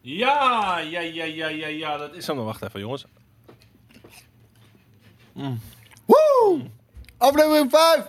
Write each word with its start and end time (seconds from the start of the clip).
Ja, 0.00 0.78
ja, 0.78 1.00
ja, 1.00 1.24
ja, 1.24 1.48
ja, 1.48 1.66
ja, 1.66 1.96
dat 1.96 2.14
is 2.14 2.26
hem. 2.26 2.36
dan. 2.36 2.44
Wacht 2.44 2.62
even, 2.62 2.80
jongens. 2.80 3.04
Woe! 6.04 6.60
Aflevering 7.16 7.70
5! 7.70 8.06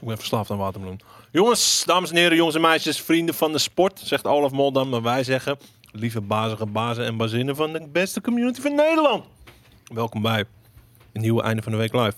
Ik 0.00 0.06
ben 0.06 0.16
verslaafd 0.16 0.50
aan 0.50 0.58
watermeloen. 0.58 1.00
Jongens, 1.32 1.84
dames 1.86 2.10
en 2.10 2.16
heren, 2.16 2.36
jongens 2.36 2.56
en 2.56 2.60
meisjes, 2.62 3.00
vrienden 3.00 3.34
van 3.34 3.52
de 3.52 3.58
sport, 3.58 4.00
zegt 4.04 4.26
Olaf 4.26 4.50
Moldam. 4.50 4.88
Maar 4.88 5.02
wij 5.02 5.24
zeggen, 5.24 5.58
lieve 5.92 6.20
bazige 6.20 6.66
bazen 6.66 7.04
en 7.04 7.16
bazinnen 7.16 7.56
van 7.56 7.72
de 7.72 7.88
beste 7.88 8.20
community 8.20 8.60
van 8.60 8.74
Nederland. 8.74 9.24
Welkom 9.94 10.22
bij 10.22 10.44
een 11.12 11.20
nieuwe 11.20 11.42
einde 11.42 11.62
van 11.62 11.72
de 11.72 11.78
week 11.78 11.92
live. 11.92 12.16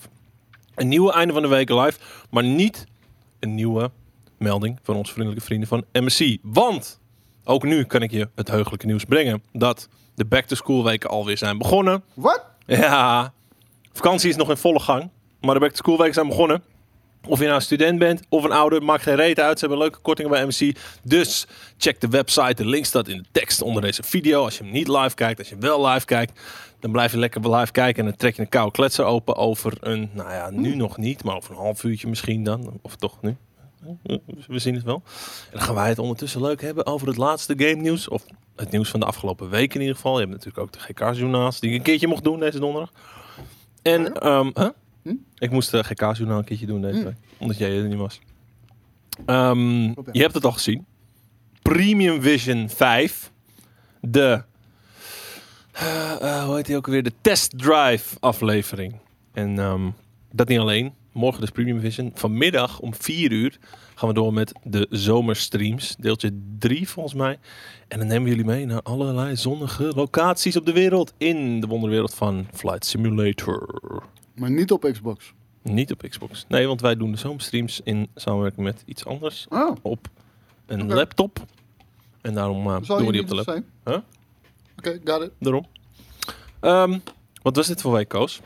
Een 0.75 0.87
nieuwe 0.87 1.11
einde 1.13 1.33
van 1.33 1.41
de 1.41 1.47
week 1.47 1.69
live, 1.69 1.99
maar 2.29 2.43
niet 2.43 2.85
een 3.39 3.55
nieuwe 3.55 3.91
melding 4.37 4.79
van 4.83 4.95
onze 4.95 5.11
vriendelijke 5.11 5.45
vrienden 5.45 5.67
van 5.67 5.85
MSC. 5.93 6.37
Want 6.41 7.00
ook 7.43 7.63
nu 7.63 7.83
kan 7.83 8.01
ik 8.01 8.11
je 8.11 8.29
het 8.35 8.47
heugelijke 8.47 8.85
nieuws 8.85 9.05
brengen 9.05 9.43
dat 9.53 9.87
de 10.15 10.25
back-to-school 10.25 10.83
weken 10.83 11.09
alweer 11.09 11.37
zijn 11.37 11.57
begonnen. 11.57 12.03
Wat? 12.13 12.45
Ja, 12.65 13.33
vakantie 13.93 14.29
is 14.29 14.35
nog 14.35 14.49
in 14.49 14.57
volle 14.57 14.79
gang. 14.79 15.09
Maar 15.41 15.53
de 15.53 15.59
back-to-school 15.59 15.97
weken 15.97 16.13
zijn 16.13 16.27
begonnen. 16.27 16.63
Of 17.27 17.39
je 17.39 17.47
nou 17.47 17.61
student 17.61 17.99
bent 17.99 18.21
of 18.29 18.43
een 18.43 18.51
ouder, 18.51 18.83
maakt 18.83 19.03
geen 19.03 19.15
reet 19.15 19.39
uit. 19.39 19.59
Ze 19.59 19.65
hebben 19.65 19.83
leuke 19.83 19.99
kortingen 19.99 20.31
bij 20.31 20.45
MC. 20.45 20.77
Dus 21.03 21.47
check 21.77 22.01
de 22.01 22.07
website. 22.07 22.53
De 22.53 22.65
link 22.65 22.85
staat 22.85 23.07
in 23.07 23.17
de 23.17 23.25
tekst 23.31 23.61
onder 23.61 23.81
deze 23.81 24.03
video. 24.03 24.43
Als 24.43 24.57
je 24.57 24.63
hem 24.63 24.71
niet 24.71 24.87
live 24.87 25.15
kijkt, 25.15 25.39
als 25.39 25.49
je 25.49 25.57
wel 25.59 25.87
live 25.87 26.05
kijkt, 26.05 26.39
dan 26.79 26.91
blijf 26.91 27.11
je 27.11 27.17
lekker 27.17 27.55
live 27.55 27.71
kijken. 27.71 28.03
En 28.03 28.09
dan 28.09 28.17
trek 28.17 28.35
je 28.35 28.41
een 28.41 28.49
koude 28.49 28.71
kletser 28.71 29.05
open 29.05 29.35
over 29.35 29.77
een, 29.79 30.09
nou 30.13 30.31
ja, 30.31 30.49
nu 30.49 30.75
nog 30.75 30.97
niet, 30.97 31.23
maar 31.23 31.35
over 31.35 31.51
een 31.51 31.57
half 31.57 31.83
uurtje 31.83 32.07
misschien 32.07 32.43
dan. 32.43 32.79
Of 32.81 32.95
toch 32.95 33.21
nu. 33.21 33.35
We 34.47 34.59
zien 34.59 34.75
het 34.75 34.83
wel. 34.83 35.03
En 35.05 35.57
dan 35.57 35.61
gaan 35.61 35.75
wij 35.75 35.89
het 35.89 35.99
ondertussen 35.99 36.41
leuk 36.41 36.61
hebben 36.61 36.85
over 36.85 37.07
het 37.07 37.17
laatste 37.17 37.53
game 37.57 37.81
nieuws. 37.81 38.07
Of 38.07 38.25
het 38.55 38.71
nieuws 38.71 38.89
van 38.89 38.99
de 38.99 39.05
afgelopen 39.05 39.49
week 39.49 39.73
in 39.73 39.79
ieder 39.79 39.95
geval. 39.95 40.13
Je 40.13 40.19
hebt 40.19 40.31
natuurlijk 40.31 40.57
ook 40.57 40.73
de 40.73 40.79
GK-journaals 40.79 41.59
die 41.59 41.69
ik 41.69 41.75
een 41.75 41.83
keertje 41.83 42.07
mocht 42.07 42.23
doen 42.23 42.39
deze 42.39 42.59
donderdag. 42.59 42.91
En, 43.81 44.13
ehm, 44.13 44.49
huh? 44.53 44.69
Hm? 45.03 45.15
Ik 45.37 45.51
moest 45.51 45.71
de 45.71 45.83
GK-journaal 45.83 46.37
een 46.37 46.43
keertje 46.43 46.65
doen 46.65 46.81
deze 46.81 47.03
week. 47.03 47.15
Omdat 47.37 47.57
jij 47.57 47.77
er 47.77 47.87
niet 47.87 47.97
was. 47.97 48.19
Ehm, 49.25 49.83
je 50.11 50.21
hebt 50.21 50.33
het 50.33 50.45
al 50.45 50.51
gezien. 50.51 50.85
Premium 51.61 52.21
Vision 52.21 52.69
5. 52.69 53.31
De, 54.01 54.43
eh, 55.71 56.11
eh, 56.21 56.43
hoe 56.45 56.55
heet 56.55 56.65
die 56.65 56.75
ook 56.75 56.85
alweer? 56.85 57.03
De 57.03 57.13
Test 57.21 57.57
Drive 57.57 58.17
aflevering. 58.19 58.95
En 59.33 59.59
ehm, 59.59 59.89
dat 60.31 60.47
niet 60.47 60.59
alleen. 60.59 60.93
Morgen 61.11 61.41
dus 61.41 61.49
Premium 61.49 61.79
Vision. 61.79 62.11
Vanmiddag 62.13 62.79
om 62.79 62.93
4 62.95 63.31
uur 63.31 63.57
gaan 63.95 64.09
we 64.09 64.15
door 64.15 64.33
met 64.33 64.53
de 64.63 64.87
zomerstreams. 64.89 65.95
Deeltje 65.99 66.31
3 66.59 66.89
volgens 66.89 67.15
mij. 67.15 67.39
En 67.87 67.97
dan 67.99 68.07
nemen 68.07 68.23
we 68.23 68.29
jullie 68.29 68.45
mee 68.45 68.65
naar 68.65 68.81
allerlei 68.81 69.35
zonnige 69.35 69.91
locaties 69.95 70.55
op 70.55 70.65
de 70.65 70.71
wereld. 70.73 71.13
In 71.17 71.59
de 71.59 71.67
wonderwereld 71.67 72.13
van 72.13 72.47
Flight 72.53 72.85
Simulator. 72.85 73.81
Maar 74.35 74.51
niet 74.51 74.71
op 74.71 74.89
Xbox. 74.91 75.33
Niet 75.61 75.91
op 75.91 76.01
Xbox. 76.09 76.45
Nee, 76.47 76.67
want 76.67 76.81
wij 76.81 76.95
doen 76.95 77.11
de 77.11 77.17
zomerstreams 77.17 77.81
in 77.83 78.07
samenwerking 78.15 78.65
met 78.65 78.83
iets 78.85 79.05
anders. 79.05 79.45
Oh, 79.49 79.75
Op 79.81 80.07
een 80.65 80.87
laptop. 80.93 81.45
En 82.21 82.33
daarom 82.33 82.83
zal 82.85 82.97
doen 82.97 83.05
we 83.05 83.11
die 83.11 83.21
op 83.21 83.27
de 83.27 83.35
laptop. 83.35 83.63
Huh? 83.85 83.97
Oké, 84.77 84.99
got 85.03 85.21
it. 85.21 85.31
Daarom. 85.39 85.65
Ehm, 86.59 86.99
wat 87.41 87.55
was 87.55 87.67
dit 87.67 87.81
voor 87.81 87.91
week, 87.93 88.07
Koos? 88.07 88.41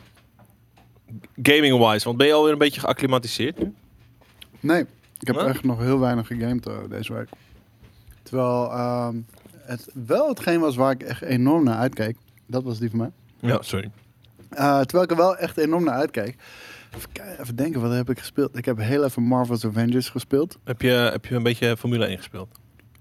Gaming-wise, 1.42 2.06
want 2.06 2.18
ben 2.18 2.28
je 2.28 2.34
alweer 2.34 2.52
een 2.52 2.58
beetje 2.58 2.80
geacclimatiseerd 2.80 3.60
nu? 3.60 3.74
Nee, 4.60 4.86
ik 5.20 5.28
heb 5.28 5.36
echt 5.36 5.64
nog 5.64 5.80
heel 5.80 6.00
weinig 6.00 6.28
gegamed 6.28 6.68
eh, 6.68 6.78
deze 6.90 7.14
week. 7.14 7.30
Terwijl 8.24 8.72
ehm, 8.72 9.16
het 9.52 9.90
wel 9.94 10.28
hetgeen 10.28 10.60
was 10.60 10.76
waar 10.76 10.92
ik 10.92 11.04
echt 11.04 11.22
enorm 11.22 11.64
naar 11.64 11.78
uitkeek. 11.78 12.18
Dat 12.46 12.64
was 12.64 12.80
die 12.80 12.90
van 12.90 13.00
mij. 13.00 13.12
Ja, 13.40 13.62
sorry. 13.62 13.92
Eh, 14.50 14.80
terwijl 14.80 15.04
ik 15.04 15.12
er 15.12 15.18
wel 15.18 15.38
echt 15.38 15.58
enorm 15.58 15.84
naar 15.84 15.96
uitkeek. 15.96 16.36
Even, 16.96 17.40
even 17.42 17.56
denken, 17.56 17.82
wat 17.82 17.92
heb 17.92 18.10
ik 18.10 18.20
gespeeld? 18.20 18.58
Ik 18.58 18.66
heb 18.66 18.78
heel 18.78 19.04
even 19.04 19.24
Marvel's 19.24 19.66
Avengers 19.66 20.10
gespeeld. 20.10 20.58
Heb 20.64 20.82
je, 20.82 20.90
heb 20.90 21.26
je 21.26 21.36
een 21.36 21.44
beetje 21.44 21.78
Formule 21.78 22.06
1 22.06 22.18
gespeeld? 22.18 22.48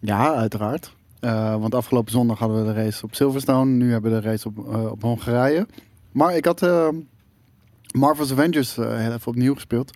Ja, 0.01 0.35
uiteraard. 0.35 0.95
Eh, 1.21 1.57
want 1.57 1.75
afgelopen 1.75 2.13
zondag 2.13 2.39
hadden 2.39 2.67
we 2.67 2.73
de 2.73 2.83
race 2.83 3.05
op 3.05 3.15
Silverstone. 3.15 3.71
Nu 3.71 3.93
hebben 3.93 4.13
we 4.13 4.21
de 4.21 4.29
race 4.29 4.49
op, 4.49 4.59
op 4.91 5.03
Hongarije. 5.03 5.67
Maar 6.13 6.37
ik 6.37 6.45
had 6.45 6.63
eh, 6.63 6.89
Marvel's 7.99 8.33
Avengers 8.33 8.79
eh, 8.79 8.97
heel 8.97 9.13
even 9.13 9.27
opnieuw 9.27 9.55
gespeeld. 9.55 9.91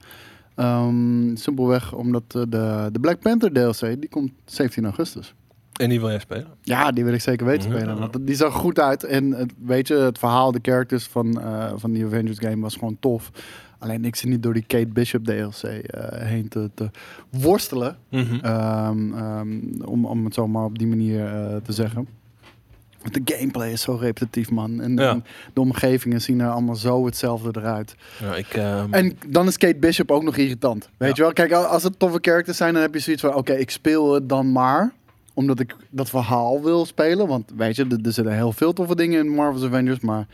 Ehm, 0.54 1.36
simpelweg 1.36 1.92
omdat 1.94 2.22
eh, 2.28 2.42
de, 2.48 2.88
de 2.92 3.00
Black 3.00 3.20
Panther 3.20 3.52
DLC, 3.52 3.80
die 4.00 4.08
komt 4.08 4.32
17 4.44 4.84
augustus. 4.84 5.34
En 5.80 5.88
die 5.88 6.00
wil 6.00 6.08
jij 6.08 6.18
spelen? 6.18 6.46
Ja, 6.62 6.90
die 6.90 7.04
wil 7.04 7.12
ik 7.12 7.20
zeker 7.20 7.46
weten 7.46 7.70
Ja. 7.70 7.76
spelen. 7.76 7.98
Want 7.98 8.26
die 8.26 8.34
zag 8.34 8.54
goed 8.54 8.80
uit. 8.80 9.04
En 9.04 9.30
het, 9.32 9.52
weet 9.64 9.88
je, 9.88 9.94
het 9.94 10.18
verhaal, 10.18 10.52
de 10.52 10.58
characters 10.62 11.06
van, 11.06 11.40
eh, 11.40 11.72
van 11.76 11.92
die 11.92 12.04
Avengers 12.04 12.38
game 12.38 12.60
was 12.60 12.74
gewoon 12.74 12.96
tof. 13.00 13.30
Alleen 13.78 14.04
ik 14.04 14.16
zit 14.16 14.30
niet 14.30 14.42
door 14.42 14.52
die 14.54 14.64
Kate 14.66 14.88
Bishop 14.88 15.24
DLC 15.24 15.80
heen 16.14 16.48
te, 16.48 16.70
te 16.74 16.90
worstelen. 17.30 17.96
Mhm. 18.10 18.34
Ehm, 18.34 19.12
ehm, 19.14 19.48
om, 19.84 20.04
om 20.04 20.24
het 20.24 20.34
zo 20.34 20.48
maar 20.48 20.64
op 20.64 20.78
die 20.78 20.86
manier 20.86 21.20
te 21.62 21.72
zeggen. 21.72 22.08
Want 23.12 23.26
de 23.26 23.34
gameplay 23.34 23.72
is 23.72 23.80
zo 23.82 23.94
repetitief, 23.94 24.50
man. 24.50 24.80
En, 24.80 24.96
Ja. 24.96 25.10
en 25.10 25.24
de 25.52 25.60
omgevingen 25.60 26.20
zien 26.20 26.40
er 26.40 26.50
allemaal 26.50 26.74
zo 26.76 27.04
hetzelfde 27.06 27.60
eruit. 27.60 27.94
ja, 28.20 28.34
ik, 28.34 28.46
ehm, 28.54 28.92
En 28.94 29.18
dan 29.26 29.46
is 29.46 29.56
Kate 29.58 29.76
Bishop 29.76 30.10
ook 30.10 30.22
nog 30.22 30.36
irritant. 30.36 30.88
Weet 30.96 31.08
Ja. 31.08 31.14
je 31.16 31.22
wel? 31.22 31.32
Kijk, 31.32 31.52
al- 31.52 31.64
als 31.64 31.82
het 31.82 31.98
toffe 31.98 32.18
characters 32.22 32.56
zijn, 32.56 32.72
dan 32.72 32.82
heb 32.82 32.94
je 32.94 33.00
zoiets 33.00 33.22
van... 33.22 33.34
Oké, 33.34 33.52
ik 33.52 33.70
speel 33.70 34.14
het 34.14 34.28
dan 34.28 34.52
maar. 34.52 34.92
Omdat 35.34 35.60
ik 35.60 35.76
dat 35.90 36.08
verhaal 36.10 36.62
wil 36.62 36.86
spelen. 36.86 37.26
Want 37.26 37.52
weet 37.56 37.76
je, 37.76 37.84
er, 37.84 37.98
er 38.02 38.12
zitten 38.12 38.34
heel 38.34 38.52
veel 38.52 38.72
toffe 38.72 38.94
dingen 38.96 39.24
in 39.26 39.34
Marvel's 39.34 39.64
Avengers. 39.64 40.00
Maar 40.00 40.26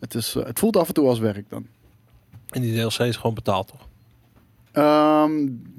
het, 0.00 0.14
is, 0.14 0.34
eh, 0.36 0.44
het 0.44 0.58
voelt 0.58 0.76
af 0.76 0.88
en 0.88 0.94
toe 0.94 1.08
als 1.08 1.18
werk 1.18 1.44
dan. 1.48 1.66
en 2.50 2.60
die 2.60 2.72
DLC 2.80 2.98
is 2.98 3.16
gewoon 3.16 3.34
betaald, 3.34 3.68
toch? 3.68 3.88
Ehm, 4.72 5.30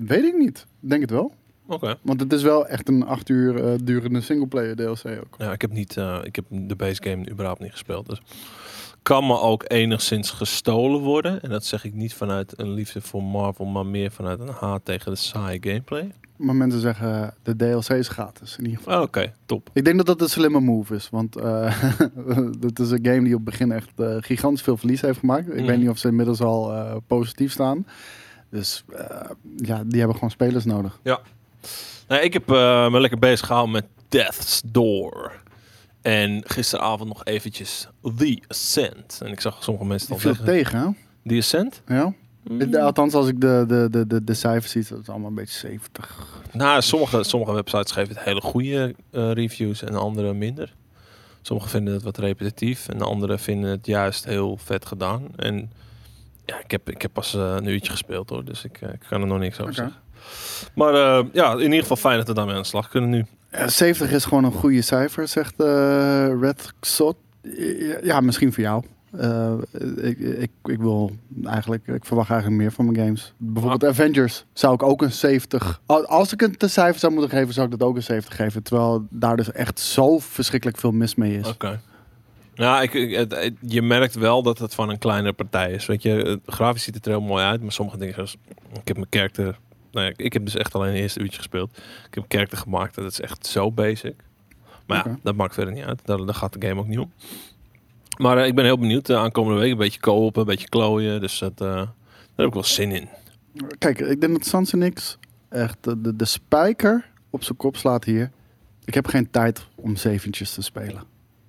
weet 0.06 0.24
ik 0.24 0.38
niet. 0.38 0.66
Denk 0.80 1.02
het 1.02 1.10
wel. 1.12 1.34
Oké. 1.68 1.96
Want 2.02 2.20
het 2.20 2.34
is 2.34 2.42
wel 2.44 2.68
echt 2.68 2.88
een 2.88 3.06
acht 3.06 3.30
uur 3.30 3.64
eh, 3.66 3.74
durende 3.84 4.22
singleplayer 4.22 4.76
DLC 4.76 5.06
ook. 5.06 5.36
Ja, 5.38 5.52
ik 5.52 5.62
heb, 5.62 5.72
niet, 5.72 5.98
eh, 5.98 6.20
ik 6.24 6.36
heb 6.36 6.46
de 6.50 6.76
base 6.76 7.04
game 7.04 7.30
überhaupt 7.30 7.60
niet 7.62 7.72
gespeeld. 7.72 8.10
Dus 8.10 8.22
kan 9.02 9.28
me 9.28 9.40
ook 9.40 9.64
enigszins 9.68 10.32
gestolen 10.32 11.02
worden. 11.02 11.42
En 11.42 11.50
dat 11.50 11.66
zeg 11.66 11.86
ik 11.86 11.94
niet 11.94 12.14
vanuit 12.14 12.60
een 12.60 12.74
liefde 12.74 13.02
voor 13.02 13.24
Marvel, 13.24 13.66
maar 13.66 13.86
meer 13.86 14.12
vanuit 14.12 14.40
een 14.40 14.48
haat 14.60 14.86
tegen 14.86 15.12
de 15.12 15.18
saaie 15.18 15.58
gameplay. 15.62 16.12
Maar 16.36 16.56
mensen 16.56 16.80
zeggen 16.82 17.34
de 17.44 17.56
DLC 17.56 17.90
is 17.90 18.08
gratis 18.08 18.58
in 18.58 18.64
ieder 18.66 18.78
geval. 18.84 19.02
Oké, 19.02 19.34
top. 19.46 19.70
Ik 19.74 19.86
denk 19.86 19.98
dat 19.98 20.06
dat 20.06 20.22
een 20.22 20.30
slimme 20.30 20.60
move 20.60 20.96
is. 20.96 21.10
Want 21.10 21.34
dat 22.60 22.80
is 22.80 22.92
een 22.92 23.06
game 23.06 23.24
die 23.24 23.36
op 23.36 23.42
het 23.42 23.44
begin 23.44 23.72
echt 23.72 23.90
gigantisch 24.20 24.62
veel 24.62 24.78
verlies 24.78 25.02
heeft 25.02 25.20
gemaakt. 25.20 25.48
Ik 25.48 25.54
Mhm. 25.56 25.66
weet 25.66 25.78
niet 25.80 25.90
of 25.90 25.98
ze 25.98 26.08
inmiddels 26.08 26.42
al 26.42 26.74
positief 27.08 27.52
staan. 27.52 27.86
Dus 28.50 28.84
ja, 29.56 29.84
die 29.86 29.98
hebben 29.98 30.14
gewoon 30.16 30.32
spelers 30.32 30.66
nodig. 30.66 31.00
Nou, 32.08 32.22
ik 32.22 32.34
heb 32.34 32.52
eh, 32.52 32.92
me 32.92 33.00
lekker 33.00 33.20
bezig 33.20 33.48
gehouden 33.48 33.74
met 33.74 33.86
Death's 34.10 34.62
Door. 34.66 35.42
En 36.02 36.44
gisteravond 36.46 37.10
nog 37.10 37.26
eventjes 37.26 37.88
The 38.18 38.42
Ascent. 38.48 39.20
En 39.24 39.32
ik 39.32 39.40
zag 39.40 39.64
sommige 39.64 39.86
mensen 39.86 40.18
Die 40.18 40.28
al 40.28 40.36
tegen, 40.46 40.80
hè? 40.80 40.88
The 41.26 41.38
Ascent? 41.38 41.82
Ja? 41.88 42.14
Mm. 42.44 42.76
Althans, 42.76 43.14
als 43.14 43.28
ik 43.28 43.42
de, 43.42 43.64
de, 43.68 43.88
de, 43.92 44.08
de, 44.08 44.24
de 44.24 44.34
cijfers 44.34 44.72
zie, 44.72 44.86
dat 44.90 45.00
is 45.00 45.10
allemaal 45.10 45.30
een 45.30 45.36
beetje 45.36 45.60
70. 45.60 46.42
Nou, 46.52 46.82
sommige, 46.82 47.24
sommige 47.24 47.54
websites 47.54 47.92
geven 47.92 48.16
het 48.16 48.24
hele 48.24 48.42
goede 48.42 48.96
eh, 49.12 49.32
reviews 49.32 49.84
en 49.84 49.96
andere 49.96 50.34
minder. 50.34 50.74
Sommigen 51.42 51.72
vinden 51.72 51.94
het 51.94 52.04
wat 52.04 52.18
repetitief 52.18 52.88
en 52.88 53.02
anderen 53.02 53.40
vinden 53.40 53.70
het 53.70 53.86
juist 53.86 54.26
heel 54.26 54.58
vet 54.58 54.86
gedaan. 54.86 55.28
En 55.36 55.72
ja, 56.46 56.60
ik 56.60 56.72
heb, 56.72 56.90
ik 56.90 57.02
heb 57.02 57.14
pas 57.14 57.34
eh, 57.34 57.56
een 57.58 57.68
uurtje 57.68 57.92
gespeeld 57.92 58.30
hoor, 58.30 58.46
dus 58.46 58.64
ik, 58.64 58.82
ik 58.82 59.06
kan 59.10 59.22
er 59.22 59.28
nog 59.28 59.40
niks 59.40 59.60
over 59.60 59.74
zeggen. 59.74 59.96
Maar 60.76 60.94
eh, 60.94 61.26
ja, 61.34 61.52
in 61.54 61.62
ieder 61.62 61.80
geval 61.80 61.98
fijn 61.98 62.18
dat 62.18 62.28
we 62.28 62.34
daarmee 62.34 62.56
aan 62.56 62.62
de 62.62 62.68
slag 62.68 62.90
kunnen 62.90 63.10
nu. 63.10 63.26
Ja, 63.52 63.68
70 63.68 64.12
is 64.12 64.26
gewoon 64.26 64.44
een 64.44 64.52
goede 64.52 64.82
cijfer, 64.82 65.28
zegt 65.28 65.54
eh 65.60 66.28
Red 66.42 66.74
Xot. 66.80 67.16
Ja, 68.04 68.20
misschien 68.22 68.54
voor 68.54 68.64
jou. 68.64 68.84
Eh, 69.18 69.54
ik, 70.02 70.20
ik, 70.20 70.52
ik 70.64 70.80
wil 70.80 71.12
eigenlijk, 71.46 71.88
ik 71.88 72.06
verwacht 72.06 72.30
eigenlijk 72.30 72.62
meer 72.62 72.72
van 72.72 72.86
mijn 72.86 73.06
games. 73.06 73.34
Bijvoorbeeld 73.38 73.86
Avengers 73.92 74.46
zou 74.54 74.74
ik 74.74 74.84
ook 74.84 75.02
een 75.02 75.12
70. 75.12 75.82
Al- 75.86 76.06
Als 76.06 76.34
ik 76.34 76.42
een 76.42 76.56
cijfer 76.70 77.00
zou 77.00 77.14
moeten 77.14 77.32
geven, 77.38 77.54
zou 77.54 77.66
ik 77.72 77.78
dat 77.80 77.88
ook 77.88 77.96
een 77.96 78.04
70 78.04 78.36
geven. 78.36 78.64
Terwijl 78.64 79.06
daar 79.10 79.36
dus 79.38 79.52
echt 79.52 79.80
zo 79.80 80.20
verschrikkelijk 80.20 80.80
veel 80.80 80.92
mis 80.92 81.16
mee 81.16 81.38
is. 81.40 81.48
Oké. 81.48 81.80
Ja, 82.56 82.82
ik, 82.82 82.94
je 83.60 83.82
merkt 83.82 84.16
wel 84.16 84.44
dat 84.44 84.60
het 84.60 84.74
van 84.76 84.90
een 84.90 84.98
kleinere 84.98 85.34
partij 85.34 85.72
is. 85.72 85.86
Weet 85.86 86.02
je, 86.02 86.40
grafisch 86.46 86.84
ziet 86.84 86.96
het 86.96 87.06
er 87.06 87.12
heel 87.12 87.22
mooi 87.22 87.44
uit, 87.44 87.62
maar 87.62 87.72
sommige 87.72 87.98
dingen 87.98 88.14
zoals... 88.14 88.38
Ik 88.74 88.88
heb 88.88 88.96
mijn 88.98 89.10
karakter... 89.10 89.60
Nou 89.94 90.06
ja, 90.06 90.14
ik 90.16 90.34
heb 90.34 90.46
dus 90.46 90.56
echt 90.56 90.76
alleen 90.76 90.92
het 90.92 91.00
eerste 91.00 91.20
uurtje 91.20 91.38
gespeeld. 91.38 91.78
Ik 92.08 92.14
heb 92.14 92.24
karakter 92.28 92.58
gemaakt 92.58 92.96
dat 92.96 93.12
is 93.12 93.22
echt 93.22 93.46
zo 93.46 93.72
basic. 93.72 94.16
Maar 94.86 95.08
ja, 95.08 95.20
dat 95.24 95.36
maakt 95.36 95.54
verder 95.54 95.74
niet 95.74 95.84
uit. 95.84 96.06
Daar, 96.06 96.18
daar 96.18 96.36
gaat 96.36 96.54
de 96.54 96.68
game 96.68 96.80
ook 96.80 96.88
niet 96.88 97.00
om. 97.00 97.12
Maar 98.18 98.38
eh, 98.38 98.48
ik 98.48 98.56
ben 98.56 98.66
heel 98.66 98.78
benieuwd. 98.78 99.06
De 99.06 99.18
aankomende 99.18 99.60
week 99.60 99.72
een 99.72 99.78
beetje 99.78 100.00
kopen, 100.00 100.42
een 100.42 100.48
beetje 100.48 100.70
klooien. 100.70 101.20
Dus 101.20 101.40
dat, 101.40 101.52
eh, 101.52 101.68
daar 101.68 101.88
heb 102.36 102.48
ik 102.48 102.54
wel 102.54 102.64
zin 102.64 102.92
in. 102.92 103.10
Kijk, 103.78 104.00
ik 104.00 104.22
denk 104.22 104.34
dat 104.34 104.46
Sansenix 104.46 105.18
echt 105.50 105.78
de, 105.82 106.02
de, 106.02 106.16
de 106.16 106.26
spijker 106.26 107.10
op 107.30 107.44
zijn 107.44 107.58
kop 107.58 107.78
slaat 107.78 108.04
hier. 108.04 108.32
ik 108.86 108.94
heb 108.94 109.08
geen 109.08 109.30
tijd 109.30 109.66
om 109.76 109.96
zeventjes 109.96 110.54
te 110.54 110.62
spelen. 110.62 111.04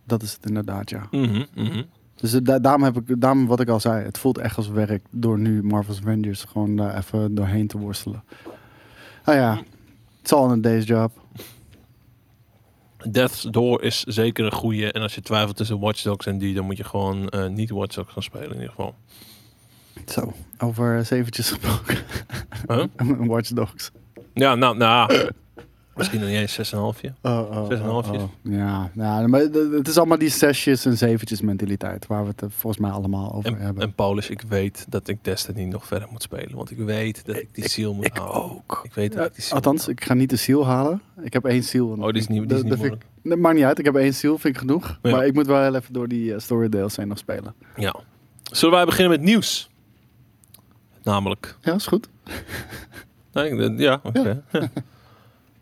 Dat 0.04 0.22
is 0.22 0.32
het 0.32 0.46
inderdaad, 0.46 0.90
ja. 0.90 1.08
Mhm, 1.10 1.44
mhm. 1.54 1.82
Dus 2.24 2.32
eh, 2.32 2.40
da- 2.42 2.58
daarom 2.58 2.82
heb 2.82 2.96
ik, 2.96 3.20
daarom 3.20 3.46
wat 3.46 3.60
ik 3.60 3.68
al 3.68 3.80
zei, 3.80 4.04
het 4.04 4.18
voelt 4.18 4.38
echt 4.38 4.56
als 4.56 4.68
werk 4.68 5.04
door 5.10 5.38
nu 5.38 5.62
Marvel's 5.62 5.98
Avengers 6.00 6.44
gewoon 6.44 6.76
daar 6.76 6.96
even 6.96 7.34
doorheen 7.34 7.66
te 7.66 7.78
worstelen. 7.78 8.24
Nou 9.24 9.38
ja, 9.38 9.56
het 9.56 10.24
is 10.24 10.32
al 10.32 10.50
een 10.50 10.60
day's 10.60 10.86
job. 10.86 11.12
Death's 13.10 13.42
Door 13.50 13.82
is 13.82 14.02
zeker 14.02 14.44
een 14.44 14.52
goede. 14.52 14.92
En 14.92 15.02
als 15.02 15.14
je 15.14 15.20
twijfelt 15.20 15.56
tussen 15.56 15.80
Watch 15.80 16.02
Dogs 16.02 16.26
en 16.26 16.38
die, 16.38 16.54
dan 16.54 16.64
moet 16.64 16.76
je 16.76 16.84
gewoon 16.84 17.28
eh, 17.28 17.46
niet 17.46 17.70
Watch 17.70 17.94
Dogs 17.94 18.12
gaan 18.12 18.22
spelen 18.22 18.48
in 18.48 18.54
ieder 18.54 18.68
geval. 18.68 18.94
Zo, 20.06 20.32
over 20.58 21.04
zeventjes 21.04 21.50
gesproken. 21.50 21.98
Huh? 22.68 22.84
Watch 23.32 23.48
Dogs. 23.48 23.90
Ja, 24.34 24.54
nou, 24.54 24.76
nou. 24.76 25.30
Misschien 25.96 26.20
nog 26.20 26.28
niet 26.28 26.38
eens 26.38 26.74
6,5. 26.74 26.74
Oh, 26.76 26.90
oh, 27.22 27.66
Zes 27.66 27.78
en 27.78 27.84
een 27.84 27.90
oh, 27.90 27.92
halfjes. 27.92 28.22
oh. 28.22 28.28
Ja, 28.42 28.90
ja, 28.94 29.26
maar 29.26 29.40
het 29.40 29.88
is 29.88 29.96
allemaal 29.98 30.18
die 30.18 30.28
zesjes 30.28 30.84
en 30.84 30.96
zeventjes 30.96 31.40
mentaliteit 31.40 32.06
waar 32.06 32.22
we 32.22 32.32
het 32.36 32.52
volgens 32.54 32.82
mij 32.82 32.90
allemaal 32.90 33.32
over 33.34 33.52
En, 33.52 33.58
hebben. 33.58 33.82
en 33.82 33.94
Polish, 33.94 34.28
ik 34.28 34.42
weet 34.48 34.86
dat 34.88 35.08
ik 35.08 35.18
Destiny 35.24 35.64
nog 35.64 35.86
verder 35.86 36.08
moet 36.10 36.22
spelen. 36.22 36.56
Want 36.56 36.70
ik 36.70 36.78
weet 36.78 37.26
dat 37.26 37.36
ik 37.36 37.48
die 37.52 37.68
seal 37.68 37.94
moet 37.94 38.04
ik 38.06 38.16
halen. 38.16 38.34
ook. 38.34 38.80
Ik 38.84 38.94
weet 38.94 39.12
dat 39.12 39.26
ik 39.26 39.34
die 39.34 39.42
seal 39.42 39.54
althans, 39.56 39.88
ik 39.88 40.04
ga 40.04 40.14
niet 40.14 40.30
de 40.30 40.36
ziel 40.36 40.66
halen. 40.66 41.02
Ik 41.22 41.32
heb 41.32 41.44
één 41.44 41.62
ziel. 41.64 41.88
Oh, 41.88 42.06
die 42.08 42.20
is 42.20 42.26
niet, 42.28 42.48
die 42.48 42.56
is 42.58 42.62
niet 42.62 42.82
ik-. 42.84 43.06
Dat 43.22 43.38
maakt 43.38 43.54
niet 43.54 43.64
uit. 43.64 43.78
Ik 43.78 43.84
heb 43.84 43.94
één 43.94 44.14
ziel, 44.14 44.38
vind 44.38 44.54
ik 44.54 44.60
genoeg. 44.60 44.98
Ja. 45.02 45.10
Maar 45.10 45.26
ik 45.26 45.34
moet 45.34 45.46
wel 45.46 45.62
heel 45.62 45.74
even 45.74 45.92
door 45.92 46.08
die 46.08 46.30
uh, 46.32 46.38
story 46.38 46.68
DLC 46.68 47.04
nog 47.04 47.18
spelen. 47.18 47.54
Ja. 47.76 47.94
Zullen 48.42 48.74
wij 48.74 48.84
beginnen 48.84 49.10
met 49.12 49.20
nieuws? 49.20 49.70
Namelijk. 51.02 51.56
Ja, 51.60 51.74
is 51.74 51.86
goed. 51.86 52.08
Nee, 53.32 53.72
ja, 53.76 54.00
oké. 54.02 54.42
Ja. 54.52 54.60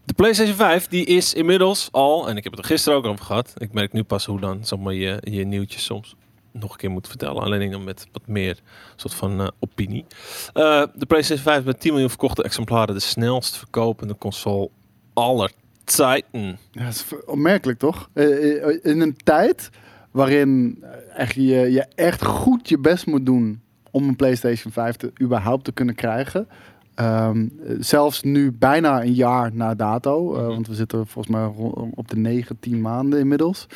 De 0.05 0.15
PlayStation 0.15 0.57
5 0.57 0.89
die 0.89 1.05
is 1.05 1.35
inmiddels 1.35 1.89
al, 1.91 2.29
en 2.29 2.37
ik 2.37 2.45
heb 2.45 2.53
het 2.53 2.63
er 2.63 2.69
gisteren 2.69 2.99
ook 2.99 3.07
over 3.07 3.25
gehad. 3.25 3.53
Ik 3.57 3.73
merk 3.73 3.93
nu 3.93 4.03
pas 4.03 4.25
hoe 4.25 4.41
dan 4.41 4.65
zeg 4.65 4.79
maar, 4.79 4.95
je, 4.95 5.19
je 5.21 5.45
nieuwtjes 5.45 5.85
soms 5.85 6.17
nog 6.53 6.71
een 6.73 6.77
keer 6.77 6.91
moet 6.91 7.09
vertellen. 7.09 7.43
Alleen 7.43 7.71
dan 7.71 7.85
met 7.85 8.07
wat 8.13 8.27
meer 8.27 8.59
soort 8.97 9.15
van 9.15 9.41
eh, 9.41 9.49
opinie. 9.59 10.05
Eh, 10.53 10.83
de 10.95 11.07
PlayStation 11.07 11.45
5 11.45 11.65
met 11.65 11.81
10 11.81 11.91
miljoen 11.91 12.09
verkochte 12.09 12.43
exemplaren. 12.43 12.95
De 12.95 13.01
snelst 13.01 13.57
verkopende 13.57 14.17
console 14.19 14.71
aller 15.13 15.53
tijden. 15.85 16.59
Ja, 16.71 16.85
dat 16.85 16.95
is 16.95 17.05
opmerkelijk 17.27 17.79
toch? 17.79 18.09
Eh, 18.13 18.85
in 18.85 19.01
een 19.01 19.17
tijd 19.25 19.71
waarin 20.11 20.85
echt 21.17 21.35
je, 21.35 21.43
je 21.73 21.87
echt 21.95 22.25
goed 22.25 22.69
je 22.69 22.79
best 22.79 23.07
moet 23.07 23.27
doen 23.27 23.61
om 23.91 24.09
een 24.09 24.17
PlayStation 24.17 24.73
5 24.73 24.97
te, 24.97 25.13
überhaupt 25.23 25.65
te 25.65 25.73
kunnen 25.73 25.95
krijgen. 25.95 26.49
Ehm, 26.95 27.49
eh, 27.67 27.75
zelfs 27.81 28.23
nu 28.23 28.53
bijna 28.53 29.03
een 29.03 29.15
jaar 29.15 29.51
na 29.55 29.75
dato, 29.75 30.35
eh, 30.35 30.41
Mhm. 30.41 30.49
want 30.49 30.67
we 30.67 30.75
zitten 30.75 31.07
volgens 31.07 31.35
mij 31.37 31.51
op 31.95 32.09
de 32.09 32.17
9, 32.17 32.57
10 32.61 32.81
maanden 32.81 33.19
inmiddels. 33.19 33.67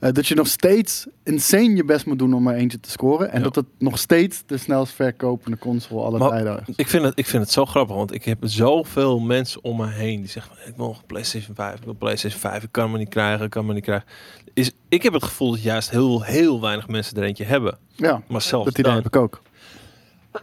eh, 0.00 0.12
dat 0.12 0.26
je 0.26 0.34
nog 0.34 0.46
steeds 0.46 1.06
insane 1.24 1.74
je 1.76 1.84
best 1.84 2.06
moet 2.06 2.18
doen 2.18 2.34
om 2.34 2.46
er 2.48 2.54
eentje 2.54 2.80
te 2.80 2.90
scoren. 2.90 3.30
En 3.30 3.38
Ja. 3.38 3.44
dat 3.44 3.54
het 3.54 3.64
nog 3.78 3.98
steeds 3.98 4.42
de 4.46 4.56
snelst 4.56 4.92
verkopende 4.92 5.58
console 5.58 6.02
aller 6.04 6.18
Maar- 6.18 6.28
tijden 6.30 6.62
is. 6.66 6.74
Ik 6.76 6.88
vind, 6.88 7.04
het, 7.04 7.18
ik 7.18 7.26
vind 7.26 7.42
het 7.42 7.52
zo 7.52 7.64
grappig, 7.64 7.96
want 7.96 8.14
ik 8.14 8.24
heb 8.24 8.38
zoveel 8.40 9.18
mensen 9.18 9.64
om 9.64 9.76
me 9.76 9.86
heen 9.86 10.20
die 10.20 10.28
zeggen: 10.30 10.56
van, 10.56 10.68
Ik 10.70 10.76
wil 10.76 10.88
een 10.88 11.06
PlayStation 11.06 11.54
5, 11.54 11.74
ik 11.78 11.84
wil 11.84 11.94
PlayStation 11.94 12.40
5, 12.40 12.62
ik 12.62 12.68
kan 12.72 12.90
me 12.90 12.98
niet 12.98 13.08
krijgen, 13.08 13.44
ik 13.44 13.50
kan 13.50 13.66
me 13.66 13.72
niet 13.74 13.82
krijgen. 13.84 14.06
Is, 14.54 14.70
ik 14.88 15.02
heb 15.02 15.12
het 15.12 15.24
gevoel 15.24 15.50
dat 15.50 15.62
juist 15.62 15.90
heel, 15.90 16.22
heel 16.22 16.60
weinig 16.60 16.88
mensen 16.88 17.16
er 17.16 17.22
eentje 17.22 17.44
hebben. 17.44 17.78
Ja, 17.94 18.22
Maar 18.28 18.42
zelfs 18.42 18.64
dat 18.64 18.78
idee 18.78 18.92
dan- 18.92 19.02
heb 19.02 19.06
ik 19.14 19.16
ook. 19.16 19.42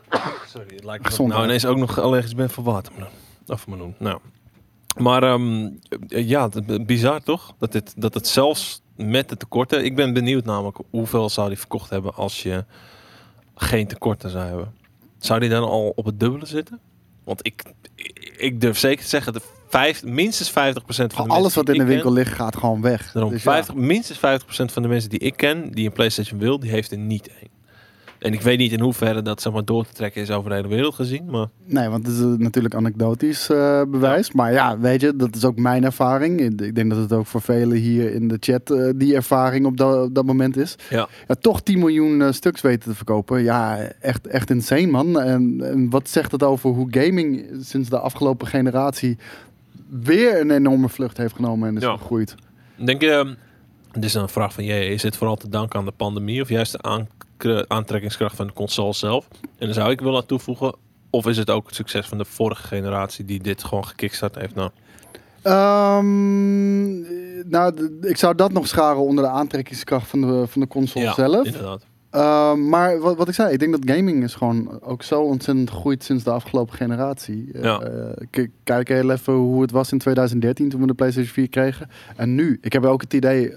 Sorry, 0.54 0.76
het 0.76 0.84
lijkt 0.84 1.04
me 1.04 1.10
dat 1.10 1.20
ik 1.20 1.28
nou 1.28 1.44
ineens 1.44 1.66
ook 1.66 1.78
nog 1.78 2.00
allergisch 2.00 2.36
ben 2.36 2.50
voor 2.50 2.64
watermeloen. 2.64 3.10
Of 3.48 3.68
meloen. 3.68 3.96
Nou. 4.00 4.20
Maar 4.98 5.24
ehm, 5.24 5.70
ja, 6.08 6.50
het- 6.50 6.86
bizar 6.86 7.24
toch? 7.24 7.54
Dat, 7.60 7.72
dit, 7.72 7.94
dat 7.98 8.14
het 8.14 8.28
zelfs 8.28 8.82
met 8.96 9.30
de 9.30 9.38
tekorten... 9.38 9.86
Ik 9.86 9.96
ben 9.96 10.14
benieuwd 10.14 10.46
namelijk 10.46 10.78
hoeveel 10.90 11.30
zou 11.30 11.48
die 11.48 11.58
verkocht 11.58 11.90
hebben 11.90 12.16
als 12.16 12.44
je 12.44 12.66
geen 13.56 13.88
tekorten 13.88 14.30
zou 14.30 14.46
hebben. 14.46 14.74
Zou 15.18 15.40
die 15.40 15.50
dan 15.50 15.64
al 15.64 15.94
op 15.96 16.06
het 16.06 16.20
dubbele 16.20 16.46
zitten? 16.46 16.80
Want 17.24 17.46
ik, 17.46 17.64
ik 18.38 18.62
durf 18.62 18.78
zeker 18.78 19.04
te 19.04 19.10
zeggen, 19.10 19.34
de 19.34 19.42
vijf, 19.68 20.04
minstens 20.04 20.50
50% 20.50 20.54
van 20.54 21.28
de 21.28 21.34
Alles 21.34 21.54
wat 21.56 21.68
in 21.68 21.74
de 21.74 21.80
ken- 21.80 21.88
winkel 21.88 22.12
ligt 22.12 22.34
gaat 22.34 22.58
gewoon 22.58 22.82
weg. 22.82 23.12
Dus 23.12 23.32
ja. 23.32 23.38
50, 23.38 23.76
minstens 23.76 24.18
50% 24.18 24.22
van 24.74 24.82
de 24.82 24.88
mensen 24.88 25.10
die 25.10 25.20
ik 25.20 25.36
ken, 25.38 25.72
die 25.72 25.86
een 25.86 25.92
PlayStation 25.94 26.40
wil, 26.40 26.60
die 26.60 26.70
heeft 26.70 26.92
er 26.92 26.98
niet 26.98 27.28
één. 27.28 27.50
En 28.24 28.34
ik 28.34 28.42
weet 28.42 28.58
niet 28.58 28.72
in 28.72 28.80
hoeverre 28.80 29.22
dat 29.22 29.42
zeg 29.42 29.54
maar, 29.54 29.66
door 29.66 29.86
te 29.86 29.94
trekken 29.94 30.22
is 30.22 30.32
over 30.32 30.50
de 30.50 30.56
hele 30.56 30.68
wereld 30.68 30.96
gezien. 30.96 31.26
Maar 31.26 31.48
Nee, 31.66 31.88
want 31.90 32.08
het 32.08 32.16
is 32.16 32.22
eh, 32.22 32.28
natuurlijk 32.28 32.76
anekdotisch 32.76 33.50
eh, 33.50 33.82
bewijs. 33.88 34.32
Maar 34.32 34.52
ja, 34.52 34.80
weet 34.80 35.02
je, 35.02 35.16
dat 35.16 35.36
is 35.36 35.46
ook 35.46 35.58
mijn 35.58 35.84
ervaring. 35.84 36.40
Ik 36.62 36.76
denk 36.76 36.90
dat 36.90 37.00
het 37.00 37.14
ook 37.14 37.26
voor 37.26 37.42
velen 37.42 37.78
hier 37.78 38.14
in 38.14 38.28
de 38.28 38.38
chat 38.40 38.72
eh, 38.72 38.90
die 38.96 39.16
ervaring 39.16 39.66
op 39.66 39.78
dat, 39.78 40.06
op 40.06 40.16
dat 40.16 40.26
moment 40.26 40.58
is. 40.58 40.76
ja, 40.90 41.08
Ja, 41.28 41.36
toch 41.36 41.62
10 41.62 41.80
miljoen 41.80 42.34
stuks 42.34 42.62
weten 42.62 42.90
te 42.90 42.96
verkopen. 42.96 43.44
Ja, 43.44 43.78
echt, 44.00 44.28
echt 44.28 44.50
insane, 44.50 44.88
man. 44.88 45.20
En, 45.22 45.62
en 45.64 45.90
wat 45.90 46.10
zegt 46.10 46.32
het 46.32 46.44
over 46.44 46.70
hoe 46.70 46.88
gaming 46.90 47.46
sinds 47.62 47.90
de 47.90 48.00
afgelopen 48.00 48.48
generatie 48.48 49.18
weer 49.90 50.40
een 50.42 50.52
enorme 50.52 50.90
vlucht 50.90 51.18
heeft 51.18 51.36
genomen 51.36 51.68
en 51.70 51.76
is 51.78 51.84
Ja. 51.84 51.98
gegroeid? 51.98 52.36
denk 52.76 53.02
je, 53.02 53.10
ehm, 53.12 53.34
dit 53.92 54.04
is 54.04 54.12
dan 54.14 54.24
een 54.24 54.30
vraag 54.30 54.54
van 54.54 54.64
jij, 54.64 54.88
is 54.88 55.02
dit 55.02 55.18
vooral 55.18 55.36
te 55.36 55.50
danken 55.50 55.80
aan 55.80 55.86
de 55.86 55.92
pandemie 55.92 56.42
of 56.42 56.50
juist 56.50 56.84
de 57.44 57.66
aan- 57.68 57.78
aantrekkingskracht 57.78 58.36
van 58.36 58.48
de 58.48 58.54
console 58.54 58.94
zelf? 58.94 59.28
En 59.42 59.66
dan 59.66 59.74
zou 59.74 59.92
ik 59.92 60.02
willen 60.02 60.26
toevoegen, 60.26 60.76
of 61.10 61.28
is 61.28 61.38
het 61.38 61.50
ook 61.50 61.66
het 61.66 61.76
succes 61.76 62.08
van 62.08 62.18
de 62.18 62.26
vorige 62.26 62.68
generatie 62.68 63.26
die 63.26 63.42
dit 63.42 63.64
gewoon 63.64 63.86
gekickstart 63.86 64.36
heeft? 64.36 64.56
Nou, 64.56 64.70
Ehm, 65.42 67.00
nou, 67.50 67.74
d- 67.74 68.06
ik 68.06 68.18
zou 68.18 68.36
dat 68.36 68.52
nog 68.52 68.68
scharen 68.68 69.02
onder 69.02 69.24
de 69.24 69.30
aantrekkingskracht 69.30 70.08
van 70.08 70.22
de, 70.22 70.44
van 70.48 70.62
de 70.62 70.68
console 70.68 71.06
ja, 71.06 71.14
zelf. 71.14 71.46
inderdaad. 71.46 71.86
Ehm, 72.10 72.70
maar 72.70 73.00
wat, 73.00 73.18
wat 73.18 73.28
ik 73.28 73.34
zei, 73.34 73.54
ik 73.54 73.60
denk 73.60 73.72
dat 73.72 73.96
gaming 73.96 74.24
is 74.24 74.34
gewoon 74.36 74.82
ook 74.82 75.04
zo 75.04 75.22
ontzettend 75.22 75.70
gegroeid 75.70 76.04
sinds 76.04 76.24
de 76.24 76.32
afgelopen 76.32 76.76
generatie. 76.76 77.50
Eh, 77.54 77.64
Ja. 77.64 77.82
kijk 78.64 78.88
heel 78.88 79.10
even 79.12 79.34
hoe 79.34 79.62
het 79.62 79.72
was 79.72 79.92
in 79.92 79.98
2013 79.98 80.70
toen 80.70 80.82
we 80.82 80.88
de 80.88 80.94
PlayStation 80.94 81.34
4 81.34 81.50
kregen. 81.50 81.90
En 82.16 82.36
nu, 82.36 82.58
ik 82.62 82.74
heb 82.74 82.86
ook 82.86 83.02
het 83.02 83.14
idee, 83.14 83.54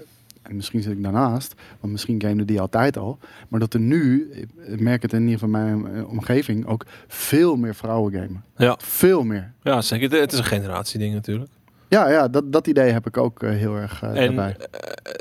en 0.49 0.55
misschien 0.55 0.81
zit 0.81 0.91
ik 0.91 1.03
daarnaast, 1.03 1.53
want 1.79 1.91
misschien 1.91 2.21
gamede 2.21 2.45
die 2.45 2.61
altijd 2.61 2.97
al. 2.97 3.17
Maar 3.47 3.59
dat 3.59 3.73
er 3.73 3.79
nu, 3.79 4.31
ik 4.65 4.79
merk 4.79 5.01
het 5.01 5.13
in 5.13 5.19
ieder 5.21 5.33
geval 5.33 5.49
mijn 5.49 5.87
eh, 5.95 6.09
omgeving, 6.09 6.65
ook 6.65 6.85
veel 7.07 7.55
meer 7.55 7.75
vrouwen 7.75 8.13
gamen. 8.13 8.43
Ja. 8.57 8.75
Veel 8.81 9.23
meer. 9.23 9.53
Ja, 9.63 9.81
zeker. 9.81 10.19
Het- 10.19 10.31
is 10.31 10.37
een 10.37 10.45
generatieding 10.45 11.13
natuurlijk. 11.13 11.49
Ja, 11.89 12.09
ja 12.09 12.27
dat, 12.27 12.51
dat 12.51 12.67
idee 12.67 12.91
heb 12.91 13.07
ik 13.07 13.17
ook 13.17 13.43
eh, 13.43 13.49
heel 13.49 13.75
erg 13.75 14.01
eh, 14.03 14.09
En 14.09 14.35
daarbij. 14.35 14.55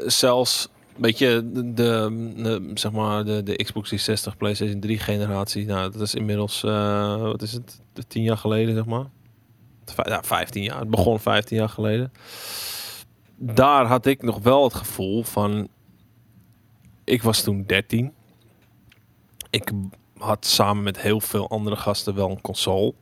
zelfs, 0.07 0.69
weet 0.97 1.19
je, 1.19 1.51
de, 1.53 1.73
de, 1.73 2.33
de, 2.37 2.71
zeg 2.75 2.93
maar 2.93 3.25
de, 3.25 3.43
de 3.43 3.53
Xbox 3.57 3.89
360, 3.89 4.37
PlayStation 4.37 4.81
3 4.81 4.99
generatie. 4.99 5.67
Nou, 5.67 5.93
dat 5.93 6.01
is 6.01 6.15
inmiddels, 6.15 6.61
wat 7.21 7.43
is 7.43 7.53
het, 7.53 7.81
tien 8.09 8.23
jaar 8.23 8.37
geleden, 8.37 8.75
zeg 8.75 8.87
maar. 8.87 9.05
Ja, 10.03 10.23
15 10.23 10.63
jaar. 10.63 10.79
Het 10.79 10.91
begon 10.91 11.21
15 11.21 11.57
jaar 11.57 11.69
geleden. 11.69 12.13
Daar 13.37 13.87
had 13.87 14.07
ik 14.07 14.23
nog 14.23 14.39
wel 14.39 14.65
het 14.65 14.75
gevoel 14.75 15.23
van, 15.23 15.69
ik 17.05 17.23
was 17.23 17.43
toen 17.43 17.65
13. 17.67 18.13
Ik 19.51 19.71
had 20.19 20.47
samen 20.47 20.83
met 20.83 21.01
heel 21.01 21.21
veel 21.21 21.49
andere 21.49 21.77
gasten 21.77 22.15
wel 22.15 22.31
een 22.31 22.41
console. 22.41 22.95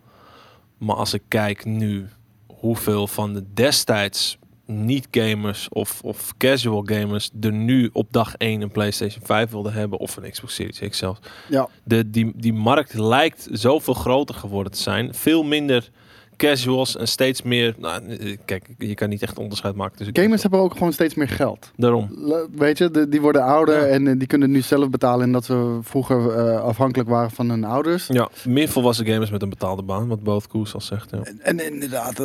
Maar 0.78 0.96
als 0.96 1.14
ik 1.14 1.22
kijk 1.28 1.64
nu 1.64 2.08
hoeveel 2.46 3.06
van 3.06 3.32
de 3.32 3.44
destijds 3.54 4.38
niet-gamers 4.66 5.68
of, 5.68 6.00
of 6.02 6.36
casual 6.36 6.82
gamers 6.86 7.30
er 7.40 7.52
nu 7.52 7.90
op 7.92 8.12
dag 8.12 8.36
1 8.36 8.60
een 8.60 8.70
PlayStation 8.70 9.24
5 9.24 9.50
wilden 9.50 9.72
hebben 9.72 9.98
of 9.98 10.16
een 10.16 10.30
Xbox 10.30 10.54
Series 10.54 10.78
X 10.78 10.98
zelfs. 10.98 11.20
Ja. 11.48 11.68
De, 11.84 12.10
die, 12.10 12.32
die 12.36 12.52
markt 12.52 12.94
lijkt 12.94 13.48
zoveel 13.52 13.94
groter 13.94 14.34
geworden 14.34 14.72
te 14.72 14.78
zijn. 14.78 15.14
Veel 15.14 15.42
minder 15.42 15.90
casuals 16.36 16.96
en 16.96 17.08
steeds 17.08 17.42
meer... 17.42 17.74
Nou, 17.78 18.02
kijk, 18.44 18.74
je 18.78 18.94
kan 18.94 19.08
niet 19.08 19.22
echt 19.22 19.38
onderscheid 19.38 19.74
maken 19.74 19.96
tussen... 19.96 20.16
Gamers 20.16 20.42
hebben 20.42 20.60
ook 20.60 20.72
gewoon 20.72 20.92
steeds 20.92 21.14
meer 21.14 21.28
geld. 21.28 21.70
Daarom. 21.76 22.08
Le- 22.10 22.46
Weet 22.56 22.78
je, 22.78 22.90
de- 22.90 23.08
die 23.08 23.20
worden 23.20 23.42
ouder 23.42 23.78
Ja. 23.80 23.86
en 23.86 24.06
eh, 24.06 24.18
die 24.18 24.26
kunnen 24.26 24.50
nu 24.50 24.60
zelf 24.60 24.90
betalen. 24.90 25.26
En 25.26 25.32
dat 25.32 25.44
ze 25.44 25.78
vroeger 25.82 26.30
eh, 26.30 26.60
afhankelijk 26.60 27.08
waren 27.08 27.30
van 27.30 27.48
hun 27.50 27.64
ouders. 27.64 28.06
Ja, 28.06 28.28
meer 28.48 28.68
volwassen 28.68 29.06
gamers 29.06 29.30
met 29.30 29.42
een 29.42 29.48
betaalde 29.48 29.82
baan, 29.82 30.08
wat 30.08 30.22
Both 30.22 30.46
Koes 30.46 30.74
al 30.74 30.80
zegt. 30.80 31.10
Ja. 31.10 31.18
En, 31.22 31.38
en 31.58 31.72
inderdaad, 31.72 32.10
eh, 32.10 32.16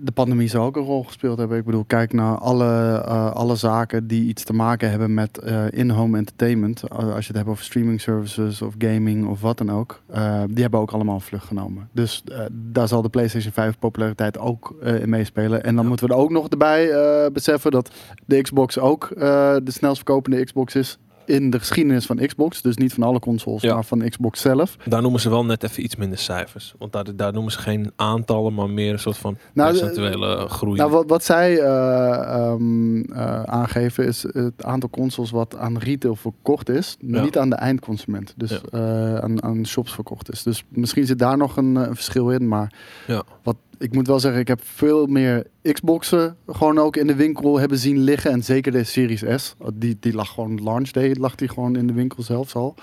de 0.00 0.12
pandemie 0.14 0.48
zou 0.48 0.64
ook 0.66 0.76
een 0.76 0.82
rol 0.82 1.02
gespeeld 1.04 1.38
hebben. 1.38 1.58
Ik 1.58 1.64
bedoel, 1.64 1.84
kijk 1.84 2.12
naar 2.12 2.38
alle, 2.38 3.00
alle 3.32 3.56
zaken 3.56 4.06
die 4.06 4.24
iets 4.28 4.44
te 4.44 4.52
maken 4.52 4.90
hebben 4.90 5.14
met 5.14 5.38
in-home 5.70 6.16
entertainment. 6.18 6.90
Als 6.90 7.06
je 7.26 7.26
het 7.26 7.36
hebt 7.36 7.48
over 7.48 7.64
streaming 7.64 8.00
services 8.00 8.62
of 8.62 8.74
gaming 8.78 9.26
of 9.28 9.40
wat 9.40 9.58
dan 9.58 9.70
ook. 9.72 10.02
die 10.50 10.62
hebben 10.62 10.80
ook 10.80 10.90
allemaal 10.90 11.20
vlucht 11.20 11.46
genomen. 11.46 11.88
Dus 11.92 12.24
daar 12.52 12.88
zal 12.88 13.02
de 13.02 13.08
PlayStation 13.08 13.30
5 13.40 13.78
populariteit 13.78 14.38
ook 14.38 14.74
eh, 14.82 15.00
in 15.00 15.08
meespelen. 15.08 15.64
En 15.64 15.74
dan 15.74 15.82
Ja. 15.82 15.88
moeten 15.88 16.08
we 16.08 16.14
er 16.14 16.20
ook 16.20 16.30
nog 16.30 16.48
erbij 16.48 16.90
eh, 16.90 17.30
beseffen 17.32 17.70
dat 17.70 17.90
de 18.26 18.40
Xbox 18.40 18.78
ook 18.78 19.04
eh, 19.10 19.56
de 19.64 19.70
snelst 19.72 19.96
verkopende 19.96 20.44
Xbox 20.44 20.74
is 20.74 20.98
in 21.32 21.50
de 21.50 21.58
geschiedenis 21.58 22.06
van 22.06 22.16
Xbox. 22.26 22.62
Dus 22.62 22.76
niet 22.76 22.94
van 22.94 23.02
alle 23.02 23.18
consoles, 23.18 23.62
Ja. 23.62 23.74
maar 23.74 23.84
van 23.84 24.08
Xbox 24.08 24.40
zelf. 24.40 24.76
Daar 24.84 25.02
noemen 25.02 25.20
ze 25.20 25.30
wel 25.30 25.44
net 25.44 25.62
even 25.62 25.84
iets 25.84 25.96
minder 25.96 26.18
cijfers. 26.18 26.74
Want 26.78 26.92
daar, 26.92 27.16
daar 27.16 27.32
noemen 27.32 27.52
ze 27.52 27.58
geen 27.58 27.92
aantallen, 27.96 28.54
maar 28.54 28.70
meer 28.70 28.92
een 28.92 28.98
soort 28.98 29.16
van 29.18 29.36
Nou, 29.54 29.72
de- 29.72 29.78
percentuele 29.78 30.48
groei. 30.48 30.78
Nou, 30.78 30.90
wat, 30.90 31.04
wat 31.06 31.24
zij 31.24 31.58
eh, 31.58 32.12
ehm, 32.34 33.00
eh, 33.00 33.42
aangeven 33.42 34.06
is 34.06 34.22
het 34.32 34.64
aantal 34.64 34.90
consoles 34.90 35.30
wat 35.30 35.56
aan 35.56 35.78
retail 35.78 36.16
verkocht 36.16 36.68
is, 36.68 36.96
Ja. 37.00 37.22
niet 37.22 37.38
aan 37.38 37.50
de 37.50 37.56
eindconsument. 37.56 38.34
Dus 38.36 38.50
Ja. 38.50 38.60
eh, 38.70 39.14
aan, 39.18 39.42
aan 39.42 39.66
shops 39.66 39.92
verkocht 39.94 40.32
is. 40.32 40.42
Dus 40.42 40.64
misschien 40.68 41.06
zit 41.06 41.18
daar 41.18 41.36
nog 41.36 41.56
een, 41.56 41.76
eh, 41.76 41.82
een 41.86 41.94
verschil 41.94 42.30
in. 42.30 42.48
Maar 42.48 42.72
Ja. 43.06 43.22
wat, 43.42 43.56
ik 43.78 43.92
moet 43.94 44.06
wel 44.06 44.20
zeggen, 44.20 44.40
ik 44.40 44.48
heb 44.48 44.60
veel 44.64 45.06
meer 45.06 45.46
Xboxen 45.72 46.36
gewoon 46.46 46.78
ook 46.78 46.96
in 46.96 47.06
de 47.06 47.14
winkel 47.14 47.58
hebben 47.58 47.78
zien 47.78 47.98
liggen. 47.98 48.30
En 48.30 48.44
zeker 48.44 48.72
de 48.72 48.84
Series 48.84 49.22
S. 49.36 49.54
Die, 49.74 49.96
die 50.00 50.12
lag 50.14 50.28
gewoon 50.28 50.62
launch 50.62 50.90
day, 50.90 51.14
lag 51.18 51.34
die 51.34 51.48
gewoon 51.48 51.76
in 51.76 51.86
de 51.86 51.92
winkel 51.92 52.22
zelfs 52.22 52.54
al. 52.54 52.74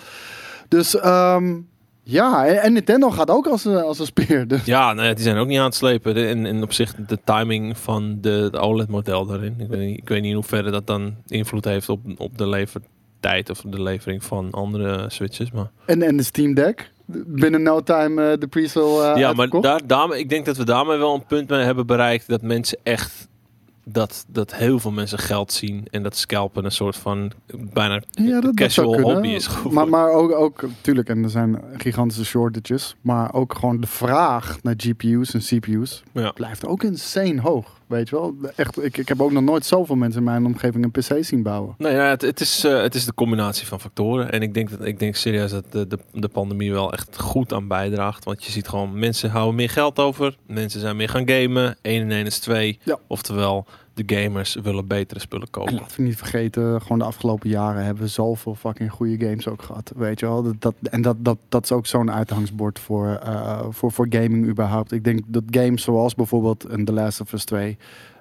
Dus 0.68 0.96
ehm, 1.00 1.56
ja, 2.04 2.46
en, 2.46 2.62
en 2.62 2.74
Nintendo 2.74 3.10
gaat 3.10 3.30
ook 3.30 3.48
als, 3.48 3.66
een- 3.66 3.84
als 3.84 4.00
een 4.00 4.06
speer. 4.06 4.48
Dus 4.48 4.66
Ja, 4.66 4.94
nou 4.94 5.08
ja, 5.08 5.14
die 5.14 5.24
zijn 5.24 5.38
ook 5.38 5.48
niet 5.48 5.58
aan 5.60 5.66
het 5.66 5.76
slepen. 5.76 6.16
En, 6.28 6.46
en 6.46 6.64
op 6.64 6.74
zich 6.74 6.96
de 7.08 7.20
timing 7.24 7.78
van 7.78 8.18
de, 8.22 8.48
de 8.52 8.58
OLED-model 8.60 9.26
daarin. 9.26 9.56
Ik 9.60 9.68
weet, 9.68 9.80
niet, 9.88 9.98
ik 9.98 10.10
weet 10.10 10.22
niet 10.22 10.30
in 10.30 10.36
hoeverre 10.36 10.72
dat 10.72 10.88
dan 10.88 11.16
invloed 11.28 11.66
heeft 11.66 11.90
op, 11.90 12.00
op 12.18 12.38
de 12.38 12.48
levertijd 12.48 13.50
of 13.50 13.62
de 13.66 13.82
levering 13.82 14.24
van 14.24 14.52
andere 14.52 15.06
switches. 15.10 15.52
Maar, 15.52 15.72
En, 15.86 16.02
en 16.02 16.18
de 16.18 16.24
Steam 16.24 16.54
Deck. 16.54 16.92
Binnen 17.12 17.62
no 17.62 17.82
time 17.82 18.32
eh, 18.32 18.40
de 18.40 18.48
pre-sale 18.48 19.12
eh, 19.12 19.20
ja, 19.20 19.34
maar 19.34 19.50
daar, 19.50 19.88
daarmee, 19.88 20.20
ik 20.20 20.30
denk 20.30 20.46
dat 20.46 20.58
we 20.58 20.66
daarmee 20.66 20.98
wel 20.98 21.14
een 21.14 21.26
punt 21.26 21.50
mee 21.50 21.64
hebben 21.64 21.86
bereikt 21.86 22.28
dat 22.28 22.42
mensen 22.42 22.78
echt. 22.84 23.28
Dat, 23.92 24.26
dat 24.28 24.56
heel 24.56 24.80
veel 24.80 24.92
mensen 24.92 25.20
geld 25.20 25.52
zien 25.52 25.88
en 25.92 26.04
dat 26.04 26.16
scalpen 26.16 26.66
een 26.66 26.72
soort 26.72 26.96
van 26.96 27.32
bijna 27.74 28.02
ja, 28.10 28.42
dat, 28.42 28.54
casual 28.56 29.00
hobby 29.02 29.28
is 29.28 29.48
geworden. 29.48 29.74
Maar, 29.74 29.88
maar 29.88 30.12
ook, 30.12 30.32
ook, 30.32 30.64
tuurlijk, 30.82 31.10
en 31.10 31.24
er 31.24 31.30
zijn 31.30 31.62
gigantische 31.78 32.26
shortages. 32.26 32.96
Maar 33.02 33.34
ook 33.34 33.54
gewoon 33.54 33.82
de 33.82 33.88
vraag 33.88 34.58
naar 34.62 34.74
GPU's 34.78 35.34
en 35.34 35.40
CPU's 35.40 36.04
Ja. 36.14 36.32
blijft 36.32 36.66
ook 36.66 36.84
insane 36.84 37.42
hoog. 37.42 37.79
Weet 37.90 38.10
je 38.10 38.16
wel? 38.16 38.36
Echt, 38.56 38.84
ik, 38.84 38.98
ik 38.98 39.08
heb 39.08 39.22
ook 39.22 39.32
nog 39.32 39.44
nooit 39.44 39.66
zoveel 39.66 39.96
mensen 39.96 40.20
in 40.20 40.26
mijn 40.26 40.46
omgeving 40.46 40.84
een 40.84 40.92
PC 40.92 41.24
zien 41.26 41.44
bouwen. 41.44 41.76
Nee, 41.78 41.94
ja, 41.94 42.10
het, 42.10 42.22
het, 42.22 42.40
is, 42.40 42.64
eh, 42.64 42.82
het 42.82 42.96
is 42.96 43.06
de 43.06 43.14
combinatie 43.14 43.68
van 43.68 43.80
factoren. 43.80 44.32
En 44.32 44.42
ik 44.42 44.54
denk, 44.54 44.70
dat, 44.70 44.86
ik 44.86 45.00
denk 45.00 45.16
serieus 45.16 45.52
dat 45.52 45.72
de, 45.72 45.88
de, 45.88 46.00
de 46.14 46.28
pandemie 46.28 46.72
wel 46.72 46.94
echt 46.94 47.20
goed 47.20 47.54
aan 47.54 47.68
bijdraagt. 47.68 48.24
Want 48.24 48.44
je 48.44 48.52
ziet 48.52 48.68
gewoon, 48.68 49.00
mensen 49.00 49.30
houden 49.30 49.56
meer 49.56 49.70
geld 49.70 50.00
over. 50.00 50.38
Mensen 50.48 50.80
zijn 50.80 50.96
meer 50.96 51.10
gaan 51.10 51.30
gamen. 51.30 51.78
1 51.82 52.02
en 52.02 52.12
1 52.12 52.26
is 52.26 52.40
2. 52.40 52.80
Ja. 52.84 53.00
Oftewel, 53.08 53.66
de 54.06 54.16
gamers 54.16 54.56
willen 54.56 54.88
betere 54.88 55.20
spullen 55.20 55.46
En 55.46 55.52
kopen. 55.52 55.74
laten 55.74 55.98
we 55.98 56.04
niet 56.04 56.18
vergeten, 56.18 56.82
gewoon 56.82 57.00
de 57.00 57.06
afgelopen 57.06 57.50
jaren 57.50 57.84
hebben 57.84 58.04
we 58.04 58.10
zoveel 58.10 58.56
fucking 58.56 58.92
goede 58.92 59.26
games 59.26 59.48
ook 59.48 59.62
gehad. 59.62 59.92
Weet 59.96 60.20
je 60.20 60.26
wel? 60.26 60.44
Dat, 60.44 60.56
dat, 60.60 60.74
en 60.82 61.02
dat, 61.02 61.16
dat, 61.20 61.38
dat 61.50 61.64
is 61.64 61.72
ook 61.72 61.86
zo'n 61.86 62.12
uitgangsbord 62.12 62.80
voor, 62.80 63.20
eh, 63.24 63.66
voor, 63.70 63.92
voor 63.92 64.08
gaming 64.10 64.48
überhaupt. 64.48 64.92
Ik 64.92 65.04
denk 65.04 65.20
dat 65.28 65.44
games 65.52 65.84
zoals 65.84 66.16
bijvoorbeeld 66.16 66.66
The 66.86 66.94
Last 66.94 67.22
of 67.22 67.34
Us 67.34 67.46
2 67.46 67.78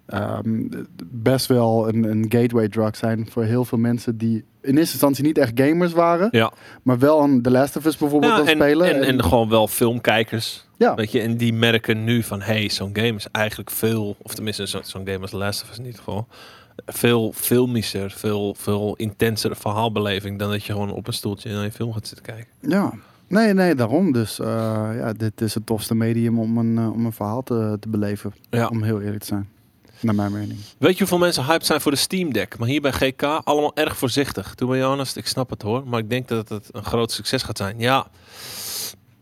ehm, 0.08 0.66
best 1.04 1.46
wel 1.46 1.88
een, 1.88 2.04
een 2.04 2.26
gateway 2.28 2.68
drug 2.68 2.96
zijn 2.96 3.26
voor 3.30 3.44
heel 3.44 3.64
veel 3.64 3.78
mensen 3.78 4.18
die 4.18 4.44
in 4.62 4.76
eerste 4.76 4.92
instantie 4.92 5.24
niet 5.24 5.38
echt 5.38 5.52
gamers 5.60 5.92
waren, 5.92 6.28
Ja, 6.30 6.52
maar 6.82 6.98
wel 6.98 7.20
aan 7.22 7.40
The 7.42 7.50
Last 7.50 7.76
of 7.76 7.84
Us 7.84 7.96
bijvoorbeeld 7.96 8.32
ja 8.32 8.38
aan 8.38 8.46
en, 8.46 8.54
spelen. 8.56 8.94
en, 8.94 9.02
en 9.02 9.22
gewoon 9.24 9.48
wel 9.48 9.68
filmkijkers. 9.68 10.66
ja, 10.76 10.94
Weet 10.94 11.12
je, 11.12 11.20
en 11.20 11.36
die 11.36 11.52
merken 11.52 12.04
nu 12.04 12.22
van, 12.22 12.40
hey, 12.40 12.68
zo'n 12.68 12.90
game 12.92 13.14
is 13.14 13.26
eigenlijk 13.32 13.70
veel, 13.70 14.16
of 14.22 14.34
tenminste 14.34 14.66
zo- 14.66 14.82
zo'n 14.82 15.06
game 15.06 15.18
als 15.20 15.30
The 15.30 15.36
Last 15.36 15.62
of 15.62 15.70
Us 15.70 15.78
in 15.78 15.84
ieder 15.84 15.98
geval, 15.98 16.26
veel 16.86 17.32
filmischer, 17.34 18.10
veel, 18.10 18.54
veel 18.58 18.94
intenser 18.96 19.56
verhaalbeleving 19.56 20.38
dan 20.38 20.50
dat 20.50 20.64
je 20.64 20.72
gewoon 20.72 20.92
op 20.92 21.06
een 21.06 21.12
stoeltje 21.12 21.52
naar 21.52 21.64
je 21.64 21.72
film 21.72 21.92
gaat 21.92 22.06
zitten 22.06 22.26
kijken. 22.26 22.46
ja. 22.60 22.92
Nee, 23.30 23.54
nee, 23.54 23.74
daarom. 23.74 24.12
Dus 24.12 24.40
eh, 24.40 24.46
ja, 24.96 25.12
dit 25.12 25.40
is 25.40 25.54
het 25.54 25.66
tofste 25.66 25.94
medium 25.94 26.38
om 26.38 26.58
een, 26.58 26.78
eh, 26.78 26.92
om 26.92 27.04
een 27.06 27.12
verhaal 27.12 27.42
te, 27.42 27.76
te 27.80 27.88
beleven. 27.88 28.34
Ja. 28.50 28.66
Om 28.66 28.82
heel 28.82 29.00
eerlijk 29.00 29.20
te 29.20 29.26
zijn. 29.26 29.48
Naar 30.00 30.14
mijn 30.14 30.32
mening. 30.32 30.60
Weet 30.78 30.92
je 30.92 30.98
hoeveel 30.98 31.18
mensen 31.18 31.44
hyped 31.44 31.66
zijn 31.66 31.80
voor 31.80 31.92
de 31.92 31.98
Steam 31.98 32.32
Deck? 32.32 32.58
Maar 32.58 32.68
hier 32.68 32.80
bij 32.80 32.92
GK 32.92 33.22
allemaal 33.22 33.76
erg 33.76 33.96
voorzichtig. 33.96 34.54
To 34.54 34.66
be 34.66 34.80
honest, 34.80 35.16
ik 35.16 35.26
snap 35.26 35.50
het 35.50 35.62
hoor. 35.62 35.86
Maar 35.86 35.98
ik 35.98 36.10
denk 36.10 36.28
dat 36.28 36.48
het 36.48 36.68
een 36.72 36.84
groot 36.84 37.12
succes 37.12 37.42
gaat 37.42 37.56
zijn. 37.56 37.78
Ja, 37.78 38.06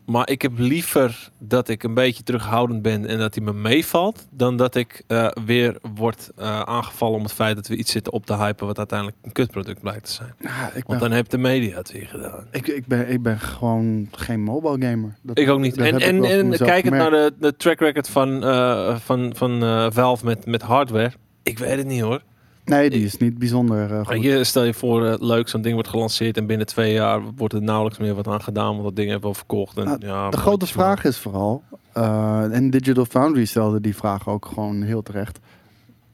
maar 0.07 0.29
ik 0.29 0.41
heb 0.41 0.51
liever 0.55 1.29
dat 1.39 1.69
ik 1.69 1.83
een 1.83 1.93
beetje 1.93 2.23
terughoudend 2.23 2.81
ben 2.81 3.05
en 3.05 3.17
dat 3.17 3.35
hij 3.35 3.43
me 3.43 3.53
meevalt. 3.53 4.27
Dan 4.29 4.57
dat 4.57 4.75
ik 4.75 5.03
eh, 5.07 5.27
weer 5.45 5.77
word 5.95 6.31
eh, 6.35 6.59
aangevallen 6.59 7.17
om 7.17 7.23
het 7.23 7.33
feit 7.33 7.55
dat 7.55 7.67
we 7.67 7.75
iets 7.75 7.91
zitten 7.91 8.13
op 8.13 8.25
te 8.25 8.37
hypen 8.37 8.65
wat 8.67 8.77
uiteindelijk 8.77 9.17
een 9.21 9.31
kutproduct 9.31 9.81
blijkt 9.81 10.05
te 10.05 10.11
zijn. 10.11 10.33
Ben, 10.39 10.83
Want 10.85 10.99
dan 10.99 11.11
heeft 11.11 11.31
de 11.31 11.37
media 11.37 11.77
het 11.77 11.91
weer 11.91 12.07
gedaan. 12.07 12.47
ik, 12.51 12.67
ik, 12.67 12.85
ben, 12.85 13.09
ik 13.09 13.21
ben 13.21 13.39
gewoon 13.39 14.07
geen 14.11 14.41
mobile 14.41 14.87
gamer. 14.87 15.17
Dat, 15.21 15.37
Ik 15.37 15.49
ook 15.49 15.59
niet. 15.59 15.77
En, 15.77 15.99
en, 15.99 16.23
en 16.23 16.57
kijkend 16.57 16.93
naar 16.93 17.11
de, 17.11 17.33
de 17.39 17.55
track 17.55 17.79
record 17.79 18.09
van, 18.09 18.43
eh, 18.43 18.95
van, 18.97 19.33
van 19.35 19.59
Valve 19.93 20.25
met, 20.25 20.45
met 20.45 20.61
hardware. 20.61 21.11
Ik 21.43 21.57
weet 21.57 21.77
het 21.77 21.87
niet 21.87 22.01
hoor. 22.01 22.21
Nee, 22.67 22.89
die 22.89 23.05
is 23.05 23.17
niet 23.17 23.37
bijzonder 23.37 23.89
goed. 23.89 24.07
Weet 24.07 24.23
je, 24.23 24.43
stel 24.43 24.63
je 24.63 24.73
voor, 24.73 25.05
eh, 25.05 25.13
leuk, 25.19 25.47
zo'n 25.47 25.61
ding 25.61 25.73
wordt 25.73 25.89
gelanceerd 25.89 26.37
en 26.37 26.45
binnen 26.45 26.67
twee 26.67 26.93
jaar 26.93 27.21
wordt 27.35 27.53
er 27.53 27.61
nauwelijks 27.61 27.99
meer 27.99 28.13
wat 28.13 28.27
aan 28.27 28.41
gedaan, 28.41 28.71
want 28.71 28.83
dat 28.83 28.95
ding 28.95 29.09
heeft 29.09 29.21
wel 29.21 29.33
verkocht. 29.33 29.77
En, 29.77 29.85
Nou, 29.85 29.97
ja, 29.99 30.29
De 30.29 30.37
grote 30.37 30.65
vraag 30.65 31.03
is 31.03 31.17
vooral, 31.17 31.63
eh, 31.93 32.55
en 32.55 32.69
Digital 32.69 33.05
Foundry 33.05 33.45
stelde 33.45 33.81
die 33.81 33.95
vraag 33.95 34.27
ook 34.27 34.45
gewoon 34.45 34.81
heel 34.81 35.01
terecht. 35.01 35.39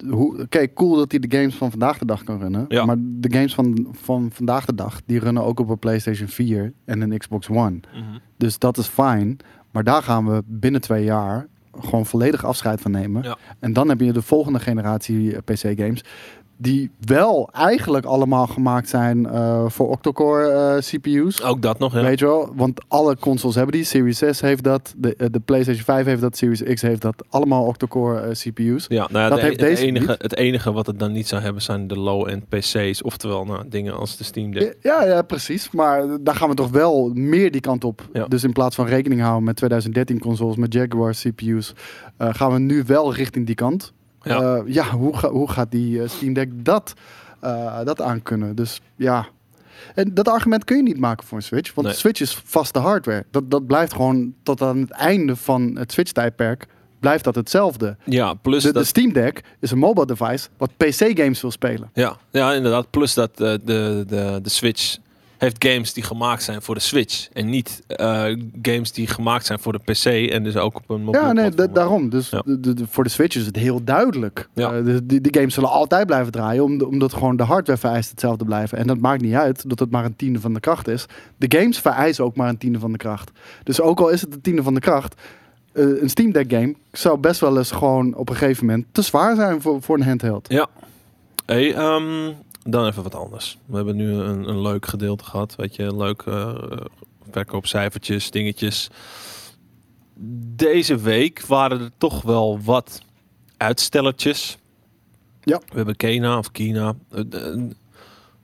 Hoe, 0.10 0.48
Kijk, 0.48 0.74
cool 0.74 0.96
dat 0.96 1.12
hij 1.12 1.20
de 1.20 1.38
games 1.38 1.56
van 1.56 1.70
vandaag 1.70 1.98
de 1.98 2.06
dag 2.06 2.24
kan 2.24 2.40
runnen. 2.40 2.66
Ja. 2.68 2.86
Maar 2.86 2.96
de 3.00 3.34
games 3.34 3.54
van, 3.54 3.88
van 3.92 4.30
vandaag 4.34 4.66
de 4.66 4.76
dag, 4.76 5.02
die 5.06 5.20
runnen 5.20 5.44
ook 5.44 5.60
op 5.60 5.70
een 5.70 5.80
PlayStation 5.80 6.28
4 6.28 6.74
en 6.86 7.02
een 7.02 7.18
Xbox 7.18 7.50
One. 7.50 7.80
Mhm. 7.94 8.18
Dus 8.38 8.60
dat 8.60 8.78
is 8.78 8.88
fijn. 8.88 9.38
Maar 9.72 9.84
daar 9.84 10.04
gaan 10.04 10.28
we 10.28 10.44
binnen 10.46 10.82
twee 10.82 11.04
jaar 11.04 11.48
gewoon 11.82 12.06
volledig 12.06 12.46
afscheid 12.46 12.82
van 12.82 12.92
nemen. 12.92 13.24
Ja. 13.24 13.38
En 13.60 13.74
dan 13.74 13.90
heb 13.90 14.00
je 14.00 14.14
de 14.14 14.22
volgende 14.22 14.60
generatie 14.60 15.42
PC-games. 15.42 16.04
Die 16.58 16.92
wel 17.00 17.50
eigenlijk 17.52 18.06
allemaal 18.06 18.48
gemaakt 18.48 18.90
zijn 18.90 19.26
eh, 19.30 19.66
voor 19.68 19.90
octa-core 19.90 20.50
eh, 20.50 20.78
CPU's. 20.78 21.44
Ook 21.44 21.62
dat 21.62 21.80
nog, 21.80 21.94
ja. 21.94 22.02
Weet 22.02 22.20
je 22.20 22.26
wel? 22.26 22.52
Want 22.56 22.82
alle 22.88 23.18
consoles 23.18 23.56
hebben 23.56 23.74
die. 23.76 23.84
Series 23.84 24.22
S 24.32 24.42
heeft 24.42 24.64
dat. 24.64 24.94
De, 24.98 25.16
eh, 25.16 25.28
de 25.32 25.40
PlayStation 25.40 25.84
5 25.84 26.06
heeft 26.06 26.22
dat. 26.22 26.38
Series 26.38 26.64
X 26.64 26.82
heeft 26.82 27.02
dat. 27.02 27.24
Allemaal 27.30 27.66
octa-core 27.66 28.20
eh, 28.20 28.32
CPU's. 28.32 28.86
Ja, 28.90 29.08
nou 29.12 29.24
ja, 29.24 29.30
Dat 29.30 29.38
de- 29.38 29.44
heeft 29.46 29.60
het, 29.60 29.70
deze 29.70 29.86
enige, 29.86 30.08
niet. 30.10 30.22
het 30.22 30.36
enige 30.36 30.72
wat 30.72 30.86
het 30.88 31.00
dan 31.00 31.12
niet 31.12 31.28
zou 31.28 31.42
hebben 31.42 31.62
zijn 31.62 31.88
de 31.88 32.00
low-end 32.00 32.50
PC's. 32.50 33.02
Oftewel 33.04 33.46
nou, 33.46 33.64
dingen 33.70 33.98
als 33.98 34.18
de 34.18 34.24
Steam 34.24 34.52
Deck. 34.54 34.78
Ja, 34.82 35.06
ja, 35.06 35.22
precies. 35.22 35.72
Maar 35.72 36.04
daar 36.22 36.36
gaan 36.36 36.50
we 36.50 36.56
toch 36.56 36.70
wel 36.72 37.12
meer 37.14 37.52
die 37.52 37.62
kant 37.62 37.84
op. 37.84 38.08
Ja. 38.14 38.26
Dus 38.28 38.44
in 38.44 38.54
plaats 38.54 38.76
van 38.76 38.86
rekening 38.86 39.22
houden 39.22 39.44
met 39.44 39.56
2013 39.56 40.20
consoles, 40.20 40.56
met 40.56 40.74
Jaguar 40.74 41.14
CPU's, 41.14 41.74
gaan 42.18 42.52
we 42.54 42.60
nu 42.60 42.84
wel 42.88 43.14
richting 43.14 43.46
die 43.46 43.56
kant. 43.56 43.94
Ja. 44.24 44.42
Ja, 44.42 44.64
ja 44.66 44.90
hoe, 44.90 45.18
ga- 45.18 45.30
hoe 45.30 45.50
gaat 45.52 45.72
die 45.72 46.02
eh, 46.02 46.10
Steam 46.10 46.34
Deck 46.34 46.50
dat, 46.54 46.94
eh 47.40 47.80
dat 47.84 48.02
aankunnen? 48.02 48.56
Dus 48.56 48.82
ja. 48.96 49.26
En 49.96 50.14
dat 50.14 50.28
argument 50.28 50.64
kun 50.64 50.78
je 50.78 50.84
niet 50.84 51.00
maken 51.00 51.28
voor 51.28 51.38
een 51.38 51.44
Switch. 51.44 51.74
Want 51.74 51.88
Nee. 51.88 51.96
de 51.96 52.02
Switch 52.02 52.22
is 52.22 52.42
vaste 52.46 52.80
hardware. 52.80 53.26
Dat, 53.32 53.52
dat 53.52 53.68
blijft 53.68 53.94
gewoon 53.94 54.34
tot 54.44 54.62
aan 54.62 54.78
het 54.78 54.92
einde 54.92 55.36
van 55.36 55.76
het 55.78 55.92
Switch-tijdperk 55.92 56.66
blijft 57.00 57.24
dat 57.24 57.36
hetzelfde. 57.36 57.96
Ja, 58.04 58.34
plus 58.34 58.62
De, 58.64 58.68
de 58.68 58.74
dat... 58.74 58.86
Steam 58.86 59.14
Deck 59.14 59.42
is 59.60 59.72
een 59.72 59.78
mobile 59.78 60.06
device 60.06 60.48
wat 60.58 60.78
PC-games 60.78 61.42
wil 61.42 61.52
spelen. 61.52 61.90
Ja, 61.94 62.18
ja, 62.32 62.54
inderdaad. 62.54 62.90
Plus 62.90 63.14
dat 63.14 63.30
eh, 63.42 63.54
de, 63.64 64.04
de, 64.08 64.40
de 64.42 64.50
Switch 64.50 64.98
heeft 65.44 65.66
games 65.66 65.94
die 65.94 66.04
gemaakt 66.04 66.44
zijn 66.44 66.62
voor 66.62 66.76
de 66.76 66.82
Switch. 66.82 67.28
En 67.34 67.50
niet 67.50 67.82
eh, 67.88 68.24
games 68.62 68.92
die 68.92 69.08
gemaakt 69.08 69.46
zijn 69.46 69.60
voor 69.60 69.72
de 69.74 69.80
PC. 69.94 70.30
En 70.32 70.44
dus 70.44 70.56
ook 70.58 70.76
op 70.76 70.90
een 70.90 71.04
mobiel 71.04 71.22
Ja, 71.22 71.32
nee, 71.32 71.44
platform. 71.50 71.74
daarom. 71.74 72.10
Dus 72.10 72.30
Ja. 72.30 72.42
de, 72.46 72.60
de- 72.60 72.74
de- 72.74 72.88
voor 72.90 73.04
de 73.04 73.10
Switch 73.10 73.36
is 73.36 73.46
het 73.46 73.56
heel 73.56 73.84
duidelijk. 73.84 74.50
Ja. 74.54 74.74
Eh, 74.74 74.86
de, 74.86 75.06
die, 75.06 75.22
die 75.22 75.34
games 75.36 75.54
zullen 75.54 75.70
altijd 75.70 76.06
blijven 76.06 76.32
draaien, 76.32 76.64
om- 76.64 76.82
omdat 76.82 77.14
gewoon 77.14 77.36
de 77.36 77.44
hardware 77.44 77.80
vereist 77.80 78.10
hetzelfde 78.10 78.46
blijven. 78.46 78.78
En 78.78 78.88
dat 78.88 78.98
maakt 78.98 79.22
niet 79.22 79.34
uit 79.34 79.70
dat 79.70 79.80
het 79.80 79.92
maar 79.92 80.06
een 80.06 80.16
tiende 80.16 80.40
van 80.40 80.54
de 80.54 80.60
kracht 80.60 80.88
is. 80.88 81.06
De 81.38 81.58
games 81.60 81.80
vereisen 81.80 82.24
ook 82.24 82.36
maar 82.36 82.50
een 82.50 82.58
tiende 82.58 82.80
van 82.80 82.92
de 82.92 82.98
kracht. 82.98 83.32
Dus 83.64 83.82
ook 83.82 84.00
al 84.00 84.10
is 84.10 84.22
het 84.22 84.34
een 84.34 84.42
tiende 84.42 84.64
van 84.64 84.74
de 84.74 84.80
kracht, 84.80 85.22
eh, 85.74 86.02
een 86.02 86.10
Steam 86.10 86.32
Deck 86.32 86.52
game 86.54 86.76
zou 86.92 87.18
best 87.18 87.40
wel 87.40 87.58
eens 87.58 87.72
gewoon 87.72 88.16
op 88.16 88.30
een 88.30 88.36
gegeven 88.36 88.66
moment 88.66 88.86
te 88.92 89.02
zwaar 89.02 89.36
zijn 89.36 89.62
voor, 89.62 89.82
voor 89.82 89.96
een 89.96 90.04
handheld. 90.04 90.46
Ja. 90.50 90.68
Hey, 91.46 91.74
ehm, 91.76 92.32
dan 92.64 92.88
even 92.88 93.04
wat 93.04 93.16
anders. 93.16 93.58
We 93.66 93.76
hebben 93.76 93.96
nu 93.96 94.12
een, 94.12 94.50
een 94.50 94.62
leuk 94.62 94.86
gedeelte 94.86 95.24
gehad. 95.24 95.56
Weet 95.56 95.76
je, 95.76 95.96
leuk 95.96 96.22
eh 96.22 96.56
verkoopcijfertjes, 97.34 98.32
dingetjes. 98.32 98.90
Deze 100.56 100.98
week 100.98 101.42
waren 101.46 101.80
er 101.80 101.92
toch 101.98 102.22
wel 102.22 102.62
wat 102.62 103.02
uitstellertjes. 103.58 104.58
Ja. 105.42 105.58
We 105.68 105.76
hebben 105.76 105.96
Kena 105.96 106.38
of 106.38 106.52
Kina. 106.52 106.96
Eh, 107.12 107.20
eh, 107.20 107.62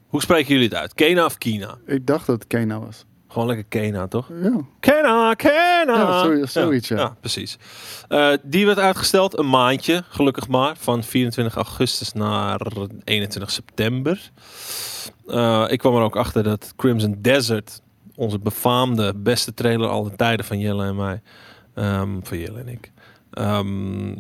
hoe 0.08 0.22
spreken 0.22 0.54
jullie 0.54 0.68
het 0.68 0.78
uit? 0.78 0.94
Kena 0.94 1.26
of 1.26 1.38
Kina? 1.38 1.78
Ik 1.86 2.08
dacht 2.08 2.26
dat 2.26 2.36
het 2.40 2.48
Kena 2.48 2.80
was. 2.80 3.06
Gewoon 3.32 3.48
lekker 3.48 3.66
Kena, 3.66 4.08
toch? 4.08 4.30
Ja. 4.42 4.60
Kena, 4.80 5.34
Kena! 5.34 5.94
Ja, 5.96 6.20
zo- 6.24 6.46
zoiets, 6.46 6.88
ja. 6.88 7.16
precies. 7.20 7.58
Eh, 8.08 8.32
die 8.44 8.66
werd 8.66 8.80
uitgesteld 8.80 9.38
een 9.38 9.50
maandje, 9.50 10.04
gelukkig 10.10 10.48
maar. 10.48 10.76
Van 10.78 11.04
24 11.04 11.56
augustus 11.56 12.14
naar 12.14 12.62
21 13.04 13.52
september. 13.52 14.32
Eh, 15.28 15.66
ik 15.68 15.78
kwam 15.80 15.96
er 15.96 16.02
ook 16.02 16.16
achter 16.16 16.44
dat 16.44 16.74
Crimson 16.76 17.16
Desert, 17.20 17.82
onze 18.16 18.40
befaamde 18.40 19.14
beste 19.16 19.54
trailer 19.54 19.90
aller 19.90 20.16
tijden 20.16 20.46
van 20.46 20.60
Jelle 20.60 20.86
en 20.86 20.96
mij, 20.96 21.22
ehm, 21.74 22.10
van 22.22 22.38
Jelle 22.38 22.60
en 22.60 22.68
ik, 22.68 22.92
ehm, 23.32 24.16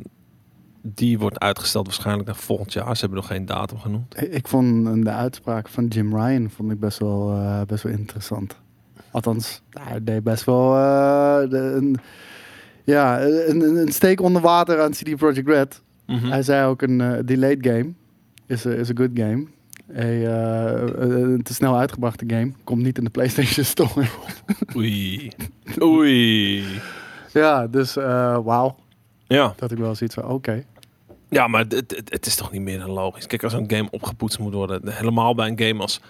die 0.82 1.20
wordt 1.20 1.40
uitgesteld 1.40 1.86
waarschijnlijk 1.86 2.26
naar 2.28 2.36
volgend 2.36 2.74
jaar. 2.74 2.94
Ze 2.96 3.00
hebben 3.02 3.18
nog 3.20 3.28
geen 3.28 3.46
datum 3.46 3.80
genoemd. 3.80 4.22
Ik 4.34 4.48
vond 4.48 5.04
de 5.04 5.12
uitspraak 5.12 5.68
van 5.70 5.88
Jim 5.88 6.16
Ryan 6.16 6.50
vond 6.50 6.72
ik 6.72 6.80
best 6.80 7.00
wel, 7.00 7.32
eh, 7.34 7.62
best 7.68 7.84
wel 7.84 7.92
interessant. 7.94 8.56
Althans, 9.12 9.62
hij 9.70 10.04
deed 10.04 10.24
best 10.24 10.44
wel 10.44 10.76
eh, 10.76 11.50
de, 11.50 11.58
een, 11.58 11.98
ja, 12.84 13.22
een, 13.22 13.62
een- 13.62 13.92
steek 13.92 14.22
onder 14.22 14.42
water 14.42 14.82
aan 14.82 14.92
CD 14.92 15.16
Projekt 15.16 15.48
Red. 15.48 15.82
Mhm. 16.06 16.28
Hij 16.30 16.44
zei 16.44 16.68
ook 16.68 16.82
een 16.82 17.02
eh, 17.02 17.20
delayed 17.26 17.66
game 17.68 17.92
is 18.46 18.66
a, 18.66 18.70
is 18.70 18.90
a 18.90 18.94
good 18.96 19.10
game. 19.14 19.46
Hey, 19.92 20.28
eh, 20.28 20.82
een 20.98 21.42
te 21.44 21.54
snel 21.54 21.78
uitgebrachte 21.78 22.24
game 22.28 22.52
komt 22.64 22.82
niet 22.84 22.98
in 22.98 23.04
de 23.04 23.10
PlayStation 23.10 23.66
Store. 23.66 24.06
Oei. 24.78 25.32
Oei. 25.82 26.64
ja, 27.34 27.68
dus 27.68 27.94
wauw. 28.44 28.76
Ja. 29.28 29.54
Dat 29.58 29.72
ik 29.72 29.78
wel 29.78 29.96
zoiets 29.96 30.16
van, 30.16 30.26
oké. 30.26 30.64
Ja, 31.30 31.48
maar 31.48 31.62
het, 31.62 31.72
het, 31.74 32.02
het 32.10 32.26
is 32.26 32.36
toch 32.36 32.52
niet 32.52 32.62
meer 32.62 32.80
dan 32.80 32.90
logisch. 32.90 33.28
Kijk, 33.28 33.44
als 33.44 33.54
een 33.54 33.70
game 33.72 33.88
opgepoetst 33.92 34.40
moet 34.40 34.54
worden, 34.54 34.82
helemaal 34.92 35.36
bij 35.36 35.48
een 35.48 35.60
game 35.60 35.82
als 35.82 36.02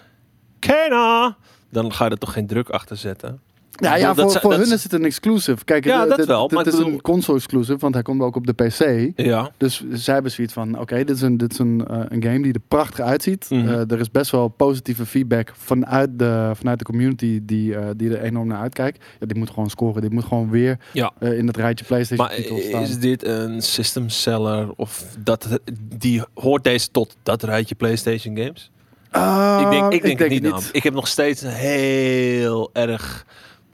Kena, 0.60 1.36
dan 1.70 1.92
ga 1.92 2.04
je 2.04 2.10
er 2.10 2.18
toch 2.18 2.32
geen 2.32 2.46
druk 2.46 2.68
achter 2.68 2.96
zetten. 2.96 3.40
Ja, 3.72 3.94
ja 3.96 4.14
voor, 4.14 4.30
voor 4.30 4.50
dat 4.50 4.60
hun 4.60 4.72
is 4.72 4.82
het 4.82 4.92
een 4.92 5.04
exclusive. 5.04 5.64
Kijk, 5.64 5.84
Ja, 5.84 6.06
dat 6.06 6.26
wel, 6.26 6.48
maar 6.52 6.66
is 6.66 6.72
bedoel- 6.76 6.92
een 6.92 7.00
console 7.00 7.36
exclusive, 7.36 7.78
want 7.78 7.94
hij 7.94 8.02
komt 8.02 8.20
ook 8.22 8.36
op 8.36 8.46
de 8.46 8.52
PC. 8.52 9.10
Ja. 9.20 9.50
Dus 9.56 9.84
zij 9.92 10.14
hebben 10.14 10.32
zoiets 10.32 10.52
van, 10.52 10.78
oké, 10.78 10.96
dit 10.96 11.10
is, 11.16 11.20
een, 11.22 11.36
dit 11.36 11.52
is 11.52 11.58
een, 11.58 11.86
eh, 11.86 12.00
een 12.08 12.22
game 12.22 12.42
die 12.42 12.52
er 12.52 12.60
prachtig 12.68 13.00
uitziet. 13.04 13.46
Mhm. 13.50 13.68
Eh, 13.68 13.90
er 13.90 14.00
is 14.00 14.10
best 14.10 14.30
wel 14.30 14.48
positieve 14.48 15.06
feedback 15.06 15.52
vanuit 15.56 16.18
de, 16.18 16.50
vanuit 16.54 16.78
de 16.78 16.84
community 16.84 17.40
die, 17.42 17.74
eh, 17.76 17.88
die 17.96 18.16
er 18.16 18.22
enorm 18.22 18.48
naar 18.48 18.60
uitkijkt. 18.60 19.04
Ja, 19.20 19.26
die 19.26 19.38
moet 19.38 19.50
gewoon 19.50 19.70
scoren. 19.70 20.00
Die 20.00 20.10
moet 20.10 20.24
gewoon 20.24 20.50
weer 20.50 20.78
Ja. 20.92 21.12
eh, 21.18 21.38
in 21.38 21.46
het 21.46 21.56
rijtje 21.56 21.84
PlayStation 21.84 22.26
Maar 22.26 22.36
titels 22.36 22.64
staan. 22.64 22.82
is 22.82 22.98
dit 22.98 23.26
een 23.26 23.62
system 23.62 24.08
seller 24.08 24.68
of 24.76 25.04
dat 25.18 25.60
die 25.98 26.22
hoort 26.34 26.64
deze 26.64 26.90
tot 26.90 27.16
dat 27.22 27.42
rijtje 27.42 27.74
PlayStation 27.74 28.36
games? 28.36 28.70
Ah, 29.10 29.58
ik 29.62 29.70
denk, 29.70 29.92
ik 29.92 30.02
denk, 30.02 30.18
het 30.18 30.30
niet. 30.30 30.52
het. 30.52 30.68
Ik 30.72 30.82
heb 30.82 30.94
nog 30.94 31.08
steeds 31.08 31.42
heel 31.46 32.70
erg 32.72 33.26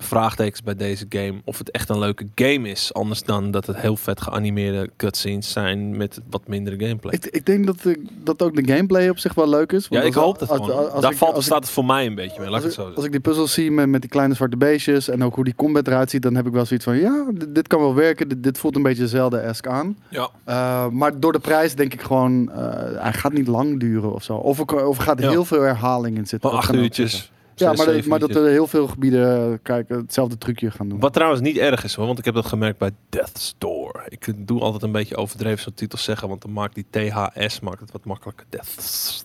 vraagtekens 0.06 0.62
bij 0.62 0.74
deze 0.76 1.06
game. 1.08 1.34
Of 1.44 1.58
het 1.58 1.70
echt 1.70 1.88
een 1.88 1.98
leuke 1.98 2.28
game 2.34 2.68
is. 2.68 2.94
Anders 2.94 3.22
dan 3.22 3.50
dat 3.50 3.66
het 3.66 3.76
heel 3.76 3.96
vet 3.96 4.20
geanimeerde 4.20 4.90
cutscenes 4.96 5.52
zijn 5.52 5.96
met 5.96 6.20
wat 6.30 6.48
mindere 6.48 6.78
gameplay. 6.86 7.14
Ik, 7.14 7.26
ik 7.26 7.46
denk 7.46 7.66
dat, 7.66 7.80
de, 7.82 8.02
dat 8.24 8.42
ook 8.42 8.56
de 8.56 8.72
gameplay 8.74 9.08
op 9.08 9.18
zich 9.18 9.34
wel 9.34 9.48
leuk 9.48 9.72
is. 9.72 9.86
ja, 9.90 10.02
ik 10.02 10.14
hoop 10.14 10.38
dat 10.38 10.48
als- 10.50 10.58
gewoon. 10.66 10.90
als 10.92 11.02
Daar 11.02 11.10
ik- 11.12 11.16
valt, 11.18 11.36
ik- 11.36 11.42
staat 11.42 11.62
het 11.62 11.70
voor 11.72 11.84
mij 11.84 12.06
een 12.06 12.14
beetje 12.14 12.40
mee. 12.40 12.50
Laat 12.50 12.64
ik 12.64 12.66
het 12.68 12.78
Als 12.78 12.86
zo 12.88 12.94
als 12.94 13.04
ik 13.04 13.10
die 13.10 13.20
puzzels 13.20 13.52
zie 13.52 13.70
met, 13.70 13.88
met 13.88 14.00
die 14.00 14.10
kleine 14.10 14.34
zwarte 14.34 14.56
beestjes 14.56 15.08
en 15.08 15.24
ook 15.24 15.34
hoe 15.34 15.44
die 15.44 15.54
combat 15.54 15.86
eruit 15.86 16.10
ziet, 16.10 16.22
dan 16.22 16.34
heb 16.34 16.46
ik 16.46 16.52
wel 16.52 16.64
zoiets 16.66 16.84
van, 16.86 16.96
ja, 16.96 17.24
dit, 17.34 17.54
dit 17.54 17.66
kan 17.66 17.80
wel 17.80 17.94
werken. 17.94 18.28
Dit, 18.28 18.42
dit 18.42 18.58
voelt 18.58 18.76
een 18.76 18.82
beetje 18.82 19.08
Zelda-esque 19.08 19.70
aan. 19.70 19.96
Ja. 20.08 20.28
Uh, 20.48 20.88
maar 20.88 21.20
door 21.20 21.32
de 21.32 21.38
prijs 21.38 21.74
denk 21.74 21.92
ik 21.92 22.02
gewoon, 22.02 22.50
uh, 22.56 22.56
hij 23.02 23.12
gaat 23.12 23.32
niet 23.32 23.46
lang 23.46 23.80
duren 23.80 24.12
of 24.14 24.22
zo. 24.22 24.34
Of 24.34 24.58
er, 24.58 24.86
of 24.86 24.96
er 24.96 25.02
gaat 25.02 25.20
Ja. 25.20 25.30
heel 25.30 25.44
veel 25.44 25.60
herhaling 25.62 26.16
in 26.16 26.26
zitten. 26.26 26.50
Van 26.50 26.58
acht 26.58 26.74
uurtjes. 26.74 27.30
Ja, 27.58 27.72
maar, 27.72 27.86
dat- 27.86 28.04
maar 28.06 28.18
dat 28.18 28.34
er 28.34 28.46
heel 28.46 28.66
veel 28.66 28.86
gebieden 28.88 29.50
uh, 29.50 29.56
kijk, 29.62 29.88
hetzelfde 29.88 30.38
trucje 30.38 30.70
gaan 30.70 30.88
doen. 30.88 31.00
Wat 31.00 31.12
trouwens 31.12 31.40
niet 31.40 31.56
erg 31.56 31.84
is 31.84 31.94
hoor, 31.94 32.06
want 32.06 32.18
ik 32.18 32.24
heb 32.24 32.34
dat 32.34 32.46
gemerkt 32.46 32.78
bij 32.78 32.90
Death's 33.08 33.54
Door. 33.58 34.04
Ik 34.08 34.32
doe 34.48 34.60
altijd 34.60 34.82
een 34.82 34.92
beetje 34.92 35.16
overdreven 35.16 35.62
zo'n 35.62 35.74
titels 35.74 36.04
zeggen, 36.04 36.28
want 36.28 36.42
dan 36.42 36.52
maakt 36.52 36.74
die 36.74 36.86
THS 36.90 37.60
maakt 37.60 37.80
het 37.80 37.92
wat 37.92 38.04
makkelijker. 38.04 38.46
Death's. 38.48 39.24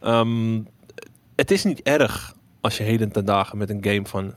Ehm, 0.00 0.60
het 1.36 1.50
is 1.50 1.64
niet 1.64 1.82
erg 1.82 2.34
als 2.60 2.76
je 2.76 2.82
heden 2.82 3.12
ten 3.12 3.24
dagen 3.24 3.58
met 3.58 3.70
een 3.70 3.84
game 3.84 4.06
van 4.06 4.34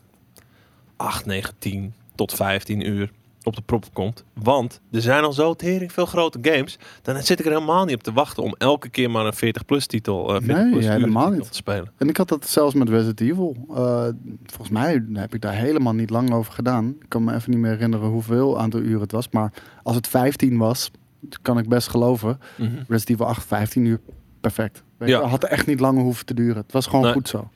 8, 0.96 1.26
9, 1.26 1.54
10 1.60 1.94
tot 2.16 2.34
15 2.34 2.88
uur 2.88 3.12
op 3.50 3.56
de 3.56 3.62
prop 3.62 3.86
komt. 3.94 4.24
Want 4.34 4.82
er 4.92 5.02
zijn 5.02 5.24
al 5.24 5.34
zo 5.34 5.54
tering 5.54 5.92
veel 5.92 6.06
grote 6.06 6.40
games. 6.42 6.78
Dan 7.02 7.22
zit 7.24 7.40
ik 7.40 7.46
er 7.46 7.52
helemaal 7.52 7.86
niet 7.86 7.96
op 7.96 8.04
te 8.04 8.14
wachten 8.14 8.44
om 8.44 8.56
elke 8.58 8.90
keer 8.90 9.12
maar 9.12 9.26
een 9.26 9.34
40 9.34 9.66
plus 9.66 9.86
titel, 9.86 10.28
eh 10.36 10.42
40 10.42 10.56
Nee, 10.56 10.72
plus 10.72 10.86
uur 10.86 10.92
helemaal 10.92 11.30
niet. 11.30 11.48
te 11.52 11.56
spelen. 11.56 11.92
En 11.98 12.10
ik 12.10 12.18
had 12.18 12.28
dat 12.30 12.48
zelfs 12.48 12.74
met 12.76 12.90
Resident 12.90 13.22
Evil. 13.22 13.56
Uh, 13.70 13.76
volgens 14.46 14.70
mij 14.70 15.04
heb 15.14 15.34
ik 15.34 15.42
daar 15.42 15.54
helemaal 15.54 15.94
niet 15.94 16.10
lang 16.10 16.32
over 16.34 16.54
gedaan. 16.54 16.88
Ik 17.00 17.06
kan 17.10 17.24
me 17.24 17.34
even 17.34 17.52
niet 17.52 17.60
meer 17.60 17.72
herinneren 17.72 18.08
hoeveel 18.10 18.60
aantal 18.60 18.80
uren 18.80 19.02
het 19.02 19.12
was. 19.12 19.30
Maar 19.30 19.54
als 19.84 19.96
het 19.96 20.08
15 20.08 20.58
was, 20.58 20.92
kan 21.42 21.58
ik 21.58 21.68
best 21.70 21.88
geloven. 21.88 22.40
Mhm. 22.58 22.70
Resident 22.88 23.10
Evil 23.10 23.26
8, 23.26 23.46
15 23.46 23.86
uur, 23.86 24.00
perfect. 24.42 24.84
Weet 24.98 25.10
Ja. 25.10 25.20
je, 25.20 25.26
had 25.26 25.44
echt 25.44 25.68
niet 25.68 25.80
langer 25.80 26.04
hoeven 26.04 26.26
te 26.26 26.34
duren. 26.34 26.56
Het 26.62 26.72
was 26.72 26.86
gewoon 26.88 27.04
Nee. 27.04 27.14
goed 27.14 27.28
zo. 27.28 27.50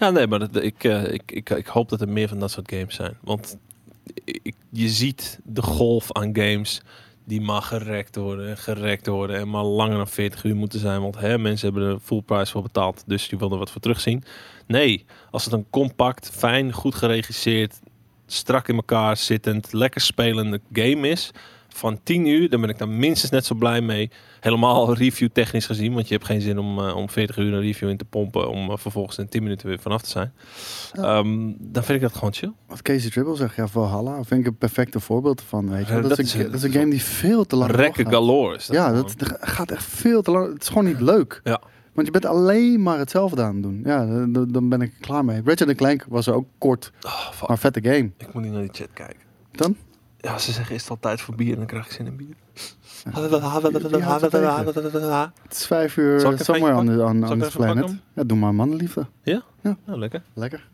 Ja, 0.00 0.10
nee, 0.10 0.26
maar 0.26 0.38
dat, 0.38 0.62
ik, 0.62 0.84
eh, 0.84 1.12
ik, 1.12 1.22
ik, 1.32 1.50
ik 1.50 1.66
hoop 1.66 1.88
dat 1.88 2.00
er 2.00 2.08
meer 2.08 2.28
van 2.28 2.38
dat 2.38 2.50
soort 2.50 2.72
games 2.72 2.94
zijn. 2.94 3.16
Want 3.20 3.56
je 4.70 4.88
ziet 4.88 5.38
de 5.44 5.62
golf 5.62 6.12
aan 6.12 6.36
games 6.36 6.80
die 7.24 7.40
maar 7.40 7.62
gerekt 7.62 8.16
worden 8.16 8.48
en 8.48 8.56
gerekt 8.56 9.06
worden 9.06 9.36
en 9.36 9.50
maar 9.50 9.64
langer 9.64 9.96
dan 9.96 10.08
40 10.08 10.44
uur 10.44 10.56
moeten 10.56 10.80
zijn. 10.80 11.00
Want 11.00 11.18
hè, 11.18 11.38
mensen 11.38 11.72
hebben 11.72 11.90
er 11.90 12.00
full 12.00 12.22
price 12.22 12.52
voor 12.52 12.62
betaald, 12.62 13.04
dus 13.06 13.28
die 13.28 13.38
willen 13.38 13.52
er 13.52 13.58
wat 13.58 13.70
voor 13.70 13.80
terugzien. 13.80 14.24
Nee, 14.66 15.04
als 15.30 15.44
het 15.44 15.54
een 15.54 15.66
compact, 15.70 16.30
fijn, 16.30 16.72
goed 16.72 16.94
geregisseerd, 16.94 17.80
strak 18.26 18.68
in 18.68 18.76
elkaar 18.76 19.16
zittend, 19.16 19.72
lekker 19.72 20.00
spelende 20.00 20.60
game 20.72 21.08
is 21.08 21.30
van 21.78 22.00
10 22.02 22.26
uur, 22.26 22.48
dan 22.50 22.60
ben 22.60 22.70
ik 22.70 22.78
daar 22.78 22.88
minstens 22.88 23.30
net 23.30 23.44
zo 23.46 23.54
blij 23.54 23.80
mee. 23.80 24.10
Helemaal 24.40 24.94
review 25.04 25.28
technisch 25.32 25.66
gezien, 25.66 25.94
want 25.94 26.08
je 26.08 26.14
hebt 26.14 26.26
geen 26.26 26.40
zin 26.40 26.58
om, 26.58 26.78
eh, 26.78 26.96
om 26.96 27.10
40 27.10 27.36
uur 27.36 27.52
een 27.52 27.60
review 27.60 27.88
in 27.88 27.96
te 27.96 28.04
pompen 28.04 28.50
om 28.50 28.70
eh, 28.70 28.76
vervolgens 28.76 29.18
in 29.18 29.28
10 29.28 29.42
minuten 29.42 29.68
weer 29.68 29.78
vanaf 29.78 30.02
te 30.02 30.08
zijn. 30.08 30.32
Ja. 30.92 31.02
Ehm, 31.02 31.52
dan 31.58 31.84
vind 31.84 31.88
ik 31.88 32.00
dat 32.00 32.14
gewoon 32.14 32.32
chill. 32.32 32.52
Wat 32.66 32.82
Casey 32.82 33.10
Triple 33.10 33.36
zegt, 33.36 33.56
ja, 33.56 33.66
Valhalla 33.66 34.22
vind 34.24 34.40
ik 34.40 34.46
een 34.46 34.56
perfecte 34.56 35.00
voorbeeld 35.00 35.42
van. 35.42 35.70
Weet 35.70 35.86
je. 35.86 35.92
Ja, 35.94 36.00
dat, 36.00 36.08
dat 36.08 36.18
is 36.18 36.34
een, 36.34 36.42
dat 36.42 36.54
is 36.54 36.62
een 36.62 36.72
game 36.72 36.90
die 36.90 37.02
veel 37.02 37.44
te 37.46 37.56
lang 37.56 37.70
Rekken 37.70 38.06
galore 38.10 38.56
is 38.56 38.66
dat 38.66 38.76
Ja, 38.76 38.88
gewoon. 38.88 39.10
dat, 39.16 39.36
gaat 39.40 39.70
echt 39.70 39.84
veel 39.84 40.22
te 40.22 40.30
lang. 40.30 40.52
Het 40.52 40.62
is 40.62 40.68
gewoon 40.68 40.84
niet 40.84 41.00
leuk. 41.00 41.40
Ja. 41.44 41.60
Want 41.92 42.06
je 42.06 42.12
bent 42.12 42.26
alleen 42.32 42.82
maar 42.82 42.98
hetzelfde 42.98 43.42
aan 43.42 43.54
het 43.54 43.62
doen. 43.62 43.80
Ja, 43.84 44.26
dan- 44.48 44.68
ben 44.68 44.80
ik 44.80 44.92
klaar 45.00 45.24
mee. 45.24 45.40
Ratchet 45.44 45.76
Clank 45.76 46.04
was 46.08 46.26
er 46.26 46.34
ook 46.34 46.48
kort, 46.58 46.92
Oh, 47.06 47.48
maar 47.48 47.58
vette 47.58 47.80
game. 47.82 48.10
Ik 48.18 48.32
moet 48.32 48.42
niet 48.42 48.52
naar 48.52 48.60
die 48.62 48.70
chat 48.72 48.88
kijken. 48.92 49.20
Dan? 49.52 49.76
Ja, 50.28 50.38
ze 50.38 50.52
zeggen 50.52 50.74
is 50.74 50.80
het 50.80 50.90
al 50.90 50.96
tijd 51.00 51.20
voor 51.20 51.34
bier 51.34 51.52
en 51.52 51.56
dan 51.58 51.66
krijg 51.66 51.86
ik 51.86 51.92
zin 51.92 52.06
in 52.06 52.16
bier. 52.16 52.34
Het 55.42 55.52
is 55.56 55.66
vijf 55.66 55.96
uur 55.96 56.20
Zal 56.20 56.28
ik 56.32 56.40
even 56.40 56.44
somewhere 56.54 56.76
on, 56.78 56.80
eentje 56.88 56.96
the, 56.96 57.04
on, 57.04 57.20
Zal 57.20 57.28
on 57.30 57.36
ik 57.36 57.42
this 57.42 57.48
even 57.54 57.60
pakken 57.66 57.84
planet. 57.84 58.00
Ja, 58.14 58.24
doe 58.24 58.38
maar 58.38 58.54
mannenliefde. 58.54 59.06
Nou, 59.62 59.76
lekker. 59.98 60.22
Lekker. 60.34 60.68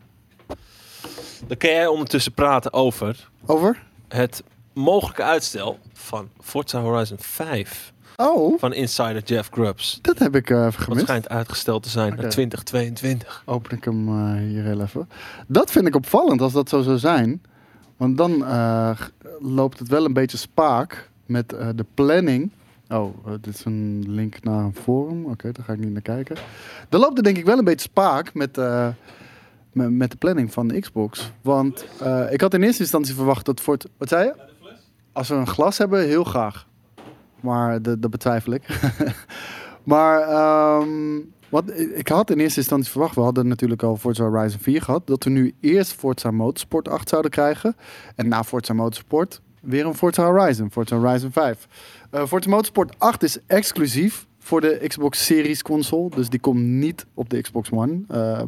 Dan 1.47 1.57
kan 1.57 1.71
jij 1.71 1.87
ondertussen 1.87 2.33
praten 2.33 2.73
over 2.73 3.29
Over? 3.47 3.83
het 4.09 4.43
mogelijke 4.73 5.23
uitstel 5.23 5.79
van 5.93 6.29
Forza 6.41 6.81
Horizon 6.81 7.19
5 7.21 7.93
Oh, 8.17 8.59
van 8.59 8.73
insider 8.73 9.23
Jeff 9.23 9.49
Grubbs. 9.53 9.99
dat 10.03 10.19
heb 10.19 10.35
ik 10.37 10.51
eh, 10.51 10.65
even 10.67 10.83
gemist. 10.83 11.03
schijnt 11.05 11.29
uitgesteld 11.29 11.83
te 11.83 11.89
zijn 11.89 12.13
Oké. 12.13 12.21
naar 12.23 12.31
2022. 12.31 13.43
Open 13.47 13.77
ik 13.77 13.85
hem 13.85 14.09
eh, 14.09 14.35
hier 14.49 14.63
heel 14.65 14.81
even. 14.81 15.09
Dat 15.47 15.71
vind 15.71 15.87
ik 15.87 15.95
opvallend 15.95 16.41
als 16.41 16.53
dat 16.53 16.69
zo 16.69 16.83
zou 16.83 16.99
zijn. 16.99 17.43
Want 17.97 18.17
dan 18.17 18.45
eh, 18.47 18.91
g- 18.97 19.11
loopt 19.41 19.79
het 19.79 19.89
wel 19.89 20.05
een 20.05 20.13
beetje 20.13 20.37
spaak 20.37 21.11
met 21.27 21.53
eh, 21.53 21.69
de 21.75 21.87
planning. 21.95 22.51
Oh, 22.89 23.15
eh, 23.27 23.33
dit 23.41 23.55
is 23.55 23.65
een 23.65 24.05
link 24.09 24.43
naar 24.43 24.65
een 24.65 24.75
forum. 24.75 25.25
Oké, 25.25 25.53
daar 25.53 25.65
ga 25.65 25.73
ik 25.73 25.79
niet 25.79 25.93
naar 25.93 26.03
kijken. 26.03 26.37
Dan 26.89 27.01
loopt 27.01 27.17
het 27.17 27.25
denk 27.25 27.37
ik 27.37 27.45
wel 27.45 27.59
een 27.59 27.65
beetje 27.65 27.89
spaak 27.89 28.35
met, 28.35 28.59
eh, 28.59 28.89
met, 29.73 29.91
met 29.91 30.11
de 30.11 30.17
planning 30.17 30.53
van 30.53 30.69
de 30.69 30.81
Xbox. 30.81 31.33
Want 31.43 31.87
ik 32.31 32.41
had 32.41 32.55
in 32.55 32.63
eerste 32.63 32.83
instantie 32.83 33.15
verwacht 33.15 33.47
dat 33.47 33.61
voor 33.61 33.75
het... 33.75 33.89
Wat 33.97 34.09
zei 34.09 34.25
je? 34.25 34.35
Als 35.13 35.29
we 35.29 35.35
een 35.35 35.47
glas 35.47 35.79
hebben, 35.79 36.07
heel 36.07 36.25
graag. 36.25 36.67
Maar 37.41 37.83
dat 37.83 38.11
betwijfel 38.11 38.53
ik. 38.53 38.81
maar 39.85 40.21
ehm, 40.21 41.21
ik 41.95 42.09
had 42.09 42.31
in 42.31 42.39
eerste 42.39 42.59
instantie 42.59 42.91
verwacht, 42.91 43.15
we 43.15 43.21
hadden 43.21 43.49
natuurlijk 43.49 43.83
al 43.83 43.97
Forza 43.97 44.25
Horizon 44.25 44.61
4 44.61 44.83
gehad, 44.83 45.07
dat 45.07 45.25
we 45.25 45.31
nu 45.31 45.55
eerst 45.61 45.93
Forza 45.93 46.31
Motorsport 46.31 46.89
8 46.89 47.09
zouden 47.09 47.31
krijgen. 47.31 47.77
En 48.15 48.29
na 48.29 48.45
Forza 48.45 48.73
Motorsport 48.73 49.41
weer 49.61 49.87
een 49.87 49.95
Forza 49.95 50.25
Horizon, 50.25 50.71
Forza 50.71 50.97
Horizon 50.97 51.33
5. 51.33 51.69
Eh 52.11 52.27
Forza 52.27 52.51
Motorsport 52.51 52.95
8 52.99 53.23
is 53.23 53.39
exclusief 53.47 54.27
voor 54.39 54.61
de 54.61 54.85
Xbox 54.87 55.25
Series 55.25 55.63
console, 55.63 56.11
dus 56.11 56.29
die 56.29 56.41
komt 56.41 56.61
niet 56.61 57.07
op 57.15 57.31
de 57.31 57.41
Xbox 57.41 57.71
One. 57.71 58.01
Eh, 58.09 58.43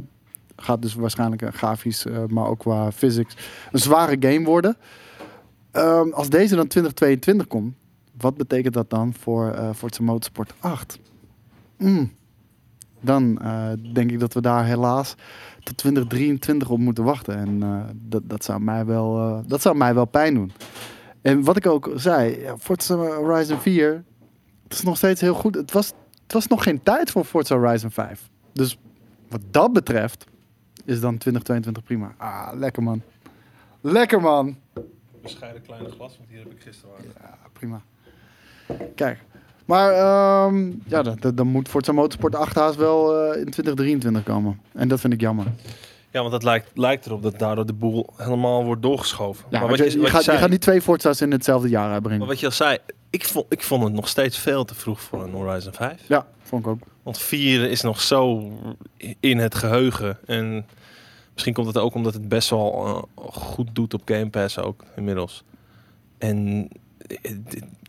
gaat 0.56 0.82
dus 0.82 0.94
waarschijnlijk 0.94 1.54
grafisch, 1.54 2.06
eh, 2.06 2.24
maar 2.28 2.46
ook 2.46 2.58
qua 2.58 2.92
physics, 2.92 3.36
een 3.72 3.78
zware 3.78 4.16
game 4.20 4.44
worden. 4.44 4.76
Ehm, 5.70 6.10
als 6.10 6.28
deze 6.28 6.54
dan 6.56 6.66
2022 6.66 7.46
komt, 7.46 7.74
wat 8.18 8.36
betekent 8.36 8.74
dat 8.74 8.90
dan 8.90 9.14
voor 9.14 9.72
Forza 9.74 10.02
Motorsport 10.02 10.54
8? 10.60 10.98
Mm. 11.76 12.10
Dan 13.00 13.38
eh, 13.42 13.68
denk 13.92 14.10
ik 14.10 14.20
dat 14.20 14.34
we 14.34 14.40
daar 14.40 14.64
helaas 14.64 15.14
tot 15.62 15.76
2023 15.76 16.70
op 16.70 16.78
moeten 16.78 17.04
wachten. 17.04 17.36
En 17.36 17.62
eh, 17.62 17.80
dat, 17.94 18.22
dat, 18.24 18.44
zou 18.44 18.60
mij 18.60 18.84
wel, 18.84 19.18
eh, 19.18 19.38
dat 19.46 19.62
zou 19.62 19.76
mij 19.76 19.94
wel 19.94 20.04
pijn 20.04 20.34
doen. 20.34 20.52
En 21.22 21.44
wat 21.44 21.56
ik 21.56 21.66
ook 21.66 21.90
zei, 21.94 22.40
ja, 22.40 22.56
Forza 22.58 22.96
Horizon 22.96 23.58
4, 23.58 24.04
het 24.62 24.72
is 24.72 24.82
nog 24.82 24.96
steeds 24.96 25.20
heel 25.20 25.34
goed. 25.34 25.54
Het 25.54 25.72
was, 25.72 25.92
het 26.22 26.32
was 26.32 26.46
nog 26.46 26.62
geen 26.62 26.82
tijd 26.82 27.10
voor 27.10 27.24
Forza 27.24 27.56
Horizon 27.56 27.90
5. 27.90 28.30
Dus 28.52 28.78
wat 29.28 29.40
dat 29.50 29.72
betreft 29.72 30.26
is 30.84 31.00
dan 31.00 31.18
2022 31.18 31.82
prima. 31.82 32.14
Ah, 32.16 32.48
lekker 32.58 32.82
man. 32.82 33.02
Lekker 33.80 34.20
man. 34.20 34.56
Bescheiden 35.22 35.62
kleine 35.62 35.90
glas, 35.90 36.16
want 36.16 36.28
hier 36.30 36.38
heb 36.38 36.52
ik 36.52 36.62
gisteren 36.62 36.94
Ja, 37.20 37.38
prima. 37.52 37.82
Kijk. 38.94 39.24
Maar 39.66 39.92
ehm, 39.92 40.70
ja, 40.86 41.02
dan, 41.02 41.34
dan- 41.34 41.46
moet 41.46 41.68
Forza 41.68 41.92
Motorsport 41.92 42.34
8 42.34 42.54
haast 42.54 42.76
wel 42.76 43.14
eh, 43.32 43.40
in 43.40 43.50
2023 43.50 44.22
komen. 44.22 44.60
En 44.72 44.88
dat 44.88 45.00
vind 45.00 45.12
ik 45.12 45.20
jammer. 45.20 45.46
Ja, 46.10 46.20
want 46.20 46.32
het 46.32 46.42
lijkt, 46.42 46.70
lijkt 46.74 47.06
erop 47.06 47.22
dat 47.22 47.38
daardoor 47.38 47.66
de 47.66 47.72
boel 47.72 48.06
helemaal 48.16 48.64
wordt 48.64 48.82
doorgeschoven. 48.82 49.44
Ja, 49.50 49.58
maar 49.60 49.68
wat 49.68 49.78
je, 49.78 49.84
je, 49.84 49.90
wat 49.96 50.06
je, 50.06 50.12
gaat, 50.12 50.22
zei, 50.22 50.36
je 50.36 50.42
gaat 50.42 50.50
niet 50.50 50.60
twee 50.60 50.82
Forza's 50.82 51.20
in 51.20 51.30
hetzelfde 51.32 51.68
jaar 51.68 51.84
maar 51.84 51.92
uitbrengen. 51.92 52.26
wat 52.26 52.40
je 52.40 52.46
al 52.46 52.52
zei, 52.52 52.78
ik 53.10 53.24
vond, 53.24 53.46
ik 53.48 53.62
vond 53.62 53.84
het 53.84 53.92
nog 53.92 54.08
steeds 54.08 54.38
veel 54.38 54.64
te 54.64 54.74
vroeg 54.74 55.00
voor 55.00 55.22
een 55.22 55.32
Horizon 55.32 55.72
5. 55.72 56.02
Ja, 56.08 56.26
vond 56.42 56.64
ik 56.64 56.70
ook. 56.70 56.78
Want 57.02 57.18
4 57.18 57.70
is 57.70 57.80
nog 57.80 58.00
zo 58.00 58.50
in 59.20 59.38
het 59.38 59.54
geheugen. 59.54 60.18
En 60.26 60.66
misschien 61.32 61.54
komt 61.54 61.66
het 61.66 61.78
ook 61.78 61.94
omdat 61.94 62.14
het 62.14 62.28
best 62.28 62.50
wel 62.50 62.84
eh, 62.86 63.24
goed 63.32 63.68
doet 63.74 63.94
op 63.94 64.02
Game 64.04 64.30
Pass 64.30 64.58
ook 64.58 64.84
inmiddels. 64.96 65.44
En 66.18 66.68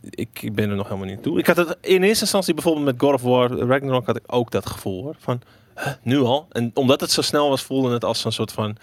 ik 0.10 0.50
ben 0.54 0.70
er 0.70 0.76
nog 0.76 0.88
helemaal 0.88 1.10
niet 1.10 1.24
toe. 1.24 1.40
Ik 1.40 1.48
had 1.48 1.58
het 1.58 1.78
in 1.82 2.04
eerste 2.04 2.24
instantie 2.24 2.54
bijvoorbeeld 2.54 2.86
met 2.86 2.96
God 2.98 3.14
of 3.14 3.22
War 3.22 3.52
Ragnarok 3.52 4.06
had 4.06 4.18
ik 4.18 4.24
ook 4.28 4.52
dat 4.52 4.66
gevoel 4.66 5.04
hoor. 5.04 5.16
Van 5.20 5.42
huh, 5.76 5.94
nu 6.02 6.20
al. 6.20 6.48
En 6.52 6.72
omdat 6.74 7.02
het 7.02 7.12
zo 7.12 7.22
snel 7.22 7.50
was, 7.50 7.64
voelde 7.64 7.94
het 7.94 8.04
als 8.04 8.26
een 8.26 8.32
soort 8.32 8.52
van 8.52 8.78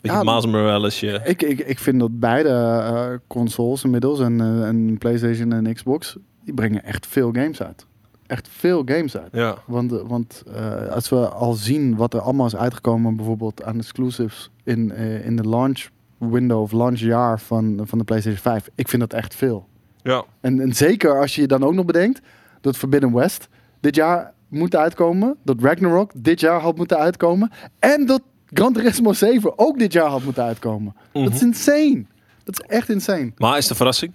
beetje 0.00 0.24
Ja, 0.24 0.40
Miles. 0.40 1.02
Ik, 1.02 1.42
ik, 1.42 1.58
ik 1.58 1.78
vind 1.78 2.00
dat 2.00 2.20
beide 2.20 2.48
eh, 2.48 3.10
consoles 3.26 3.84
inmiddels, 3.84 4.20
en, 4.20 4.40
eh, 4.40 4.66
en 4.66 4.98
PlayStation 4.98 5.52
en 5.52 5.74
Xbox, 5.74 6.16
die 6.44 6.54
brengen 6.54 6.84
echt 6.84 7.06
veel 7.06 7.32
games 7.32 7.62
uit. 7.62 7.86
Echt 8.26 8.48
veel 8.50 8.82
games 8.84 9.16
uit. 9.16 9.28
Ja. 9.32 9.56
Want, 9.66 9.92
eh, 9.92 9.98
want 10.06 10.42
als 10.90 11.08
we 11.08 11.28
al 11.28 11.52
zien 11.52 11.96
wat 11.96 12.14
er 12.14 12.20
allemaal 12.20 12.46
is 12.46 12.56
uitgekomen, 12.56 13.16
bijvoorbeeld 13.16 13.62
aan 13.62 13.78
exclusives 13.78 14.50
in, 14.64 14.92
in 15.24 15.36
de 15.36 15.48
launch 15.48 15.86
window 16.18 16.60
of 16.60 16.72
launchjaar 16.72 17.40
van, 17.40 17.80
van 17.84 17.98
de 17.98 18.04
PlayStation 18.04 18.42
5, 18.42 18.68
ik 18.74 18.88
vind 18.88 19.02
dat 19.02 19.12
echt 19.12 19.34
veel. 19.34 19.66
Ja. 20.02 20.24
En, 20.40 20.60
en 20.60 20.72
zeker 20.74 21.20
als 21.20 21.34
je 21.34 21.40
je 21.40 21.46
dan 21.46 21.62
ook 21.64 21.74
nog 21.74 21.84
bedenkt 21.84 22.20
dat 22.60 22.76
Forbidden 22.76 23.12
West 23.14 23.48
dit 23.80 23.94
jaar 23.94 24.32
moet 24.48 24.76
uitkomen, 24.76 25.36
dat 25.44 25.56
Ragnarok 25.62 26.10
dit 26.16 26.40
jaar 26.40 26.60
had 26.60 26.76
moeten 26.76 26.98
uitkomen 26.98 27.50
en 27.78 28.06
dat 28.06 28.22
Gran 28.52 28.72
Turismo 28.72 29.12
7 29.12 29.58
ook 29.58 29.78
dit 29.78 29.92
jaar 29.92 30.08
had 30.08 30.22
moeten 30.22 30.42
uitkomen. 30.44 30.94
Dat 31.12 31.22
is 31.32 31.34
Mhm. 31.38 31.44
insane. 31.46 32.04
Dat 32.44 32.60
is 32.60 32.66
echt 32.76 32.88
insane. 32.88 33.32
Maar 33.36 33.58
is 33.58 33.66
de 33.66 33.74
verrassing? 33.74 34.12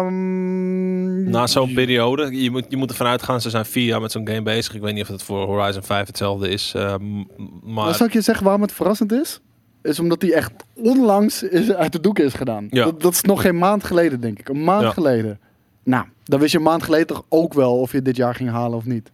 Ehm, 0.00 1.30
Na 1.30 1.46
zo'n 1.46 1.74
periode, 1.74 2.42
je 2.42 2.50
moet, 2.50 2.64
je 2.68 2.76
moet 2.76 2.90
ervan 2.90 3.06
uitgaan, 3.06 3.40
ze 3.40 3.50
zijn 3.50 3.64
vier 3.64 3.84
jaar 3.84 4.00
met 4.00 4.12
zo'n 4.12 4.26
game 4.28 4.42
bezig. 4.42 4.74
Ik 4.74 4.80
weet 4.80 4.94
niet 4.94 5.02
of 5.02 5.08
het 5.08 5.22
voor 5.22 5.46
Horizon 5.46 5.82
5 5.82 6.06
hetzelfde 6.06 6.48
is. 6.48 6.72
eh, 6.76 6.94
m- 6.98 7.16
Maar 7.62 7.84
maar 7.84 7.94
zal 7.94 8.06
ik 8.06 8.12
je 8.12 8.20
zeggen 8.20 8.44
waarom 8.44 8.62
het 8.62 8.72
verrassend 8.72 9.12
is? 9.12 9.40
Is 9.82 10.00
omdat 10.00 10.20
die 10.20 10.34
echt 10.34 10.52
onlangs 10.74 11.42
is, 11.42 11.72
uit 11.72 11.92
de 11.92 12.00
doeken 12.00 12.24
is 12.24 12.34
gedaan. 12.34 12.66
Ja. 12.70 12.84
Dat, 12.84 13.00
dat 13.02 13.12
is 13.12 13.20
nog 13.22 13.40
geen 13.40 13.58
maand 13.58 13.84
geleden, 13.84 14.20
denk 14.20 14.38
ik. 14.38 14.48
Een 14.48 14.64
maand 14.64 14.82
Ja. 14.82 14.90
geleden. 14.90 15.40
Nou, 15.82 16.04
dan 16.24 16.40
wist 16.40 16.52
je 16.52 16.58
een 16.58 16.64
maand 16.64 16.82
geleden 16.82 17.06
toch 17.06 17.24
ook 17.28 17.54
wel 17.54 17.78
of 17.78 17.92
je 17.92 18.02
dit 18.02 18.16
jaar 18.16 18.34
ging 18.34 18.50
halen 18.50 18.76
of 18.78 18.84
niet. 18.84 19.10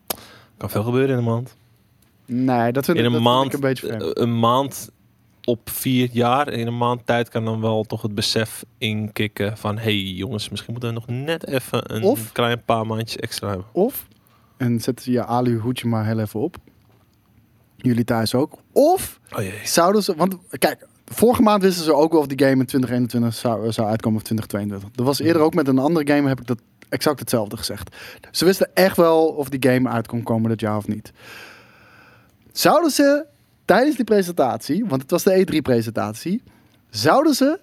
kan 0.57 0.71
veel 0.71 0.83
gebeuren 0.83 1.11
in 1.11 1.17
een 1.19 1.25
maand. 1.25 1.57
Nee, 2.27 2.73
dat 2.73 2.85
vind, 2.85 2.97
In 2.99 3.05
ik, 3.05 3.09
een 3.09 3.23
dat 3.23 3.33
maand, 3.33 3.47
ik 3.47 3.53
een 3.53 3.61
beetje 3.61 3.87
vreemd. 3.87 4.03
eh, 4.03 4.23
een 4.23 4.39
maand 4.39 4.91
op 5.45 5.71
vier 5.71 6.09
jaar, 6.13 6.53
in 6.53 6.67
een 6.67 6.77
maand 6.79 7.07
tijd 7.07 7.29
kan 7.29 7.45
dan 7.45 7.61
wel 7.61 7.83
toch 7.85 8.03
het 8.03 8.15
besef 8.15 8.65
inkikken 8.79 9.57
van... 9.57 9.79
hey 9.79 9.97
jongens, 10.01 10.49
misschien 10.49 10.73
moeten 10.73 10.89
we 10.95 10.95
nog 10.95 11.07
net 11.25 11.47
even 11.47 11.95
een 11.95 12.03
Of- 12.03 12.33
klein 12.33 12.63
paar 12.65 12.87
maandjes 12.87 13.17
extra 13.17 13.49
hebben. 13.49 13.67
Of, 13.73 14.07
en 14.57 14.81
zet 14.81 15.05
je 15.05 15.25
alu 15.25 15.59
hoedje 15.59 15.89
maar 15.89 16.07
heel 16.07 16.19
even 16.19 16.41
op. 16.41 16.57
Jullie 17.77 18.05
thuis 18.05 18.35
ook. 18.35 18.59
Of 18.77 19.21
Oh 19.37 19.45
zouden 19.65 20.03
ze... 20.03 20.15
Want 20.15 20.37
kijk, 20.59 20.87
vorige 21.05 21.43
maand 21.43 21.63
wisten 21.63 21.85
ze 21.85 21.95
ook 21.95 22.13
wel 22.13 22.21
of 22.21 22.27
die 22.27 22.39
game 22.39 22.61
in 22.61 22.67
2021 22.67 23.35
zou, 23.35 23.73
zou 23.73 23.89
uitkomen 23.89 24.19
of 24.19 24.25
2022. 24.25 24.99
Er 24.99 25.05
was 25.05 25.21
eerder 25.21 25.43
ook 25.43 25.55
met 25.55 25.69
een 25.69 25.79
andere 25.79 26.15
game 26.15 26.29
heb 26.29 26.41
ik 26.41 26.47
dat 26.47 26.59
exact 26.89 27.21
hetzelfde 27.21 27.57
gezegd. 27.57 27.97
Ze 28.31 28.45
wisten 28.45 28.71
echt 28.75 28.97
wel 28.97 29.27
of 29.27 29.49
die 29.49 29.71
game 29.71 29.89
uit 29.89 30.07
kon 30.07 30.23
komen 30.23 30.51
dit 30.51 30.61
jaar 30.61 30.77
of 30.77 30.89
niet. 30.89 31.13
Zouden 32.53 32.91
ze 32.91 33.25
tijdens 33.65 33.97
die 33.97 34.05
presentatie, 34.05 34.85
want 34.87 35.03
het 35.03 35.11
was 35.11 35.23
de 35.23 35.47
E3-presentatie, 35.47 36.43
zouden 36.91 37.35
ze 37.35 37.61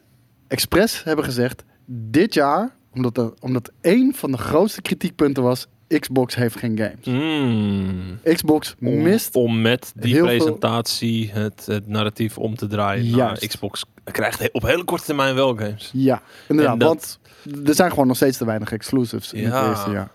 expres 0.47 1.03
hebben 1.03 1.25
gezegd: 1.25 1.63
dit 1.85 2.33
jaar, 2.33 2.75
omdat, 2.93 3.17
er, 3.17 3.33
omdat 3.39 3.71
één 3.81 4.13
van 4.13 4.31
de 4.31 4.37
grootste 4.37 4.81
kritiekpunten 4.81 5.43
was: 5.43 5.67
Xbox 5.99 6.35
heeft 6.35 6.55
geen 6.57 6.77
games. 6.77 7.05
Mm. 7.05 8.19
Xbox 8.33 8.75
Om, 8.81 9.01
mist. 9.01 9.35
om 9.35 9.61
met 9.61 9.91
die 9.95 10.13
veel- 10.13 10.25
presentatie 10.25 11.31
het, 11.31 11.65
het 11.65 11.87
narratief 11.87 12.37
om 12.37 12.55
te 12.55 12.67
draaien 12.67 13.17
naar. 13.17 13.37
Xbox 13.47 13.85
krijgt 14.03 14.51
op 14.51 14.61
hele 14.63 14.83
korte 14.83 15.05
termijn 15.05 15.35
wel 15.35 15.55
games. 15.55 15.89
Ja, 15.93 16.21
inderdaad. 16.47 16.79
Dat- 16.79 17.19
Want 17.43 17.67
er 17.67 17.75
zijn 17.75 17.89
gewoon 17.89 18.07
nog 18.07 18.15
steeds 18.15 18.37
te 18.37 18.45
weinig 18.45 18.71
exclusives 18.71 19.33
in 19.33 19.41
Ja. 19.41 19.59
het 19.61 19.69
eerste 19.69 19.91
jaar. 19.91 20.09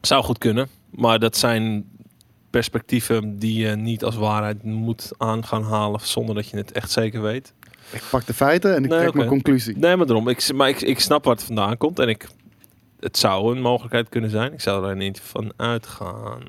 Zou 0.00 0.24
goed 0.24 0.38
kunnen, 0.38 0.68
maar 0.90 1.18
dat 1.18 1.36
zijn 1.36 1.88
perspectieven 2.50 3.38
die 3.38 3.58
je 3.66 3.76
niet 3.76 4.04
als 4.04 4.16
waarheid 4.16 4.62
moet 4.62 5.10
aan 5.18 5.44
gaan 5.46 5.62
halen 5.62 6.00
zonder 6.02 6.34
dat 6.34 6.48
je 6.48 6.56
het 6.56 6.72
echt 6.72 6.90
zeker 6.90 7.22
weet. 7.22 7.52
Ik 7.90 8.02
pak 8.10 8.26
de 8.26 8.34
feiten 8.34 8.74
en 8.76 8.84
ik 8.84 8.90
Nee, 8.90 9.00
trek 9.00 9.14
mijn 9.14 9.28
conclusie. 9.28 9.76
Nee, 9.78 9.96
maar 9.96 10.06
daarom. 10.06 10.28
Ik, 10.28 10.52
maar 10.54 10.68
ik, 10.68 10.80
ik 10.80 11.00
snap 11.00 11.24
waar 11.24 11.34
het 11.34 11.44
vandaan 11.44 11.76
komt 11.76 11.98
en 11.98 12.08
ik, 12.08 12.26
het 13.04 13.18
zou 13.18 13.56
een 13.56 13.62
mogelijkheid 13.62 14.08
kunnen 14.08 14.30
zijn. 14.30 14.52
Ik 14.52 14.60
zou 14.60 14.88
er 14.88 14.96
niet 14.96 15.20
van 15.20 15.52
uitgaan. 15.56 16.42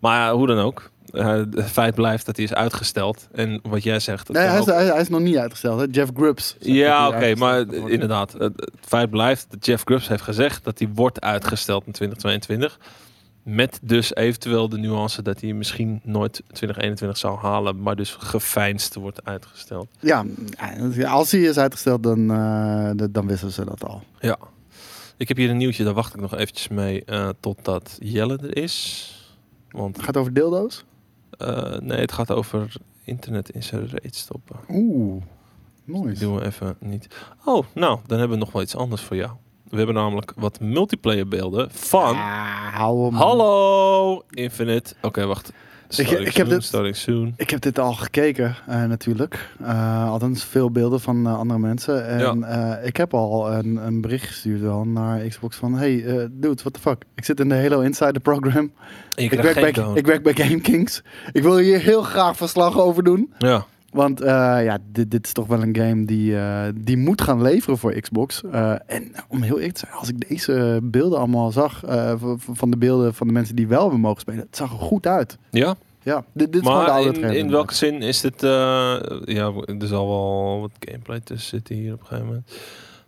Maar 0.00 0.18
ja, 0.20 0.34
hoe 0.34 0.46
dan 0.46 0.58
ook. 0.58 0.90
Eh, 1.12 1.26
het 1.54 1.70
feit 1.70 1.94
blijft 1.94 2.26
dat 2.26 2.36
hij 2.36 2.44
is 2.44 2.54
uitgesteld. 2.54 3.28
En 3.32 3.60
wat 3.62 3.82
jij 3.82 4.00
zegt. 4.00 4.26
dat 4.26 4.36
Nee, 4.36 4.44
hij 4.46 4.54
is, 4.58 4.68
ook- 4.68 4.74
hij, 4.74 5.00
is 5.00 5.08
nog 5.08 5.20
niet 5.20 5.36
uitgesteld. 5.36 5.80
Hè? 5.80 5.86
Jeff 5.90 6.10
Grubbs. 6.14 6.56
Ja, 6.60 7.08
oké, 7.08 7.34
maar 7.34 7.58
inderdaad. 7.74 8.32
Het, 8.32 8.70
feit 8.80 9.10
blijft 9.10 9.46
dat 9.50 9.66
Jeff 9.66 9.82
Grubbs 9.84 10.08
heeft 10.08 10.22
gezegd 10.22 10.64
dat 10.64 10.78
hij 10.78 10.88
wordt 10.94 11.20
uitgesteld 11.20 11.86
in 11.86 11.92
2022. 11.92 12.78
Met 13.42 13.78
dus 13.82 14.14
eventueel 14.14 14.68
de 14.68 14.78
nuance 14.78 15.22
dat 15.22 15.40
hij 15.40 15.52
misschien 15.52 16.00
nooit 16.04 16.42
2021 16.52 17.18
zou 17.18 17.38
halen, 17.38 17.82
maar 17.82 17.96
dus 17.96 18.16
geveinsd 18.18 18.94
wordt 18.94 19.24
uitgesteld. 19.24 19.88
Ja, 20.00 20.24
als 21.06 21.30
hij 21.30 21.40
is 21.40 21.58
uitgesteld, 21.58 22.02
dan, 22.02 22.30
eh, 22.30 22.90
d- 22.90 23.14
dan 23.14 23.26
wisten 23.26 23.50
ze 23.50 23.64
dat 23.64 23.84
al. 23.84 24.02
Ja. 24.20 24.36
Ik 25.16 25.28
heb 25.28 25.36
hier 25.36 25.50
een 25.50 25.56
nieuwtje, 25.56 25.84
daar 25.84 25.94
wacht 25.94 26.14
ik 26.14 26.20
nog 26.20 26.34
eventjes 26.34 26.68
mee 26.68 27.04
eh, 27.04 27.28
totdat 27.40 27.96
Jelle 28.00 28.38
er 28.42 28.56
is. 28.56 29.10
Want 29.70 29.96
Het 29.96 30.04
gaat 30.04 30.16
over 30.16 30.32
dildo's? 30.32 30.84
eh, 31.30 31.78
nee, 31.78 32.00
het 32.00 32.12
gaat 32.12 32.30
over 32.30 32.74
internet 33.04 33.50
in 33.50 33.62
zijn 33.62 33.86
reet 33.86 34.14
stoppen. 34.16 34.56
Oeh, 34.68 35.22
Die 35.84 35.94
nice. 36.04 36.20
doen 36.20 36.34
we 36.36 36.44
even 36.44 36.76
niet. 36.80 37.06
Oh, 37.44 37.64
nou, 37.74 37.98
dan 38.06 38.18
hebben 38.18 38.38
we 38.38 38.44
nog 38.44 38.52
wel 38.52 38.62
iets 38.62 38.76
anders 38.76 39.02
voor 39.02 39.16
jou. 39.16 39.30
We 39.68 39.76
hebben 39.76 39.94
namelijk 39.94 40.32
wat 40.36 40.60
multiplayer 40.60 41.28
beelden 41.28 41.70
van... 41.70 42.14
Ah, 42.14 42.74
hou 42.74 43.04
hem. 43.04 43.14
Hallo, 43.14 44.22
Infinite. 44.30 44.94
Oké, 45.02 45.26
wacht. 45.26 45.52
Ik 45.88 46.08
heb 46.08 46.32
soon, 46.32 46.48
dit- 46.48 46.64
starting 46.64 46.96
soon. 46.96 47.34
Ik 47.36 47.50
heb 47.50 47.60
dit 47.60 47.78
al 47.78 47.92
gekeken, 47.92 48.56
eh, 48.66 48.84
natuurlijk. 48.84 49.48
Eh, 49.62 50.10
althans, 50.10 50.44
veel 50.44 50.70
beelden 50.70 51.00
van 51.00 51.26
eh, 51.26 51.38
andere 51.38 51.58
mensen. 51.58 52.06
En 52.06 52.44
ik 52.84 52.96
heb 52.96 53.14
al 53.14 53.52
een, 53.52 53.76
een 53.76 54.00
bericht 54.00 54.26
gestuurd 54.26 54.60
wel 54.60 54.84
naar 54.84 55.26
Xbox 55.26 55.56
van... 55.56 55.74
Hey, 55.74 55.96
dude, 56.30 56.60
what 56.62 56.72
the 56.72 56.80
fuck? 56.80 57.04
Ik 57.14 57.24
zit 57.24 57.40
in 57.40 57.48
de 57.48 57.54
Halo 57.54 57.80
Insider 57.80 58.20
Program. 58.20 58.72
Ik 59.14 59.30
werk, 59.32 59.54
bij, 59.74 59.84
ik 59.94 60.06
werk 60.06 60.22
bij 60.22 60.34
GameKings. 60.46 61.02
Ik 61.32 61.42
wil 61.42 61.56
hier 61.56 61.78
heel 61.78 62.02
graag 62.02 62.36
verslag 62.36 62.78
over 62.78 63.04
doen. 63.04 63.32
Ja, 63.38 63.66
Want 63.96 64.20
eh, 64.20 64.64
ja, 64.64 64.78
dit, 64.92 65.10
dit 65.10 65.26
is 65.26 65.32
toch 65.32 65.46
wel 65.46 65.62
een 65.62 65.76
game 65.76 66.04
die, 66.04 66.38
eh, 66.38 66.62
die 66.74 66.96
moet 66.96 67.20
gaan 67.20 67.42
leveren 67.42 67.78
voor 67.78 68.00
Xbox. 68.00 68.42
Eh, 68.52 68.72
en 68.86 69.12
om 69.28 69.42
heel 69.42 69.56
eerlijk 69.56 69.74
te 69.74 69.86
zijn, 69.86 69.98
als 69.98 70.08
ik 70.08 70.28
deze 70.28 70.80
beelden 70.82 71.18
allemaal 71.18 71.50
zag... 71.50 71.82
van 72.52 72.70
de 72.70 72.76
beelden 72.76 73.14
van 73.14 73.26
de 73.26 73.32
mensen 73.32 73.56
die 73.56 73.68
wel 73.68 73.80
hebben 73.80 74.00
mogen 74.00 74.20
spelen... 74.20 74.40
het 74.40 74.56
zag 74.56 74.72
er 74.72 74.78
goed 74.78 75.06
uit. 75.06 75.38
ja. 75.50 75.76
Ja, 76.02 76.24
dit, 76.32 76.52
dit 76.52 76.62
is 76.62 76.68
gewoon 76.68 76.84
de 76.84 76.90
oude 76.90 77.20
in, 77.20 77.34
in 77.34 77.50
welke 77.50 77.74
zin 77.74 78.02
is 78.02 78.20
dit... 78.20 78.40
ja, 78.40 79.52
er 79.64 79.86
zal 79.86 80.08
wel 80.08 80.60
wat 80.60 80.70
gameplay 80.78 81.20
tussen 81.20 81.48
zitten 81.48 81.74
hier 81.74 81.92
op 81.92 82.00
een 82.00 82.06
gegeven 82.06 82.26
moment. 82.26 82.50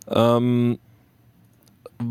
Ehm, 0.07 0.75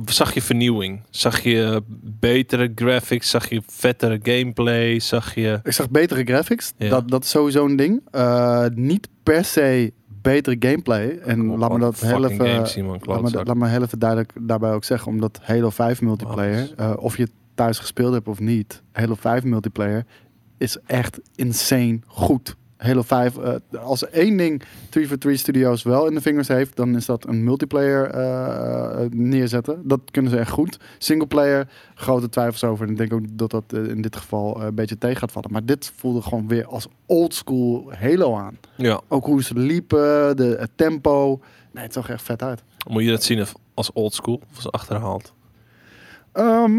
zag 0.04 0.34
je 0.34 0.42
vernieuwing? 0.42 1.00
Zag 1.10 1.40
je 1.40 1.82
betere 2.02 2.72
graphics? 2.74 3.30
Zag 3.30 3.48
je 3.48 3.62
vettere 3.66 4.18
gameplay? 4.22 5.00
Zag 5.00 5.34
je... 5.34 5.60
Ik 5.62 5.72
zag 5.72 5.90
betere 5.90 6.24
graphics. 6.24 6.72
Ja. 6.76 6.88
Dat, 6.88 7.08
dat 7.08 7.24
is 7.24 7.30
sowieso 7.30 7.64
een 7.64 7.76
ding. 7.76 8.02
Eh, 8.10 8.66
niet 8.74 9.08
per 9.22 9.44
se 9.44 9.92
betere 10.22 10.56
gameplay. 10.58 11.18
En 11.18 11.58
laat 11.58 11.72
me 11.72 11.78
dat 11.78 12.00
heel 12.00 12.28
even, 12.28 12.46
laat, 13.02 13.22
me, 13.22 13.44
laat 13.44 13.56
me 13.56 13.68
heel 13.68 13.82
even 13.82 13.98
duidelijk 13.98 14.32
daarbij 14.40 14.72
ook 14.72 14.84
zeggen. 14.84 15.12
Omdat 15.12 15.40
Halo 15.42 15.70
5 15.70 16.00
multiplayer, 16.00 16.72
eh, 16.76 16.92
of 16.96 17.16
je 17.16 17.28
thuis 17.54 17.78
gespeeld 17.78 18.12
hebt 18.12 18.28
of 18.28 18.40
niet, 18.40 18.82
Halo 18.92 19.14
5 19.14 19.44
multiplayer 19.44 20.04
is 20.58 20.78
echt 20.86 21.20
insane 21.34 21.98
goed. 22.06 22.56
Halo 22.78 23.02
5, 23.02 23.36
eh, 23.36 23.54
als 23.80 24.02
er 24.02 24.08
één 24.08 24.36
ding 24.36 24.62
343 24.88 25.38
Studios 25.38 25.82
wel 25.82 26.06
in 26.06 26.14
de 26.14 26.20
vingers 26.20 26.48
heeft, 26.48 26.76
dan 26.76 26.96
is 26.96 27.06
dat 27.06 27.26
een 27.26 27.44
multiplayer 27.44 28.10
eh, 28.10 29.04
eh, 29.04 29.10
neerzetten. 29.10 29.80
Dat 29.84 30.00
kunnen 30.10 30.30
ze 30.30 30.38
echt 30.38 30.50
goed. 30.50 30.78
Singleplayer, 30.98 31.68
grote 31.94 32.28
twijfels 32.28 32.64
over. 32.64 32.86
En 32.86 32.92
ik 32.92 32.98
denk 32.98 33.12
ook 33.12 33.24
dat 33.30 33.50
dat 33.50 33.72
in 33.72 34.02
dit 34.02 34.16
geval 34.16 34.62
een 34.62 34.74
beetje 34.74 34.98
tegen 34.98 35.16
gaat 35.16 35.32
vallen. 35.32 35.52
Maar 35.52 35.64
dit 35.64 35.92
voelde 35.96 36.22
gewoon 36.22 36.48
weer 36.48 36.66
als 36.66 36.86
oldschool 37.06 37.92
Halo 38.00 38.36
aan. 38.36 38.58
Ja, 38.76 39.00
Ook 39.08 39.24
hoe 39.24 39.42
ze 39.42 39.54
liepen, 39.54 40.36
de, 40.36 40.56
het 40.58 40.70
tempo. 40.74 41.40
Nee, 41.72 41.84
het 41.84 41.92
zag 41.92 42.08
echt 42.08 42.22
vet 42.22 42.42
uit. 42.42 42.62
moet 42.88 43.04
je 43.04 43.10
dat 43.10 43.22
zien 43.22 43.46
als 43.74 43.92
oldschool 43.92 44.40
of 44.50 44.56
als 44.56 44.70
achterhaald? 44.70 45.32
Ehm, 46.32 46.78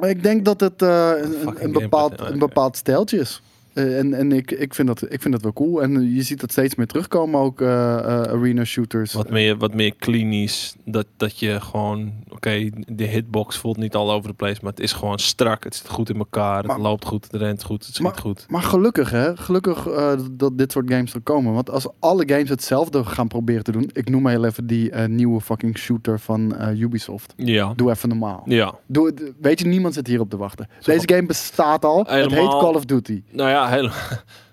ik 0.00 0.22
denk 0.22 0.44
dat 0.44 0.60
het 0.60 0.82
een, 0.82 1.72
bepaald, 1.72 2.20
een 2.20 2.38
bepaald 2.38 3.12
is. 3.12 3.42
Eh, 3.72 3.98
en 3.98 4.14
en 4.14 4.32
ik, 4.32 4.50
ik, 4.50 4.74
vind 4.74 4.88
dat, 4.88 5.12
ik 5.12 5.20
vind 5.20 5.34
dat 5.34 5.42
wel 5.42 5.52
cool. 5.52 5.82
En 5.82 6.14
je 6.14 6.22
ziet 6.22 6.40
dat 6.40 6.50
steeds 6.50 6.74
meer 6.74 6.86
terugkomen, 6.86 7.40
ook 7.40 7.60
eh, 7.60 7.98
eh, 7.98 8.22
arena 8.22 8.64
shooters. 8.64 9.12
Wat 9.12 9.30
meer, 9.30 9.56
wat 9.56 9.74
meer 9.74 9.94
klinisch. 9.94 10.74
Dat, 10.84 11.06
dat 11.16 11.38
je 11.38 11.60
gewoon, 11.60 12.12
oké, 12.28 12.70
de 12.86 13.04
hitbox 13.04 13.56
voelt 13.56 13.76
niet 13.76 13.94
all 13.94 14.10
over 14.10 14.28
the 14.28 14.36
place, 14.36 14.58
maar 14.62 14.70
het 14.70 14.80
is 14.80 14.92
gewoon 14.92 15.18
strak. 15.18 15.64
Het 15.64 15.74
zit 15.74 15.88
goed 15.88 16.10
in 16.10 16.18
elkaar. 16.18 16.64
Het 16.64 16.78
loopt 16.78 17.04
goed, 17.04 17.24
het 17.30 17.40
rent 17.40 17.64
goed, 17.64 17.86
het 17.86 17.94
schiet 17.94 18.18
goed. 18.18 18.46
Maar 18.48 18.62
gelukkig, 18.62 19.10
hè? 19.10 19.36
Gelukkig 19.36 19.86
eh, 19.86 20.12
dat 20.32 20.58
dit 20.58 20.72
soort 20.72 20.92
games 20.92 21.14
er 21.14 21.20
komen. 21.20 21.52
Want 21.52 21.70
als 21.70 21.88
alle 21.98 22.22
games 22.26 22.48
hetzelfde 22.48 23.04
gaan 23.04 23.28
proberen 23.28 23.64
te 23.64 23.72
doen. 23.72 23.90
Ik 23.92 24.08
noem 24.10 24.22
maar 24.22 24.32
heel 24.32 24.44
even 24.44 24.66
die 24.66 24.90
eh, 24.90 25.08
nieuwe 25.08 25.40
fucking 25.40 25.78
shooter 25.78 26.20
van 26.20 26.56
eh, 26.56 26.80
Ubisoft. 26.80 27.34
Ja. 27.36 27.72
Doe 27.76 27.90
even 27.90 28.08
normaal. 28.08 28.42
Ja. 28.44 28.74
Doe, 28.86 29.14
weet 29.40 29.58
je, 29.58 29.66
niemand 29.66 29.94
zit 29.94 30.06
hierop 30.06 30.30
te 30.30 30.36
wachten. 30.36 30.68
Zo. 30.78 30.92
Deze 30.92 31.08
game 31.08 31.26
bestaat 31.26 31.84
al. 31.84 31.98
Het 32.08 32.30
heet 32.30 32.48
Call 32.48 32.74
of 32.74 32.84
Duty. 32.84 33.22
Nou 33.30 33.50
ja, 33.50 33.59
heel, 33.68 33.90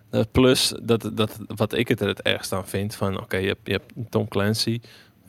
eh, 0.09 0.21
plus 0.31 0.73
dat, 0.83 1.09
dat 1.13 1.37
wat 1.55 1.73
ik 1.73 1.87
het 1.87 2.01
er 2.01 2.07
het 2.07 2.21
ergst 2.21 2.53
aan 2.53 2.67
vind 2.67 2.95
van, 2.95 3.19
oké, 3.21 3.37
je, 3.37 3.47
hebt, 3.47 3.59
je 3.63 3.71
hebt 3.71 3.93
Tom 4.09 4.27
Clancy. 4.27 4.79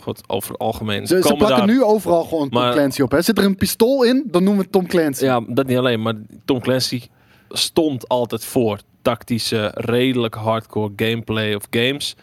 God, 0.01 0.23
over 0.27 0.51
het 0.51 0.61
algemeen. 0.61 1.07
Ze, 1.07 1.23
ze 1.23 1.37
daar- 1.39 1.67
nu 1.67 1.83
overal 1.83 2.25
gewoon 2.25 2.49
Tom 2.49 2.71
Clancy 2.71 3.03
op. 3.03 3.11
Hè? 3.11 3.23
Zit 3.23 3.39
er 3.39 3.45
een 3.45 3.57
pistool 3.57 4.03
in, 4.03 4.25
dan 4.27 4.43
noemen 4.45 4.57
we 4.57 4.63
het 4.63 4.73
Tom 4.73 4.87
Clancy. 4.87 5.25
Ja, 5.25 5.41
dat 5.49 5.67
niet 5.67 5.77
alleen, 5.79 6.03
maar 6.03 6.15
Tom 6.45 6.61
Clancy 6.61 7.03
stond 7.49 8.09
altijd 8.09 8.45
voor 8.45 8.79
tactische, 9.03 9.71
redelijk 9.75 10.35
hardcore 10.35 10.93
gameplay 10.97 11.55
of 11.55 11.63
games. 11.71 12.17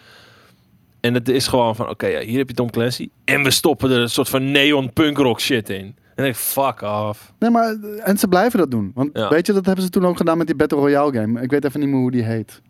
En 1.00 1.14
het 1.14 1.30
is 1.30 1.48
gewoon 1.48 1.76
van, 1.76 1.90
oké, 1.90 2.08
ja, 2.08 2.20
hier 2.20 2.38
heb 2.38 2.50
je 2.50 2.56
Tom 2.56 2.70
Clancy. 2.70 3.10
En 3.26 3.44
we 3.44 3.52
stoppen 3.52 3.92
er 3.92 4.00
een 4.00 4.10
soort 4.10 4.30
van 4.30 4.52
neon 4.52 4.94
punk 4.94 5.18
rock 5.18 5.42
shit 5.42 5.70
in. 5.70 5.96
En 6.16 6.26
ik 6.26 6.36
fuck 6.36 6.82
off. 6.82 7.34
Nee, 7.40 7.50
maar, 7.50 7.76
en 8.04 8.18
ze 8.18 8.28
blijven 8.28 8.60
dat 8.60 8.72
doen. 8.72 8.92
Want 8.96 9.10
Ja. 9.14 9.30
weet 9.30 9.46
je, 9.46 9.54
dat 9.54 9.66
hebben 9.66 9.84
ze 9.84 9.90
toen 9.90 10.06
ook 10.06 10.18
gedaan 10.18 10.38
met 10.38 10.48
die 10.48 10.56
Battle 10.56 10.78
Royale 10.80 11.14
game. 11.14 11.42
Ik 11.42 11.52
weet 11.52 11.66
even 11.66 11.80
niet 11.80 11.90
meer 11.90 12.00
hoe 12.00 12.12
die 12.12 12.24
heet. 12.24 12.62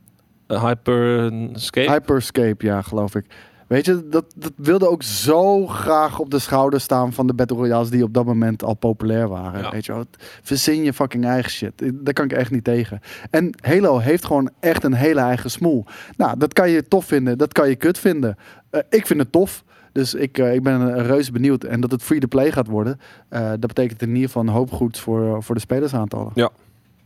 Uh, 0.48 0.64
Hyperscape? 0.66 1.92
Hyperscape, 1.92 2.66
ja, 2.66 2.82
geloof 2.82 3.16
ik. 3.16 3.26
Weet 3.68 3.86
je, 3.86 4.08
dat, 4.10 4.26
dat 4.36 4.52
wilde 4.56 4.90
ook 4.90 5.04
zo 5.04 5.68
graag 5.68 6.20
op 6.20 6.30
de 6.32 6.40
schouder 6.40 6.80
staan 6.82 7.14
van 7.14 7.28
de 7.28 7.34
Battle 7.34 7.58
Royales 7.58 7.90
die 7.90 8.04
op 8.04 8.14
dat 8.14 8.26
moment 8.26 8.64
al 8.64 8.74
populair 8.74 9.28
waren. 9.28 9.62
Ja. 9.62 9.72
Weet 9.72 9.86
je 9.86 9.94
wel, 9.94 10.06
verzin 10.42 10.84
je 10.84 10.94
fucking 10.94 11.26
eigen 11.26 11.52
shit. 11.52 11.72
Daar 11.94 12.14
kan 12.14 12.26
ik 12.26 12.32
echt 12.34 12.52
niet 12.52 12.64
tegen. 12.64 13.00
En 13.30 13.50
Halo 13.62 13.98
heeft 13.98 14.26
gewoon 14.26 14.50
echt 14.60 14.84
een 14.84 14.94
hele 14.94 15.20
eigen 15.20 15.52
smoel. 15.52 15.86
Nou, 16.18 16.38
dat 16.38 16.54
kan 16.54 16.70
je 16.70 16.88
tof 16.88 17.06
vinden, 17.06 17.38
dat 17.38 17.54
kan 17.54 17.70
je 17.70 17.76
kut 17.76 17.98
vinden. 18.00 18.38
Eh, 18.70 18.82
ik 18.90 19.08
vind 19.08 19.20
het 19.20 19.32
tof. 19.32 19.64
Dus 19.96 20.14
ik, 20.14 20.38
eh, 20.38 20.54
ik 20.54 20.64
ben 20.64 21.04
reuze 21.04 21.32
benieuwd. 21.32 21.64
En 21.64 21.82
dat 21.82 21.92
het 21.92 22.04
free-to-play 22.04 22.52
gaat 22.52 22.68
worden, 22.68 23.00
eh, 23.30 23.50
dat 23.50 23.60
betekent 23.68 24.02
in 24.02 24.08
ieder 24.10 24.26
geval 24.26 24.42
een 24.42 24.48
hoop 24.48 24.72
goeds 24.72 25.00
voor, 25.00 25.44
voor 25.44 25.56
de 25.56 25.62
spelersaantallen. 25.62 26.32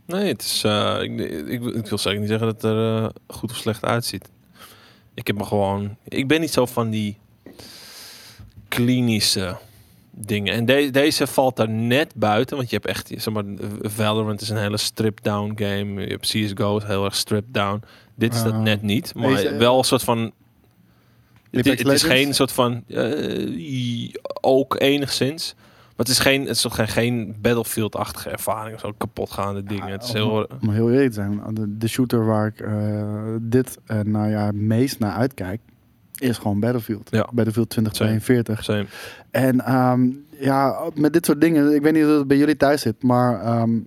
Nee, 0.06 0.28
het 0.28 0.42
is, 0.42 0.62
eh, 0.64 0.96
ik, 1.02 1.18
ik, 1.48 1.64
ik 1.64 1.86
wil 1.86 1.98
zeker 1.98 2.18
niet 2.20 2.28
zeggen 2.28 2.46
dat 2.46 2.62
het 2.62 2.72
er 2.72 3.10
goed 3.26 3.50
of 3.50 3.56
slecht 3.56 3.84
uitziet. 3.84 4.28
Ik 5.14 5.26
heb 5.26 5.36
me 5.36 5.44
gewoon... 5.44 5.96
Ik 6.08 6.28
ben 6.28 6.40
niet 6.40 6.52
zo 6.52 6.66
van 6.66 6.90
die 6.90 7.18
klinische 8.68 9.56
dingen. 10.10 10.54
En 10.54 10.64
de- 10.64 10.90
deze 10.90 11.26
valt 11.26 11.56
daar 11.56 11.68
net 11.68 12.12
buiten. 12.14 12.56
Want 12.56 12.70
je 12.70 12.76
hebt 12.76 12.88
echt... 12.88 13.10
Zeg 13.16 13.34
maar, 13.34 13.44
Valorant 13.82 14.40
is 14.40 14.48
een 14.48 14.56
hele 14.56 14.76
strip-down 14.76 15.52
game. 15.56 16.00
Je 16.00 16.06
hebt 16.06 16.26
CSGO 16.26 16.76
is 16.76 16.84
heel 16.84 17.04
erg 17.04 17.14
strip-down. 17.14 17.82
Dit 18.14 18.34
is 18.34 18.42
dat 18.42 18.52
Ah. 18.52 18.60
net 18.62 18.82
niet. 18.82 19.14
Maar 19.14 19.28
Deze- 19.28 19.56
wel 19.56 19.78
een 19.78 19.84
soort 19.84 20.02
van... 20.02 20.32
Het, 21.50 21.86
is 21.86 22.02
geen 22.02 22.34
soort 22.34 22.52
van... 22.52 22.84
eh, 22.86 24.12
ook 24.40 24.80
enigszins. 24.80 25.54
Maar 25.56 26.08
het 26.08 26.08
is 26.08 26.18
geen, 26.18 26.40
het 26.40 26.50
is 26.56 26.60
toch 26.60 26.74
geen, 26.74 26.88
geen 26.88 27.36
Battlefield-achtige 27.40 28.30
ervaring. 28.30 28.80
Zo 28.80 28.92
kapotgaande 28.98 29.62
dingen. 29.62 29.88
Het 29.88 30.02
is 30.02 30.12
heel... 30.12 30.46
Om 30.60 30.70
heel 30.70 30.90
eerlijk 30.90 31.08
te 31.08 31.14
zijn, 31.14 31.40
de, 31.52 31.76
de 31.78 31.88
shooter 31.88 32.24
waar 32.24 32.46
ik 32.46 32.60
eh, 32.60 33.34
dit 33.40 33.78
nou 34.04 34.30
ja, 34.30 34.50
meest 34.54 34.98
naar 34.98 35.12
uitkijk, 35.12 35.60
is 36.20 36.38
gewoon 36.38 36.60
Battlefield. 36.60 37.08
Ja. 37.10 37.28
Battlefield 37.32 37.70
2042. 37.70 38.64
Same. 38.64 38.86
En 39.30 39.60
ehm, 39.60 40.10
ja, 40.38 40.90
met 40.94 41.12
dit 41.12 41.26
soort 41.26 41.40
dingen, 41.40 41.74
ik 41.74 41.82
weet 41.82 41.92
niet 41.92 42.04
of 42.04 42.10
het 42.10 42.26
bij 42.26 42.36
jullie 42.36 42.56
thuis 42.56 42.80
zit, 42.80 43.02
maar 43.02 43.40
ehm, 43.40 43.78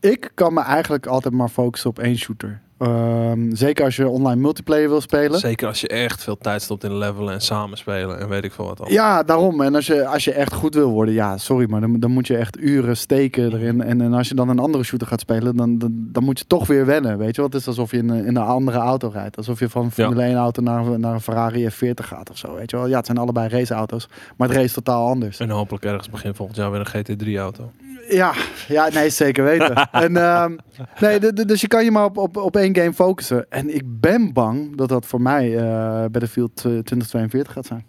ik 0.00 0.30
kan 0.34 0.54
me 0.54 0.60
eigenlijk 0.60 1.06
altijd 1.06 1.34
maar 1.34 1.48
focussen 1.48 1.90
op 1.90 1.98
één 1.98 2.16
shooter. 2.16 2.60
Ehm, 2.80 3.54
zeker 3.54 3.84
als 3.84 3.96
je 3.96 4.08
online 4.08 4.40
multiplayer 4.40 4.88
wil 4.88 5.00
spelen. 5.00 5.38
Zeker 5.38 5.66
als 5.68 5.80
je 5.80 5.88
echt 5.88 6.22
veel 6.22 6.38
tijd 6.38 6.62
stopt 6.62 6.84
in 6.84 6.96
levelen 6.98 7.34
en 7.34 7.40
samenspelen 7.40 8.20
en 8.20 8.28
weet 8.28 8.44
ik 8.44 8.52
veel 8.52 8.64
wat 8.64 8.80
al. 8.80 8.90
Ja, 8.90 9.22
daarom. 9.22 9.60
En 9.60 9.74
als 9.74 9.86
je, 9.86 10.06
als 10.06 10.24
je 10.24 10.32
echt 10.32 10.52
goed 10.52 10.74
wil 10.74 10.90
worden, 10.90 11.14
ja, 11.14 11.36
sorry, 11.38 11.66
maar 11.70 11.80
dan, 11.80 12.00
dan 12.00 12.10
moet 12.10 12.26
je 12.26 12.36
echt 12.36 12.58
uren 12.60 12.96
steken 12.96 13.52
erin. 13.52 13.82
En, 13.82 14.00
en 14.00 14.12
als 14.12 14.28
je 14.28 14.34
dan 14.34 14.48
een 14.48 14.58
andere 14.58 14.84
shooter 14.84 15.06
gaat 15.06 15.20
spelen, 15.20 15.56
dan, 15.56 15.78
dan, 15.78 15.90
dan 16.12 16.24
moet 16.24 16.38
je 16.38 16.44
toch 16.46 16.66
weer 16.66 16.86
wennen. 16.86 17.18
Weet 17.18 17.36
je 17.36 17.42
wat? 17.42 17.52
Het 17.52 17.60
is 17.60 17.68
alsof 17.68 17.90
je 17.90 17.96
in, 17.96 18.08
een- 18.08 18.24
in 18.24 18.36
een 18.36 18.42
andere 18.42 18.78
auto 18.78 19.08
rijdt. 19.12 19.36
Alsof 19.36 19.58
je 19.58 19.68
van 19.68 19.84
een 19.84 19.90
Formule 19.90 20.22
1 20.22 20.36
auto 20.36 20.62
naar, 20.62 20.86
een- 20.86 21.00
naar 21.00 21.14
een 21.14 21.20
Ferrari 21.20 21.68
F40 21.70 22.04
gaat 22.04 22.30
of 22.30 22.38
zo. 22.38 22.54
Weet 22.54 22.70
je 22.70 22.76
wel? 22.76 22.86
Ja, 22.86 22.96
het 22.96 23.06
zijn 23.06 23.18
allebei 23.18 23.48
raceauto's, 23.48 24.08
maar 24.36 24.48
het 24.48 24.56
race 24.56 24.74
totaal 24.74 25.08
anders. 25.08 25.38
En 25.40 25.50
hopelijk 25.50 25.84
ergens 25.84 26.10
begin 26.10 26.34
volgend 26.34 26.56
jaar 26.56 26.70
weer 26.70 26.80
een 26.92 27.04
GT3-auto. 27.16 27.70
Ja, 28.08 28.32
ja 28.68 28.88
nee, 28.92 29.10
zeker 29.10 29.44
weten. 29.44 29.74
en, 29.92 30.16
ehm, 30.16 30.56
nee, 31.00 31.32
dus 31.32 31.60
je 31.60 31.68
kan 31.68 31.84
je 31.84 31.90
maar 31.90 32.04
op, 32.04 32.16
op, 32.18 32.36
op 32.36 32.56
één 32.56 32.69
game 32.76 32.92
focussen. 32.92 33.46
En 33.50 33.74
ik 33.74 33.82
ben 34.00 34.32
bang 34.32 34.76
dat 34.76 34.88
dat 34.88 35.06
voor 35.06 35.20
mij 35.20 35.56
eh 35.58 36.00
Battlefield 36.00 36.56
eh, 36.56 36.62
2042 36.62 37.52
gaat 37.52 37.66
zijn. 37.66 37.84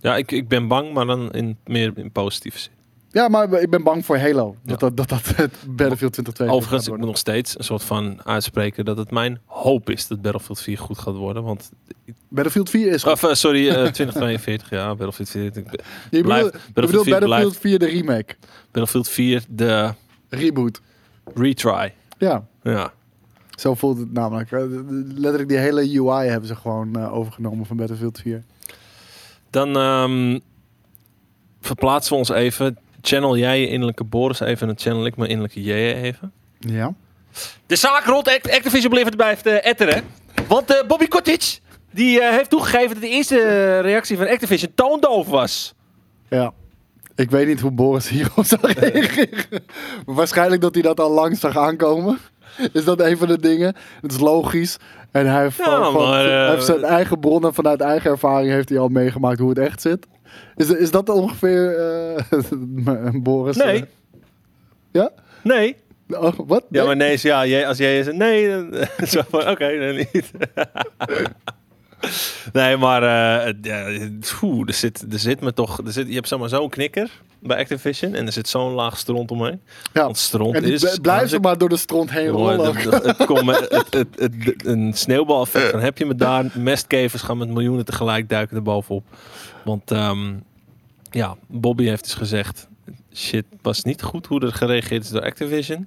Ja, 0.00 0.16
ik, 0.16 0.32
ik 0.32 0.48
ben 0.48 0.68
bang, 0.68 0.92
maar 0.94 1.06
dan 1.06 1.30
in, 1.30 1.56
meer 1.64 1.92
in 1.94 2.12
positieve 2.12 2.58
zin. 2.58 2.72
Ja, 3.10 3.28
maar 3.28 3.52
ik 3.52 3.70
ben 3.70 3.82
bang 3.82 4.04
voor 4.04 4.16
Halo. 4.18 4.56
Ja. 4.64 4.68
Dat, 4.76 4.80
dat, 4.80 4.96
dat, 4.96 5.08
dat 5.08 5.26
het 5.36 5.52
Battlefield 5.68 6.12
2042 6.12 6.56
Overigens, 6.56 6.86
ik 6.88 6.96
moet 6.96 7.06
nog 7.06 7.18
steeds 7.18 7.58
een 7.58 7.64
soort 7.64 7.82
van 7.84 8.20
uitspreken 8.24 8.84
dat 8.84 8.96
het 8.96 9.10
mijn 9.10 9.40
hoop 9.46 9.90
is 9.90 10.06
dat 10.06 10.22
Battlefield 10.22 10.60
4 10.60 10.78
goed 10.78 10.98
gaat 10.98 11.14
worden. 11.14 11.42
Want, 11.42 11.70
Battlefield 12.28 12.70
4 12.70 12.92
is 12.92 13.02
goed. 13.02 13.12
of, 13.12 13.22
eh, 13.22 13.32
sorry, 13.34 13.68
eh, 13.68 13.74
2042, 13.74 14.70
ja, 14.70 14.86
Battlefield 14.94 15.30
4. 15.30 15.44
Ik- 15.44 15.82
Je 16.10 16.22
blijft- 16.22 16.52
bedoelt, 16.52 16.62
je 16.64 16.70
Battlefield 16.72 16.74
bedoelt 16.74 17.04
4 17.06 17.18
Battlefield 17.20 17.56
4 17.56 17.78
de 17.78 17.86
remake. 17.86 18.34
Battlefield 18.64 19.08
4, 19.08 19.44
de 19.48 19.92
Reboot. 20.28 20.80
retry. 21.34 21.94
Ja, 22.18 22.46
Ja, 22.62 22.92
zo 23.58 23.74
voelt 23.74 23.98
het 23.98 24.12
namelijk. 24.12 24.52
Eh, 24.52 24.60
Letterlijk 25.14 25.48
die 25.48 25.58
hele 25.58 26.00
UI 26.00 26.28
hebben 26.28 26.48
ze 26.48 26.56
gewoon 26.56 26.96
eh, 26.96 27.14
overgenomen 27.14 27.66
van 27.66 27.76
Battlefield 27.76 28.18
4. 28.20 28.42
dan 29.50 29.76
ehm, 29.76 30.38
verplaatsen 31.60 32.12
we 32.12 32.18
ons 32.18 32.28
even. 32.28 32.76
Channel 33.00 33.36
jij 33.36 33.60
je 33.60 33.68
innerlijke 33.68 34.04
Boris 34.04 34.40
even 34.40 34.68
en 34.68 34.78
channel 34.78 35.06
ik 35.06 35.16
mijn 35.16 35.30
innerlijke 35.30 35.62
J 35.62 35.72
even. 35.92 36.32
Ja. 36.58 36.94
De 37.66 37.76
zaak 37.76 38.04
rond 38.04 38.28
Act- 38.28 38.50
Activision 38.50 38.90
blijft, 38.90 39.16
blijft 39.16 39.46
eh, 39.46 39.66
etteren. 39.66 40.02
Want 40.48 40.84
Bobby 40.88 41.06
Kotick 41.06 41.60
die, 41.92 42.22
heeft 42.22 42.50
toegegeven 42.50 42.88
dat 42.90 43.00
de 43.00 43.08
eerste 43.08 43.78
reactie 43.80 44.16
van 44.16 44.28
Activision 44.28 44.72
toondoof 44.74 45.26
was. 45.26 45.74
Ja. 46.28 46.52
Ik 47.16 47.30
weet 47.30 47.46
niet 47.46 47.60
hoe 47.60 47.70
Boris 47.70 48.08
hierop 48.08 48.44
zou 48.44 48.60
reageren. 48.72 49.62
Waarschijnlijk 50.06 50.60
dat 50.62 50.74
hij 50.74 50.82
dat 50.82 51.00
al 51.00 51.10
lang 51.10 51.38
zag 51.38 51.56
aankomen. 51.56 52.18
Is 52.72 52.84
dat 52.84 53.00
een 53.00 53.16
van 53.16 53.28
de 53.28 53.38
dingen? 53.38 53.74
Het 54.00 54.12
is 54.12 54.18
logisch. 54.18 54.76
En 55.10 55.26
hij 55.26 55.42
heeft, 55.42 55.56
Ja, 55.56 55.90
maar, 55.90 56.24
eh, 56.24 56.30
hij 56.30 56.50
heeft 56.50 56.64
zijn 56.64 56.84
eigen 56.84 57.20
bronnen 57.20 57.54
vanuit 57.54 57.80
eigen 57.80 58.10
ervaring 58.10 58.50
heeft 58.50 58.68
hij 58.68 58.78
al 58.78 58.88
meegemaakt 58.88 59.38
hoe 59.38 59.48
het 59.48 59.58
echt 59.58 59.80
zit. 59.80 60.06
Is, 60.56 60.70
is 60.70 60.90
dat 60.90 61.08
ongeveer 61.08 61.76
eh 61.78 63.12
Boris? 63.22 63.56
Nee. 63.56 63.80
eh, 63.80 63.86
ja? 64.92 65.10
Nee. 65.42 65.76
Oh, 66.08 66.38
wat? 66.46 66.64
Ja, 66.70 66.84
maar 66.84 66.96
nee 66.96 67.18
ja. 67.22 67.46
Jij, 67.46 67.66
als 67.66 67.78
jij 67.78 68.02
zegt 68.02 68.16
nee, 68.16 68.48
dan, 68.48 68.74
oké, 69.52 69.78
dan 69.78 69.94
niet. 69.96 70.30
nee, 72.52 72.76
maar 72.76 73.02
eh, 73.02 73.54
ja, 73.62 73.84
er, 74.66 74.74
zit, 74.74 75.04
er 75.12 75.18
zit 75.18 75.40
me 75.40 75.52
toch. 75.52 75.78
Er 75.86 75.92
zit, 75.92 76.08
je 76.08 76.14
hebt 76.14 76.28
zomaar 76.28 76.48
zo'n 76.48 76.68
knikker. 76.70 77.10
bij 77.40 77.58
Activision. 77.58 78.14
En 78.14 78.26
er 78.26 78.32
zit 78.32 78.48
zo'n 78.48 78.72
laag 78.72 78.98
stront 78.98 79.30
omheen. 79.30 79.60
Ja. 79.92 80.02
Want 80.02 80.18
stront 80.18 80.54
En 80.54 80.64
is... 80.64 80.82
b- 80.84 81.02
blijft 81.02 81.30
ze 81.30 81.38
maar 81.38 81.58
door 81.58 81.68
de 81.68 81.76
stront 81.76 82.10
heen 82.10 82.28
rollen. 82.28 82.74
een 84.64 84.92
sneeuwbaleffect. 84.94 85.72
Dan 85.72 85.80
heb 85.80 85.98
je 85.98 86.06
me 86.06 86.14
daar. 86.14 86.44
Mestkevers 86.54 87.22
gaan 87.22 87.38
met 87.38 87.48
miljoenen 87.48 87.84
tegelijk 87.84 88.28
duiken 88.28 88.56
er 88.56 88.62
bovenop. 88.62 89.04
Want 89.64 89.90
ehm, 89.90 90.32
ja, 91.10 91.36
Bobby 91.46 91.84
heeft 91.84 92.04
dus 92.04 92.14
gezegd... 92.14 92.70
Shit, 93.14 93.44
was 93.62 93.82
niet 93.82 94.02
goed 94.02 94.26
hoe 94.26 94.40
er 94.40 94.52
gereageerd 94.52 95.04
is 95.04 95.10
door 95.10 95.22
Activision. 95.22 95.86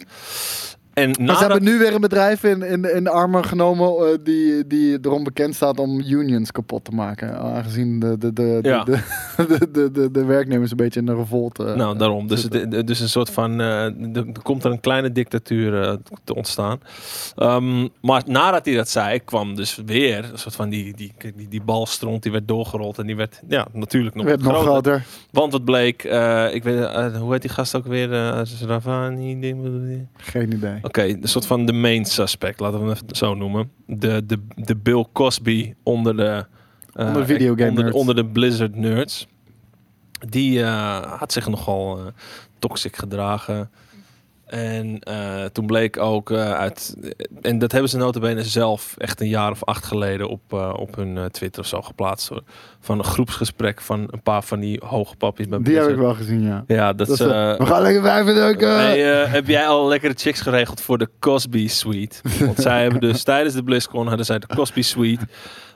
En 0.95 1.11
Maar 1.21 1.35
ze 1.35 1.41
hebben 1.43 1.63
nu 1.63 1.77
weer 1.77 1.93
een 1.93 2.01
bedrijf 2.01 2.43
in, 2.43 2.61
in, 2.63 2.95
in 2.95 3.03
de 3.03 3.09
armen 3.09 3.45
genomen 3.45 3.87
eh, 3.87 4.17
die, 4.23 4.67
die 4.67 4.97
erom 5.01 5.23
bekend 5.23 5.55
staat 5.55 5.79
om 5.79 5.99
unions 5.99 6.51
kapot 6.51 6.83
te 6.85 6.91
maken. 6.91 7.37
Aangezien 7.39 7.99
de, 7.99 8.17
de, 8.17 8.33
de, 8.33 8.59
de, 8.61 8.69
Ja. 8.69 8.83
de, 8.83 8.99
de, 9.57 9.71
de, 9.71 9.91
de, 9.91 10.11
de 10.11 10.25
werknemers 10.25 10.71
een 10.71 10.77
beetje 10.77 10.99
in 10.99 11.05
de 11.05 11.15
revolt 11.15 11.59
eh, 11.59 11.75
Nou, 11.75 11.97
daarom. 11.97 12.27
Dus, 12.27 12.43
dus 12.85 12.99
een 12.99 13.09
soort 13.09 13.29
van. 13.29 13.61
eh, 13.61 13.83
er 14.15 14.25
komt 14.43 14.63
er 14.63 14.71
een 14.71 14.79
kleine 14.79 15.11
dictatuur 15.11 15.81
eh, 15.81 15.93
te 16.23 16.35
ontstaan. 16.35 16.79
Ehm, 17.35 17.87
maar 18.01 18.23
nadat 18.25 18.65
hij 18.65 18.75
dat 18.75 18.89
zei, 18.89 19.19
kwam 19.19 19.55
dus 19.55 19.81
weer 19.85 20.29
een 20.31 20.37
soort 20.39 20.55
van 20.55 20.69
die, 20.69 20.95
die, 20.95 21.13
die, 21.35 21.47
die 21.49 21.61
balstront 21.61 22.23
die 22.23 22.31
werd 22.31 22.47
doorgerold. 22.47 22.97
En 22.99 23.05
die 23.05 23.15
werd 23.15 23.41
ja, 23.47 23.67
natuurlijk 23.73 24.15
nog 24.15 24.25
werd 24.25 24.41
nog 24.41 24.61
groter. 24.61 25.05
Want 25.31 25.51
wat 25.51 25.65
bleek, 25.65 26.03
eh, 26.03 26.53
ik 26.53 26.63
weet, 26.63 26.79
eh, 26.79 27.17
hoe 27.17 27.31
heet 27.31 27.41
die 27.41 27.51
gast 27.51 27.75
ook 27.75 27.85
weer? 27.87 28.13
eh 28.13 28.41
Ravani? 28.67 30.07
Geen 30.17 30.53
idee. 30.53 30.79
Oké, 30.85 31.03
een 31.03 31.27
soort 31.27 31.45
van 31.45 31.65
de 31.65 31.73
main 31.73 32.05
suspect, 32.05 32.59
laten 32.59 32.79
we 32.79 32.85
hem 32.85 32.93
even 32.95 33.15
zo 33.15 33.33
noemen. 33.33 33.71
De, 33.87 34.25
de, 34.25 34.45
de 34.55 34.75
Bill 34.75 35.05
Cosby 35.13 35.73
onder 35.83 36.17
de, 36.17 36.45
eh, 36.93 37.05
Onder 37.07 37.21
de 37.27 37.33
videogame 37.33 37.69
onder, 37.69 37.75
de- 37.75 37.81
nerds. 37.83 37.97
onder 37.97 38.15
de 38.15 38.25
Blizzard 38.25 38.75
nerds. 38.75 39.27
Die 40.27 40.63
eh, 40.63 41.17
had 41.19 41.31
zich 41.33 41.47
nogal 41.47 41.97
eh 41.99 42.05
toxic 42.59 42.95
gedragen. 42.95 43.69
En 44.45 44.99
eh, 44.99 45.45
toen 45.45 45.65
bleek 45.65 45.97
ook 45.97 46.31
eh, 46.31 46.51
uit... 46.51 46.95
En 47.41 47.59
dat 47.59 47.71
hebben 47.71 47.89
ze 47.89 47.97
notabene 47.97 48.43
zelf 48.43 48.95
echt 48.97 49.21
een 49.21 49.27
jaar 49.27 49.51
of 49.51 49.63
acht 49.63 49.85
geleden 49.85 50.27
op, 50.27 50.41
eh, 50.49 50.73
op 50.75 50.95
hun 50.95 51.17
eh, 51.17 51.25
Twitter 51.25 51.61
of 51.61 51.67
zo 51.67 51.81
geplaatst. 51.81 52.27
Hoor. 52.29 52.43
Van 52.79 52.97
een 52.97 53.03
groepsgesprek 53.03 53.81
van 53.81 54.07
een 54.11 54.21
paar 54.21 54.43
van 54.43 54.59
die 54.59 54.81
hoge 54.85 55.15
pappies 55.15 55.47
bij 55.47 55.59
Die 55.61 55.77
heb 55.77 55.89
ik 55.89 55.95
wel 55.95 56.13
gezien, 56.13 56.43
ja. 56.43 56.63
Ja, 56.67 56.93
dat, 56.93 57.07
Dat 57.07 57.19
is... 57.19 57.25
is, 57.25 57.31
we 57.57 57.65
gaan 57.65 57.81
lekker 57.81 58.01
vijven 58.01 58.35
duiken. 58.35 58.75
Hey, 58.75 58.99
heb 59.27 59.47
jij 59.47 59.67
al 59.67 59.87
lekkere 59.87 60.13
chicks 60.17 60.41
geregeld 60.41 60.81
voor 60.81 60.97
de 60.97 61.09
Cosby 61.19 61.67
Suite? 61.67 62.21
Want 62.45 62.61
zij 62.61 62.81
hebben 62.81 63.01
dus 63.01 63.23
tijdens 63.23 63.55
de 63.55 63.63
BlizzCon 63.63 64.07
hadden 64.07 64.25
zij 64.25 64.39
de 64.39 64.47
Cosby 64.47 64.81
Suite. 64.81 65.27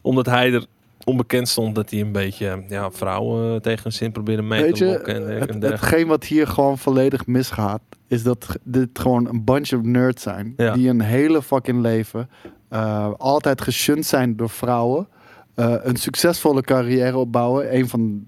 Omdat 0.01 0.25
hij 0.25 0.53
er 0.53 0.65
onbekend 1.05 1.47
stond 1.47 1.75
dat 1.75 1.89
hij 1.89 1.99
een 1.99 2.12
beetje 2.12 2.63
ja, 2.67 2.91
vrouwen 2.91 3.62
tegen 3.62 3.83
hun 3.83 3.91
zin 3.91 4.12
probeerde 4.12 4.41
mee 4.41 4.62
Weet 4.62 4.75
te 4.75 4.85
je, 4.85 4.91
lokken. 4.91 5.15
En, 5.39 5.39
het, 5.39 5.63
hetgeen 5.63 6.07
wat 6.07 6.23
hier 6.23 6.47
gewoon 6.47 6.77
volledig 6.77 7.27
misgaat, 7.27 7.81
is 8.07 8.23
dat 8.23 8.47
dit 8.63 8.89
gewoon 8.93 9.27
een 9.27 9.43
bunch 9.43 9.73
of 9.73 9.81
nerds 9.81 10.23
zijn. 10.23 10.53
Ja. 10.57 10.73
Die 10.73 10.89
een 10.89 11.01
hele 11.01 11.41
fucking 11.41 11.81
leven 11.81 12.29
eh, 12.69 13.09
altijd 13.17 13.62
geshunt 13.62 14.05
zijn 14.05 14.35
door 14.35 14.49
vrouwen. 14.49 15.07
eh, 15.55 15.73
een 15.81 15.95
succesvolle 15.95 16.62
carrière 16.62 17.17
opbouwen. 17.17 17.75
Een 17.75 17.88
van 17.89 18.23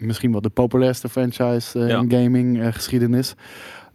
misschien 0.00 0.32
wel 0.32 0.40
de 0.40 0.48
populairste 0.48 1.08
franchise 1.08 1.78
eh, 1.80 1.88
Ja. 1.88 1.98
in 1.98 2.10
gaming 2.10 2.74
geschiedenis. 2.74 3.34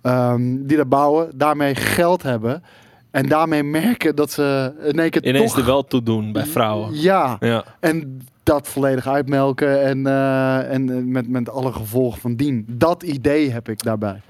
Ehm, 0.01 0.57
die 0.65 0.77
dat 0.77 0.89
bouwen, 0.89 1.29
daarmee 1.35 1.75
geld 1.75 2.23
hebben. 2.23 2.63
En 3.11 3.29
daarmee 3.29 3.63
merken 3.63 4.15
dat 4.15 4.31
ze 4.31 4.73
in 4.83 4.99
één 4.99 5.09
keer 5.09 5.25
Ineens 5.25 5.51
toch... 5.51 5.59
er 5.59 5.65
wel 5.65 5.83
toe 5.83 6.03
doen 6.03 6.31
bij 6.31 6.45
vrouwen. 6.45 7.01
Ja, 7.01 7.37
Ja. 7.39 7.63
en 7.79 8.21
dat 8.43 8.67
volledig 8.67 9.07
uitmelken 9.07 9.83
en, 9.83 10.07
eh, 10.07 10.73
en 10.73 10.89
eh, 10.89 11.03
met, 11.03 11.27
met 11.29 11.49
alle 11.49 11.71
gevolgen 11.73 12.21
van 12.21 12.35
dien. 12.35 12.65
Dat 12.67 13.03
idee 13.03 13.49
heb 13.51 13.69
ik 13.69 13.83
daarbij. 13.83 14.21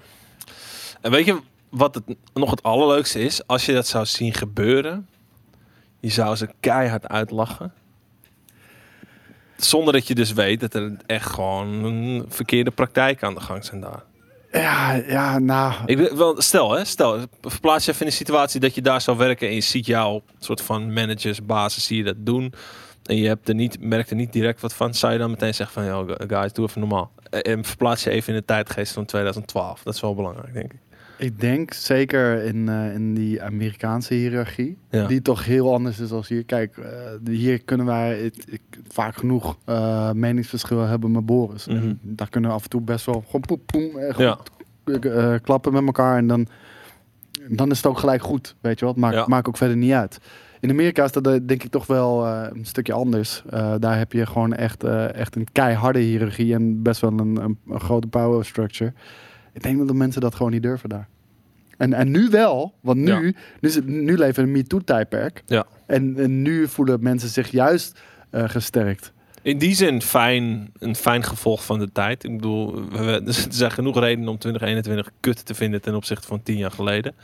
En 1.02 1.12
weet 1.12 1.26
je 1.26 1.40
wat 1.70 1.96
het 1.96 2.04
nog 2.34 2.50
het 2.50 2.64
allerleukste 2.64 3.20
is? 3.20 3.48
Als 3.48 3.66
je 3.66 3.74
dat 3.74 3.88
zou 3.88 4.06
zien 4.06 4.34
gebeuren, 4.34 5.08
je 6.00 6.10
zou 6.10 6.36
ze 6.36 6.50
keihard 6.60 7.08
uitlachen. 7.08 7.74
Zonder 9.58 9.94
dat 9.94 10.08
je 10.08 10.16
dus 10.16 10.34
weet 10.34 10.60
dat 10.60 10.74
er 10.74 10.98
echt 11.06 11.30
gewoon 11.30 11.68
een 11.84 12.26
verkeerde 12.28 12.72
praktijk 12.72 13.24
aan 13.24 13.34
de 13.34 13.40
gang 13.40 13.66
zijn 13.66 13.82
daar. 13.82 14.04
Ja, 14.52 14.94
ja, 14.94 15.40
nou... 15.40 15.74
Ik, 15.86 15.98
wel, 15.98 16.42
stel, 16.42 16.72
hè, 16.72 16.86
stel, 16.86 17.20
verplaats 17.42 17.86
je 17.86 17.92
even 17.92 18.06
in 18.06 18.12
de 18.12 18.18
situatie 18.18 18.60
dat 18.60 18.76
je 18.76 18.82
daar 18.82 19.02
zou 19.02 19.18
werken 19.18 19.48
en 19.48 19.54
je 19.54 19.62
ziet 19.62 19.86
jouw 19.86 20.22
soort 20.40 20.62
van 20.62 20.94
managers, 20.94 21.46
basis, 21.46 21.86
zie 21.86 21.98
je 21.98 22.04
dat 22.04 22.16
doen. 22.18 22.54
En 23.06 23.16
je 23.16 23.28
hebt 23.28 23.50
er 23.50 23.56
niet, 23.56 23.82
merkt 23.82 24.10
er 24.10 24.16
niet 24.16 24.34
direct 24.34 24.62
wat 24.62 24.74
van. 24.74 24.94
Zou 24.94 25.14
je 25.14 25.20
dan 25.20 25.30
meteen 25.30 25.54
zeggen 25.54 25.84
van, 25.84 26.08
ja, 26.08 26.16
guys, 26.28 26.54
doe 26.54 26.68
even 26.68 26.80
normaal. 26.80 27.12
En 27.30 27.66
verplaats 27.66 28.04
je 28.04 28.10
even 28.10 28.34
in 28.34 28.40
de 28.40 28.46
tijdgeest 28.46 28.94
van 28.94 29.06
2012. 29.06 29.84
Dat 29.84 29.94
is 29.94 30.02
wel 30.02 30.16
belangrijk, 30.16 30.54
denk 30.54 30.74
ik. 30.74 30.80
Ik 31.22 31.40
denk 31.40 31.74
zeker 31.74 32.44
in, 32.44 32.70
eh, 32.70 32.94
in 32.94 33.14
die 33.14 33.42
Amerikaanse 33.44 34.14
hiërarchie, 34.14 34.78
Ja. 34.90 35.08
die 35.08 35.22
toch 35.22 35.46
heel 35.46 35.74
anders 35.74 36.00
is 36.00 36.12
als 36.12 36.28
hier. 36.28 36.46
Kijk, 36.46 36.78
eh, 36.78 36.90
hier 37.30 37.64
kunnen 37.64 37.86
wij 37.86 38.18
het- 38.20 38.46
ik, 38.50 38.62
vaak 38.88 39.16
genoeg 39.16 39.58
eh, 39.66 40.12
meningsverschillen 40.12 40.88
hebben 40.90 41.12
met 41.12 41.26
Boris. 41.26 41.68
Mhm. 41.68 41.78
En 41.78 42.00
daar 42.02 42.30
kunnen 42.30 42.50
we 42.50 42.56
af 42.56 42.64
en 42.64 42.70
toe 42.70 42.82
best 42.82 43.06
wel 43.06 43.24
gewoon 43.26 43.42
poep, 43.42 43.62
poem, 43.66 43.92
Ja. 44.18 44.38
klappen 45.40 45.74
met 45.74 45.86
elkaar. 45.86 46.18
En 46.18 46.28
dan, 46.28 46.48
dan 47.50 47.72
is 47.72 47.78
het 47.78 47.86
ook 47.86 47.98
gelijk 48.00 48.22
goed, 48.22 48.56
weet 48.62 48.80
je 48.80 48.86
wat. 48.86 48.96
Maakt, 48.96 49.16
Ja. 49.16 49.26
maakt 49.28 49.48
ook 49.48 49.58
verder 49.58 49.78
niet 49.78 49.92
uit. 49.92 50.20
In 50.60 50.70
Amerika 50.70 51.04
is 51.04 51.12
dat 51.12 51.24
denk 51.24 51.64
ik 51.64 51.72
toch 51.72 51.88
wel 51.88 52.28
een 52.28 52.66
stukje 52.66 52.94
anders. 52.94 53.44
Daar 53.80 53.98
heb 53.98 54.12
je 54.14 54.26
gewoon 54.26 54.54
echt, 54.54 54.84
echt 55.14 55.36
een 55.36 55.48
keiharde 55.52 56.00
hiërarchie 56.00 56.54
en 56.54 56.82
best 56.82 57.02
wel 57.02 57.12
een, 57.12 57.20
een, 57.44 57.58
een 57.70 57.80
grote 57.80 58.08
power 58.08 58.46
structure. 58.46 58.94
Ik 59.54 59.64
denk 59.64 59.78
dat 59.78 59.88
de 59.88 59.94
mensen 59.94 60.22
dat 60.22 60.36
gewoon 60.36 60.52
niet 60.52 60.64
durven 60.64 60.90
daar. 60.90 61.08
En, 61.78 61.94
en 61.94 62.12
nu 62.12 62.30
wel, 62.30 62.74
want 62.82 62.98
nu, 62.98 63.08
Ja. 63.08 63.20
nu, 63.20 63.36
is 63.60 63.76
het, 63.76 63.88
nu 63.88 64.18
leven 64.18 64.44
we 64.44 64.50
een 64.50 64.56
MeToo-tijdperk. 64.56 65.44
Ja. 65.46 65.66
En, 65.86 66.18
en 66.18 66.42
nu 66.42 66.68
voelen 66.68 67.04
mensen 67.04 67.30
zich 67.30 67.52
juist 67.52 68.00
eh, 68.30 68.50
gesterkt. 68.50 69.14
In 69.42 69.58
die 69.58 69.76
zin 69.76 70.02
fijn, 70.02 70.72
een 70.80 70.96
fijn 70.96 71.24
gevolg 71.24 71.66
van 71.66 71.80
de 71.80 71.92
tijd. 71.92 72.24
Ik 72.24 72.36
bedoel, 72.36 72.90
we, 72.90 73.22
er 73.26 73.46
zijn 73.50 73.72
genoeg 73.72 74.00
redenen 74.00 74.30
om 74.30 74.38
2021 74.38 75.12
kut 75.20 75.46
te 75.46 75.54
vinden 75.54 75.82
ten 75.82 75.96
opzichte 75.96 76.28
van 76.28 76.44
tien 76.44 76.58
jaar 76.58 76.72
geleden. 76.72 77.16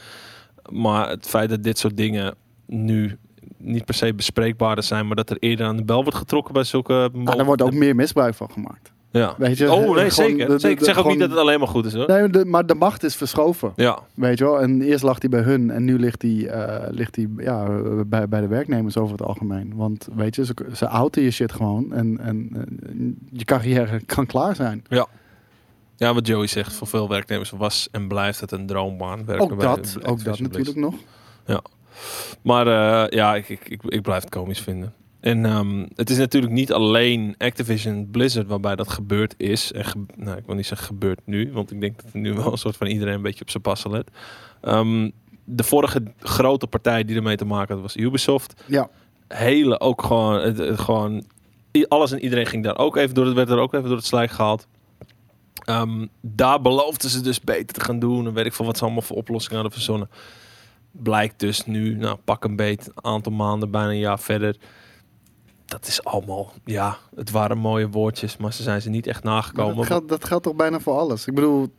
Maar 0.72 1.10
het 1.10 1.28
feit 1.28 1.50
dat 1.50 1.64
dit 1.64 1.78
soort 1.78 1.98
dingen 1.98 2.36
nu 2.66 3.18
niet 3.58 3.86
per 3.86 3.94
se 3.94 4.14
bespreekbaarder 4.14 4.84
zijn, 4.84 5.08
maar 5.08 5.16
dat 5.16 5.30
er 5.30 5.38
eerder 5.40 5.66
aan 5.66 5.78
de 5.78 5.84
bel 5.84 6.04
wordt 6.04 6.18
getrokken 6.18 6.54
bij 6.54 6.64
zulke... 6.64 7.10
Maar 7.14 7.36
daar 7.38 7.46
wordt 7.46 7.62
ook 7.62 7.74
meer 7.74 7.96
misbruik 7.96 8.36
van 8.36 8.52
gemaakt. 8.52 8.92
Ja. 9.12 9.36
Weet 9.38 9.58
je? 9.58 9.72
Oh 9.72 9.96
nee, 9.96 10.10
zeker. 10.10 10.38
de- 10.48 10.54
de- 10.54 10.60
zeker. 10.60 10.78
Ik 10.78 10.84
zeg 10.84 10.90
ook 10.90 10.96
gewoon- 10.96 11.12
niet 11.12 11.20
dat 11.20 11.30
het 11.30 11.40
alleen 11.40 11.60
maar 11.60 11.68
goed 11.68 11.86
is 11.86 11.94
hoor. 11.94 12.08
Nee, 12.08 12.30
de, 12.30 12.46
maar 12.46 12.66
de 12.66 12.76
macht 12.76 13.04
is 13.04 13.16
verschoven. 13.16 13.74
Ja, 13.76 14.00
Weet 14.14 14.38
je 14.38 14.44
wel? 14.44 14.62
En 14.62 14.82
eerst 14.82 15.04
lag 15.04 15.20
die 15.20 15.30
bij 15.30 15.42
hun 15.42 15.72
en 15.72 15.84
nu 15.84 16.00
ligt 16.00 16.22
die, 16.22 16.50
eh, 16.50 16.88
ligt 16.92 17.14
die 17.14 17.34
ja, 17.38 17.68
bij, 18.08 18.28
bij 18.28 18.42
de 18.42 18.48
werknemers 18.48 18.98
over 18.98 19.12
het 19.18 19.28
algemeen. 19.28 19.74
Want 19.76 20.08
weet 20.16 20.36
je, 20.36 20.46
ze, 20.46 20.54
ze 20.74 20.88
outen 20.88 21.22
je 21.22 21.32
shit 21.32 21.52
gewoon 21.52 21.94
en, 21.94 22.20
en, 22.20 22.50
en 22.88 23.18
je 23.32 23.46
carrière 23.46 24.00
kan 24.16 24.26
klaar 24.26 24.56
zijn. 24.56 24.86
ja, 25.96 26.14
wat 26.14 26.28
Joey 26.28 26.48
zegt, 26.48 26.74
voor 26.74 26.88
veel 26.88 27.10
werknemers 27.10 27.50
was 27.50 27.88
en 27.92 28.08
blijft 28.08 28.40
het 28.40 28.52
een 28.52 28.66
droombaan. 28.66 29.26
werken 29.26 29.44
Ook 29.52 29.58
bij 29.58 29.68
dat, 29.68 29.98
ook 30.06 30.24
dat 30.24 30.40
natuurlijk 30.40 30.78
nog. 30.78 30.94
Maar 32.42 32.68
eh, 32.68 33.10
ja, 33.18 33.36
ik, 33.36 33.50
ik, 33.50 33.70
ik, 33.70 33.82
ik 33.84 34.02
blijf 34.02 34.22
het 34.24 34.32
komisch 34.32 34.60
vinden. 34.62 34.94
En 35.28 35.46
ehm, 35.46 35.86
het 35.96 36.10
is 36.10 36.18
natuurlijk 36.18 36.54
niet 36.54 36.74
alleen 36.74 37.36
Activision 37.38 38.08
Blizzard 38.12 38.48
waarbij 38.48 38.76
dat 38.76 38.90
gebeurd 38.90 39.34
is. 39.38 39.72
En 39.72 39.86
ge- 39.86 40.06
nou, 40.16 40.38
ik 40.38 40.46
wil 40.46 40.56
niet 40.56 40.66
zeggen 40.66 40.88
gebeurt 40.88 41.20
nu, 41.26 41.52
want 41.54 41.72
ik 41.72 41.82
denk 41.82 42.04
dat 42.04 42.14
nu 42.14 42.34
wel 42.34 42.52
een 42.52 42.58
soort 42.58 42.78
van 42.78 42.88
iedereen 42.88 43.14
een 43.14 43.22
beetje 43.22 43.42
op 43.42 43.50
zijn 43.50 43.64
passen 43.64 43.92
let. 43.92 44.10
Ehm, 44.62 45.10
de 45.44 45.64
vorige 45.64 46.04
grote 46.20 46.68
partij 46.68 47.04
die 47.04 47.16
ermee 47.16 47.36
te 47.36 47.46
maken 47.46 47.74
had 47.74 47.84
was 47.84 47.98
Ubisoft. 47.98 48.64
Ja, 48.66 48.90
Hele 49.28 49.80
ook 49.80 50.02
gewoon, 50.02 50.42
het, 50.42 50.58
het 50.58 50.80
gewoon 50.80 51.24
alles 51.88 52.12
en 52.12 52.20
iedereen 52.20 52.46
ging 52.46 52.64
daar 52.64 52.78
ook 52.78 52.96
even 52.96 53.16
door. 53.16 53.26
Het 53.26 53.34
werd 53.36 53.50
er 53.50 53.60
ook 53.60 53.74
even 53.74 53.88
door 53.88 53.98
het 53.98 54.06
slijk 54.06 54.32
gehaald. 54.32 54.68
Ehm, 55.66 56.06
daar 56.22 56.62
beloofden 56.62 57.10
ze 57.10 57.22
dus 57.22 57.42
beter 57.42 57.74
te 57.74 57.82
gaan 57.82 58.00
doen. 58.00 58.28
En 58.28 58.34
weet 58.34 58.46
ik 58.46 58.54
van 58.54 58.66
wat 58.66 58.78
ze 58.78 58.84
allemaal 58.84 59.02
voor 59.02 59.18
oplossingen 59.18 59.56
hadden 59.56 59.74
verzonnen. 59.74 60.10
Blijkt 60.92 61.40
dus 61.40 61.66
nu, 61.66 61.96
nou 61.96 62.18
pak 62.24 62.44
een 62.44 62.56
beet, 62.56 62.88
een 62.88 63.04
aantal 63.12 63.32
maanden, 63.32 63.72
bijna 63.72 63.90
een 63.90 64.00
jaar 64.00 64.20
verder. 64.20 64.56
Dat 65.68 65.88
is 65.88 66.04
allemaal, 66.04 66.54
ja, 66.66 66.98
het 67.16 67.32
waren 67.32 67.58
mooie 67.58 67.90
woordjes, 67.90 68.38
maar 68.38 68.54
ze 68.54 68.64
zijn 68.64 68.82
ze 68.82 68.90
niet 68.90 69.08
echt 69.08 69.24
nagekomen. 69.24 69.76
dat, 69.76 69.86
geldt, 69.86 70.10
dat 70.10 70.26
geldt 70.26 70.44
toch 70.44 70.56
bijna 70.56 70.80
voor 70.80 70.98
alles. 70.98 71.28
Ik 71.28 71.34
bedoel, 71.36 71.74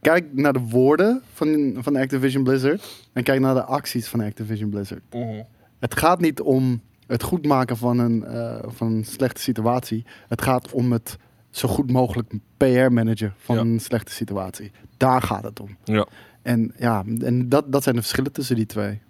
kijk 0.00 0.32
naar 0.32 0.52
de 0.52 0.58
woorden 0.60 1.22
van, 1.32 1.76
van 1.78 1.96
Activision 1.96 2.42
Blizzard 2.44 3.08
en 3.12 3.22
kijk 3.22 3.40
naar 3.40 3.54
de 3.54 3.64
acties 3.64 4.08
van 4.08 4.20
Activision 4.20 4.70
Blizzard. 4.70 5.02
Mhm. 5.10 5.42
Het 5.78 5.98
gaat 5.98 6.20
niet 6.20 6.40
om 6.40 6.80
het 7.06 7.22
goed 7.22 7.46
maken 7.46 7.76
van 7.76 7.98
een, 7.98 8.24
eh, 8.24 8.56
van 8.66 8.86
een 8.92 9.04
slechte 9.04 9.40
situatie. 9.40 10.04
Het 10.28 10.42
gaat 10.42 10.72
om 10.72 10.92
het 10.92 11.16
zo 11.50 11.68
goed 11.68 11.90
mogelijk 11.90 12.32
PR-manager 12.56 13.32
van 13.38 13.54
Ja. 13.56 13.60
een 13.62 13.80
slechte 13.80 14.12
situatie. 14.12 14.70
Daar 14.96 15.22
gaat 15.22 15.42
het 15.42 15.60
om. 15.60 15.76
Ja. 15.84 16.06
En 16.42 16.74
ja, 16.78 17.04
en 17.20 17.48
dat, 17.48 17.72
dat 17.72 17.82
zijn 17.82 17.94
de 17.94 18.00
verschillen 18.00 18.32
tussen 18.32 18.56
die 18.56 18.66
twee. 18.66 19.00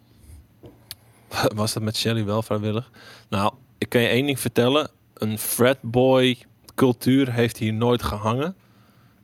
Was 1.54 1.72
dat 1.72 1.82
met 1.82 1.96
Shelly 1.96 2.24
wel 2.24 2.42
vrijwillig? 2.42 2.90
Nou, 3.28 3.52
ik 3.80 3.88
kan 3.88 4.00
je 4.00 4.08
één 4.08 4.26
ding 4.26 4.40
vertellen. 4.40 4.90
Een 5.14 5.38
fratboy 5.38 6.38
cultuur 6.74 7.32
heeft 7.32 7.56
hier 7.56 7.72
nooit 7.72 8.02
gehangen. 8.02 8.56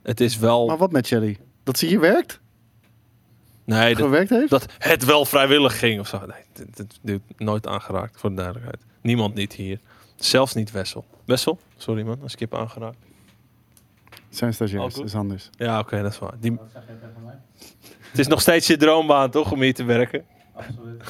het 0.03 0.21
is 0.21 0.37
wel... 0.37 0.67
Maar 0.67 0.77
wat 0.77 0.93
met 0.93 1.07
Shelly? 1.07 1.39
Dat 1.63 1.79
ze 1.79 1.87
hier 1.87 2.01
werkt? 2.01 2.41
nee, 3.65 3.95
dat, 3.95 4.03
Gewerkt 4.05 4.31
heeft? 4.31 4.51
dat 4.51 4.67
het 4.79 5.05
wel 5.05 5.25
vrijwillig 5.25 5.79
ging 5.79 6.01
of 6.01 6.09
zo. 6.09 6.21
Nee, 6.27 6.67
dit 7.03 7.21
nooit 7.37 7.67
aangeraakt, 7.67 8.21
voor 8.21 8.31
de 8.31 8.37
duidelijkheid. 8.37 8.83
Niemand 9.01 9.35
niet 9.35 9.53
hier. 9.53 9.81
Zelfs 10.17 10.55
niet 10.55 10.71
Wessel. 10.71 11.05
Wessel? 11.25 11.59
Sorry 11.77 12.03
man, 12.03 12.23
als 12.23 12.33
ik 12.33 12.39
je 12.39 12.47
heb 12.51 12.59
aangeraakt. 12.59 12.99
Zijn 14.29 14.55
stagiairs, 14.55 14.99
Oh, 14.99 15.05
is 15.05 15.15
anders. 15.15 15.51
Ja, 15.53 15.79
oké, 15.79 16.03
dat 16.03 16.13
is 16.13 16.19
waar. 16.19 16.35
Die... 16.41 16.59
Het 17.99 18.19
is 18.19 18.27
nog 18.27 18.41
steeds 18.41 18.67
je 18.67 18.77
droombaan, 18.77 19.31
toch, 19.31 19.53
om 19.53 19.61
hier 19.61 19.75
te 19.75 19.85
werken? 19.85 20.25
Absoluut. 20.55 21.03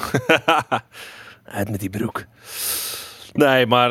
Uit 1.57 1.69
met 1.69 1.79
die 1.79 1.89
broek. 1.89 2.25
Nee, 3.37 3.65
maar 3.65 3.89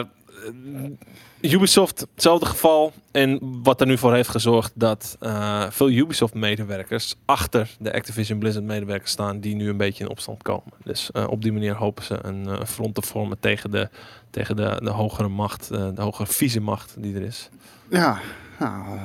eh, 1.40 1.52
Ubisoft, 1.52 2.06
hetzelfde 2.14 2.46
geval. 2.46 2.92
En 3.10 3.38
wat 3.62 3.80
er 3.80 3.86
nu 3.86 3.98
voor 3.98 4.14
heeft 4.14 4.28
gezorgd 4.28 4.72
dat 4.74 5.16
eh, 5.20 5.70
veel 5.70 5.90
Ubisoft-medewerkers 5.90 7.14
achter 7.24 7.76
de 7.78 7.92
Activision 7.92 8.38
Blizzard-medewerkers 8.38 9.10
staan 9.10 9.40
die 9.40 9.54
nu 9.54 9.68
een 9.68 9.76
beetje 9.76 10.04
in 10.04 10.10
opstand 10.10 10.42
komen. 10.42 10.72
Dus 10.84 11.10
eh, 11.10 11.28
op 11.28 11.42
die 11.42 11.52
manier 11.52 11.74
hopen 11.74 12.04
ze 12.04 12.18
een 12.22 12.66
front 12.66 12.94
te 12.94 13.02
vormen 13.02 13.38
tegen 13.40 13.70
de, 13.70 13.88
tegen 14.30 14.56
de, 14.56 14.80
de 14.82 14.90
hogere 14.90 15.28
macht, 15.28 15.68
de 15.68 16.02
hogere 16.02 16.26
vieze 16.26 16.60
macht 16.60 16.94
die 16.98 17.14
er 17.14 17.22
is. 17.22 17.48
Ja, 17.88 18.20
nou, 18.58 18.98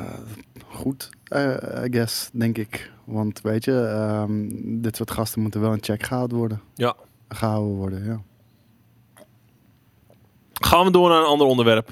goed, 0.68 1.10
I 1.36 1.88
guess, 1.92 2.30
denk 2.34 2.58
ik. 2.58 2.92
Want 3.04 3.42
weet 3.42 3.66
je, 3.66 3.86
ehm, 3.86 4.50
dit 4.82 4.96
soort 4.96 5.12
gasten 5.12 5.42
moeten 5.42 5.62
wel 5.62 5.74
in 5.74 5.84
check 5.84 6.04
gehouden 6.04 6.38
worden. 6.38 6.62
Ja. 6.76 6.96
Gehouden 7.30 7.76
worden, 7.76 8.06
ja. 8.06 8.22
Gaan 10.66 10.86
we 10.86 10.92
door 10.92 11.10
naar 11.10 11.20
een 11.20 11.26
ander 11.26 11.48
onderwerp. 11.48 11.92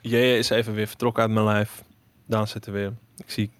Jij 0.00 0.38
is 0.38 0.50
even 0.50 0.74
weer 0.74 0.86
vertrokken 0.86 1.22
uit 1.22 1.32
mijn 1.32 1.44
lijf. 1.44 1.82
Daan 2.26 2.46
zit 2.46 2.66
er 2.66 2.72
weer. 2.72 2.92
Ik 3.16 3.30
zie 3.30 3.50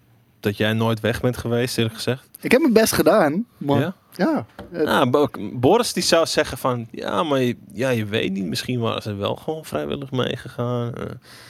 dat 0.41 0.57
jij 0.57 0.72
nooit 0.72 1.01
weg 1.01 1.20
bent 1.20 1.36
geweest, 1.36 1.76
eerlijk 1.78 1.95
gezegd. 1.95 2.28
Ik 2.41 2.51
heb 2.53 2.61
mijn 2.61 2.72
best 2.72 2.93
gedaan, 2.93 3.45
maar 3.59 3.80
Ja? 3.80 3.95
ja. 4.12 4.47
Nou, 4.72 5.11
Bo- 5.11 5.28
Boris 5.53 5.93
die 5.93 6.03
zou 6.03 6.26
zeggen 6.26 6.59
van, 6.59 6.86
ja, 6.91 7.22
maar 7.22 7.41
je, 7.41 7.57
ja, 7.72 7.88
je 7.88 8.05
weet 8.05 8.32
niet, 8.32 8.45
misschien 8.47 8.80
waren 8.80 9.03
ze 9.03 9.14
wel 9.14 9.36
gewoon 9.36 9.64
vrijwillig 9.64 10.11
meegegaan. 10.11 10.95
Eh, 10.95 11.05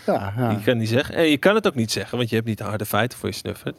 ja, 0.07 0.33
ja. 0.37 0.51
Je 0.51 0.61
kan 0.65 0.79
niet 0.79 0.89
zeggen. 0.89 1.15
En 1.15 1.25
je 1.29 1.37
kan 1.39 1.55
het 1.55 1.67
ook 1.67 1.75
niet 1.75 1.93
zeggen, 1.93 2.17
want 2.19 2.29
je 2.31 2.35
hebt 2.37 2.49
niet 2.49 2.59
de 2.59 2.65
harde 2.65 2.87
feiten 2.87 3.19
voor 3.19 3.29
je 3.29 3.35
snuffert. 3.35 3.77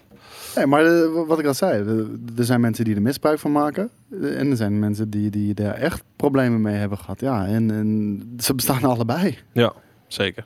Nee, 0.56 0.66
maar 0.66 0.86
eh, 0.86 1.02
wat 1.28 1.40
ik 1.40 1.46
al 1.46 1.54
zei, 1.54 2.08
er 2.38 2.46
zijn 2.46 2.62
mensen 2.62 2.86
die 2.86 2.96
er 2.96 3.02
misbruik 3.02 3.40
van 3.40 3.52
maken. 3.52 3.90
eh, 4.22 4.40
En 4.40 4.50
er 4.50 4.56
zijn 4.58 4.80
mensen 4.80 5.10
die, 5.10 5.30
die 5.30 5.54
daar 5.54 5.74
echt 5.74 6.04
problemen 6.16 6.62
mee 6.62 6.76
hebben 6.76 6.98
gehad. 6.98 7.20
Ja, 7.20 7.46
en, 7.46 7.72
en 7.72 8.24
ze 8.40 8.56
bestaan 8.56 8.84
allebei. 8.94 9.38
Ja, 9.52 9.74
zeker. 10.08 10.46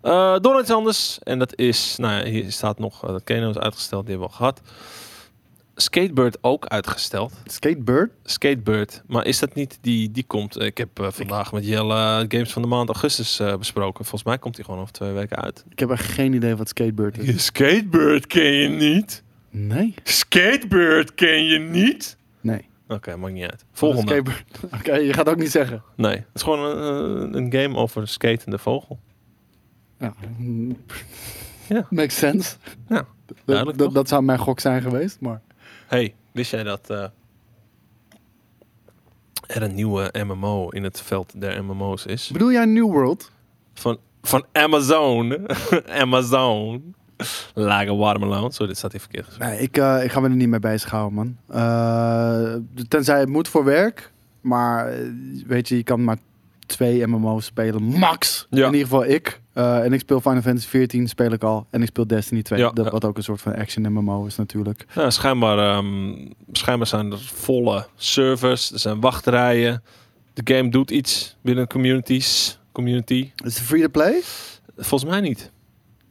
Eh, 0.00 0.36
door 0.40 0.60
iets 0.60 0.70
anders. 0.70 1.18
En 1.22 1.38
dat 1.38 1.56
is, 1.58 1.94
nou 1.98 2.18
ja, 2.24 2.30
hier 2.30 2.52
staat 2.52 2.78
nog, 2.78 3.04
eh, 3.04 3.10
dat 3.10 3.24
Keno 3.24 3.50
is 3.50 3.58
uitgesteld, 3.58 4.06
die 4.06 4.10
hebben 4.10 4.28
we 4.28 4.34
al 4.34 4.38
gehad. 4.38 4.60
Skatebird 5.74 6.38
ook 6.40 6.66
uitgesteld. 6.66 7.32
Skatebird? 7.44 8.10
Skatebird. 8.24 9.02
Maar 9.06 9.26
is 9.26 9.38
dat 9.38 9.54
niet 9.54 9.78
die, 9.80 10.10
die 10.10 10.24
komt? 10.26 10.56
eh, 10.56 10.66
Ik 10.66 10.78
heb 10.78 10.88
vandaag 11.12 11.52
met 11.52 11.66
Jelle 11.66 12.24
Games 12.28 12.52
van 12.52 12.62
de 12.62 12.68
maand 12.68 12.88
augustus 12.88 13.40
besproken. 13.58 14.04
Volgens 14.04 14.22
mij 14.24 14.38
komt 14.38 14.56
die 14.56 14.64
gewoon 14.64 14.80
over 14.80 14.92
twee 14.92 15.12
weken 15.12 15.36
uit. 15.36 15.64
Ik 15.68 15.78
heb 15.78 15.90
echt 15.90 16.04
geen 16.04 16.32
idee 16.32 16.56
wat 16.56 16.68
Skatebird 16.68 17.18
is. 17.18 17.44
Skatebird 17.44 18.26
ken 18.26 18.52
je 18.52 18.68
niet? 18.68 19.22
Nee? 19.50 19.94
Skatebird 20.02 21.14
ken 21.14 21.44
je 21.44 21.58
niet? 21.58 22.16
Nee. 22.40 22.66
Oké, 22.88 23.16
maakt 23.16 23.32
niet 23.32 23.50
uit. 23.50 23.64
Volgende. 23.72 24.22
Oké, 24.78 24.94
je 24.94 25.12
gaat 25.12 25.28
ook 25.28 25.36
niet 25.36 25.50
zeggen. 25.50 25.82
Nee, 25.96 26.14
het 26.16 26.24
is 26.34 26.42
gewoon 26.42 26.76
een, 26.78 27.34
een 27.36 27.52
game 27.52 27.76
over 27.76 28.00
een 28.00 28.08
skatende 28.08 28.58
vogel. 28.58 28.98
Ja. 29.98 30.12
Ja. 31.68 31.86
Makes 31.90 32.16
sense. 32.18 32.56
Ja, 32.88 33.06
Dat, 33.26 33.36
duidelijk 33.44 33.78
dat, 33.78 33.94
dat 33.94 34.08
zou 34.08 34.22
mijn 34.22 34.38
gok 34.38 34.60
zijn 34.60 34.82
geweest, 34.82 35.20
maar... 35.20 35.40
Hey, 35.86 36.14
wist 36.32 36.50
jij 36.50 36.62
dat 36.62 36.90
eh, 36.90 37.04
er 39.46 39.62
een 39.62 39.74
nieuwe 39.74 40.14
MMO 40.26 40.68
in 40.68 40.84
het 40.84 41.00
veld 41.00 41.40
der 41.40 41.64
MMO's 41.64 42.04
is? 42.06 42.30
Bedoel 42.30 42.52
jij 42.52 42.64
New 42.64 42.90
World? 42.90 43.30
Van, 43.74 43.98
van 44.22 44.44
Amazon. 44.52 45.46
Amazon. 46.02 46.94
Lage 47.54 47.94
Watermelon. 47.94 48.52
Sorry, 48.52 48.66
dit 48.66 48.76
staat 48.76 48.92
hier 48.92 49.00
verkeerd 49.00 49.26
gezegd. 49.26 49.50
Nee, 49.50 49.60
ik, 49.60 49.76
eh, 49.76 50.04
ik 50.04 50.12
ga 50.12 50.20
me 50.20 50.28
er 50.28 50.34
niet 50.34 50.48
mee 50.48 50.60
bezighouden, 50.60 51.14
man. 51.14 51.36
Eh, 51.48 52.54
tenzij 52.88 53.18
het 53.20 53.28
moet 53.28 53.48
voor 53.48 53.64
werk. 53.64 54.12
Maar 54.40 54.92
weet 55.46 55.68
je, 55.68 55.76
je 55.76 55.82
kan 55.82 56.04
maar 56.04 56.18
twee 56.68 57.06
MMO's 57.06 57.44
spelen, 57.44 57.82
max. 57.82 58.46
Ja. 58.50 58.66
In 58.66 58.72
ieder 58.72 58.86
geval 58.88 59.04
ik. 59.04 59.40
Eh, 59.52 59.84
en 59.84 59.92
ik 59.92 60.00
speel 60.00 60.20
Final 60.20 60.40
Fantasy 60.40 60.68
14, 60.68 61.08
speel 61.08 61.32
ik 61.32 61.42
al. 61.42 61.66
En 61.70 61.82
ik 61.82 61.88
speel 61.88 62.06
Destiny 62.06 62.42
2, 62.42 62.58
Ja, 62.58 62.70
dat, 62.70 62.90
wat 62.90 63.04
ook 63.04 63.16
een 63.16 63.22
soort 63.22 63.40
van 63.40 63.54
action 63.54 63.92
MMO 63.92 64.26
is 64.26 64.36
natuurlijk. 64.36 64.86
Ja, 64.94 65.10
schijnbaar, 65.10 65.58
ehm, 65.58 66.26
schijnbaar 66.52 66.86
zijn 66.86 67.12
er 67.12 67.18
volle 67.18 67.86
servers. 67.96 68.72
Er 68.72 68.78
zijn 68.78 69.00
wachtrijen. 69.00 69.82
De 70.34 70.54
game 70.54 70.68
doet 70.68 70.90
iets 70.90 71.36
binnen 71.40 71.66
communities. 71.66 72.58
Community. 72.72 73.30
Is 73.44 73.54
het 73.58 73.66
free-to-play? 73.66 74.20
Volgens 74.76 75.10
mij 75.10 75.20
niet. 75.20 75.50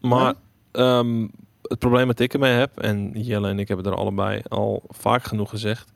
Maar 0.01 0.33
ehm, 0.71 1.27
het 1.61 1.79
probleem 1.79 2.07
dat 2.07 2.19
ik 2.19 2.33
ermee 2.33 2.53
heb, 2.53 2.79
en 2.79 3.11
Jelle 3.13 3.49
en 3.49 3.59
ik 3.59 3.67
hebben 3.67 3.85
er 3.85 3.97
allebei 3.97 4.41
al 4.47 4.83
vaak 4.87 5.23
genoeg 5.23 5.49
gezegd. 5.49 5.91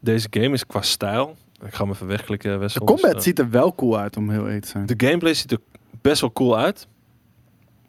Deze 0.00 0.26
game 0.30 0.52
is 0.52 0.66
qua 0.66 0.82
stijl. 0.82 1.36
Ik 1.64 1.74
ga 1.74 1.82
hem 1.84 1.92
even 1.92 2.06
wegklikken. 2.06 2.60
De 2.60 2.78
combat 2.78 3.00
dus, 3.02 3.12
eh, 3.12 3.20
ziet 3.20 3.38
er 3.38 3.50
wel 3.50 3.74
cool 3.74 3.98
uit, 3.98 4.16
om 4.16 4.30
heel 4.30 4.44
eerlijk 4.46 4.62
te 4.64 4.68
zijn. 4.68 4.86
De 4.86 4.94
gameplay 5.06 5.34
ziet 5.34 5.52
er 5.52 5.58
best 6.00 6.20
wel 6.20 6.32
cool 6.32 6.58
uit. 6.58 6.86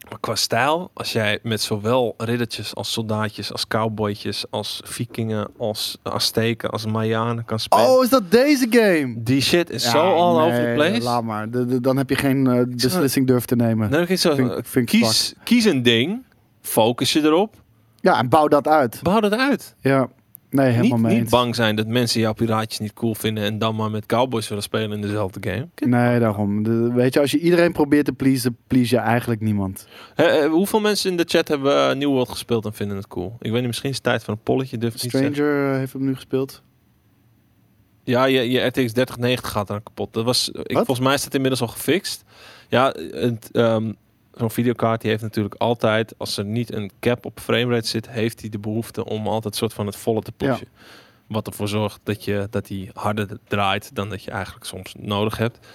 Maar 0.09 0.19
qua 0.19 0.35
stijl, 0.35 0.91
als 0.93 1.11
jij 1.11 1.39
met 1.43 1.61
zowel 1.61 2.13
riddertjes 2.17 2.75
als 2.75 2.91
soldaatjes, 2.91 3.51
als 3.51 3.67
cowboytjes, 3.67 4.45
als 4.49 4.81
vikingen, 4.85 5.47
als 5.57 5.97
Azteken, 6.03 6.69
als 6.69 6.85
Mayanen 6.85 7.45
kan 7.45 7.59
spelen. 7.59 7.85
Oh, 7.89 8.03
is 8.03 8.09
dat 8.09 8.31
deze 8.31 8.67
game? 8.69 9.15
Die 9.17 9.41
shit 9.41 9.69
is 9.69 9.83
Ja, 9.83 9.89
zo 9.89 9.97
all 10.13 10.37
nee, 10.37 10.47
over 10.51 10.63
the 10.67 10.71
place. 10.73 11.01
Laat 11.03 11.23
maar. 11.23 11.49
De- 11.49 11.65
de- 11.65 11.81
dan 11.81 11.97
heb 11.97 12.09
je 12.09 12.15
geen 12.15 12.47
eh, 12.47 12.61
beslissing 12.67 13.27
durven 13.27 13.47
te 13.47 13.55
nemen. 13.55 13.89
Nee, 13.89 14.05
ik 14.07 14.19
zo, 14.19 14.35
Vind- 14.35 14.51
vind 14.63 14.75
ik 14.93 14.99
kies, 14.99 15.33
kies 15.43 15.65
een 15.65 15.83
ding, 15.83 16.23
focus 16.61 17.13
je 17.13 17.21
erop, 17.21 17.55
Ja, 17.99 18.17
en 18.17 18.29
bouw 18.29 18.47
dat 18.47 18.67
uit. 18.67 18.99
bouw 19.01 19.19
dat 19.19 19.33
uit. 19.33 19.75
Ja. 19.79 20.09
Nee, 20.51 20.71
helemaal 20.71 20.97
Niet, 20.97 21.07
mee 21.07 21.19
niet 21.19 21.29
bang 21.29 21.55
zijn 21.55 21.75
dat 21.75 21.87
mensen 21.87 22.21
jouw 22.21 22.33
piraatjes 22.33 22.79
niet 22.79 22.93
cool 22.93 23.15
vinden 23.15 23.43
en 23.43 23.57
dan 23.59 23.75
maar 23.75 23.91
met 23.91 24.05
cowboys 24.05 24.47
willen 24.47 24.63
spelen 24.63 24.91
in 24.91 25.01
dezelfde 25.01 25.49
game. 25.49 25.67
Nee, 25.75 26.19
daarom. 26.19 26.63
De- 26.63 26.91
weet 26.93 27.13
je, 27.13 27.19
als 27.19 27.31
je 27.31 27.39
iedereen 27.39 27.71
probeert 27.71 28.05
te 28.05 28.13
pleasen, 28.13 28.57
please 28.67 28.95
je 28.95 29.01
eigenlijk 29.01 29.41
niemand. 29.41 29.87
Hè, 30.15 30.47
hoeveel 30.47 30.79
mensen 30.79 31.11
in 31.11 31.17
de 31.17 31.25
chat 31.27 31.47
hebben 31.47 31.89
eh, 31.89 31.95
New 31.95 32.09
World 32.09 32.29
gespeeld 32.29 32.65
en 32.65 32.73
vinden 32.73 32.97
het 32.97 33.07
cool? 33.07 33.35
Ik 33.39 33.49
weet 33.51 33.59
niet, 33.59 33.67
misschien 33.67 33.89
is 33.89 33.95
het 33.95 34.05
tijd 34.05 34.23
voor 34.23 34.33
een 34.33 34.43
polletje. 34.43 34.77
Durf. 34.77 34.93
Stranger 34.97 35.71
eh, 35.71 35.77
heeft 35.77 35.93
hem 35.93 36.03
nu 36.05 36.13
gespeeld. 36.15 36.61
Ja, 38.03 38.25
je, 38.25 38.49
je 38.51 38.59
RTX 38.59 38.91
3090 38.91 39.51
gaat 39.51 39.67
dan 39.67 39.83
kapot. 39.83 40.13
Dat 40.13 40.25
was, 40.25 40.49
ik, 40.49 40.75
Wat? 40.75 40.85
volgens 40.85 40.99
mij 41.07 41.13
is 41.15 41.23
dat 41.23 41.33
inmiddels 41.33 41.61
al 41.61 41.67
gefixt. 41.67 42.23
Ja, 42.67 42.93
het, 43.11 43.49
ehm, 43.51 43.91
zo'n 44.41 44.51
videokaart 44.51 45.01
die 45.01 45.09
heeft 45.09 45.23
natuurlijk 45.23 45.55
altijd, 45.55 46.13
als 46.17 46.37
er 46.37 46.45
niet 46.45 46.73
een 46.73 46.91
cap 46.99 47.25
op 47.25 47.39
framerate 47.39 47.87
zit, 47.87 48.09
heeft 48.09 48.41
hij 48.41 48.49
de 48.49 48.59
behoefte 48.59 49.05
om 49.05 49.27
altijd 49.27 49.55
soort 49.55 49.73
van 49.73 49.85
het 49.85 49.95
volle 49.95 50.21
te 50.21 50.31
pushen. 50.31 50.67
Wat 51.27 51.47
ervoor 51.47 51.67
zorgt 51.67 51.99
dat 52.03 52.23
je 52.23 52.47
dat 52.49 52.67
hij 52.67 52.89
harder 52.93 53.27
draait 53.47 53.95
dan 53.95 54.09
dat 54.09 54.23
je 54.23 54.31
eigenlijk 54.31 54.65
soms 54.65 54.95
nodig 54.99 55.37
hebt. 55.37 55.67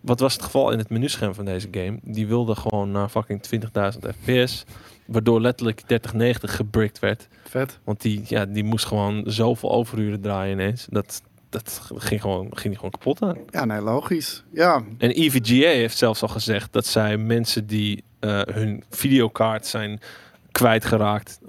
Wat 0.00 0.20
was 0.20 0.32
het 0.32 0.42
geval 0.42 0.70
in 0.70 0.78
het 0.78 0.90
menuscherm 0.90 1.34
van 1.34 1.44
deze 1.44 1.68
game? 1.70 1.98
Die 2.02 2.26
wilde 2.26 2.54
gewoon 2.54 2.90
naar 2.90 3.08
fucking 3.08 3.42
20.000 3.54 4.08
fps. 4.22 4.64
Waardoor 5.06 5.40
letterlijk 5.40 5.80
3090 5.80 6.56
gebricked 6.56 6.98
werd. 6.98 7.28
Vet. 7.44 7.78
Want 7.84 8.00
die, 8.00 8.22
ja, 8.26 8.46
die 8.46 8.64
moest 8.64 8.86
gewoon 8.86 9.22
zoveel 9.26 9.70
overuren 9.70 10.20
draaien 10.20 10.52
ineens. 10.52 10.86
Dat, 10.90 11.22
dat 11.50 11.80
ging, 11.94 12.20
gewoon, 12.20 12.46
ging 12.50 12.62
die 12.62 12.74
gewoon 12.74 12.90
kapot 12.90 13.22
aan. 13.22 13.36
Ja, 13.50 13.64
nee, 13.64 13.80
logisch. 13.80 14.44
Ja, 14.52 14.82
En 14.98 15.10
EVGA 15.10 15.68
heeft 15.68 15.96
zelfs 15.98 16.22
al 16.22 16.28
gezegd 16.28 16.72
dat 16.72 16.86
zij 16.86 17.16
mensen 17.16 17.66
die 17.66 18.04
eh, 18.18 18.40
hun 18.44 18.84
videokaart 18.90 19.66
zijn 19.66 20.00
kwijtgeraakt, 20.52 21.40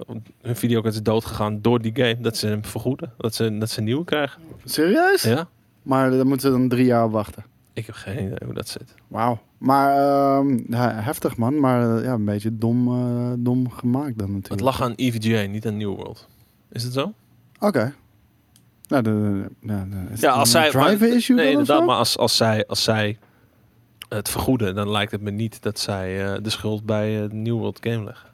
hun 0.42 0.56
videokaart 0.56 0.94
is 0.94 1.02
doodgegaan 1.02 1.60
door 1.60 1.80
die 1.82 1.92
game, 1.94 2.20
dat 2.20 2.36
ze 2.36 2.46
hem 2.46 2.64
vergoeden. 2.64 3.12
Dat 3.16 3.34
ze, 3.34 3.58
dat 3.58 3.70
ze 3.70 3.78
een 3.78 3.84
nieuwe 3.84 4.04
krijgen. 4.04 4.42
serieus? 4.64 5.22
Ja? 5.22 5.48
Maar 5.82 6.10
dan 6.10 6.26
moeten 6.26 6.50
ze 6.50 6.58
dan 6.58 6.68
drie 6.68 6.86
jaar 6.86 7.10
wachten. 7.10 7.44
Ik 7.72 7.86
heb 7.86 7.94
geen 7.94 8.24
idee 8.24 8.38
hoe 8.44 8.54
dat 8.54 8.68
zit. 8.68 8.94
Wauw. 9.08 9.40
Maar 9.58 9.96
ehm, 9.96 10.58
heftig 11.04 11.36
man, 11.36 11.60
maar 11.60 11.96
eh, 11.96 12.04
ja, 12.04 12.12
een 12.12 12.24
beetje 12.24 12.58
dom, 12.58 12.88
eh, 12.88 13.32
dom 13.38 13.70
gemaakt 13.70 14.18
dan 14.18 14.26
natuurlijk. 14.26 14.48
Het 14.48 14.60
lag 14.60 14.82
aan 14.82 14.92
EVGA, 14.96 15.46
niet 15.46 15.66
aan 15.66 15.76
New 15.76 15.94
World. 15.94 16.28
Is 16.72 16.82
het 16.82 16.92
zo? 16.92 17.12
Oké. 17.60 17.94
Nou, 18.92 19.02
de, 19.02 19.44
ja, 19.60 19.86
de, 19.90 19.96
Ja, 20.14 20.30
als 20.30 20.50
zij. 20.50 20.70
driver 20.70 21.08
maar- 21.08 21.16
issue 21.16 21.36
nee, 21.36 21.50
inderdaad. 21.50 21.78
zo? 21.78 21.84
Maar 21.84 21.96
als, 21.96 22.18
als, 22.18 22.36
zij, 22.36 22.66
als 22.66 22.82
zij 22.82 23.18
het 24.08 24.28
vergoeden, 24.28 24.74
dan 24.74 24.90
lijkt 24.90 25.12
het 25.12 25.20
me 25.20 25.30
niet 25.30 25.62
dat 25.62 25.78
zij 25.78 26.24
eh, 26.34 26.38
de 26.42 26.50
schuld 26.50 26.84
bij 26.84 27.28
de 27.28 27.34
New 27.34 27.58
World 27.58 27.78
Game 27.80 28.04
leggen. 28.04 28.28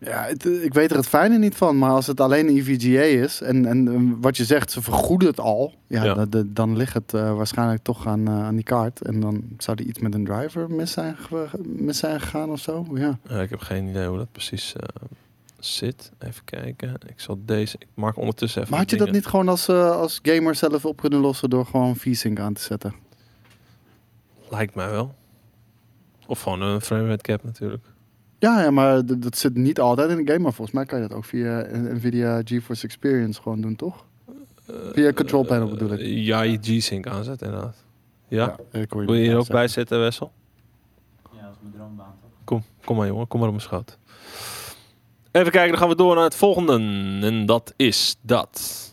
Ja, 0.00 0.22
het, 0.24 0.46
eh, 0.46 0.64
ik 0.64 0.74
weet 0.74 0.90
er 0.90 0.96
het 0.96 1.06
fijne 1.08 1.38
niet 1.38 1.54
van, 1.54 1.78
maar 1.78 1.90
als 1.90 2.06
het 2.06 2.20
alleen 2.20 2.48
EVGA 2.48 3.02
is 3.02 3.40
en, 3.40 3.66
en 3.66 4.20
wat 4.20 4.36
je 4.36 4.44
zegt, 4.44 4.70
ze 4.70 4.82
vergoeden 4.82 5.28
het 5.28 5.40
al, 5.40 5.74
ja, 5.86 6.04
Ja. 6.04 6.24
dat- 6.24 6.44
dan 6.46 6.76
ligt 6.76 6.94
het 6.94 7.10
waarschijnlijk 7.12 7.82
toch 7.82 8.06
aan, 8.06 8.28
aan 8.28 8.54
die 8.54 8.64
kaart. 8.64 9.00
En 9.02 9.20
dan 9.20 9.42
zou 9.58 9.76
er 9.80 9.84
iets 9.88 9.98
met 9.98 10.14
een 10.14 10.24
driver 10.24 10.70
mis 10.70 10.92
zijn, 10.92 11.16
mis 11.64 11.98
zijn 11.98 12.20
gegaan 12.20 12.50
of 12.50 12.60
zo. 12.60 12.86
Ja. 12.94 13.18
Ja, 13.28 13.40
ik 13.40 13.50
heb 13.50 13.60
geen 13.60 13.86
idee 13.88 14.06
hoe 14.06 14.18
dat 14.18 14.32
precies. 14.32 14.74
Zit. 15.58 16.10
Even 16.18 16.44
kijken. 16.44 16.94
Ik 17.06 17.20
zal 17.20 17.38
deze. 17.44 17.76
Ik 17.78 17.86
maak 17.94 18.16
ondertussen 18.16 18.58
even. 18.60 18.70
Maar 18.72 18.80
had 18.82 18.90
je 18.90 18.96
dat 18.96 19.10
niet 19.10 19.26
gewoon 19.26 19.48
als, 19.48 19.68
eh, 19.68 19.90
als 19.90 20.18
gamer 20.22 20.54
zelf 20.54 20.84
op 20.84 21.00
kunnen 21.00 21.20
lossen 21.20 21.50
door 21.50 21.66
gewoon 21.66 21.96
VSync 21.96 22.38
aan 22.40 22.52
te 22.52 22.60
zetten? 22.62 22.94
Lijkt 24.50 24.74
mij 24.74 24.90
wel. 24.90 25.14
Of 26.26 26.42
gewoon 26.42 26.60
een 26.62 26.80
framerate 26.80 27.22
cap 27.22 27.44
natuurlijk. 27.44 27.84
Ja, 28.38 28.62
ja 28.62 28.70
maar 28.70 29.04
d- 29.04 29.22
dat 29.22 29.36
zit 29.38 29.54
niet 29.54 29.80
altijd 29.80 30.10
in 30.10 30.16
de 30.24 30.32
game. 30.32 30.42
Maar 30.42 30.52
volgens 30.52 30.76
mij 30.76 30.84
kan 30.86 31.00
je 31.02 31.08
dat 31.08 31.16
ook 31.16 31.24
via 31.24 31.66
een- 31.66 31.94
Nvidia 31.96 32.40
GeForce 32.44 32.84
Experience 32.84 33.42
gewoon 33.42 33.60
doen, 33.60 33.76
toch? 33.76 34.06
Via 34.92 35.12
control 35.12 35.44
panel 35.44 35.68
bedoel 35.68 35.92
ik. 35.92 35.98
Eh, 36.00 36.24
ja, 36.26 36.40
je 36.42 36.58
G-Sync 36.60 37.06
aanzet 37.06 37.42
inderdaad. 37.42 37.76
Ja? 38.28 38.56
ik 38.72 38.90
hoor 38.90 39.00
je 39.00 39.06
Wil 39.06 39.16
je 39.16 39.22
hier 39.22 39.30
ook 39.30 39.36
zeggen. 39.38 39.54
bij 39.54 39.68
zitten, 39.68 40.00
Wessel? 40.00 40.32
Ja, 41.32 41.42
dat 41.42 41.50
is 41.50 41.56
mijn 41.62 41.74
droombaan 41.74 42.14
toch? 42.20 42.30
Kom, 42.44 42.62
kom 42.84 42.96
maar 42.96 43.06
jongen, 43.06 43.26
kom 43.28 43.38
maar 43.40 43.48
op 43.48 43.54
mijn 43.54 43.66
schoot. 43.66 43.98
Even 45.38 45.52
kijken, 45.52 45.70
dan 45.70 45.78
gaan 45.78 45.88
we 45.88 45.96
door 45.96 46.14
naar 46.14 46.24
het 46.24 46.34
volgende. 46.34 46.72
En 47.26 47.46
dat 47.46 47.74
is 47.76 48.16
dat. 48.20 48.84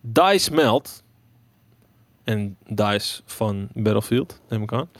DICE 0.00 0.52
meldt. 0.52 1.02
En 2.24 2.56
DICE 2.66 3.22
van 3.24 3.68
Battlefield, 3.74 4.40
neem 4.48 4.62
ik 4.62 4.72
aan. 4.72 4.90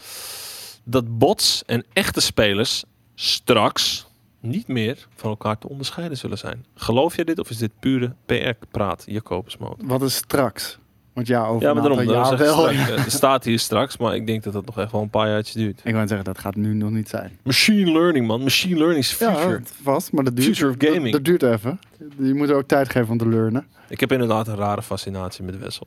Dat 0.84 1.18
bots 1.18 1.62
en 1.66 1.84
echte 1.92 2.20
spelers 2.20 2.84
straks 3.14 4.07
niet 4.40 4.68
meer 4.68 5.09
van 5.14 5.30
elkaar 5.30 5.59
te 5.59 5.68
onderscheiden 5.68 6.18
zullen 6.18 6.38
zijn. 6.38 6.66
Geloof 6.74 7.16
jij 7.16 7.24
dit 7.24 7.38
of 7.38 7.51
is 7.51 7.59
dit 7.59 7.72
pure 7.80 8.14
PR-praat, 8.26 9.05
Jacobus 9.07 9.57
Moot? 9.57 9.82
Wat 9.84 10.03
is 10.03 10.14
straks? 10.14 10.78
Want 11.19 11.31
ja, 11.31 11.47
over 11.47 11.62
Ja, 11.69 11.75
maar 11.75 11.83
daarom. 11.83 12.03
jaar 12.03 12.37
wel. 12.37 12.55
straks. 12.69 12.91
Eh, 12.91 13.07
staat 13.07 13.45
hier 13.45 13.59
straks, 13.59 13.97
maar 13.97 14.14
ik 14.14 14.27
denk 14.27 14.43
dat 14.43 14.53
dat 14.53 14.66
nog 14.66 14.79
echt 14.79 14.93
wel 14.93 15.03
een 15.03 15.11
paar 15.11 15.29
jaartjes 15.29 15.55
duurt. 15.55 15.81
Ik 15.85 15.95
wou 15.95 16.07
zeggen, 16.07 16.25
dat 16.27 16.39
gaat 16.39 16.55
nu 16.55 16.75
nog 16.75 16.91
niet 16.91 17.09
zijn. 17.09 17.39
Machine 17.43 17.93
learning, 17.93 18.27
man. 18.27 18.43
Machine 18.43 18.77
learning 18.77 18.99
is 19.01 19.11
future. 19.12 19.49
Ja, 19.49 19.61
vast, 19.83 20.12
maar 20.12 20.25
dat 20.25 20.37
duurt, 20.37 20.57
Future 20.57 20.71
of 20.71 20.77
gaming. 20.79 21.03
Dat, 21.03 21.12
dat 21.12 21.25
duurt 21.25 21.43
even. 21.43 21.81
Je 22.19 22.35
moet 22.35 22.49
er 22.49 22.55
ook 22.55 22.69
tijd 22.69 22.89
geven 22.91 23.11
om 23.11 23.19
te 23.19 23.29
learnen. 23.29 23.66
Ik 23.89 24.01
heb 24.01 24.12
inderdaad 24.12 24.49
een 24.49 24.57
rare 24.57 24.83
fascinatie 24.83 25.45
met 25.45 25.59
Wessel. 25.59 25.87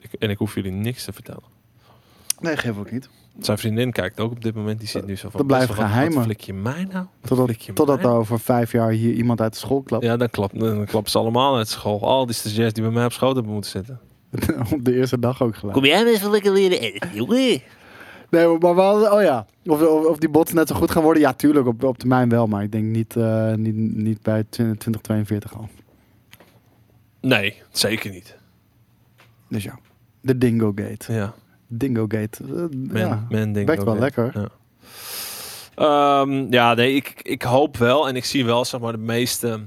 Ik, 0.00 0.12
en 0.18 0.30
ik 0.30 0.38
hoef 0.38 0.54
jullie 0.54 0.72
niks 0.72 1.04
te 1.04 1.12
vertellen. 1.12 1.42
Nee, 2.40 2.56
geef 2.56 2.78
ook 2.78 2.90
niet. 2.90 3.08
Zijn 3.40 3.58
vriendin 3.58 3.92
kijkt 3.92 4.20
ook 4.20 4.30
op 4.30 4.42
dit 4.42 4.54
moment. 4.54 4.78
Die 4.78 4.88
zit 4.88 5.06
nu 5.06 5.16
zo 5.16 5.28
van... 5.30 5.46
Dat 5.46 5.66
wat- 5.66 5.76
geheimen. 5.76 6.14
Wat 6.14 6.24
flik 6.24 6.40
je 6.40 6.52
mij 6.54 6.86
nou? 6.92 7.06
Totdat, 7.22 7.64
je 7.64 7.72
totdat 7.72 7.98
er 7.98 8.10
over 8.10 8.40
vijf 8.40 8.72
jaar 8.72 8.90
hier 8.90 9.12
iemand 9.12 9.40
uit 9.40 9.52
de 9.52 9.58
school 9.58 9.82
klapt. 9.82 10.04
Ja, 10.04 10.16
dan, 10.16 10.30
klap, 10.30 10.58
dan 10.58 10.84
klappen 10.84 11.10
ze 11.10 11.18
allemaal 11.18 11.56
uit 11.56 11.68
school. 11.68 12.00
Al 12.02 12.26
die 12.26 12.34
stagiairs 12.34 12.72
die 12.72 12.82
bij 12.82 12.92
mij 12.92 13.04
op 13.04 13.12
schoot 13.12 13.34
hebben 13.34 13.52
moeten 13.52 13.70
zitten. 13.70 14.00
Op 14.74 14.84
de 14.84 14.94
eerste 14.94 15.18
dag 15.18 15.42
ook 15.42 15.56
gelijk. 15.56 15.74
Kom 15.74 15.84
jij 15.84 16.04
maar 16.04 16.12
even 16.12 16.30
lekker 16.30 16.52
leren 16.52 16.80
editen, 16.80 17.14
jongen. 17.14 17.62
Nee, 18.30 18.58
maar 18.58 18.74
wel, 18.74 19.12
oh 19.12 19.22
ja. 19.22 19.46
Of, 19.66 19.82
of, 19.82 20.06
of 20.06 20.18
die 20.18 20.28
bots 20.28 20.52
net 20.52 20.68
zo 20.68 20.74
goed 20.74 20.90
gaan 20.90 21.02
worden? 21.02 21.22
Ja, 21.22 21.32
tuurlijk, 21.32 21.66
op, 21.66 21.84
op 21.84 21.98
termijn 21.98 22.28
wel. 22.28 22.46
Maar 22.46 22.62
ik 22.62 22.72
denk 22.72 22.84
niet, 22.84 23.16
eh, 23.16 23.54
niet, 23.54 23.74
niet 23.74 24.22
bij 24.22 24.42
20- 24.42 24.46
2042 24.46 25.56
al. 25.56 25.68
Nee, 27.20 27.62
zeker 27.70 28.10
niet. 28.10 28.36
Dus 29.48 29.62
ja, 29.64 29.78
de 30.20 30.38
Dingo 30.38 30.72
Gate. 30.74 31.12
Ja, 31.12 31.34
Dingo 31.66 32.04
Gate. 32.08 32.44
eh, 32.44 32.64
men, 32.70 32.98
ja, 32.98 33.26
men 33.28 33.52
denkt 33.52 33.68
werkt 33.68 33.80
ook 33.80 33.88
wel 33.88 33.98
lekker. 33.98 34.32
Ja. 34.34 34.48
Ehm, 35.74 36.46
ja, 36.52 36.74
nee, 36.74 36.94
ik, 36.94 37.20
ik 37.22 37.42
hoop 37.42 37.76
wel 37.76 38.08
en 38.08 38.16
ik 38.16 38.24
zie 38.24 38.44
wel, 38.44 38.64
zeg 38.64 38.80
maar, 38.80 38.92
de 38.92 38.98
meeste 38.98 39.60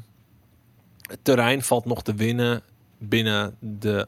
het 1.01 1.19
terrein 1.21 1.61
valt 1.61 1.85
nog 1.85 2.03
te 2.03 2.13
winnen 2.13 2.61
binnen 2.97 3.55
de, 3.59 4.07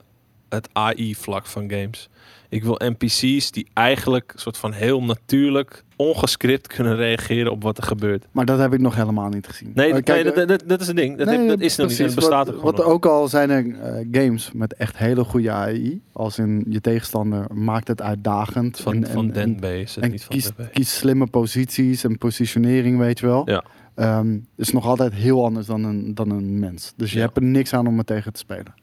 het 0.54 0.70
AI-vlak 0.74 1.46
van 1.46 1.70
games. 1.70 2.10
Ik 2.50 2.64
wil 2.64 2.82
NPC's 2.84 3.52
die 3.52 3.68
eigenlijk 3.74 4.34
soort 4.36 4.58
van 4.58 4.72
heel 4.72 5.04
natuurlijk, 5.04 5.84
ongescript 5.96 6.68
kunnen 6.68 6.96
reageren 6.96 7.52
op 7.52 7.64
wat 7.64 7.78
er 7.78 7.84
gebeurt. 7.84 8.26
Maar 8.32 8.46
dat 8.46 8.60
heb 8.60 8.74
ik 8.74 8.80
nog 8.80 8.96
helemaal 8.96 9.30
niet 9.30 9.48
gezien. 9.48 9.72
Nee, 9.76 9.94
dat, 9.94 10.04
kijk, 10.04 10.24
nee, 10.24 10.34
eh, 10.34 10.38
dat, 10.38 10.48
dat, 10.48 10.64
dat 10.70 10.82
is 10.82 10.88
een 10.88 10.96
ding. 10.96 11.18
Dat, 11.18 11.28
nee, 11.28 11.48
dat 11.48 11.60
is 11.60 11.76
nog 11.76 11.88
niet. 11.88 11.98
precies. 11.98 12.16
bestaat 12.16 12.46
wat, 12.48 12.56
ook 12.56 12.62
wat 12.62 12.82
ook 12.82 13.06
al 13.06 13.28
zijn 13.28 13.50
er 13.50 13.66
eh, 13.80 14.08
games 14.12 14.52
met 14.52 14.74
echt 14.74 14.98
hele 14.98 15.24
goede 15.24 15.52
AI. 15.52 16.02
Als 16.12 16.38
in 16.38 16.66
je 16.70 16.82
tegenstander 16.82 17.46
maakt 17.54 17.88
het 17.88 18.02
uitdagend. 18.02 18.80
Van, 18.80 18.94
en, 18.94 19.08
van 19.12 19.26
en, 19.26 19.34
Den 19.34 19.44
en, 19.44 19.60
B 19.60 19.64
is 19.64 19.96
het 19.96 20.04
en 20.04 20.12
niet 20.12 20.24
van 20.24 20.70
kies, 20.72 20.98
slimme 20.98 21.28
posities 21.28 22.04
en 22.04 22.18
positionering, 22.18 22.98
weet 22.98 23.20
je 23.20 23.26
wel. 23.26 23.50
Ja. 23.50 23.64
Ehm, 23.96 24.38
is 24.56 24.72
nog 24.72 24.86
altijd 24.86 25.14
heel 25.14 25.46
anders 25.46 25.66
dan 25.66 25.84
een, 25.84 26.16
dan 26.16 26.30
een 26.30 26.60
mens. 26.60 26.94
Dus 26.96 27.12
je 27.12 27.18
Ja. 27.18 27.24
hebt 27.24 27.38
er 27.38 27.44
niks 27.44 27.74
aan 27.74 27.88
om 27.88 27.98
er 27.98 28.06
tegen 28.06 28.34
te 28.34 28.40
spelen. 28.40 28.74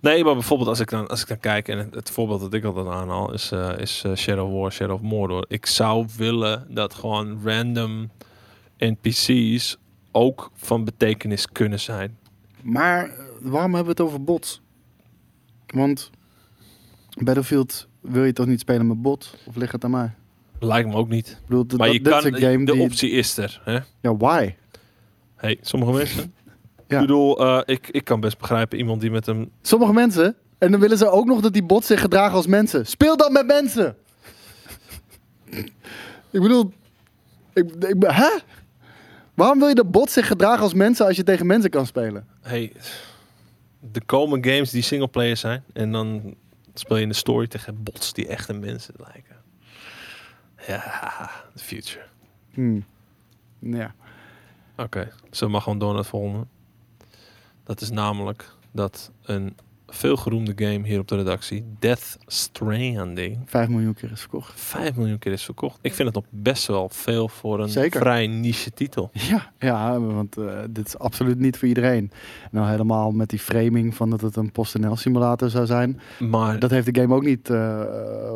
Nee, 0.00 0.24
maar 0.24 0.34
bijvoorbeeld 0.34 0.68
als 0.68 0.80
ik 0.80 0.90
dan, 0.90 1.08
als 1.08 1.20
ik 1.22 1.28
dan 1.28 1.40
kijk, 1.40 1.68
en 1.68 1.78
het, 1.78 1.94
het 1.94 2.10
voorbeeld 2.10 2.40
dat 2.40 2.54
ik 2.54 2.64
altijd 2.64 2.86
aanhaal, 2.86 3.32
is, 3.32 3.52
eh, 3.52 3.78
is 3.78 4.02
eh, 4.04 4.14
Shadow 4.14 4.60
War, 4.60 4.72
Shadow 4.72 4.94
of 4.94 5.00
Mordor. 5.00 5.44
Ik 5.48 5.66
zou 5.66 6.06
willen 6.16 6.66
dat 6.68 6.94
gewoon 6.94 7.40
random 7.44 8.10
NPC's 8.78 9.78
ook 10.12 10.50
van 10.54 10.84
betekenis 10.84 11.48
kunnen 11.52 11.80
zijn. 11.80 12.18
Maar 12.62 13.04
eh, 13.04 13.10
waarom 13.40 13.74
hebben 13.74 13.96
we 13.96 14.02
het 14.02 14.10
over 14.10 14.24
bots? 14.24 14.60
Want 15.66 16.10
Battlefield 17.18 17.88
wil 18.00 18.24
je 18.24 18.32
toch 18.32 18.46
niet 18.46 18.60
spelen 18.60 18.86
met 18.86 19.02
bots? 19.02 19.34
Of 19.46 19.56
ligt 19.56 19.72
het 19.72 19.84
aan 19.84 19.90
mij? 19.90 20.10
Lijkt 20.58 20.88
me 20.88 20.94
ook 20.94 21.08
niet. 21.08 21.28
Ik 21.28 21.46
bedoel, 21.46 21.78
Maar 21.78 21.86
dat, 21.86 22.22
je 22.22 22.30
kan, 22.30 22.40
game 22.40 22.64
de 22.64 22.72
die... 22.72 22.82
optie 22.82 23.10
is 23.10 23.36
er. 23.36 23.60
Hè? 23.64 23.78
Ja, 24.00 24.16
why? 24.16 24.54
Hey, 25.36 25.58
sommige 25.60 25.92
mensen. 25.92 26.34
Ik 26.90 27.00
bedoel, 27.00 27.40
eh, 27.40 27.60
ik, 27.64 27.88
ik 27.88 28.04
kan 28.04 28.20
best 28.20 28.38
begrijpen 28.38 28.78
iemand 28.78 29.00
die 29.00 29.10
met 29.10 29.26
een... 29.26 29.50
Sommige 29.62 29.92
mensen... 29.92 30.36
En 30.58 30.70
dan 30.70 30.80
willen 30.80 30.98
ze 30.98 31.08
ook 31.08 31.26
nog 31.26 31.40
dat 31.40 31.52
die 31.52 31.62
bots 31.62 31.86
zich 31.86 32.00
gedragen 32.00 32.36
als 32.36 32.46
mensen. 32.46 32.86
Speel 32.86 33.16
dan 33.16 33.32
met 33.32 33.46
mensen! 33.46 33.96
ik 36.30 36.40
bedoel... 36.40 36.72
Ik, 37.52 37.74
ik, 37.74 37.96
hè? 38.06 38.30
Waarom 39.34 39.58
wil 39.58 39.68
je 39.68 39.74
de 39.74 39.84
bots 39.84 40.12
zich 40.12 40.26
gedragen 40.26 40.62
als 40.62 40.74
mensen 40.74 41.06
als 41.06 41.16
je 41.16 41.22
tegen 41.22 41.46
mensen 41.46 41.70
kan 41.70 41.86
spelen? 41.86 42.26
Hey, 42.40 42.72
er 43.92 44.04
komen 44.04 44.44
games 44.44 44.70
die 44.70 44.82
singleplayer 44.82 45.36
zijn. 45.36 45.64
En 45.72 45.92
dan 45.92 46.34
speel 46.74 46.96
je 46.96 47.02
in 47.02 47.08
de 47.08 47.14
story 47.14 47.46
tegen 47.46 47.82
bots 47.82 48.12
die 48.12 48.26
echte 48.26 48.52
mensen 48.52 48.94
lijken. 48.96 49.36
Ja, 50.66 51.30
the 51.54 51.64
future. 51.64 52.04
Hmm. 52.50 52.84
Ja. 53.58 53.94
Oké, 54.76 55.12
zo 55.30 55.48
mag 55.48 55.62
gewoon 55.62 55.78
door 55.78 55.88
naar 55.88 55.98
het 55.98 56.08
volgende. 56.08 56.46
Dat 57.70 57.80
is 57.80 57.90
namelijk 57.90 58.54
dat 58.72 59.10
een 59.22 59.56
veel 59.86 60.16
geroemde 60.16 60.52
game 60.56 60.86
hier 60.86 60.98
op 60.98 61.08
de 61.08 61.16
redactie, 61.16 61.64
Death 61.78 62.16
Stranding, 62.26 63.38
5 63.46 63.68
miljoen 63.68 63.94
keer 63.94 64.10
is 64.10 64.20
verkocht. 64.20 64.60
5 64.60 64.96
miljoen 64.96 65.18
keer 65.18 65.32
is 65.32 65.42
verkocht. 65.44 65.78
Ik 65.82 65.94
vind 65.94 66.14
het 66.14 66.16
nog 66.16 66.24
best 66.42 66.66
wel 66.66 66.88
veel 66.88 67.28
voor 67.28 67.60
een 67.60 67.68
Zeker. 67.68 68.00
vrij 68.00 68.26
niche 68.26 68.70
titel. 68.70 69.10
Ja, 69.12 69.52
ja 69.58 70.00
want 70.00 70.36
eh, 70.36 70.58
dit 70.70 70.86
is 70.86 70.98
absoluut 70.98 71.38
niet 71.38 71.58
voor 71.58 71.68
iedereen. 71.68 72.10
Nou, 72.50 72.68
helemaal 72.68 73.10
met 73.10 73.28
die 73.28 73.38
framing 73.38 73.94
van 73.94 74.10
dat 74.10 74.20
het 74.20 74.36
een 74.36 74.52
PostNL 74.52 74.96
simulator 74.96 75.50
zou 75.50 75.66
zijn. 75.66 76.00
Maar 76.18 76.58
Dat 76.58 76.70
heeft 76.70 76.94
de 76.94 77.00
game 77.00 77.14
ook 77.14 77.24
niet 77.24 77.50
eh, 77.50 77.80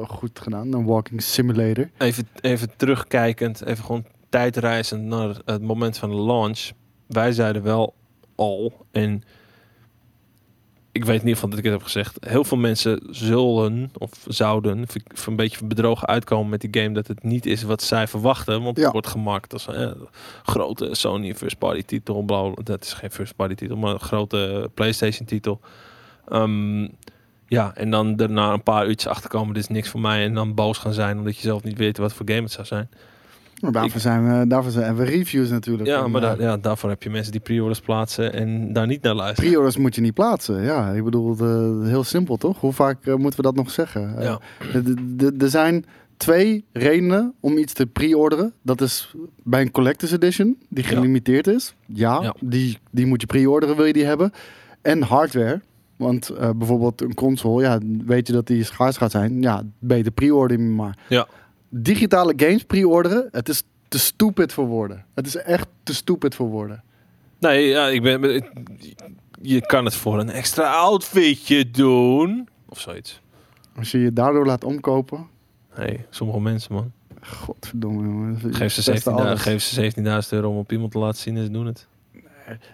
goed 0.08 0.38
gedaan. 0.40 0.72
Een 0.72 0.84
walking 0.84 1.22
simulator. 1.22 1.90
even, 1.98 2.28
even 2.40 2.76
terugkijkend, 2.76 3.64
even 3.64 3.84
gewoon 3.84 4.04
tijdreizend 4.28 5.02
naar 5.02 5.40
het 5.44 5.62
moment 5.62 5.98
van 5.98 6.10
de 6.10 6.16
launch. 6.16 6.70
Wij 7.06 7.32
zeiden 7.32 7.62
wel 7.62 7.94
al, 8.34 8.86
en 8.92 9.22
ik 10.92 11.04
weet 11.04 11.14
in 11.20 11.20
ieder 11.20 11.34
geval 11.34 11.48
dat 11.48 11.58
ik 11.58 11.64
het 11.64 11.72
heb 11.72 11.82
gezegd, 11.82 12.16
heel 12.26 12.44
veel 12.44 12.56
mensen 12.58 13.00
zullen 13.10 13.90
of 13.98 14.10
zouden 14.26 14.84
v- 14.88 15.26
een 15.26 15.36
beetje 15.36 15.64
bedrogen 15.66 16.08
uitkomen 16.08 16.48
met 16.50 16.60
die 16.60 16.82
game 16.82 16.94
dat 16.94 17.06
het 17.06 17.22
niet 17.22 17.46
is 17.46 17.62
wat 17.62 17.82
zij 17.82 18.08
verwachten, 18.08 18.62
want 18.62 18.76
Ja. 18.76 18.82
het 18.82 18.92
wordt 18.92 19.06
gemaakt 19.06 19.52
als 19.52 19.66
een 19.66 19.74
eh, 19.74 19.90
grote 20.42 20.88
Sony 20.94 21.34
first 21.34 21.58
party 21.58 21.82
titel, 21.82 22.22
bla, 22.22 22.42
bla, 22.42 22.62
dat 22.64 22.84
is 22.84 22.92
geen 22.92 23.10
first 23.10 23.36
party 23.36 23.54
titel, 23.54 23.76
maar 23.76 23.92
een 23.92 24.00
grote 24.00 24.70
PlayStation 24.74 25.26
titel. 25.26 25.60
Ehm, 26.28 26.82
ja, 27.46 27.74
en 27.74 27.90
dan 27.90 28.16
daarna 28.16 28.52
een 28.52 28.62
paar 28.62 28.86
uurtjes 28.86 29.12
achterkomen, 29.12 29.54
dit 29.54 29.62
is 29.62 29.68
niks 29.68 29.88
voor 29.88 30.00
mij. 30.00 30.24
En 30.24 30.34
dan 30.34 30.54
boos 30.54 30.78
gaan 30.78 30.92
zijn 30.92 31.18
omdat 31.18 31.36
je 31.36 31.42
zelf 31.42 31.62
niet 31.62 31.78
weet 31.78 31.96
wat 31.98 32.12
voor 32.12 32.28
game 32.28 32.42
het 32.42 32.52
zou 32.52 32.66
zijn. 32.66 32.88
Maar 33.64 33.72
daarvoor, 33.82 34.00
zijn 34.00 34.38
we, 34.40 34.46
daarvoor 34.46 34.72
zijn 34.72 34.96
we 34.96 35.04
reviews 35.04 35.50
natuurlijk. 35.50 35.88
Ja, 35.88 36.04
En, 36.04 36.10
maar 36.10 36.22
eh, 36.22 36.28
daar, 36.28 36.40
ja, 36.40 36.56
daarvoor 36.56 36.90
heb 36.90 37.02
je 37.02 37.10
mensen 37.10 37.32
die 37.32 37.40
pre-orders 37.40 37.80
plaatsen 37.80 38.32
en 38.32 38.72
daar 38.72 38.86
niet 38.86 39.02
naar 39.02 39.14
luisteren. 39.14 39.50
Pre-orders 39.50 39.76
moet 39.76 39.94
je 39.94 40.00
niet 40.00 40.14
plaatsen. 40.14 40.62
Ja, 40.62 40.90
ik 40.90 41.04
bedoel, 41.04 41.36
heel 41.84 42.04
simpel 42.04 42.36
toch? 42.36 42.60
Hoe 42.60 42.72
vaak 42.72 43.06
eh, 43.06 43.14
moeten 43.14 43.36
we 43.36 43.42
dat 43.46 43.54
nog 43.54 43.70
zeggen? 43.70 44.16
Eh, 44.18 44.24
Ja. 44.24 44.40
Er 45.38 45.48
zijn 45.50 45.84
twee 46.16 46.64
redenen 46.72 47.34
om 47.40 47.56
iets 47.58 47.72
te 47.72 47.86
pre-orderen. 47.86 48.52
Dat 48.62 48.80
is 48.80 49.14
bij 49.42 49.60
een 49.60 49.70
collector's 49.70 50.12
edition, 50.12 50.56
die 50.68 50.82
Ja. 50.84 50.88
gelimiteerd 50.90 51.46
is. 51.46 51.74
Ja, 51.86 52.22
Ja. 52.22 52.34
Die, 52.40 52.78
die 52.90 53.06
moet 53.06 53.20
je 53.20 53.26
pre-orderen, 53.26 53.76
wil 53.76 53.84
je 53.84 53.92
die 53.92 54.04
hebben. 54.04 54.32
En 54.82 55.02
hardware. 55.02 55.60
Want 55.96 56.30
bijvoorbeeld 56.56 57.00
een 57.02 57.14
console, 57.14 57.62
ja, 57.62 57.78
weet 58.06 58.26
je 58.26 58.32
dat 58.32 58.46
die 58.46 58.64
schaars 58.64 58.96
gaat 58.96 59.10
zijn. 59.10 59.42
Ja, 59.42 59.62
beter 59.78 60.12
pre-order 60.12 60.60
maar. 60.60 60.98
Ja. 61.08 61.26
Digitale 61.76 62.32
games 62.36 62.62
pre-orderen, 62.64 63.28
het 63.32 63.48
is 63.48 63.62
te 63.88 63.98
stupid 63.98 64.52
voor 64.52 64.66
woorden. 64.66 65.04
Het 65.14 65.26
is 65.26 65.36
echt 65.36 65.66
te 65.82 65.94
stupid 65.94 66.34
voor 66.34 66.48
woorden. 66.48 66.82
Nee, 67.38 67.68
ja, 67.68 67.86
ik 67.88 68.02
ben, 68.02 68.34
ik- 68.34 68.50
je 69.42 69.60
kan 69.66 69.84
het 69.84 69.94
voor 69.94 70.18
een 70.18 70.30
extra 70.30 70.72
outfitje 70.72 71.70
doen. 71.70 72.48
Of 72.68 72.80
zoiets. 72.80 73.20
Als 73.76 73.90
je 73.90 73.98
je 73.98 74.12
daardoor 74.12 74.46
laat 74.46 74.64
omkopen, 74.64 75.26
Nee, 75.78 76.00
sommige 76.10 76.40
mensen, 76.40 76.74
man. 76.74 76.92
godverdomme 77.22 78.02
jongen. 78.02 78.38
Geef 78.54 78.72
ze 78.72 78.90
Beste 78.90 79.10
17.000 79.10 79.26
alles. 79.26 79.40
geef 79.42 79.62
ze 79.62 79.74
17.000 79.74 80.32
euro 80.32 80.50
om 80.50 80.56
op 80.56 80.72
iemand 80.72 80.92
te 80.92 80.98
laten 80.98 81.20
zien 81.20 81.36
en 81.36 81.44
ze 81.44 81.50
doen 81.50 81.66
het. 81.66 81.86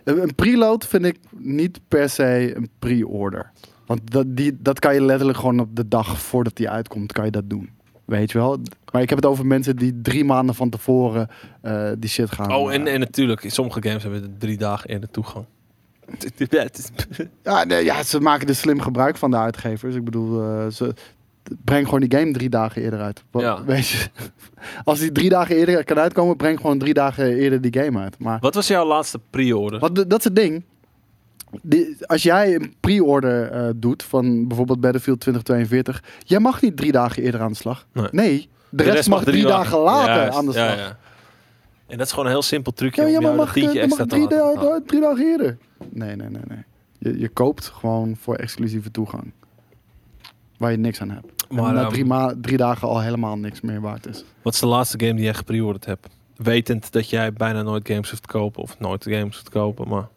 Een 0.04 0.22
een 0.22 0.34
preload 0.34 0.86
vind 0.86 1.04
ik 1.04 1.18
niet 1.36 1.80
per 1.88 2.08
se 2.08 2.52
een 2.56 2.68
pre-order. 2.78 3.50
Want 3.86 4.10
dat, 4.10 4.36
die, 4.36 4.56
dat 4.60 4.78
kan 4.78 4.94
je 4.94 5.02
letterlijk 5.02 5.38
gewoon 5.38 5.60
op 5.60 5.76
de 5.76 5.88
dag 5.88 6.20
voordat 6.20 6.56
die 6.56 6.70
uitkomt, 6.70 7.12
kan 7.12 7.24
je 7.24 7.30
dat 7.30 7.50
doen. 7.50 7.70
Weet 8.10 8.32
je 8.32 8.38
wel? 8.38 8.58
Maar 8.92 9.02
ik 9.02 9.08
heb 9.08 9.18
het 9.18 9.26
over 9.26 9.46
mensen 9.46 9.76
die 9.76 10.00
drie 10.02 10.24
maanden 10.24 10.54
van 10.54 10.70
tevoren 10.70 11.28
eh, 11.62 11.90
die 11.98 12.10
shit 12.10 12.30
gaan. 12.32 12.54
Oh, 12.54 12.72
en, 12.72 12.86
eh, 12.86 12.92
en 12.94 13.00
natuurlijk, 13.00 13.42
in 13.44 13.50
sommige 13.50 13.82
games 13.82 14.02
hebben 14.02 14.22
we 14.22 14.36
drie 14.38 14.56
dagen 14.58 14.90
eerder 14.90 15.10
toegang. 15.10 15.44
Ja, 17.42 17.64
nee, 17.64 17.84
ja, 17.84 18.02
ze 18.02 18.20
maken 18.20 18.48
er 18.48 18.54
slim 18.54 18.80
gebruik 18.80 19.16
van 19.16 19.30
de 19.30 19.36
uitgevers. 19.36 19.94
Ik 19.94 20.04
bedoel, 20.04 20.42
eh, 20.42 20.66
ze 20.66 20.94
breng 21.64 21.84
gewoon 21.84 22.00
die 22.08 22.18
game 22.18 22.32
drie 22.32 22.48
dagen 22.48 22.82
eerder 22.82 23.00
uit. 23.00 23.22
Wat- 23.30 23.42
Ja. 23.42 23.64
Weet 23.64 23.88
je, 23.88 24.06
als 24.84 24.98
die 24.98 25.12
drie 25.12 25.28
dagen 25.28 25.56
eerder 25.56 25.84
kan 25.84 25.98
uitkomen, 25.98 26.36
breng 26.36 26.60
gewoon 26.60 26.78
drie 26.78 26.94
dagen 26.94 27.34
eerder 27.36 27.60
die 27.60 27.82
game 27.82 27.98
uit. 28.00 28.18
Maar 28.18 28.38
Wat 28.40 28.54
was 28.54 28.66
jouw 28.66 28.86
laatste 28.86 29.20
pre-order? 29.30 29.80
wat, 29.80 29.94
dat 29.94 30.18
is 30.18 30.24
het 30.24 30.36
ding. 30.36 30.64
Als 32.06 32.22
jij 32.22 32.54
een 32.54 32.74
pre-order 32.80 33.50
eh, 33.50 33.68
doet 33.76 34.02
van 34.02 34.48
bijvoorbeeld 34.48 34.80
Battlefield 34.80 35.20
2042, 35.20 36.02
jij 36.24 36.40
mag 36.40 36.62
niet 36.62 36.76
drie 36.76 36.92
dagen 36.92 37.22
eerder 37.22 37.40
aan 37.40 37.50
de 37.52 37.56
slag. 37.56 37.86
Nee. 38.10 38.48
de, 38.68 38.82
rest, 38.82 39.08
mag 39.08 39.24
drie 39.24 39.46
dagen, 39.46 39.78
later 39.78 40.14
Juist, 40.14 40.36
aan 40.38 40.46
de 40.46 40.52
slag. 40.52 40.74
Ja, 40.76 40.80
ja. 40.82 40.98
En 41.86 41.96
dat 41.98 42.06
is 42.06 42.10
gewoon 42.12 42.24
een 42.26 42.32
heel 42.32 42.42
simpel 42.42 42.72
trucje 42.72 43.00
Ja, 43.02 43.06
om 43.06 43.12
ja, 43.12 43.20
maar 43.20 43.34
mag, 43.34 43.52
tientje 43.52 43.80
eh, 43.80 43.88
mag 43.88 43.98
drie, 44.06 44.28
da- 44.28 44.52
betalen. 44.52 44.60
da- 44.70 44.80
drie 44.86 45.00
dagen 45.00 45.24
eerder. 45.26 45.58
Nee, 45.88 46.16
nee, 46.16 46.28
nee, 46.28 46.42
nee. 46.48 46.64
Je, 46.98 47.18
je 47.18 47.28
koopt 47.28 47.66
gewoon 47.66 48.16
voor 48.20 48.34
exclusieve 48.36 48.90
toegang. 48.90 49.32
Waar 50.58 50.70
je 50.70 50.76
niks 50.76 51.00
aan 51.00 51.10
hebt. 51.10 51.26
Maar, 51.50 51.68
en 51.68 51.74
na 51.74 51.80
ehm, 51.80 51.90
drie, 51.90 52.04
ma- 52.04 52.34
drie 52.40 52.56
dagen 52.56 52.88
al 52.88 53.00
helemaal 53.00 53.36
niks 53.38 53.60
meer 53.60 53.80
waard 53.80 54.06
is. 54.06 54.24
Wat 54.42 54.54
is 54.54 54.60
de 54.60 54.66
laatste 54.66 54.98
game 55.00 55.14
die 55.14 55.24
jij 55.24 55.34
gepreorderd 55.34 55.84
hebt? 55.84 56.08
Wetend 56.36 56.92
dat 56.92 57.10
jij 57.10 57.32
bijna 57.32 57.62
nooit 57.62 57.88
games 57.88 58.10
hoeft 58.10 58.22
te 58.22 58.28
kopen. 58.28 58.62
Of 58.62 58.78
nooit 58.78 59.04
games 59.04 59.20
hoeft 59.34 59.44
te 59.44 59.50
kopen. 59.50 59.88
Maar 59.88 60.08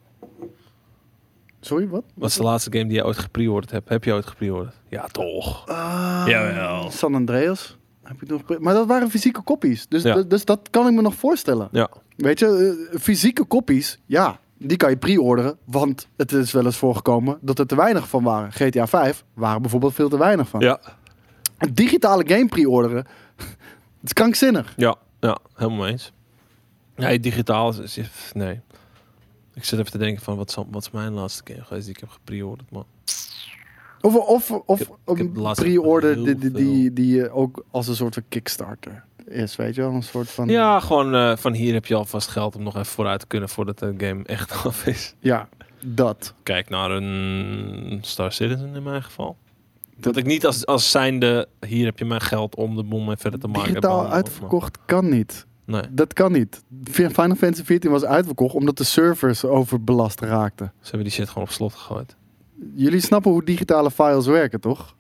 Sorry, 1.66 1.88
wat? 1.88 2.04
wat 2.16 2.30
is 2.30 2.36
de 2.36 2.44
laatste 2.44 2.72
game 2.72 2.86
die 2.86 2.94
jij 2.96 3.04
ooit 3.06 3.18
gepreorderd 3.18 3.72
hebt? 3.72 3.90
Heb 3.90 4.04
je 4.04 4.14
ooit 4.14 4.26
gepreorderd? 4.28 4.76
Ja, 4.90 5.08
toch. 5.08 5.68
Ah, 5.68 6.24
Jawel. 6.28 6.92
San 6.92 7.16
Andreas. 7.16 7.78
Heb 8.04 8.22
ik 8.22 8.30
nog... 8.30 8.42
Maar 8.60 8.74
dat 8.74 8.88
waren 8.88 9.10
fysieke 9.10 9.42
kopies. 9.42 9.88
Dus, 9.88 10.04
Ja. 10.04 10.22
dus 10.22 10.46
dat 10.46 10.60
kan 10.70 10.88
ik 10.88 10.94
me 10.94 11.02
nog 11.02 11.16
voorstellen. 11.16 11.68
Ja. 11.72 11.90
Weet 12.16 12.40
je, 12.40 12.88
eh, 12.92 13.00
fysieke 13.00 13.44
kopies, 13.46 14.00
ja, 14.06 14.40
die 14.58 14.78
kan 14.78 14.90
je 14.90 14.98
pre-orderen. 14.98 15.58
Want 15.66 16.08
het 16.18 16.32
is 16.32 16.52
wel 16.52 16.66
eens 16.66 16.78
voorgekomen 16.78 17.38
dat 17.42 17.60
er 17.60 17.68
te 17.68 17.76
weinig 17.76 18.08
van 18.08 18.24
waren. 18.24 18.52
GTA 18.52 18.88
5 18.88 19.24
waren 19.34 19.62
bijvoorbeeld 19.62 19.94
veel 19.94 20.10
te 20.10 20.18
weinig 20.18 20.48
van. 20.48 20.60
Ja. 20.60 20.80
Een 21.58 21.74
digitale 21.74 22.24
game 22.28 22.46
pre-orderen, 22.48 22.98
het 24.00 24.04
is 24.04 24.14
krankzinnig. 24.14 24.74
Ja, 24.78 24.96
ja 25.20 25.38
helemaal 25.56 25.80
mee 25.80 25.92
eens. 25.92 26.12
Nee, 26.96 27.20
digitaal 27.20 27.70
is, 27.82 27.98
is- 27.98 28.32
nee. 28.34 28.60
Ik 29.54 29.64
zit 29.64 29.80
even 29.80 29.92
te 29.92 29.98
denken 29.98 30.24
van 30.24 30.38
wat 30.38 30.50
is, 30.50 30.56
wat 30.56 30.82
is 30.82 30.92
mijn 30.92 31.14
laatste 31.14 31.44
game 31.46 31.64
geweest 31.64 31.86
die 31.86 31.94
ik 31.94 32.00
heb 32.00 32.10
gepreorderd, 32.10 32.72
man. 32.72 32.86
Of, 34.02 34.16
of, 34.16 34.52
of 34.52 34.82
Ik 34.82 34.88
ik 35.06 35.20
een 35.20 35.54
pre-order 35.54 36.16
die, 36.16 36.36
die, 36.36 36.52
die, 36.52 36.94
die 36.94 37.26
eh, 37.26 37.38
ook 37.38 37.66
als 37.72 37.88
een 37.88 37.96
soort 37.96 38.14
van 38.14 38.24
Kickstarter 38.30 39.04
is, 39.26 39.56
weet 39.56 39.76
je 39.76 39.82
wel? 39.82 39.92
Een 39.92 40.04
soort 40.04 40.30
van... 40.30 40.48
Ja, 40.48 40.80
gewoon 40.80 41.16
eh, 41.16 41.36
van 41.38 41.54
hier 41.54 41.74
heb 41.74 41.86
je 41.86 41.96
alvast 41.96 42.28
geld 42.28 42.56
om 42.56 42.64
nog 42.64 42.74
even 42.74 42.86
vooruit 42.86 43.20
te 43.20 43.28
kunnen 43.28 43.50
voordat 43.50 43.80
de 43.80 43.94
game 43.98 44.24
echt 44.24 44.52
af 44.66 44.86
is. 44.86 45.16
Ja, 45.20 45.50
dat. 45.82 46.34
Kijk 46.44 46.70
naar 46.70 46.92
een 46.92 48.00
Star 48.02 48.32
Citizen 48.32 48.76
in 48.76 48.84
mijn 48.84 49.04
geval. 49.04 49.38
Dat 49.98 50.18
ik 50.18 50.26
niet 50.26 50.46
als, 50.46 50.66
als 50.66 50.92
zijnde, 50.92 51.48
hier 51.68 51.86
heb 51.86 52.00
je 52.00 52.06
mijn 52.06 52.22
geld 52.22 52.56
om 52.56 52.76
de 52.76 52.84
boel 52.84 53.00
mee 53.02 53.18
verder 53.18 53.40
te 53.40 53.48
maken. 53.48 53.68
Digitaal 53.68 54.08
uitverkocht 54.08 54.78
kan 54.86 55.10
niet. 55.10 55.46
Nee, 55.66 55.82
Dat 55.90 56.14
kan 56.14 56.32
niet. 56.32 56.64
Final 56.92 57.36
Fantasy 57.36 57.64
14 57.64 57.92
was 57.92 58.04
uitverkocht 58.06 58.56
omdat 58.56 58.78
de 58.78 58.84
servers 58.84 59.46
overbelast 59.46 60.20
raakten. 60.22 60.72
ze 60.80 60.84
hebben 60.90 61.04
die 61.04 61.12
shit 61.12 61.28
gewoon 61.28 61.44
op 61.44 61.50
slot 61.54 61.74
gegooid. 61.74 62.16
Jullie 62.76 63.00
snappen 63.02 63.32
hoe 63.32 63.44
digitale 63.44 63.92
files 63.92 64.26
werken, 64.26 64.60
toch? 64.60 64.96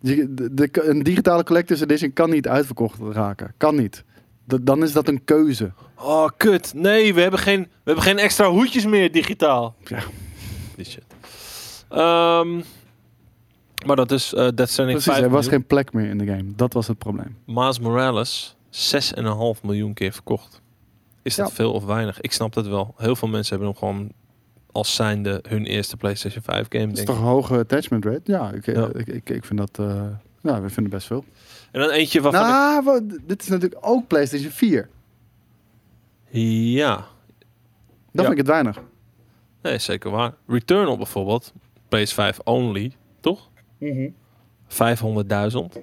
Je- 0.00 0.34
de, 0.34 0.54
de- 0.54 0.82
een 0.88 1.02
digitale 1.02 1.44
collector's 1.44 1.80
edition 1.80 2.12
kan 2.12 2.30
niet 2.30 2.48
uitverkocht 2.48 2.98
raken. 3.12 3.54
Kan 3.56 3.74
niet. 3.76 4.04
Dan 4.62 4.82
is 4.82 4.92
dat 4.92 5.08
een 5.08 5.24
keuze. 5.24 5.72
Oh, 5.98 6.28
kut. 6.36 6.72
Nee, 6.74 7.14
we 7.14 7.20
hebben 7.20 7.40
geen, 7.40 7.60
we 7.60 7.68
hebben 7.84 8.04
geen 8.04 8.18
extra 8.18 8.48
hoedjes 8.50 8.86
meer 8.86 9.12
digitaal. 9.12 9.74
Ja. 9.84 9.98
Die 10.76 10.84
shit. 10.84 11.04
Ehm, 11.88 12.60
maar 13.86 13.96
dat 13.96 14.10
is 14.10 14.34
eh 14.34 14.48
Death 14.54 14.68
Stranding 14.70 14.98
Precies, 14.98 15.12
5 15.12 15.24
er 15.24 15.30
was 15.30 15.40
miljoen. 15.44 15.50
geen 15.60 15.66
plek 15.66 15.92
meer 15.92 16.08
in 16.08 16.18
de 16.18 16.26
game. 16.26 16.52
Dat 16.56 16.72
was 16.72 16.86
het 16.86 16.98
probleem. 16.98 17.36
Miles 17.46 17.78
Morales 17.80 18.56
6,5 18.72 19.62
miljoen 19.62 19.94
keer 19.94 20.12
verkocht. 20.12 20.60
Is 21.22 21.34
dat 21.36 21.48
Ja. 21.48 21.54
veel 21.54 21.72
of 21.72 21.84
weinig? 21.84 22.20
Ik 22.20 22.32
snap 22.32 22.52
dat 22.52 22.66
wel. 22.66 22.94
Heel 22.96 23.16
veel 23.16 23.28
mensen 23.28 23.56
hebben 23.56 23.68
hem 23.68 23.78
gewoon 23.88 24.12
als 24.72 24.94
zijnde 24.94 25.44
hun 25.48 25.66
eerste 25.66 25.96
PlayStation 25.96 26.42
5 26.42 26.66
game. 26.68 26.86
Dat 26.86 26.90
is 26.98 27.04
Denk 27.04 27.06
toch 27.08 27.16
ik. 27.16 27.22
een 27.22 27.28
hoge 27.28 27.58
attachment 27.58 28.04
rate? 28.04 28.20
Ja, 28.32 28.50
ik, 28.52 28.66
Ja. 28.66 28.88
Ik, 28.94 29.06
ik, 29.06 29.30
ik 29.30 29.44
vind 29.44 29.58
dat... 29.58 29.78
eh 29.78 30.06
ja, 30.42 30.60
we 30.62 30.68
vinden 30.70 30.92
best 30.92 31.06
veel. 31.06 31.24
En 31.70 31.80
dan 31.80 31.90
eentje 31.90 32.20
waarvan 32.20 32.48
Nou, 32.84 33.06
dit 33.22 33.42
is 33.42 33.48
natuurlijk 33.48 33.86
ook 33.86 34.06
PlayStation 34.06 34.50
4. 34.50 34.88
ik... 36.30 36.40
Ja, 36.72 36.94
Dat 36.96 37.04
Ja. 38.12 38.20
vind 38.20 38.30
ik 38.30 38.36
het 38.38 38.46
weinig. 38.46 38.82
nee, 39.62 39.78
zeker 39.78 40.10
waar. 40.10 40.34
Returnal 40.46 40.96
bijvoorbeeld. 40.96 41.52
PS5 41.96 42.36
only, 42.44 42.92
toch? 43.20 43.50
500.000. 44.68 45.78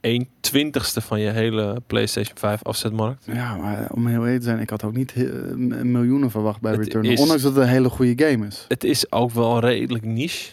1 0.00 0.28
twintigste 0.40 1.00
van 1.00 1.20
je 1.20 1.30
hele 1.30 1.82
PlayStation 1.86 2.38
5 2.38 2.62
afzetmarkt. 2.62 3.24
Ja, 3.32 3.56
maar 3.56 3.88
om 3.90 4.06
heel 4.06 4.18
eerlijk 4.20 4.38
te 4.38 4.44
zijn, 4.44 4.58
ik 4.60 4.70
had 4.70 4.84
ook 4.84 4.94
niet 4.96 5.12
een 5.16 5.90
miljoenen 5.92 6.30
verwacht 6.30 6.60
bij 6.60 6.72
Het 6.72 6.94
is- 7.04 7.20
Ondanks 7.20 7.42
dat 7.42 7.54
het 7.54 7.62
een 7.62 7.68
hele 7.68 7.88
goede 7.88 8.24
game 8.26 8.46
is. 8.46 8.64
Het 8.68 8.84
is 8.84 9.12
ook 9.12 9.30
wel 9.30 9.60
redelijk 9.60 10.04
niche. 10.04 10.52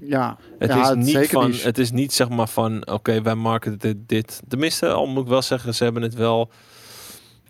Ja, 0.00 0.36
Het 0.58 0.70
ja, 0.70 0.90
is 0.90 0.96
niet 0.96 1.08
zeker 1.14 1.28
van, 1.40 1.50
niche. 1.50 1.66
het 1.66 1.78
is 1.78 1.90
niet 1.90 2.12
zeg 2.12 2.28
maar 2.28 2.48
van, 2.48 2.88
oké, 2.88 3.22
wij 3.22 3.34
marketen 3.34 3.78
dit, 3.78 3.96
dit. 4.06 4.42
Tenminste, 4.48 4.88
al 4.88 5.06
moet 5.06 5.22
ik 5.22 5.28
wel 5.28 5.42
zeggen, 5.42 5.74
ze 5.74 5.84
hebben 5.84 6.02
het 6.02 6.14
wel 6.14 6.50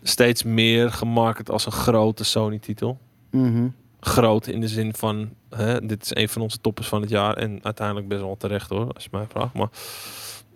steeds 0.03 0.43
meer 0.43 0.91
gemarket 0.91 1.49
als 1.49 1.65
een 1.65 1.71
grote 1.71 2.23
Sony-titel. 2.23 2.99
Mhm. 3.31 3.67
Groot 3.99 4.47
in 4.47 4.59
de 4.61 4.67
zin 4.67 4.93
van, 4.93 5.29
hè, 5.49 5.85
dit 5.85 6.03
is 6.03 6.15
een 6.15 6.29
van 6.29 6.41
onze 6.41 6.61
toppers 6.61 6.87
van 6.87 7.01
het 7.01 7.09
jaar 7.09 7.33
en 7.37 7.59
uiteindelijk 7.63 8.07
best 8.07 8.21
wel 8.21 8.37
terecht 8.37 8.69
hoor, 8.69 8.93
als 8.93 9.03
je 9.03 9.09
mij 9.11 9.25
vraagt. 9.29 9.53
Maar, 9.53 9.69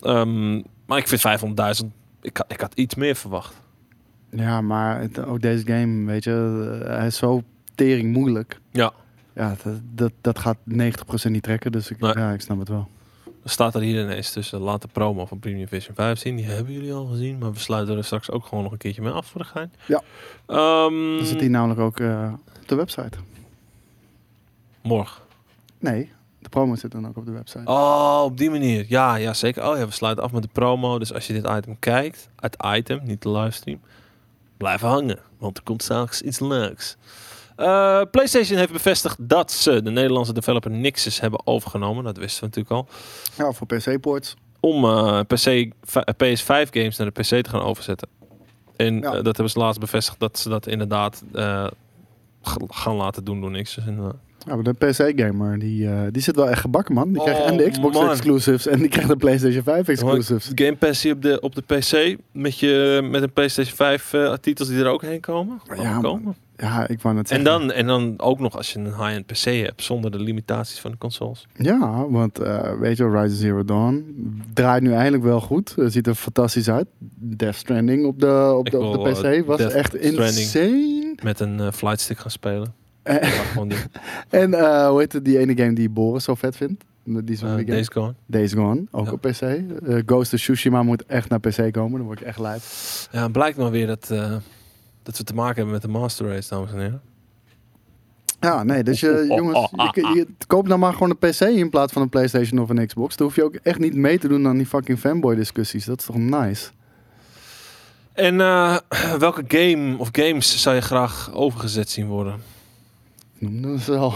ehm, 0.01 0.53
maar 0.85 0.97
ik 0.97 1.07
vind 1.07 1.21
500.000, 1.21 1.87
ik, 2.21 2.37
had- 2.37 2.51
ik 2.51 2.61
had 2.61 2.73
iets 2.73 2.95
meer 2.95 3.15
verwacht. 3.15 3.53
Ja, 4.29 4.61
maar 4.61 5.01
het- 5.01 5.19
ook 5.25 5.41
deze 5.41 5.65
game, 5.65 6.05
weet 6.05 6.23
je, 6.23 6.79
eh, 6.83 6.87
hij 6.97 7.07
is 7.07 7.17
zo 7.17 7.41
tering 7.75 8.13
moeilijk. 8.13 8.59
Ja. 8.71 8.91
Ja, 9.35 9.55
dat, 9.63 9.79
dat, 9.93 10.11
dat 10.21 10.39
gaat 10.39 10.57
90% 10.63 11.31
niet 11.31 11.43
trekken, 11.43 11.71
dus 11.71 11.89
ik, 11.91 11.99
Nee. 11.99 12.13
ja, 12.17 12.31
ik 12.31 12.41
snap 12.41 12.59
het 12.59 12.69
wel. 12.69 12.87
Er 13.43 13.49
staat 13.49 13.75
er 13.75 13.81
hier 13.81 14.03
ineens 14.03 14.31
tussen, 14.31 14.59
laat 14.59 14.81
de 14.81 14.87
promo 14.87 15.25
van 15.25 15.39
Premium 15.39 15.67
Vision 15.67 15.95
5 15.95 16.19
zien. 16.19 16.35
Die 16.35 16.45
hebben 16.45 16.73
jullie 16.73 16.93
al 16.93 17.05
gezien, 17.05 17.37
maar 17.37 17.51
we 17.53 17.59
sluiten 17.59 17.97
er 17.97 18.03
straks 18.03 18.31
ook 18.31 18.45
gewoon 18.45 18.63
nog 18.63 18.71
een 18.71 18.77
keertje 18.77 19.01
mee 19.01 19.11
af 19.11 19.25
voor 19.27 19.41
de 19.41 19.47
gein. 19.47 19.71
Ja. 19.87 20.01
Dan 20.45 21.19
zit 21.25 21.39
hij 21.39 21.49
namelijk 21.49 21.79
ook 21.79 21.99
eh, 21.99 22.33
op 22.61 22.67
de 22.67 22.75
website. 22.75 23.17
Morgen. 24.81 25.21
Nee, 25.79 26.11
promo 26.51 26.75
zit 26.75 26.91
dan 26.91 27.07
ook 27.07 27.17
op 27.17 27.25
de 27.25 27.31
website. 27.31 27.61
Oh, 27.65 28.21
op 28.23 28.37
die 28.37 28.49
manier. 28.49 28.85
Ja, 28.87 29.15
ja, 29.15 29.33
zeker. 29.33 29.69
Oh 29.69 29.77
ja, 29.77 29.85
we 29.85 29.91
sluiten 29.93 30.23
af 30.23 30.31
met 30.31 30.41
de 30.41 30.49
promo. 30.51 30.99
Dus 30.99 31.13
als 31.13 31.27
je 31.27 31.33
dit 31.33 31.47
item 31.47 31.79
kijkt, 31.79 32.29
het 32.39 32.57
item, 32.75 32.99
niet 33.03 33.21
de 33.21 33.29
livestream, 33.29 33.79
blijf 34.57 34.81
hangen. 34.81 35.19
Want 35.37 35.57
er 35.57 35.63
komt 35.63 35.83
straks 35.83 36.21
iets 36.21 36.39
leuks. 36.39 36.97
Eh, 37.55 38.01
PlayStation 38.11 38.57
heeft 38.57 38.71
bevestigd 38.71 39.15
dat 39.19 39.51
ze 39.51 39.81
de 39.81 39.91
Nederlandse 39.91 40.33
developer 40.33 40.71
Nixus 40.71 41.19
hebben 41.19 41.47
overgenomen. 41.47 42.03
Dat 42.03 42.17
wisten 42.17 42.39
we 42.39 42.45
natuurlijk 42.55 42.75
al. 42.75 42.87
Ja, 43.45 43.51
voor 43.51 43.67
PC-ports. 43.67 44.35
Om 44.59 44.85
eh, 44.85 45.19
PC, 45.19 45.71
v- 45.83 45.97
PS5 46.23 46.69
games 46.71 46.97
naar 46.97 47.11
de 47.13 47.21
PC 47.21 47.43
te 47.43 47.49
gaan 47.49 47.61
overzetten. 47.61 48.07
En 48.75 48.95
Ja. 48.99 49.07
eh, 49.07 49.11
dat 49.13 49.23
hebben 49.25 49.49
ze 49.49 49.59
laatst 49.59 49.79
bevestigd 49.79 50.19
dat 50.19 50.39
ze 50.39 50.49
dat 50.49 50.67
inderdaad 50.67 51.23
gaan 52.69 52.95
laten 52.95 53.23
doen 53.23 53.41
door 53.41 53.51
Nixus. 53.51 53.85
En, 53.85 54.19
Ja, 54.47 54.55
maar 54.55 54.63
de 54.63 54.73
PC-gamer, 54.73 55.59
die, 55.59 55.87
eh, 55.87 56.01
die 56.11 56.21
zit 56.21 56.35
wel 56.35 56.49
echt 56.49 56.61
gebakken, 56.61 56.93
man. 56.95 57.07
Die 57.09 57.17
Oh, 57.17 57.23
krijgt 57.23 57.43
en 57.43 57.57
de 57.57 57.69
Xbox 57.69 57.95
man. 57.97 58.09
exclusives 58.09 58.67
en 58.67 58.79
die 58.79 58.87
krijgt 58.89 59.09
de 59.09 59.15
PlayStation 59.15 59.63
5 59.63 59.87
exclusives. 59.87 60.51
Game 60.55 60.75
Pass 60.75 61.05
op 61.05 61.21
de, 61.21 61.39
op 61.39 61.55
de 61.55 61.61
PC 61.61 62.17
met, 62.31 62.59
je, 62.59 63.07
met 63.11 63.21
een 63.21 63.31
PlayStation 63.33 63.75
5 63.75 64.13
eh, 64.13 64.33
titels 64.33 64.67
die 64.69 64.79
er 64.79 64.87
ook 64.87 65.01
heen 65.01 65.19
komen. 65.19 65.61
Ja, 65.75 65.99
komen. 65.99 66.35
Ja, 66.57 66.87
ik 66.87 67.01
wou 67.01 67.15
net 67.15 67.31
En 67.31 67.41
zeggen. 67.43 67.59
dan, 67.59 67.71
en 67.71 67.85
dan 67.87 68.13
ook 68.17 68.39
nog 68.39 68.57
als 68.57 68.73
je 68.73 68.79
een 68.79 68.85
high-end 68.85 69.25
PC 69.25 69.43
hebt 69.43 69.83
zonder 69.83 70.11
de 70.11 70.19
limitaties 70.19 70.79
van 70.79 70.91
de 70.91 70.97
consoles. 70.97 71.47
Ja, 71.55 72.07
want 72.09 72.39
eh, 72.39 72.79
weet 72.79 72.97
je, 72.97 73.09
Rise 73.09 73.35
Zero 73.35 73.63
Dawn 73.65 74.05
draait 74.53 74.81
nu 74.83 74.93
eindelijk 74.93 75.23
wel 75.23 75.41
goed. 75.41 75.75
Ziet 75.77 76.07
er 76.07 76.15
fantastisch 76.15 76.69
uit. 76.69 76.87
Death 77.15 77.55
Stranding 77.55 78.05
op 78.05 78.19
de, 78.19 78.53
op 78.57 78.69
de, 78.69 78.79
op 78.79 79.03
de 79.05 79.11
PC 79.11 79.45
was 79.45 79.57
Death 79.57 79.71
echt 79.73 79.95
insane. 79.95 81.15
Met 81.23 81.39
een 81.39 81.59
eh, 81.59 81.71
flight 81.71 81.99
stick 81.99 82.17
gaan 82.19 82.31
spelen. 82.31 82.73
Eh, 83.03 83.55
en 84.29 84.53
eh, 84.53 84.87
hoe 84.87 84.99
heet 84.99 85.13
het, 85.13 85.25
die 85.25 85.37
ene 85.37 85.55
game 85.57 85.73
die 85.73 85.89
Boris 85.89 86.23
zo 86.23 86.35
vet 86.35 86.55
vindt? 86.55 86.83
Die 87.03 87.15
eh, 87.15 87.37
zombie 87.41 87.65
game. 87.65 87.65
Days 87.65 87.87
Gone. 87.87 88.13
Days 88.25 88.53
Gone, 88.53 88.83
ook 88.91 89.05
Ja. 89.05 89.11
op 89.11 89.21
PC. 89.21 89.41
Eh, 89.41 89.61
Ghost 90.05 90.33
of 90.33 90.39
Tsushima 90.39 90.83
moet 90.83 91.05
echt 91.05 91.29
naar 91.29 91.39
PC 91.39 91.71
komen, 91.73 91.97
dan 91.97 92.07
word 92.07 92.21
ik 92.21 92.27
echt 92.27 92.39
lijp. 92.39 92.61
Ja, 93.11 93.27
blijkt 93.27 93.57
maar 93.57 93.71
weer 93.71 93.87
dat, 93.87 94.09
eh, 94.11 94.35
dat 95.03 95.17
we 95.17 95.23
te 95.23 95.33
maken 95.33 95.55
hebben 95.55 95.73
met 95.73 95.81
de 95.81 95.87
Master 95.87 96.27
Race, 96.27 96.49
dames 96.49 96.71
en 96.71 96.79
heren. 96.79 97.01
Ja, 98.39 98.63
nee, 98.63 98.83
dus 98.83 98.99
je, 98.99 99.25
jongens, 99.37 99.69
je, 99.71 100.11
je, 100.15 100.27
koop 100.47 100.67
nou 100.67 100.79
maar 100.79 100.93
gewoon 100.93 101.09
een 101.19 101.29
PC 101.29 101.39
in 101.41 101.69
plaats 101.69 101.93
van 101.93 102.01
een 102.01 102.09
PlayStation 102.09 102.59
of 102.59 102.69
een 102.69 102.87
Xbox. 102.87 103.15
Dan 103.15 103.27
hoef 103.27 103.35
je 103.35 103.43
ook 103.43 103.55
echt 103.55 103.79
niet 103.79 103.95
mee 103.95 104.19
te 104.19 104.27
doen 104.27 104.47
aan 104.47 104.57
die 104.57 104.65
fucking 104.65 104.99
fanboy 104.99 105.35
discussies. 105.35 105.85
Dat 105.85 105.99
is 105.99 106.05
toch 106.05 106.17
nice? 106.17 106.69
En 108.13 108.41
eh, 108.41 108.77
welke 109.19 109.43
game 109.47 109.97
of 109.97 110.09
games 110.11 110.61
zou 110.61 110.75
je 110.75 110.81
graag 110.81 111.33
overgezet 111.33 111.89
zien 111.89 112.07
worden? 112.07 112.41
Ik 113.41 113.49
noemde 113.49 113.79
ze 113.79 113.95
al. 113.95 114.13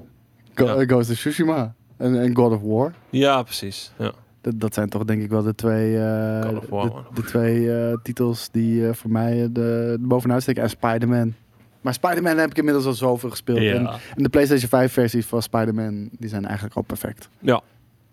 Go, 0.54 0.64
Ja. 0.64 0.84
Ghost 0.84 1.10
of 1.10 1.16
Tsushima 1.16 1.74
en, 1.96 2.20
en 2.20 2.36
God 2.36 2.52
of 2.52 2.60
War. 2.60 2.92
Ja, 3.10 3.42
precies. 3.42 3.92
Ja. 3.98 4.12
Dat, 4.40 4.60
dat 4.60 4.74
zijn 4.74 4.88
toch 4.88 5.04
denk 5.04 5.22
ik 5.22 5.30
wel 5.30 5.42
de 5.42 5.54
twee, 5.54 5.96
eh, 5.96 6.58
War, 6.68 6.92
de, 7.14 7.22
twee 7.22 7.72
eh, 7.76 7.96
titels 8.02 8.48
die 8.50 8.88
eh, 8.88 8.94
voor 8.94 9.10
mij 9.10 9.36
de, 9.36 9.50
de 9.52 10.06
bovenuit 10.06 10.42
steken. 10.42 10.62
En 10.62 10.70
Spider-Man. 10.70 11.34
Maar 11.80 11.94
Spider-Man 11.94 12.38
heb 12.38 12.50
ik 12.50 12.58
inmiddels 12.58 12.86
al 12.86 12.92
zoveel 12.92 13.30
gespeeld. 13.30 13.58
En, 13.58 13.86
en 14.16 14.22
de 14.22 14.28
PlayStation 14.28 14.68
5 14.68 14.92
versies 14.92 15.26
van 15.26 15.42
Spider-Man, 15.42 16.08
die 16.18 16.28
zijn 16.28 16.44
eigenlijk 16.44 16.76
al 16.76 16.82
perfect. 16.82 17.28
Ja. 17.38 17.62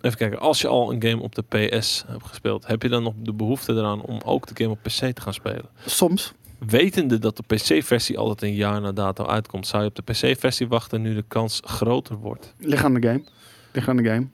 Even 0.01 0.17
kijken, 0.17 0.39
als 0.39 0.61
je 0.61 0.67
al 0.67 0.93
een 0.93 1.03
game 1.03 1.21
op 1.21 1.35
de 1.35 1.41
PS 1.41 2.03
hebt 2.07 2.25
gespeeld, 2.25 2.67
heb 2.67 2.81
je 2.81 2.89
dan 2.89 3.03
nog 3.03 3.13
de 3.17 3.33
behoefte 3.33 3.73
eraan 3.73 4.01
om 4.01 4.19
ook 4.25 4.47
de 4.47 4.63
game 4.63 4.69
op 4.69 4.79
PC 4.81 5.15
te 5.15 5.21
gaan 5.21 5.33
spelen? 5.33 5.65
Soms. 5.85 6.33
Wetende 6.67 7.19
dat 7.19 7.37
de 7.37 7.43
PC-versie 7.55 8.17
altijd 8.17 8.41
een 8.51 8.57
jaar 8.57 8.81
na 8.81 8.91
dato 8.91 9.25
uitkomt, 9.25 9.67
zou 9.67 9.83
je 9.83 9.89
op 9.89 9.95
de 9.95 10.01
PC-versie 10.13 10.67
wachten 10.67 11.01
nu 11.01 11.13
de 11.15 11.23
kans 11.27 11.61
groter 11.65 12.15
wordt? 12.15 12.53
Ligt 12.57 12.83
aan 12.83 12.93
de 12.93 13.07
game. 13.07 13.23
Ligt 13.71 13.87
aan 13.87 13.97
de 13.97 14.03
game. 14.03 14.27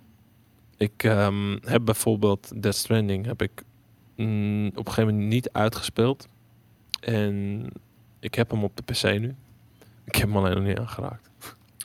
Ik 0.77 1.03
ehm, 1.03 1.57
heb 1.61 1.86
bijvoorbeeld 1.86 2.51
Death 2.61 2.75
Stranding 2.75 3.25
heb 3.25 3.41
ik 3.41 3.51
mm, 4.15 4.67
op 4.67 4.77
een 4.77 4.86
gegeven 4.93 5.13
moment 5.13 5.30
niet 5.30 5.49
uitgespeeld. 5.51 6.27
En 7.01 7.65
ik 8.19 8.36
heb 8.36 8.51
hem 8.51 8.63
op 8.63 8.71
de 8.77 8.84
PC 8.84 9.03
nu. 9.19 9.36
Ik 10.05 10.15
heb 10.15 10.27
hem 10.27 10.38
alleen 10.38 10.55
nog 10.55 10.63
niet 10.63 10.77
aangeraakt. 10.80 11.30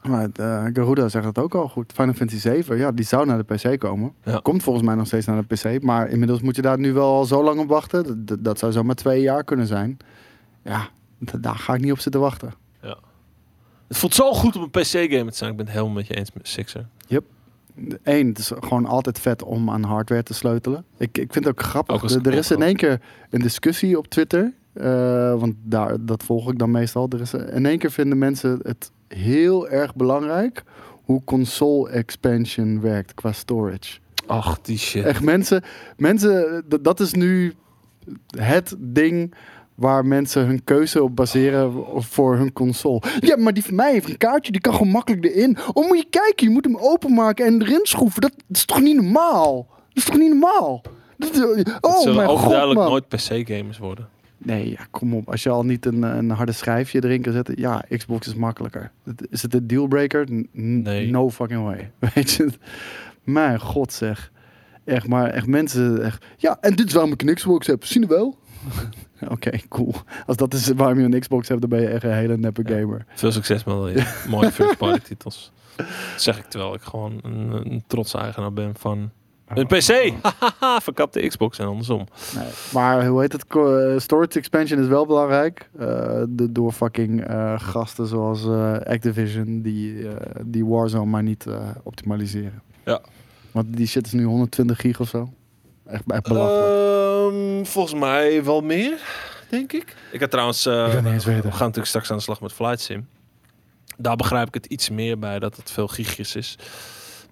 Maar 0.09 0.29
eh, 0.35 0.65
Garuda 0.73 1.09
zegt 1.09 1.25
het 1.25 1.39
ook 1.39 1.55
al 1.55 1.69
goed. 1.69 1.93
Final 1.95 2.15
Fantasy 2.15 2.41
7, 2.41 2.77
ja, 2.77 2.93
die 2.93 3.05
zou 3.05 3.27
naar 3.27 3.45
de 3.47 3.55
PC 3.55 3.79
komen. 3.81 4.13
Ja. 4.25 4.39
Komt 4.43 4.63
volgens 4.63 4.85
mij 4.87 4.95
nog 4.95 5.07
steeds 5.07 5.27
naar 5.27 5.45
de 5.47 5.55
PC. 5.55 5.83
Maar 5.83 6.09
inmiddels 6.09 6.41
moet 6.41 6.57
je 6.57 6.63
daar 6.63 6.79
nu 6.79 6.93
wel 6.93 7.13
al 7.15 7.25
zo 7.25 7.43
lang 7.45 7.61
op 7.61 7.69
wachten. 7.69 8.05
Dat- 8.05 8.27
Dat, 8.27 8.45
dat 8.45 8.59
zou 8.59 8.73
zomaar 8.73 8.95
twee 8.95 9.21
jaar 9.23 9.45
kunnen 9.45 9.67
zijn. 9.67 9.97
Ja, 10.65 10.89
daar 11.41 11.57
ga 11.57 11.75
ik 11.75 11.81
niet 11.81 11.93
op 11.93 11.99
zitten 12.01 12.21
wachten. 12.21 12.55
Het 13.89 13.97
voelt 13.97 14.15
zo 14.15 14.33
goed 14.33 14.57
om 14.57 14.63
een 14.63 14.71
PC-game 14.71 15.31
te 15.31 15.37
zijn. 15.37 15.51
Ik 15.51 15.57
ben 15.57 15.67
het 15.67 15.75
helemaal 15.75 15.95
met 15.95 16.07
je 16.07 16.15
eens 16.15 16.33
met 16.33 16.49
Sixer. 16.49 16.87
Eén, 18.03 18.29
het 18.29 18.39
is 18.39 18.53
gewoon 18.61 18.87
altijd 18.87 19.19
vet 19.19 19.43
om 19.43 19.71
aan 19.71 19.83
hardware 19.83 20.23
te 20.23 20.35
sleutelen. 20.35 20.85
Ik, 20.97 21.19
ik 21.19 21.33
vind 21.33 21.45
het 21.45 21.59
ook 21.59 21.63
grappig. 21.63 21.95
Ook 22.03 22.11
er, 22.11 22.27
er 22.27 22.35
is 22.35 22.51
in 22.51 22.63
één 22.63 22.77
keer 22.77 23.01
een 23.31 23.41
discussie 23.41 23.99
op 23.99 24.07
Twitter. 24.07 24.53
eh, 24.73 24.85
want 25.41 25.55
daar, 25.63 26.05
dat 26.05 26.23
volg 26.23 26.51
ik 26.51 26.59
dan 26.59 26.71
meestal. 26.71 27.09
Er 27.09 27.21
is, 27.21 27.35
in 27.35 27.67
één 27.67 27.79
keer 27.79 27.91
vinden 27.91 28.19
mensen 28.19 28.59
het 28.63 28.91
heel 29.09 29.69
erg 29.69 29.95
belangrijk 29.95 30.63
hoe 31.05 31.25
console 31.25 31.91
expansion 31.91 32.81
werkt 32.81 33.15
qua 33.15 33.33
storage. 33.33 33.99
Ach, 34.27 34.61
die 34.61 34.79
shit. 34.79 35.05
Echt 35.05 35.23
mensen, 35.23 35.63
mensen 35.97 36.65
dat 36.81 37.01
is 37.01 37.13
nu 37.13 37.55
het 38.39 38.77
ding 38.79 39.35
waar 39.75 40.07
mensen 40.07 40.47
hun 40.47 40.65
keuze 40.65 41.03
op 41.03 41.17
baseren 41.17 41.85
voor 41.97 42.37
hun 42.37 42.53
console. 42.53 43.03
Ja, 43.21 43.37
maar 43.37 43.55
die 43.55 43.65
van 43.65 43.75
mij 43.75 43.93
heeft 43.93 44.09
een 44.09 44.17
kaartje, 44.17 44.53
die 44.53 44.61
kan 44.61 44.73
gewoon 44.73 44.93
makkelijk 44.93 45.25
erin. 45.25 45.57
Oh, 45.73 45.89
moet 45.89 45.99
je 45.99 46.07
kijken, 46.11 46.47
je 46.47 46.53
moet 46.53 46.65
hem 46.65 46.77
openmaken 46.77 47.47
en 47.47 47.63
erin 47.63 47.81
schroeven. 47.83 48.21
Dat, 48.21 48.33
is 48.51 48.65
toch 48.65 48.81
niet 48.81 48.97
normaal? 48.97 49.67
Dat 49.69 49.97
is 49.97 50.05
toch 50.05 50.19
niet 50.19 50.29
normaal? 50.29 50.83
Dat, 51.17 51.35
Het 51.35 51.79
oh 51.81 52.01
zullen 52.01 52.17
mijn 52.17 52.29
god, 52.29 52.37
overduidelijk 52.37 52.81
nooit 52.81 53.09
PC-gamers 53.09 53.79
worden. 53.79 54.09
Nee, 54.39 54.71
ja, 54.71 54.87
kom 54.91 55.15
op. 55.15 55.31
Als 55.31 55.43
je 55.43 55.51
al 55.51 55.65
niet 55.65 55.87
een, 55.87 56.03
een 56.03 56.31
harde 56.31 56.53
schijfje 56.53 57.05
erin 57.05 57.23
kan 57.23 57.33
zetten. 57.33 57.55
Ja, 57.59 57.85
Xbox 57.97 58.27
is 58.27 58.35
makkelijker. 58.35 58.91
Is 59.31 59.43
het 59.43 59.55
een 59.55 59.67
dealbreaker? 59.67 60.29
Nee. 60.53 61.11
No 61.11 61.31
fucking 61.31 61.63
way. 61.63 61.91
Weet 62.15 62.33
je? 62.33 62.49
Mijn 63.23 63.61
god 63.61 63.93
zeg. 63.93 64.33
Echt, 64.85 65.07
maar 65.07 65.31
echt 65.31 65.47
mensen. 65.47 66.03
Echt, 66.03 66.25
ja, 66.37 66.59
en 66.61 66.75
dit 66.75 66.87
is 66.87 66.93
waarom 66.93 67.13
ik 67.13 67.23
een 67.23 67.35
Xbox 67.35 67.67
heb. 67.67 67.85
Zien 67.85 68.03
we 68.03 68.09
wel? 68.09 68.39
Oké, 69.35 69.51
cool. 69.69 69.95
Als 70.27 70.37
dat 70.37 70.55
is 70.55 70.69
waarom 70.69 70.99
je 70.99 71.05
een 71.05 71.21
Xbox 71.21 71.49
hebt, 71.49 71.61
dan 71.61 71.71
ben 71.71 71.81
je 71.81 71.89
echt 71.89 72.03
een 72.05 72.13
hele 72.13 72.37
neppe 72.37 72.63
Ja. 72.67 72.79
gamer. 72.79 73.05
Veel 73.15 73.33
succes 73.33 73.65
met 73.65 73.75
al 73.75 73.89
je 73.89 74.13
mooie 74.29 74.53
first-party 74.53 75.01
titels. 75.01 75.53
Dat 75.77 75.87
zeg 76.17 76.39
ik 76.39 76.45
terwijl 76.45 76.75
ik 76.75 76.83
gewoon 76.83 77.19
een, 77.23 77.51
een 77.53 77.85
trotse 77.87 78.19
eigenaar 78.19 78.53
ben 78.53 78.75
van 78.79 79.11
een 79.49 79.67
PC. 79.67 80.13
Hahaha, 80.23 80.81
verkapte 80.89 81.27
Xbox 81.27 81.59
en 81.59 81.67
andersom. 81.67 82.07
Nee. 82.37 82.47
Maar 82.73 83.07
hoe 83.07 83.21
heet 83.21 83.33
het? 83.33 83.45
Eh, 83.49 83.99
Storage 83.99 84.39
expansion 84.39 84.81
is 84.81 84.87
wel 84.87 85.07
belangrijk. 85.07 85.69
Eh, 85.79 86.23
de, 86.29 86.53
door 86.53 86.73
fucking 86.73 87.25
eh, 87.27 87.61
gasten 87.61 88.07
zoals 88.07 88.47
Activision 88.85 89.63
die, 89.63 90.07
die 90.45 90.67
Warzone 90.67 91.05
maar 91.11 91.23
niet 91.23 91.47
optimaliseren. 91.83 92.63
Ja. 92.85 93.01
Want 93.53 93.77
die 93.77 93.87
shit 93.87 94.07
is 94.07 94.13
nu 94.13 94.25
120 94.25 94.81
gig 94.81 95.01
of 95.01 95.09
zo. 95.09 95.29
Echt, 95.87 96.03
echt 96.07 96.23
belachelijk. 96.23 97.35
Ehm, 97.35 97.65
volgens 97.65 98.01
mij 98.01 98.45
wel 98.45 98.61
meer, 98.61 98.99
denk 99.49 99.73
ik. 99.73 99.97
Ik 100.13 100.21
had 100.21 100.31
trouwens... 100.31 100.67
eh, 100.67 100.95
Ik 100.95 101.03
niet 101.03 101.13
eens 101.13 101.25
weten. 101.25 101.43
We 101.43 101.51
gaan 101.51 101.59
natuurlijk 101.59 101.87
straks 101.87 102.11
aan 102.11 102.17
de 102.17 102.23
slag 102.23 102.41
met 102.41 102.53
Flight 102.53 102.81
Sim. 102.81 103.09
Daar 103.97 104.17
begrijp 104.17 104.49
ik 104.49 104.55
het 104.55 104.67
iets 104.67 104.91
meer 104.91 105.19
bij 105.19 105.39
dat 105.39 105.57
het 105.57 105.71
veel 105.71 105.89
gigjes 105.89 106.37
is. 106.37 106.57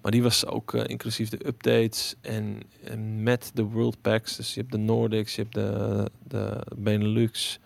Maar 0.01 0.11
die 0.11 0.23
was 0.23 0.45
ook 0.45 0.73
eh, 0.73 0.81
inclusief 0.87 1.29
de 1.29 1.47
updates 1.47 2.15
en, 2.21 2.59
en 2.83 3.23
met 3.23 3.51
de 3.53 3.63
World 3.63 4.01
Packs. 4.01 4.35
Dus 4.35 4.53
je 4.53 4.59
hebt 4.59 4.71
de 4.71 4.77
Nordics, 4.77 5.35
je 5.35 5.41
hebt 5.41 5.53
de, 5.53 6.09
de 6.27 6.59
Benelux, 6.75 7.59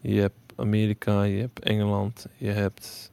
je 0.00 0.20
hebt 0.20 0.34
Amerika, 0.56 1.22
je 1.22 1.40
hebt 1.40 1.60
Engeland, 1.60 2.26
je 2.36 2.50
hebt 2.50 3.10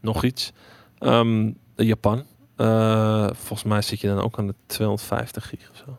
nog 0.00 0.24
iets. 0.24 0.52
Ehm, 0.98 1.50
Japan. 1.76 2.24
Eh, 2.56 3.26
volgens 3.32 3.62
mij 3.62 3.82
zit 3.82 4.00
je 4.00 4.06
dan 4.08 4.20
ook 4.20 4.38
aan 4.38 4.46
de 4.46 4.54
250 4.66 5.48
gig 5.48 5.70
of 5.70 5.76
zo. 5.76 5.98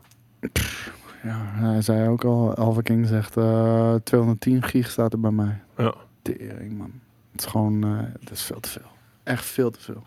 Ja, 1.24 1.52
hij 1.54 1.82
zei 1.82 2.10
ook 2.10 2.24
al, 2.24 2.56
Alpha 2.56 2.82
King 2.82 3.08
zegt 3.08 3.38
eh 3.38 3.96
210 4.04 4.64
gig 4.64 4.92
staat 4.92 5.14
er 5.14 5.20
bij 5.20 5.32
mij. 5.32 5.62
Ja. 5.78 5.94
Tering 6.22 6.78
man. 6.78 6.92
Het 7.32 7.42
is 7.42 7.48
gewoon, 7.48 7.84
eh 7.84 8.20
het 8.20 8.32
is 8.32 8.42
veel 8.42 8.60
te 8.60 8.70
veel. 8.70 8.88
Echt 9.24 9.46
veel 9.46 9.72
te 9.72 9.80
veel. 9.80 10.04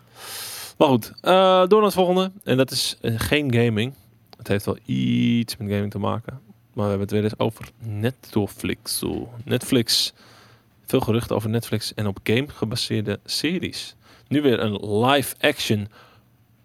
Maar 0.77 0.87
goed, 0.87 1.13
eh, 1.21 1.31
door 1.67 1.77
naar 1.77 1.83
het 1.83 1.93
volgende. 1.93 2.31
En 2.43 2.57
dat 2.57 2.71
is 2.71 2.97
eh, 3.01 3.13
geen 3.17 3.53
gaming. 3.53 3.93
Het 4.37 4.47
heeft 4.47 4.65
wel 4.65 4.77
iets 4.85 5.57
met 5.57 5.69
gaming 5.69 5.91
te 5.91 5.99
maken. 5.99 6.39
Maar 6.73 6.83
we 6.83 6.89
hebben 6.89 6.99
het 6.99 7.11
weer 7.11 7.23
eens 7.23 7.39
over 7.39 7.69
Netflix. 7.79 9.03
Netflix. 9.43 10.13
Veel 10.85 10.99
geruchten 10.99 11.35
over 11.35 11.49
Netflix 11.49 11.93
en 11.93 12.07
op 12.07 12.19
game 12.23 12.47
gebaseerde 12.47 13.19
series. 13.25 13.95
Nu 14.27 14.41
weer 14.41 14.59
een 14.59 15.03
live-action 15.05 15.87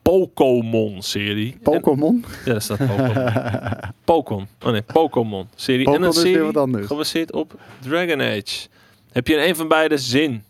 Pokémon-serie. 0.07 1.59
Pokémon? 1.63 2.25
Ja, 2.45 2.53
daar 2.53 2.63
staat 2.63 2.79
Pokémon. 2.79 3.33
Pokémon. 4.05 4.47
Oh 4.65 4.71
nee, 4.71 4.83
Pokémon-serie. 4.83 5.95
En 5.95 6.03
een 6.03 6.13
serie 6.13 6.41
wat 6.41 6.57
anders. 6.57 6.87
gebaseerd 6.87 7.33
op 7.33 7.55
Dragon 7.81 8.21
Age. 8.21 8.69
Heb 9.13 9.27
je 9.27 9.35
in 9.35 9.49
een 9.49 9.57
van 9.57 9.69
beide 9.69 9.99
zin? 9.99 10.45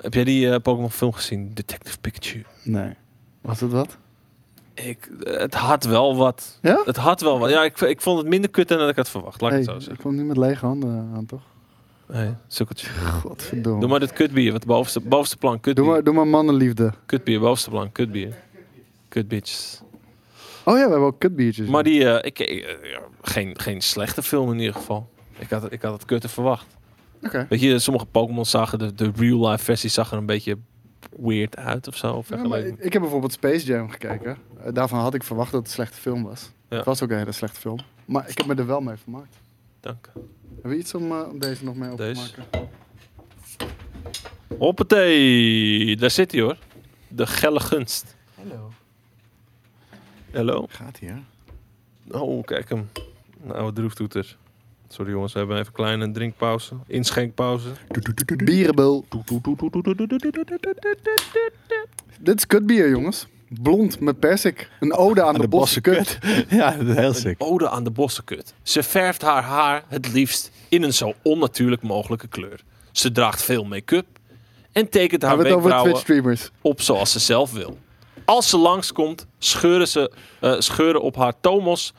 Heb 0.00 0.14
jij 0.14 0.24
die 0.24 0.50
eh, 0.50 0.60
Pokémon-film 0.62 1.12
gezien? 1.12 1.50
Detective 1.54 1.98
Pikachu. 2.00 2.44
Nee. 2.62 2.94
Was 3.40 3.60
het 3.60 3.70
wat? 3.70 3.96
Ik, 4.74 5.10
het 5.20 5.54
had 5.54 5.84
wel 5.84 6.16
wat. 6.16 6.58
Ja? 6.62 6.82
Het 6.84 6.96
had 6.96 7.20
wel 7.20 7.38
wat. 7.38 7.50
Ja, 7.50 7.64
ik, 7.64 7.80
ik 7.80 8.00
vond 8.00 8.18
het 8.18 8.26
minder 8.26 8.50
kut 8.50 8.68
dan 8.68 8.78
dat 8.78 8.88
ik 8.88 8.96
had 8.96 9.08
verwacht. 9.08 9.40
Laat 9.40 9.50
ik 9.52 9.56
het 9.56 9.66
zo 9.66 9.74
ik 9.74 9.80
zeggen. 9.80 9.98
kwam 9.98 10.14
niet 10.14 10.26
met 10.26 10.36
lege 10.36 10.66
handen 10.66 11.10
aan, 11.14 11.26
toch? 11.26 11.42
Hey, 12.12 12.36
sukkeltje. 12.46 12.88
Godverdomme. 12.88 13.80
Doe 13.80 13.88
maar 13.88 14.00
dit 14.00 14.12
kutbier. 14.12 14.52
Wat 14.52 14.66
bovenste, 14.66 15.00
bovenste 15.00 15.36
plan. 15.36 15.52
Doe 15.52 15.60
Kutbier. 15.60 15.84
maar, 15.84 16.04
doe 16.04 16.14
maar 16.14 16.26
mannenliefde. 16.26 16.92
Kutbier, 17.06 17.40
bovenste 17.40 17.70
plan. 17.70 17.92
Kutbier. 17.92 18.34
Kutbitches. 19.08 19.82
Oh 20.64 20.76
ja, 20.76 20.84
we 20.84 20.90
hebben 20.90 21.08
ook 21.08 21.18
kutbiertjes. 21.18 21.68
Maar 21.68 21.82
die, 21.82 22.08
eh, 22.08 22.26
ik, 22.26 22.38
eh, 22.38 22.58
ja, 22.90 23.00
geen, 23.22 23.58
geen 23.60 23.80
slechte 23.80 24.22
film 24.22 24.52
in 24.52 24.58
ieder 24.58 24.74
geval. 24.74 25.10
Ik 25.38 25.50
had, 25.50 25.72
ik 25.72 25.82
had 25.82 25.92
het 25.92 26.04
kutte 26.04 26.28
verwacht. 26.28 26.66
Oké. 27.22 27.46
Weet 27.48 27.60
je, 27.60 27.78
sommige 27.78 28.06
Pokémon 28.06 28.46
zagen, 28.46 28.78
de, 28.78 28.94
de 28.94 29.10
real-life 29.16 29.64
versie 29.64 29.90
zag 29.90 30.10
er 30.12 30.18
een 30.18 30.26
beetje 30.26 30.58
weird 31.20 31.56
uit 31.56 31.88
of 31.88 31.96
zo. 31.96 32.08
Ja, 32.08 32.14
maar 32.14 32.24
vergeleken. 32.24 32.72
ik, 32.72 32.78
ik 32.78 32.92
heb 32.92 33.02
bijvoorbeeld 33.02 33.32
Space 33.32 33.66
Jam 33.66 33.90
gekeken. 33.90 34.36
Eh, 34.64 34.72
daarvan 34.72 34.98
had 34.98 35.14
ik 35.14 35.22
verwacht 35.22 35.50
dat 35.52 35.60
het 35.60 35.68
een 35.68 35.74
slechte 35.74 35.96
film 36.00 36.22
was. 36.22 36.50
Ja. 36.68 36.76
Het 36.76 36.86
was 36.86 37.02
ook 37.02 37.10
een 37.10 37.18
hele 37.18 37.32
slechte 37.32 37.60
film. 37.60 37.78
Maar 38.04 38.28
ik 38.28 38.38
heb 38.38 38.46
me 38.46 38.54
er 38.54 38.66
wel 38.66 38.80
mee 38.80 38.96
vermaakt. 38.96 39.36
Dank. 39.80 40.10
Hebben 40.62 40.70
we 40.80 40.84
iets 40.86 40.94
om, 40.94 41.12
eh, 41.12 41.28
om 41.30 41.38
deze 41.38 41.64
nog 41.64 41.76
mee 41.76 41.90
op 41.90 41.96
Deze? 41.96 42.32
te 42.32 42.40
maken? 42.40 42.68
Hoppatee, 44.58 45.96
daar 45.96 46.10
zit 46.10 46.32
hij 46.32 46.40
hoor. 46.40 46.56
De 47.08 47.26
gelle 47.26 47.60
gunst. 47.60 48.16
Hallo. 48.34 48.72
Hallo. 50.32 50.66
Gaat 50.68 50.98
hier. 50.98 51.22
Oh, 52.10 52.44
kijk 52.44 52.68
hem. 52.68 52.88
Een 53.44 53.52
oude 53.52 53.80
droeftoeter. 53.80 54.36
Sorry 54.88 55.10
jongens, 55.10 55.32
we 55.32 55.38
hebben 55.38 55.56
even 55.56 55.68
een 55.68 55.74
kleine 55.74 56.10
drinkpauze. 56.10 56.74
Inschenkpauze. 56.86 57.68
Bierenbul. 58.36 59.04
Dit 62.20 62.36
is 62.36 62.46
kutbier, 62.46 62.88
jongens. 62.88 63.26
Blond 63.60 64.00
met 64.00 64.18
persik. 64.18 64.70
Een 64.80 64.94
ode 64.94 65.22
aan, 65.22 65.34
de, 65.34 65.48
bossenkut. 65.48 66.18
ja, 66.48 66.70
dat 66.70 66.86
is 66.86 66.94
heel 66.94 67.08
Een 67.08 67.14
sick. 67.14 67.34
ode 67.38 67.68
aan 67.68 67.84
de 67.84 67.90
bossenkut. 67.90 68.54
Ze 68.62 68.82
verft 68.82 69.22
haar 69.22 69.42
haar 69.42 69.84
het 69.88 70.12
liefst 70.12 70.50
in 70.68 70.82
een 70.82 70.94
zo 70.94 71.12
onnatuurlijk 71.22 71.82
mogelijke 71.82 72.28
kleur. 72.28 72.60
Ze 72.92 73.12
draagt 73.12 73.42
veel 73.42 73.64
make-up 73.64 74.06
en 74.72 74.88
tekent 74.88 75.22
haar 75.22 75.38
wenkbrauwen 75.38 76.38
op 76.60 76.80
zoals 76.80 77.12
ze 77.12 77.18
zelf 77.18 77.52
wil. 77.52 77.78
Als 78.24 78.48
ze 78.48 78.56
langskomt, 78.56 79.26
scheuren 79.38 79.88
ze 79.88 80.12
eh, 80.40 80.54
scheuren 80.58 81.02
op 81.02 81.16
haar 81.16 81.40
tomos, 81.40 81.94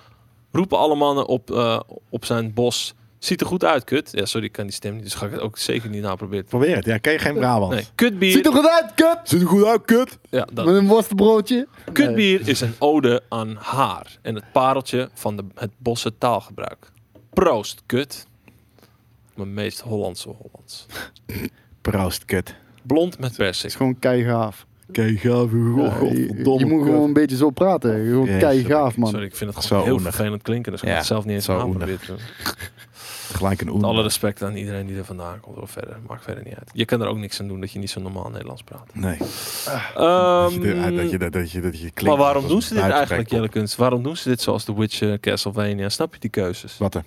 roepen 0.51 0.78
alle 0.78 0.95
mannen 0.95 1.28
op, 1.28 1.51
eh, 1.51 1.80
op 2.10 2.26
zijn 2.26 2.54
bos. 2.54 2.93
Ziet 3.24 3.42
er 3.42 3.48
goed 3.48 3.64
uit, 3.64 3.84
kut. 3.84 4.10
Ja, 4.12 4.26
sorry, 4.26 4.46
ik 4.46 4.52
kan 4.52 4.64
die 4.66 4.74
stem 4.74 4.94
niet, 4.96 5.04
dus 5.04 5.14
ga 5.14 5.26
ik 5.26 5.32
het 5.32 5.42
ook 5.42 5.58
zeker 5.58 5.90
niet 5.90 6.02
naproberen. 6.02 6.46
Probeer 6.46 6.76
het. 6.76 6.86
Ja, 6.86 6.98
ken 6.98 7.14
je 7.14 7.20
geen 7.20 7.34
Brabant? 7.34 7.74
Nee, 7.74 7.86
kutbier. 7.96 8.32
Ziet 8.32 8.46
er 8.46 8.54
goed 8.54 8.68
uit, 8.68 8.94
kut! 8.96 9.18
Ziet 9.24 9.42
er 9.42 9.48
goed 9.48 9.64
uit, 9.66 9.82
kut. 9.86 10.18
Ja, 10.30 10.48
dat. 10.54 10.66
Met 10.66 10.76
een 10.76 10.88
worstenbroodje. 10.88 11.68
Kutbier 11.94 12.48
is 12.48 12.62
een 12.62 12.74
ode 12.80 13.22
aan 13.30 13.56
haar 13.60 14.18
en 14.22 14.36
het 14.36 14.44
pareltje 14.52 15.10
van 15.14 15.36
de, 15.36 15.44
het 15.56 15.72
bosse 15.78 16.18
taalgebruik. 16.18 16.92
Proost, 17.34 17.82
kut. 17.86 18.28
Mijn 19.36 19.54
meest 19.54 19.80
Hollandse 19.80 20.30
Hollands. 20.30 20.86
Proost, 21.82 22.26
kut. 22.26 22.56
Blond 22.82 23.20
met 23.20 23.28
Het 23.30 23.38
persik. 23.38 23.66
is 23.66 23.76
gewoon 23.76 24.00
kei 24.00 24.24
gaaf. 24.24 24.66
Ja, 24.92 25.04
je, 25.04 25.20
je 25.22 26.66
moet 26.66 26.84
gewoon 26.84 27.04
een 27.04 27.14
beetje 27.14 27.36
zo 27.36 27.50
praten. 27.50 28.06
Gewoon 28.06 28.26
Yes, 28.26 28.40
kei 28.40 28.64
gaaf, 28.66 28.98
man. 28.98 29.10
Sorry, 29.10 29.26
ik 29.26 29.36
vind 29.36 29.54
het 29.54 29.64
Zo 29.64 29.68
gewoon 29.70 29.84
heel 29.84 29.94
oenig. 29.94 30.16
vervelend 30.16 30.42
klinken. 30.42 30.72
Dus 30.72 30.82
ik 30.82 30.88
Ja, 30.88 30.96
het 30.96 31.06
zelf 31.06 31.26
niet 31.26 31.36
eens 31.36 31.46
zo. 31.46 31.76
Gelijk 33.34 33.62
een 33.62 33.70
oen. 33.70 33.84
alle 33.84 34.02
respect 34.02 34.42
aan 34.44 34.56
iedereen 34.56 34.86
die 34.86 34.98
er 34.98 35.06
vandaan 35.06 35.40
komt. 35.40 35.58
Of 35.58 35.72
verder. 35.72 35.98
Maakt 36.08 36.24
verder 36.24 36.44
niet 36.44 36.54
uit. 36.56 36.70
Je 36.74 36.86
kan 36.86 37.02
er 37.02 37.08
ook 37.08 37.18
niks 37.18 37.40
aan 37.40 37.48
doen 37.48 37.60
dat 37.60 37.72
je 37.72 37.80
niet 37.80 37.90
zo 37.90 38.02
normaal 38.02 38.30
Nederlands 38.30 38.64
praat. 38.64 38.90
Nee. 38.94 39.18
Ehm, 39.18 39.22
dat, 40.44 40.54
je, 40.54 40.60
dat, 40.60 40.92
je, 40.92 40.96
dat, 40.96 41.12
je, 41.12 41.18
dat, 41.30 41.52
je, 41.52 41.62
dat 41.62 41.74
je 41.74 41.92
klinkt 41.92 42.02
maar 42.04 42.18
waarom 42.18 42.48
doen 42.48 42.62
ze 42.62 42.74
dit 42.74 42.84
eigenlijk. 42.84 43.30
Jelle 43.30 43.50
Kunst? 43.50 43.76
Waarom 43.76 44.04
doen 44.04 44.18
ze 44.18 44.30
dit 44.30 44.42
zoals 44.42 44.64
The 44.64 44.76
Witcher, 44.76 45.20
Castlevania? 45.20 45.90
Snap 45.90 46.14
je 46.14 46.20
die 46.20 46.30
keuzes? 46.30 46.78
Wat 46.78 46.96
er? 46.96 47.04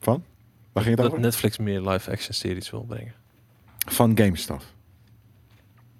Van? 0.00 0.24
Waar 0.72 0.82
ging 0.82 0.94
het 0.96 1.04
Dat 1.04 1.06
over? 1.14 1.20
Netflix 1.24 1.58
meer 1.58 1.80
live-action 1.80 2.34
series 2.34 2.70
wil 2.70 2.84
brengen. 2.88 3.12
Van 3.88 4.16
GameStop. 4.18 4.62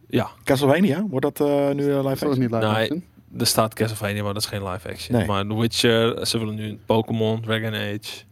Ja, 0.09 0.31
Castlevania? 0.45 1.07
Wordt 1.09 1.37
dat 1.37 1.49
eh, 1.49 1.71
nu 1.75 1.91
eh, 1.93 1.97
live 1.97 2.03
Dat 2.03 2.12
is 2.12 2.23
action? 2.23 2.39
niet 2.39 2.51
live 2.51 2.64
Nee. 2.66 2.75
action. 2.83 3.05
er 3.39 3.47
staat 3.47 3.75
Castlevania, 3.75 4.23
maar 4.23 4.33
dat 4.35 4.43
is 4.43 4.49
geen 4.49 4.64
live-action. 4.68 5.16
Nee. 5.16 5.27
Maar 5.27 5.47
The 5.47 5.57
Witcher, 5.59 6.27
ze 6.27 6.39
willen 6.39 6.55
nu 6.55 6.79
Pokémon, 6.87 7.41
Dragon 7.41 7.75
Age. 7.75 8.29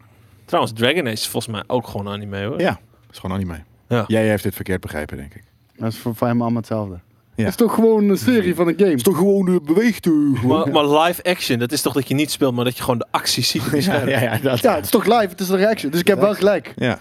Trouwens, 0.49 0.73
Dragon 0.75 1.01
Age 1.03 1.13
is 1.13 1.29
volgens 1.29 1.53
mij 1.53 1.63
ook 1.67 1.87
gewoon 1.87 2.09
anime 2.09 2.45
hoor. 2.45 2.61
Ja, 2.61 2.71
dat 2.71 3.11
is 3.11 3.19
gewoon 3.19 3.37
anime. 3.37 3.63
Ja. 3.89 4.05
Jij 4.07 4.29
heeft 4.29 4.43
dit 4.43 4.55
verkeerd 4.55 4.81
begrepen, 4.81 5.17
denk 5.17 5.35
ik. 5.35 5.43
Dat 5.77 5.93
is 5.93 5.99
voor, 5.99 6.15
voor 6.15 6.27
hem 6.27 6.41
allemaal 6.41 6.59
hetzelfde. 6.59 6.95
Ja. 7.35 7.45
Het 7.45 7.49
is 7.49 7.57
toch 7.57 7.75
gewoon 7.75 8.09
een 8.09 8.19
serie 8.19 8.55
van 8.55 8.69
een 8.69 8.75
game? 8.77 8.97
toch 8.97 9.17
gewoon 9.17 9.49
uh, 9.49 9.57
beweegt 9.65 10.07
u. 10.07 10.39
Maar, 10.45 10.69
maar 10.69 10.87
live-action, 10.87 11.59
dat 11.59 11.73
is 11.73 11.83
toch 11.83 11.93
dat 11.93 12.09
je 12.09 12.15
niet 12.15 12.31
speelt, 12.31 12.55
maar 12.55 12.65
dat 12.65 12.77
je 12.77 12.83
gewoon 12.83 12.99
de 12.99 13.07
actie 13.11 13.43
ziet. 13.43 13.71
het 13.71 13.85
Ja, 13.85 14.07
ja, 14.07 14.21
ja, 14.21 14.39
dat. 14.39 14.61
Ja, 14.61 14.75
het 14.75 14.85
is 14.85 14.91
toch 14.91 15.05
live? 15.05 15.29
Het 15.29 15.41
is 15.41 15.49
een 15.49 15.57
reaction. 15.57 15.91
Dus 15.91 16.01
ik 16.01 16.07
heb 16.07 16.21
wel 16.21 16.35
gelijk. 16.35 16.73
Ja. 16.77 16.99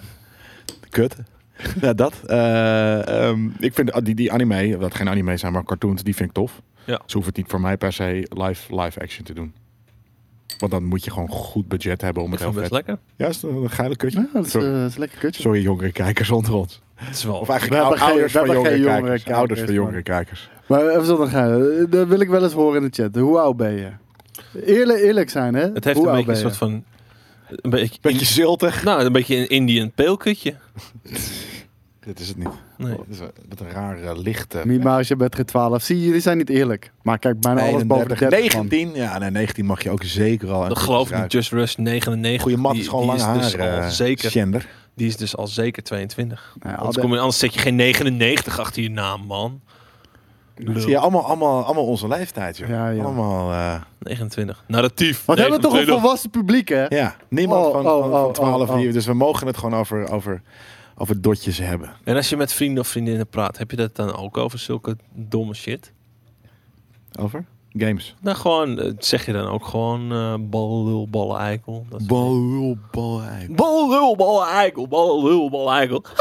Kut. 0.89 1.15
Ja, 1.81 1.93
dat. 1.93 2.13
Eh, 2.25 3.27
ehm, 3.27 3.49
ik 3.59 3.73
vind 3.73 4.05
die, 4.05 4.15
die 4.15 4.31
anime, 4.31 4.77
wat 4.77 4.95
geen 4.95 5.09
anime 5.09 5.37
zijn, 5.37 5.53
maar 5.53 5.63
cartoons, 5.63 6.03
die 6.03 6.15
vind 6.15 6.29
ik 6.29 6.35
tof. 6.35 6.61
Ja. 6.85 7.01
Ze 7.05 7.13
hoeven 7.13 7.33
het 7.33 7.37
niet 7.37 7.51
voor 7.51 7.61
mij 7.61 7.77
per 7.77 7.93
se 7.93 8.27
live, 8.29 8.81
live 8.81 9.01
action 9.01 9.25
te 9.25 9.33
doen. 9.33 9.53
Want 10.59 10.71
dan 10.71 10.83
moet 10.83 11.03
je 11.03 11.11
gewoon 11.11 11.29
goed 11.29 11.67
budget 11.67 12.01
hebben 12.01 12.23
om 12.23 12.31
het 12.31 12.39
heel 12.39 12.53
vet... 12.53 12.71
lekker. 12.71 12.97
Ja, 13.15 13.27
is 13.27 13.41
het 13.41 13.51
een 13.51 13.69
geile 13.69 13.95
kutje? 13.95 14.19
Ja, 14.19 14.27
dat 14.33 14.45
is, 14.45 14.55
eh, 14.55 14.61
dat 14.61 14.71
is 14.89 14.93
een 14.93 14.99
lekker 14.99 15.17
kutje. 15.19 15.41
sorry 15.41 15.61
jongere 15.61 15.91
kijkers 15.91 16.29
onder 16.29 16.53
ons. 16.53 16.81
Het 16.95 17.15
is 17.15 17.23
wel... 17.23 17.35
Of 17.35 17.47
We 17.47 17.51
eigenlijk 17.53 17.83
ou- 17.83 17.95
ouders 17.99 18.31
van 18.33 18.45
jongere 18.45 18.69
geen 18.75 18.83
kijkers. 18.83 19.23
jongere 19.23 19.33
Ouders 19.35 19.59
van 19.59 19.67
kijkers, 19.67 19.71
jongere 19.85 20.03
kijkers. 20.03 20.49
Maar 20.65 20.87
even 20.89 21.05
zonder 21.05 21.27
gaan. 21.27 21.85
Dat 21.89 22.07
wil 22.07 22.19
ik 22.19 22.29
wel 22.29 22.43
eens 22.43 22.53
horen 22.53 22.81
in 22.83 22.89
de 22.91 23.03
chat. 23.03 23.15
Hoe 23.15 23.39
oud 23.39 23.57
ben 23.57 23.71
je? 23.73 23.89
Eerlijk, 24.65 24.99
eerlijk 24.99 25.29
zijn, 25.29 25.53
hè? 25.53 25.61
Het 25.73 25.83
heeft 25.83 25.97
Hoe 25.97 26.07
een 26.07 26.15
beetje 26.15 26.31
een 26.31 26.37
soort 26.37 26.57
van... 26.57 26.83
Een 27.49 27.69
beetje, 27.69 27.97
Beetje 28.01 28.25
ziltig. 28.25 28.83
nou, 28.83 29.03
een 29.05 29.11
beetje 29.11 29.35
een 29.35 29.47
Indian 29.49 29.91
peelkutje. 29.91 30.55
Dit 32.07 32.19
is 32.19 32.27
het 32.27 32.37
niet. 32.37 32.47
Nee. 32.77 32.95
Dit 32.95 33.05
is 33.09 33.19
een, 33.19 33.31
met 33.49 33.59
een 33.59 33.69
rare 33.69 34.19
lichte... 34.19 34.61
Mima, 34.65 34.97
als 34.97 35.07
je 35.07 35.15
bent 35.15 35.35
geen 35.35 35.45
12. 35.45 35.81
Zie, 35.81 36.01
jullie 36.01 36.21
zijn 36.21 36.37
niet 36.37 36.49
eerlijk. 36.49 36.91
Maar 37.01 37.19
kijk, 37.19 37.39
bijna 37.39 37.61
alles 37.61 37.85
boven 37.85 38.07
de 38.07 38.13
31, 38.13 38.29
30 38.29 38.55
man. 38.55 38.67
19. 38.67 39.01
Ja, 39.01 39.17
nee, 39.17 39.29
19 39.31 39.65
mag 39.65 39.83
je 39.83 39.89
ook 39.89 40.03
zeker 40.03 40.51
al. 40.51 40.67
Dat 40.67 40.77
geloof 40.77 41.11
ik 41.11 41.21
niet. 41.21 41.31
Just 41.31 41.51
Rush 41.51 41.75
99. 41.75 42.41
Goeie 42.41 42.57
mat 42.57 42.75
is 42.75 42.87
gewoon 42.87 43.19
haar. 43.19 43.37
dus 43.37 43.57
al 43.57 43.67
eh, 43.67 43.87
zeker, 43.87 44.31
Gender. 44.31 44.67
die 44.93 45.07
is 45.07 45.17
dus 45.17 45.37
al 45.37 45.47
zeker 45.47 45.83
22. 45.83 46.55
Ja, 46.63 46.73
Anders, 46.73 46.95
de- 46.95 47.01
kom 47.01 47.11
je, 47.13 47.19
anders 47.19 47.37
zet 47.39 47.53
je 47.53 47.59
geen 47.59 47.75
99 47.75 48.59
achter 48.59 48.81
je 48.83 48.89
naam, 48.89 49.25
man. 49.25 49.61
Lul. 50.55 50.79
Zie 50.81 50.89
je, 50.89 50.97
allemaal, 50.97 51.25
allemaal, 51.25 51.65
allemaal 51.65 51.85
onze 51.85 52.07
leeftijd, 52.07 52.57
joh. 52.57 52.69
Ja, 52.69 52.89
ja. 52.89 53.03
Allemaal, 53.03 53.51
eh, 53.51 53.81
29. 53.99 54.63
Narratief. 54.67 55.25
Wat 55.25 55.37
hebben 55.37 55.55
we 55.55 55.61
toch 55.61 55.71
een 55.71 55.77
29. 55.77 56.01
volwassen 56.01 56.29
publiek, 56.29 56.67
hè? 56.69 56.85
ja, 56.87 57.15
niemand 57.27 57.65
Oh, 57.65 57.71
van, 57.71 57.87
oh, 57.87 58.01
van, 58.01 58.11
van 58.11 58.25
oh, 58.25 58.31
12 58.31 58.61
oh, 58.61 58.69
oh. 58.69 58.75
hier. 58.81 58.93
Dus 58.93 59.05
we 59.05 59.13
mogen 59.13 59.47
het 59.47 59.57
gewoon 59.57 59.79
over, 59.79 60.11
over, 60.11 60.41
over 60.97 61.21
dotjes 61.21 61.57
hebben. 61.57 61.93
En 62.03 62.15
als 62.15 62.29
je 62.29 62.37
met 62.37 62.53
vrienden 62.53 62.83
of 62.83 62.87
vriendinnen 62.87 63.27
praat, 63.27 63.57
heb 63.57 63.71
je 63.71 63.77
dat 63.77 63.95
dan 63.95 64.15
ook 64.15 64.37
over 64.37 64.59
zulke 64.59 64.97
domme 65.13 65.53
shit? 65.53 65.91
Over? 67.19 67.45
Games. 67.73 68.15
Nou, 68.21 68.37
gewoon, 68.37 68.79
eh, 68.79 68.91
zeg 68.99 69.25
je 69.25 69.31
dan 69.33 69.47
ook 69.47 69.65
gewoon 69.65 70.11
eh 70.11 70.35
bal, 70.49 70.85
lul, 70.85 71.07
ballen, 71.07 71.37
eikel? 71.39 71.85
Dat 71.89 71.99
soort 71.99 72.09
Bal, 72.11 72.77
bal, 72.91 73.21
eikel. 73.21 73.55
Bal, 73.55 73.89
lul, 73.89 74.15
ballen, 74.15 74.47
eikel. 74.47 74.87
Bal, 74.87 75.23
lul, 75.23 75.49
ballen, 75.49 75.73
eikel. 75.73 76.03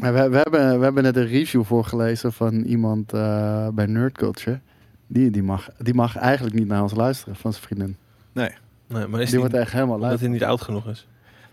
Ja, 0.00 0.12
we, 0.12 0.28
we, 0.28 0.36
hebben, 0.36 0.78
we 0.78 0.84
hebben 0.84 1.02
net 1.02 1.16
een 1.16 1.26
review 1.26 1.64
voorgelezen 1.64 2.32
van 2.32 2.54
iemand 2.62 3.12
eh, 3.12 3.68
bij 3.68 3.86
Nerd 3.86 4.16
Culture. 4.16 4.60
Die, 5.06 5.30
die, 5.30 5.42
mag, 5.42 5.68
die 5.78 5.94
mag 5.94 6.16
eigenlijk 6.16 6.54
niet 6.56 6.66
naar 6.66 6.82
ons 6.82 6.94
luisteren 6.94 7.36
van 7.36 7.52
zijn 7.52 7.64
vriendin. 7.64 7.96
Nee. 8.32 8.50
Nee, 8.86 9.06
maar 9.06 9.20
is 9.20 9.30
Die 9.30 9.30
die, 9.30 9.38
wordt 9.38 9.54
echt 9.54 9.72
helemaal 9.72 9.94
omdat 9.94 10.08
luid. 10.08 10.20
hij 10.20 10.28
niet 10.30 10.44
oud 10.44 10.60
genoeg 10.60 10.86
is? 10.88 11.06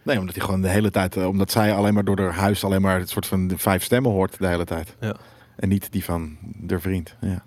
Nee, 0.08 0.20
omdat 0.20 0.36
hij 0.36 0.43
gewoon 0.45 0.62
de 0.62 0.70
hele 0.70 0.91
tijd, 0.91 1.16
eh, 1.16 1.28
omdat 1.28 1.51
zij 1.51 1.74
alleen 1.74 1.93
maar 1.93 2.03
door 2.03 2.20
haar 2.20 2.34
huis 2.34 2.64
alleen 2.64 2.82
maar 2.82 2.99
het 2.99 3.10
soort 3.10 3.26
van 3.26 3.47
de 3.47 3.58
vijf 3.58 3.84
stemmen 3.84 4.12
hoort 4.12 4.39
de 4.39 4.47
hele 4.47 4.66
tijd. 4.66 4.95
Ja. 4.99 5.16
En 5.55 5.70
niet 5.70 5.91
die 5.91 6.03
van 6.03 6.38
de 6.41 6.80
vriend. 6.80 7.16
Ja. 7.22 7.43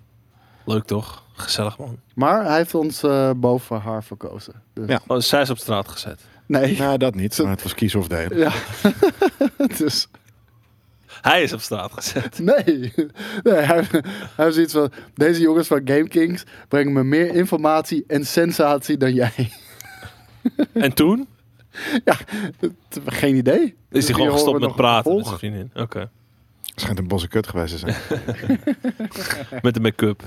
Leuk 0.64 0.84
toch? 0.84 1.24
Gezellig 1.32 1.78
man. 1.78 1.98
Maar 2.14 2.44
hij 2.44 2.56
heeft 2.56 2.74
ons 2.74 3.02
eh, 3.02 3.30
boven 3.36 3.80
haar 3.80 4.04
verkozen. 4.04 4.62
Dus, 4.72 4.88
Ja. 4.88 5.00
Oh, 5.06 5.18
zij 5.18 5.40
is 5.40 5.50
op 5.50 5.58
straat 5.58 5.88
gezet. 5.88 6.20
Nee. 6.46 6.78
Nou, 6.78 6.98
dat 6.98 7.14
niet. 7.14 7.38
Maar 7.38 7.50
het 7.50 7.62
was 7.62 7.74
kies 7.74 7.94
of 7.94 8.08
delen. 8.08 8.38
Ja. 8.38 8.52
dus, 9.78 10.08
Hij 11.06 11.42
is 11.42 11.52
op 11.52 11.60
straat 11.60 11.92
gezet. 11.92 12.38
nee. 12.38 12.92
nee 13.42 13.54
hij, 13.54 13.84
hij 13.90 14.02
heeft 14.36 14.54
zoiets 14.54 14.72
van... 14.72 14.92
Deze 15.14 15.40
jongens 15.40 15.66
van 15.66 15.80
Game 15.84 16.08
Kings 16.08 16.44
brengen 16.68 16.92
me 16.92 17.04
meer 17.04 17.34
informatie 17.34 18.04
en 18.06 18.26
sensatie 18.26 18.96
dan 18.96 19.14
jij. 19.14 19.50
en 20.72 20.94
toen 20.94 21.28
Geen 23.06 23.36
idee. 23.36 23.76
is 23.90 24.04
hij 24.06 24.14
gewoon 24.14 24.32
gestopt 24.32 24.60
met 24.60 24.74
praten 24.74 25.16
met 25.16 25.26
zijn 25.26 25.38
vriendin. 25.38 25.70
Oké. 25.74 26.10
Schijnt 26.74 26.98
een 26.98 27.08
bosse 27.08 27.28
kut 27.28 27.46
geweest 27.46 27.72
te 27.72 27.78
zijn. 27.78 27.96
Met 29.62 29.74
de 29.74 29.80
make-up. 29.80 30.22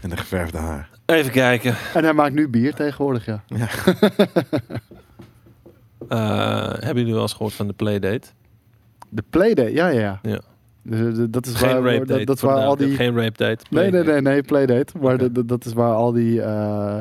en 0.00 0.10
de 0.10 0.16
geverfde 0.16 0.58
haar. 0.58 0.90
Even 1.06 1.32
kijken. 1.32 1.74
En 1.94 2.04
hij 2.04 2.12
maakt 2.12 2.34
nu 2.34 2.48
bier 2.48 2.74
tegenwoordig, 2.74 3.26
ja. 3.26 3.42
Eh, 6.08 6.68
hebben 6.72 6.96
jullie 6.96 7.12
wel 7.12 7.22
eens 7.22 7.32
gehoord 7.32 7.52
van 7.54 7.66
de 7.66 7.72
Playdate? 7.72 8.28
De 9.08 9.22
Playdate, 9.30 9.72
ja, 9.72 9.88
ja, 9.88 10.00
ja. 10.00 10.18
Ja. 10.22 10.40
Dus, 10.82 11.18
eh, 11.18 11.24
dat 11.30 11.46
is 11.46 11.54
Geen 11.54 11.68
waar, 11.68 11.82
rape 11.82 11.98
dat, 11.98 12.08
date. 12.08 12.24
dat 12.24 12.40
waar 12.40 12.64
al 12.64 12.76
die... 12.76 12.94
Geen 12.94 13.16
rape 13.16 13.44
date. 13.44 13.64
Nee, 13.70 13.90
nee, 13.90 14.02
nee, 14.04 14.20
nee, 14.20 14.42
Playdate. 14.42 14.98
Maar 15.00 15.14
Oké. 15.14 15.22
de- 15.22 15.32
de- 15.32 15.44
dat 15.44 15.64
is 15.64 15.72
waar 15.72 15.94
al 15.94 16.12
die... 16.12 16.42
eh, 16.42 16.96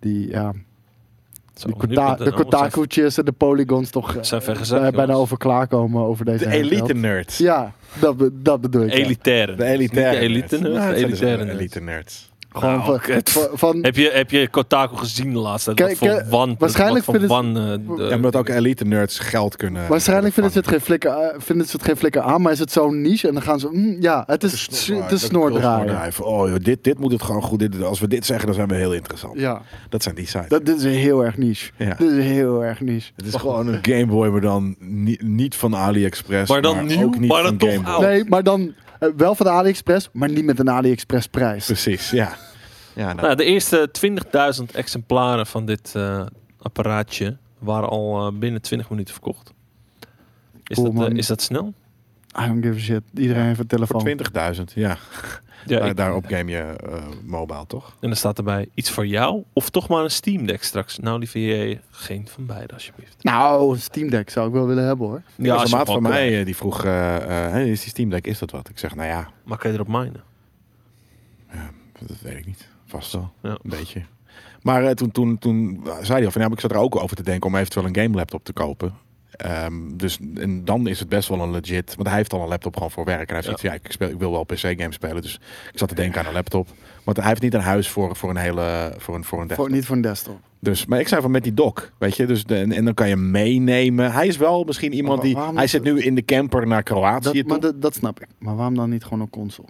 die 0.00 0.28
ja, 0.28 0.52
Zo, 1.60 1.68
kota- 1.78 2.14
de 2.14 2.24
dan. 2.24 2.32
Kotaku'tjes 2.32 3.18
en 3.18 3.24
de 3.24 3.32
Polygons 3.32 3.90
toch 3.90 4.14
eh, 4.16 4.22
Zijn 4.22 4.42
vergezeld, 4.42 4.80
bij- 4.80 4.90
bijna 4.90 5.02
jongens. 5.06 5.20
over 5.22 5.38
klaarkomen 5.38 6.02
over 6.02 6.24
deze 6.24 6.44
De 6.44 6.50
hele 6.50 6.64
elite 6.70 6.86
veld. 6.86 6.98
nerds. 7.00 7.38
Ja, 7.38 7.72
dat, 8.00 8.16
dat 8.32 8.60
bedoel 8.60 8.82
ik. 8.82 8.92
ja. 8.92 8.96
Elitaire. 9.04 9.54
De 9.54 9.64
elitaire 9.64 10.18
de 10.20 10.24
elite 10.24 10.58
nerds. 10.58 11.00
Ja, 11.20 11.26
nerds. 11.36 11.50
elite 11.52 11.80
nerds. 11.80 12.30
Gewoon 12.56 12.74
Nou, 12.74 12.84
van, 12.86 12.98
kut. 13.00 13.30
van, 13.30 13.46
van- 13.52 13.78
Heb 13.82 13.96
je, 13.96 14.10
heb 14.14 14.30
je 14.30 14.48
Kotaku 14.48 14.96
gezien 14.96 15.32
de 15.32 15.38
laatste 15.38 15.74
tijd? 15.74 15.98
Kijk, 15.98 16.12
voor 16.12 16.20
eh, 16.20 16.28
wan, 16.30 16.54
waarschijnlijk 16.58 17.04
wat 17.04 17.14
voor 17.20 17.28
vinden 17.28 17.54
wan, 17.54 17.90
eh, 17.90 17.96
de- 17.96 18.08
Ja, 18.08 18.14
omdat 18.14 18.36
ook 18.36 18.48
elite 18.48 18.84
nerds 18.84 19.18
geld 19.18 19.56
kunnen. 19.56 19.88
waarschijnlijk 19.88 20.34
vinden 20.34 20.52
ze, 20.52 20.58
het 20.58 20.68
geen 20.68 20.80
flikker, 20.80 21.34
vinden 21.38 21.66
ze 21.66 21.72
het 21.76 21.84
geen 21.84 21.96
flikker 21.96 22.22
aan, 22.22 22.42
maar 22.42 22.52
is 22.52 22.58
het 22.58 22.72
zo'n 22.72 23.00
niche 23.00 23.28
en 23.28 23.34
dan 23.34 23.42
gaan 23.42 23.60
ze... 23.60 23.68
mm, 23.72 23.96
ja, 24.00 24.22
het 24.26 24.42
is, 24.44 24.68
vangen. 24.70 25.02
het 25.02 25.12
is 25.12 25.20
Dat 25.20 25.30
snoordraaien. 25.30 26.12
Oh, 26.20 26.48
joh, 26.48 26.56
dit, 26.62 26.84
dit 26.84 26.98
moet 26.98 27.12
het 27.12 27.22
gewoon 27.22 27.42
goed. 27.42 27.58
Dit, 27.58 27.82
als 27.82 28.00
we 28.00 28.08
dit 28.08 28.26
zeggen, 28.26 28.46
dan 28.46 28.54
zijn 28.54 28.68
we 28.68 28.74
heel 28.74 28.92
interessant. 28.94 29.38
Ja, 29.40 29.62
Dat 29.88 30.02
zijn 30.02 30.14
die 30.14 30.26
sites. 30.26 30.48
dat, 30.48 30.66
dit 30.66 30.76
is 30.76 30.84
heel 30.84 31.24
erg 31.24 31.36
niche. 31.36 31.70
Ja. 31.76 31.94
Dit 31.98 32.10
is 32.10 32.24
heel 32.24 32.64
erg 32.64 32.80
niche. 32.80 33.10
Het 33.16 33.26
is 33.26 33.34
gewoon 33.34 33.66
een 33.66 33.78
Game 33.82 34.06
Boy, 34.06 34.28
maar 34.28 34.40
dan 34.40 34.76
niet, 34.78 35.22
niet 35.22 35.54
van 35.54 35.76
AliExpress. 35.76 36.50
Maar 36.50 36.62
dan 36.62 36.86
nieuw, 36.86 37.02
ook 37.04 37.18
niet 37.18 37.28
maar 37.30 37.42
dan 37.42 37.46
van 37.48 37.56
toch 37.58 37.70
Game 37.70 37.82
Boy. 37.82 37.92
oud. 37.92 38.02
Nee, 38.02 38.24
maar 38.28 38.42
dan 38.42 38.72
eh, 38.98 39.08
wel 39.16 39.34
van 39.34 39.46
de 39.46 39.52
AliExpress, 39.52 40.08
maar 40.12 40.30
niet 40.30 40.44
met 40.44 40.58
een 40.58 40.70
AliExpress 40.70 41.26
prijs. 41.26 41.66
Precies, 41.66 42.10
ja. 42.10 42.36
Ja 42.96 43.06
nou, 43.06 43.20
Nou, 43.20 43.34
de 43.34 43.44
eerste 43.44 43.90
20.000 44.60 44.64
exemplaren 44.72 45.46
van 45.46 45.66
dit 45.66 45.92
eh, 45.94 46.26
apparaatje 46.58 47.36
waren 47.58 47.88
al 47.88 48.26
eh, 48.26 48.32
binnen 48.38 48.62
20 48.62 48.90
minuten 48.90 49.14
verkocht. 49.14 49.52
Is, 50.66 50.76
Cool, 50.76 50.92
dat, 50.92 51.08
eh, 51.10 51.16
is 51.16 51.26
dat 51.26 51.42
snel? 51.42 51.74
I 52.42 52.46
don't 52.46 52.64
give 52.64 52.76
a 52.76 52.80
shit. 52.80 53.02
Iedereen 53.14 53.44
heeft 53.44 53.58
een 53.58 53.66
telefoon. 53.66 54.00
voor 54.00 54.10
20.000, 54.56 54.62
ja. 54.74 54.96
Ja, 55.66 55.78
Daar- 55.78 55.88
ik- 55.88 55.96
daarop 55.96 56.26
game 56.26 56.50
je 56.50 56.58
eh 56.58 57.02
mobile, 57.24 57.66
toch? 57.66 57.96
En 58.00 58.08
dan 58.08 58.16
staat 58.16 58.38
erbij 58.38 58.68
iets 58.74 58.90
voor 58.90 59.06
jou 59.06 59.42
of 59.52 59.70
toch 59.70 59.88
maar 59.88 60.02
een 60.04 60.10
Steam 60.10 60.46
Deck 60.46 60.62
straks. 60.62 60.98
Nou, 60.98 61.18
lieve 61.18 61.40
je 61.40 61.78
geen 61.90 62.28
van 62.28 62.46
beide 62.46 62.72
alsjeblieft. 62.72 63.16
Nou, 63.22 63.72
een 63.74 63.80
Steam 63.80 64.10
Deck 64.10 64.30
zou 64.30 64.46
ik 64.46 64.52
wel 64.52 64.66
willen 64.66 64.84
hebben 64.84 65.06
hoor. 65.06 65.22
Ja, 65.36 65.54
als 65.54 65.70
een 65.72 65.76
maat 65.78 65.86
van 65.86 66.02
mij 66.02 66.44
die 66.44 66.56
vroeg, 66.56 66.82
hey, 66.82 67.70
is 67.70 67.80
die 67.80 67.88
Steam 67.88 68.10
Deck, 68.10 68.26
is 68.26 68.38
dat 68.38 68.50
wat? 68.50 68.68
Ik 68.68 68.78
zeg, 68.78 68.94
nou 68.94 69.08
ja, 69.08 69.30
Maar 69.44 69.58
kan 69.58 69.70
je 69.70 69.76
erop 69.76 69.88
minen? 69.88 70.22
dat 72.06 72.20
weet 72.22 72.36
ik 72.36 72.46
niet. 72.46 72.68
Vast 72.86 73.12
wel, 73.12 73.32
Ja. 73.42 73.50
een 73.50 73.58
beetje. 73.62 74.02
Maar 74.62 74.84
eh, 74.84 74.90
toen, 74.90 75.10
toen, 75.10 75.38
toen 75.38 75.80
zei 76.00 76.16
hij 76.16 76.24
al 76.24 76.30
van, 76.30 76.42
ja, 76.42 76.48
ik 76.48 76.60
zat 76.60 76.70
er 76.70 76.76
ook 76.76 76.96
over 77.02 77.16
te 77.16 77.22
denken 77.22 77.48
om 77.50 77.56
eventueel 77.56 77.86
een 77.86 77.96
game 77.96 78.16
laptop 78.16 78.44
te 78.44 78.52
kopen. 78.52 78.94
Ehm, 79.30 79.72
dus 79.96 80.18
en 80.34 80.64
dan 80.64 80.86
is 80.86 80.98
het 81.00 81.08
best 81.08 81.28
wel 81.28 81.40
een 81.40 81.50
legit, 81.50 81.94
want 81.94 82.08
hij 82.08 82.16
heeft 82.16 82.32
al 82.32 82.42
een 82.42 82.48
laptop 82.48 82.74
gewoon 82.74 82.90
voor 82.90 83.04
werk. 83.04 83.28
En 83.28 83.34
hij 83.34 83.44
heeft 83.46 83.60
van, 83.60 83.70
ja, 83.70 83.76
ik, 83.82 83.92
speel, 83.92 84.08
ik 84.08 84.18
wil 84.18 84.30
wel 84.30 84.44
PC-games 84.44 84.94
spelen, 84.94 85.22
dus 85.22 85.40
ik 85.72 85.78
zat 85.78 85.88
te 85.88 85.94
denken 85.94 86.20
aan 86.20 86.26
een 86.26 86.32
laptop. 86.32 86.68
Want 87.04 87.16
hij 87.16 87.26
heeft 87.28 87.42
niet 87.42 87.54
een 87.54 87.60
huis 87.60 87.88
voor, 87.88 88.16
voor 88.16 88.30
een 88.30 88.36
hele, 88.36 88.94
voor 88.98 89.14
een, 89.14 89.24
voor 89.24 89.40
een 89.40 89.50
Voor, 89.50 89.70
niet 89.70 89.86
voor 89.86 89.96
een 89.96 90.02
desktop. 90.02 90.38
Dus, 90.60 90.86
maar 90.86 91.00
ik 91.00 91.08
zei 91.08 91.20
van 91.22 91.30
met 91.30 91.42
die 91.42 91.54
dock, 91.54 91.92
weet 91.98 92.16
je, 92.16 92.26
dus 92.26 92.44
de, 92.44 92.56
en, 92.56 92.72
en 92.72 92.84
dan 92.84 92.94
kan 92.94 93.08
je 93.08 93.16
meenemen. 93.16 94.12
Hij 94.12 94.26
is 94.26 94.36
wel 94.36 94.64
misschien 94.64 94.92
iemand 94.92 95.22
die, 95.22 95.38
hij 95.54 95.66
zit 95.66 95.82
nu 95.82 96.00
in 96.00 96.14
de 96.14 96.24
camper 96.24 96.66
naar 96.66 96.82
Kroatië, 96.82 97.42
Dat, 97.42 97.60
maar 97.60 97.80
dat 97.80 97.94
snap 97.94 98.20
ik. 98.20 98.26
Maar 98.38 98.56
waarom 98.56 98.74
dan 98.74 98.90
niet 98.90 99.02
gewoon 99.04 99.20
een 99.20 99.30
console? 99.30 99.68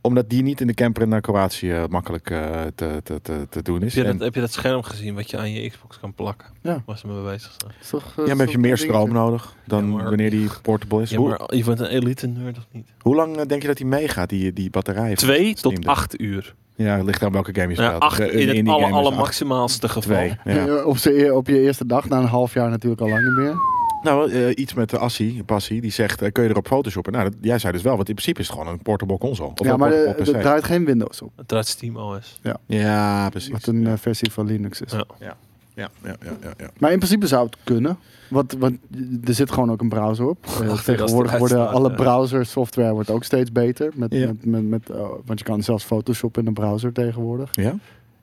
Omdat 0.00 0.30
die 0.30 0.42
niet 0.42 0.60
in 0.60 0.66
de 0.66 0.74
camper 0.74 1.08
naar 1.08 1.20
Kroatië 1.20 1.70
eh, 1.72 1.84
makkelijk 1.88 2.30
eh, 2.30 2.60
te, 2.74 3.00
te, 3.04 3.20
te, 3.22 3.46
te 3.50 3.62
doen 3.62 3.82
is. 3.82 3.94
Heb 3.94 4.04
je, 4.04 4.10
En- 4.10 4.16
dat, 4.16 4.24
heb 4.26 4.34
je 4.34 4.40
dat 4.40 4.52
scherm 4.52 4.82
gezien 4.82 5.14
wat 5.14 5.30
je 5.30 5.38
aan 5.38 5.52
je 5.52 5.68
Xbox 5.70 5.98
kan 6.00 6.14
plakken? 6.14 6.46
Ja. 6.62 6.82
Ze 6.96 7.06
mee 7.06 7.22
bezig 7.22 7.56
toch, 7.90 8.12
eh, 8.18 8.26
ja, 8.26 8.34
maar 8.34 8.44
heb 8.44 8.54
je 8.54 8.58
meer 8.58 8.76
stroom 8.78 8.92
dingetje? 9.04 9.18
nodig 9.18 9.54
dan 9.66 9.84
Ja, 9.86 9.92
maar- 9.96 10.04
wanneer 10.04 10.30
die 10.30 10.48
portable 10.62 11.02
is? 11.02 11.10
Ja, 11.10 11.16
hoe, 11.16 11.28
maar 11.28 11.54
je 11.54 11.64
bent 11.64 11.80
een 11.80 11.86
elite 11.86 12.26
nerd 12.26 12.56
of 12.58 12.66
niet? 12.70 12.88
hoe 13.00 13.14
lang 13.14 13.36
denk 13.42 13.62
je 13.62 13.68
dat 13.68 13.78
hij 13.78 13.86
meegaat, 13.88 14.28
die, 14.28 14.52
die 14.52 14.70
batterij? 14.70 15.14
Twee 15.14 15.54
tot 15.54 15.86
acht 15.86 16.20
uur. 16.20 16.54
Ja, 16.76 16.96
het 16.96 17.04
ligt 17.06 17.22
aan 17.22 17.32
welke 17.32 17.54
game 17.60 17.74
je 17.74 17.80
Ja, 17.80 17.86
speelt. 17.86 18.02
acht 18.02 18.20
in 18.20 18.48
een 18.48 18.56
het 18.56 18.68
alle, 18.68 18.86
alle 18.92 19.16
maximaalste 19.16 19.88
geval. 19.88 20.16
Twee, 20.42 20.54
ja. 20.54 20.84
Op, 20.84 20.96
eer- 21.04 21.34
op 21.34 21.46
je 21.46 21.60
eerste 21.60 21.86
dag, 21.86 22.08
na 22.08 22.18
een 22.18 22.24
half 22.24 22.54
jaar 22.54 22.70
natuurlijk 22.70 23.00
al 23.00 23.08
lang 23.08 23.24
niet 23.24 23.36
meer. 23.36 23.54
Nou, 24.02 24.30
eh, 24.30 24.50
iets 24.54 24.74
met 24.74 24.90
de 24.90 24.98
Assie, 24.98 25.44
Passie, 25.44 25.80
die 25.80 25.90
zegt, 25.90 26.22
eh, 26.22 26.32
kun 26.32 26.42
je 26.42 26.48
erop 26.48 26.66
photoshoppen? 26.66 27.12
Nou, 27.12 27.24
dat, 27.24 27.34
jij 27.40 27.58
zei 27.58 27.72
dus 27.72 27.82
wel, 27.82 27.96
want 27.96 28.08
in 28.08 28.14
principe 28.14 28.40
is 28.40 28.48
het 28.48 28.56
gewoon 28.56 28.72
een 28.72 28.82
portable 28.82 29.18
console. 29.18 29.50
Of 29.54 29.66
ja, 29.66 29.76
maar 29.76 29.92
er 29.92 30.18
er 30.18 30.40
draait 30.40 30.64
geen 30.64 30.84
Windows 30.84 31.22
op. 31.22 31.32
Het 31.36 31.48
draait 31.48 31.66
Steam 31.66 31.96
OS. 31.96 32.40
Ja, 32.66 33.28
precies. 33.30 33.50
Wat 33.50 33.66
een 33.66 33.86
eh, 33.86 33.92
versie 33.96 34.32
van 34.32 34.46
Linux 34.46 34.80
is. 34.80 34.92
Ja. 34.92 35.36
Ja, 35.78 35.88
ja, 36.02 36.16
ja, 36.24 36.36
ja, 36.42 36.52
ja. 36.58 36.70
Maar 36.78 36.92
in 36.92 36.98
principe 36.98 37.26
zou 37.26 37.46
het 37.46 37.56
kunnen. 37.64 37.98
Want, 38.28 38.52
want 38.52 38.78
er 39.24 39.34
zit 39.34 39.50
gewoon 39.50 39.70
ook 39.70 39.80
een 39.80 39.88
browser 39.88 40.28
op. 40.28 40.46
Die 40.60 40.82
tegenwoordig 40.82 41.38
worden 41.38 41.68
alle 41.68 41.88
ja. 41.88 41.94
browser 41.94 42.46
software 42.46 42.92
wordt 42.92 43.10
ook 43.10 43.24
steeds 43.24 43.52
beter. 43.52 43.92
Met, 43.94 44.12
Ja. 44.12 44.26
met, 44.26 44.44
met, 44.44 44.62
met, 44.62 44.90
eh, 44.90 45.08
want 45.24 45.38
je 45.38 45.44
kan 45.44 45.62
zelfs 45.62 45.84
Photoshop 45.84 46.38
in 46.38 46.46
een 46.46 46.54
browser 46.54 46.92
tegenwoordig. 46.92 47.48
Ja? 47.52 47.74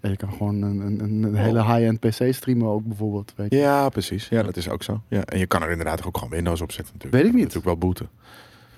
En 0.06 0.12
je 0.12 0.18
kan 0.18 0.32
gewoon 0.32 0.62
een, 0.62 0.80
een, 0.80 1.00
een, 1.00 1.24
een 1.24 1.36
hele 1.36 1.64
high-end 1.64 2.00
PC 2.00 2.34
streamen 2.34 2.68
ook 2.68 2.86
bijvoorbeeld. 2.86 3.34
Weet 3.36 3.52
je. 3.52 3.58
Ja, 3.58 3.90
precies. 3.90 4.28
Ja, 4.28 4.44
dat 4.44 4.58
is 4.58 4.70
ook 4.70 4.84
zo. 4.84 5.02
Ja, 5.08 5.24
en 5.24 5.40
je 5.40 5.46
kan 5.46 5.64
er 5.64 5.70
inderdaad 5.70 6.06
ook 6.06 6.18
gewoon 6.18 6.34
Windows 6.34 6.62
op 6.62 6.72
zetten 6.72 6.94
natuurlijk. 6.94 7.24
Weet 7.24 7.32
ik 7.32 7.38
niet. 7.38 7.48
Natuurlijk 7.54 7.80
wel 7.80 7.90
booten. 7.90 8.10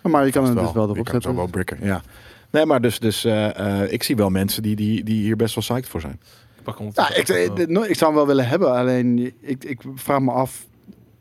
Maar 0.02 0.26
je 0.26 0.32
kan 0.32 0.44
het 0.44 0.58
dus 0.58 0.72
wel 0.72 0.72
Je 0.72 0.80
erop 0.80 0.94
kan 0.94 0.98
het 0.98 1.08
zetten. 1.10 1.32
zo 1.32 1.36
wel 1.36 1.48
bricken, 1.48 1.78
ja. 1.82 2.02
Nee, 2.50 2.66
maar 2.66 2.82
dus, 2.82 3.00
dus 3.00 3.26
eh, 3.26 3.82
eh, 3.82 3.92
ik 3.92 4.04
zie 4.04 4.16
wel 4.16 4.30
mensen 4.30 4.64
die, 4.64 4.76
die, 4.76 5.04
die 5.04 5.22
hier 5.22 5.36
best 5.36 5.56
wel 5.56 5.64
psyched 5.64 5.88
voor 5.90 6.02
zijn. 6.02 6.20
Ik 6.58 6.64
pak 6.64 6.80
Ja, 6.94 7.16
ik, 7.16 7.28
ik, 7.28 7.58
ik 7.68 7.96
zou 7.98 8.06
hem 8.06 8.14
wel 8.14 8.28
willen 8.28 8.48
hebben. 8.48 8.72
Alleen 8.74 9.34
ik, 9.42 9.64
ik 9.64 9.82
vraag 9.96 10.20
me 10.20 10.32
af 10.32 10.66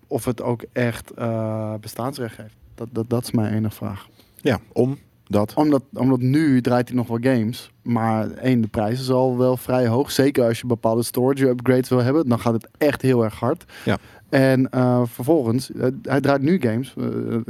of 0.06 0.24
het 0.24 0.42
ook 0.42 0.64
echt 0.72 1.10
eh, 1.10 1.74
bestaansrecht 1.80 2.36
heeft. 2.36 2.54
Dat, 2.74 2.88
dat, 2.92 3.10
dat 3.10 3.22
is 3.22 3.30
mijn 3.30 3.54
enige 3.54 3.74
vraag. 3.74 4.08
Ja, 4.36 4.60
om 4.72 4.98
dat. 5.28 5.54
Omdat, 5.54 5.82
omdat 5.92 6.20
nu 6.20 6.60
draait 6.60 6.88
hij 6.88 6.96
nog 6.96 7.06
wel 7.06 7.18
games. 7.20 7.70
Maar 7.82 8.30
één, 8.30 8.60
de 8.60 8.68
prijs 8.68 9.00
is 9.00 9.10
al 9.10 9.38
wel 9.38 9.56
vrij 9.56 9.86
hoog. 9.86 10.10
Zeker 10.10 10.44
als 10.44 10.60
je 10.60 10.66
bepaalde 10.66 11.02
storage 11.02 11.48
upgrades 11.48 11.88
wil 11.88 12.02
hebben. 12.02 12.28
Dan 12.28 12.38
gaat 12.40 12.52
het 12.52 12.68
echt 12.78 13.02
heel 13.02 13.24
erg 13.24 13.38
hard. 13.40 13.64
Ja. 13.84 13.96
En 14.28 14.70
eh, 14.70 15.02
vervolgens, 15.04 15.72
eh, 15.72 15.86
hij 16.02 16.20
draait 16.20 16.42
nu 16.42 16.60
games. 16.60 16.94
Eh, 16.98 17.04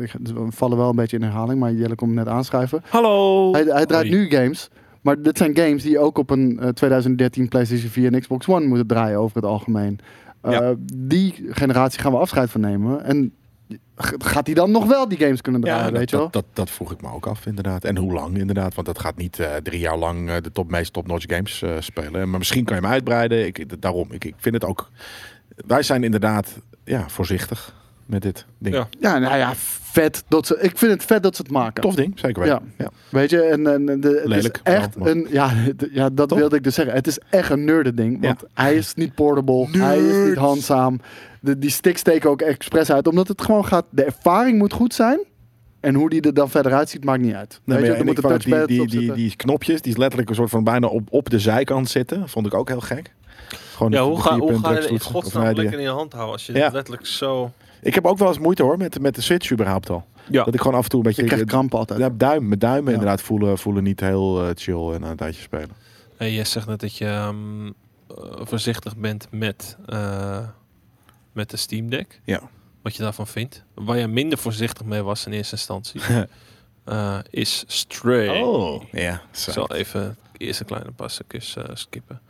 ik- 0.05 0.15
we 0.23 0.47
vallen 0.49 0.77
wel 0.79 0.89
een 0.89 0.97
beetje 0.97 1.17
in 1.17 1.23
herhaling. 1.23 1.61
Maar 1.61 1.73
Jelle 1.73 1.95
komt 1.95 2.13
net 2.15 2.29
aanschuiven. 2.29 2.83
Hallo! 2.89 3.53
Hij, 3.53 3.63
hij 3.63 3.87
draait 3.87 4.09
Hoi. 4.09 4.11
nu 4.21 4.31
games. 4.31 4.69
Maar 5.01 5.23
dit 5.23 5.39
zijn 5.39 5.57
games 5.57 5.83
die 5.83 5.99
ook 5.99 6.19
op 6.19 6.31
een 6.31 6.59
eh, 6.61 6.69
2013 6.69 7.49
PlayStation 7.49 7.91
4 7.91 8.13
en 8.13 8.21
Xbox 8.21 8.49
One 8.49 8.67
moeten 8.67 8.87
draaien 8.87 9.19
over 9.19 9.37
het 9.37 9.45
algemeen. 9.45 9.99
Eh, 10.41 10.53
Ja. 10.53 10.75
Die 10.95 11.35
generatie 11.51 12.01
gaan 12.01 12.13
we 12.13 12.19
afscheid 12.19 12.51
van 12.51 12.61
nemen. 12.61 13.05
En 13.05 13.33
gaat 13.97 14.47
hij 14.47 14.55
dan 14.55 14.71
nog 14.71 14.87
wel 14.87 15.09
die 15.09 15.19
games 15.19 15.41
kunnen 15.41 15.61
draaien, 15.61 15.91
dat, 15.91 15.99
weet 15.99 16.11
je 16.11 16.17
wel? 16.17 16.31
dat, 16.31 16.33
dat, 16.33 16.45
dat 16.53 16.71
vroeg 16.71 16.93
ik 16.93 17.03
me 17.03 17.13
ook 17.13 17.27
af, 17.27 17.47
inderdaad. 17.47 17.85
En 17.85 17.97
hoe 17.97 18.13
lang, 18.13 18.39
inderdaad. 18.39 18.75
Want 18.75 18.87
dat 18.87 18.99
gaat 18.99 19.17
niet 19.17 19.39
eh, 19.39 19.55
drie 19.63 19.81
jaar 19.81 19.97
lang 19.97 20.31
eh, 20.31 20.37
de 20.43 20.53
top, 20.53 20.71
meest 20.71 20.93
top-notch 20.93 21.25
games 21.29 21.63
eh, 21.63 21.71
spelen. 21.79 22.31
Maar 22.31 22.39
misschien 22.39 22.65
kan 22.65 22.77
je 22.77 22.83
hem 22.83 22.91
uitbreiden. 22.91 23.47
Ik, 23.47 23.83
daarom, 23.83 24.13
ik, 24.13 24.25
ik 24.25 24.35
vind 24.39 24.55
het 24.55 24.65
ook... 24.65 24.91
Wij 25.67 25.83
zijn 25.83 26.05
inderdaad 26.05 26.59
ja, 26.85 27.09
voorzichtig 27.09 27.75
met 28.07 28.23
dit 28.23 28.47
ding. 28.59 28.75
Ja. 28.75 28.89
Ja, 29.01 29.19
nou 29.19 29.37
ja, 29.37 29.53
vet. 29.57 30.25
Dat 30.29 30.47
ze, 30.47 30.59
ik 30.61 30.79
vind 30.79 30.93
het 30.93 31.05
vet 31.05 31.23
dat 31.23 31.37
ze 31.37 31.43
het 31.43 31.51
maken. 31.51 31.83
Tof 31.83 31.95
ding, 31.95 32.19
zeker 32.19 32.43
weten. 32.43 32.73
Ja. 32.79 32.91
Weet 33.09 33.31
je, 33.31 33.41
en, 33.43 33.67
en 33.67 34.01
de, 34.01 34.09
het 34.09 34.27
Lelijk, 34.29 34.61
is 34.65 34.73
echt 34.73 34.97
een... 35.01 35.27
Ja, 35.31 35.53
ja 35.93 36.11
dat 36.13 36.31
wilde 36.35 36.57
ik 36.57 36.65
dus 36.65 36.75
zeggen. 36.75 36.95
Het 36.95 37.07
is 37.07 37.19
echt 37.31 37.51
een 37.51 37.65
nerde 37.65 37.95
ding. 37.95 38.21
Want 38.23 38.43
hij 38.55 38.75
is 38.77 38.95
niet 38.95 39.15
portable. 39.15 39.67
Hij 39.71 39.99
is 39.99 40.29
niet 40.29 40.37
handzaam. 40.37 41.01
De, 41.41 41.59
die 41.59 41.71
sticks 41.71 42.01
steken 42.01 42.31
ook 42.31 42.41
expres 42.43 42.91
uit. 42.93 43.07
Omdat 43.09 43.29
het 43.29 43.43
gewoon 43.43 43.65
gaat... 43.65 43.85
De 43.91 44.05
ervaring 44.05 44.59
moet 44.59 44.73
goed 44.73 44.95
zijn. 44.95 45.19
En 45.81 45.95
hoe 45.95 46.11
die 46.11 46.21
er 46.21 46.35
dan 46.35 46.51
verder 46.51 46.73
uitziet, 46.75 47.05
maakt 47.05 47.23
niet 47.23 47.35
uit. 47.35 47.61
Nee, 47.65 47.77
Weet 47.79 47.87
maar 47.87 47.97
je, 47.97 48.05
ja, 48.05 48.13
moet 48.13 48.21
touchpad 48.23 48.69
die, 48.69 48.87
die, 48.87 49.13
die, 49.13 49.37
knopjes, 49.37 49.83
die 49.83 49.93
is 49.93 49.99
letterlijk 49.99 50.29
een 50.31 50.35
soort 50.37 50.51
van 50.51 50.65
bijna 50.65 50.87
op, 50.87 51.09
op 51.11 51.31
de 51.31 51.39
zijkant 51.39 51.89
zitten. 51.91 52.29
Vond 52.29 52.47
ik 52.47 52.55
ook 52.55 52.69
heel 52.69 52.81
gek. 52.81 53.15
Gewoon 53.75 53.93
Ja, 53.93 53.99
de- 53.99 54.05
hoe 54.05 54.17
de 54.17 54.23
ga, 54.23 54.39
hoe 54.39 54.59
ga 54.59 54.73
je 54.73 54.89
in 54.89 55.01
godsnaam 55.01 55.55
lekker 55.55 55.79
in 55.79 55.85
je 55.85 55.89
hand 55.89 56.13
houden 56.13 56.33
als 56.33 56.47
je 56.47 56.53
Ja. 56.53 56.65
het 56.65 56.73
letterlijk 56.73 57.07
zo... 57.07 57.53
Ik 57.87 57.95
heb 57.95 58.07
ook 58.07 58.19
wel 58.19 58.29
eens 58.29 58.39
moeite 58.39 58.63
hoor, 58.63 58.77
met, 58.79 59.01
met 59.01 59.15
de 59.15 59.21
Switch 59.21 59.53
überhaupt 59.53 59.91
al. 59.91 60.07
Ja. 60.31 60.45
Dat 60.45 60.55
ik 60.55 60.61
gewoon 60.61 60.77
af 60.77 60.85
en 60.85 60.91
toe 60.91 60.99
een 60.99 61.07
beetje... 61.07 61.23
Je 61.23 61.29
krijgt 61.29 61.47
krampen 61.47 61.79
altijd. 61.79 61.99
Ja, 61.99 62.09
duim, 62.11 62.47
mijn 62.49 62.59
duimen 62.59 62.85
Ja. 62.93 62.99
inderdaad 62.99 63.23
voelen, 63.23 63.59
voelen 63.59 63.83
niet 63.83 64.01
heel 64.01 64.45
eh, 64.45 64.51
chill 64.55 64.93
en 64.93 65.03
een 65.03 65.17
tijdje 65.17 65.43
spelen. 65.43 65.71
Hey, 66.17 66.33
jij 66.33 66.45
zegt 66.45 66.67
net 66.67 66.81
dat 66.81 66.97
je 66.97 67.07
ehm, 67.07 67.67
eh, 67.67 67.73
voorzichtig 68.47 68.97
bent 68.97 69.27
met, 69.31 69.77
eh, 69.87 70.39
met 71.33 71.51
de 71.51 71.57
Steam 71.57 71.91
Deck. 71.91 72.21
Ja. 72.25 72.41
Wat 72.83 72.97
je 72.97 73.03
daarvan 73.03 73.27
vindt. 73.27 73.65
Waar 73.75 73.99
je 73.99 74.07
minder 74.07 74.39
voorzichtig 74.39 74.87
mee 74.87 75.03
was 75.03 75.27
in 75.27 75.33
eerste 75.33 75.55
instantie. 75.55 76.01
eh, 76.85 77.19
is 77.31 77.65
Stray. 77.67 78.29
Oh. 78.43 78.83
Ja, 78.93 79.13
Ik 79.15 79.21
zo. 79.39 79.51
zal 79.51 79.73
even 79.73 80.17
eerst 80.37 80.61
een 80.61 80.67
kleine 80.67 80.93
eh, 80.97 81.65
skippen. 81.75 82.21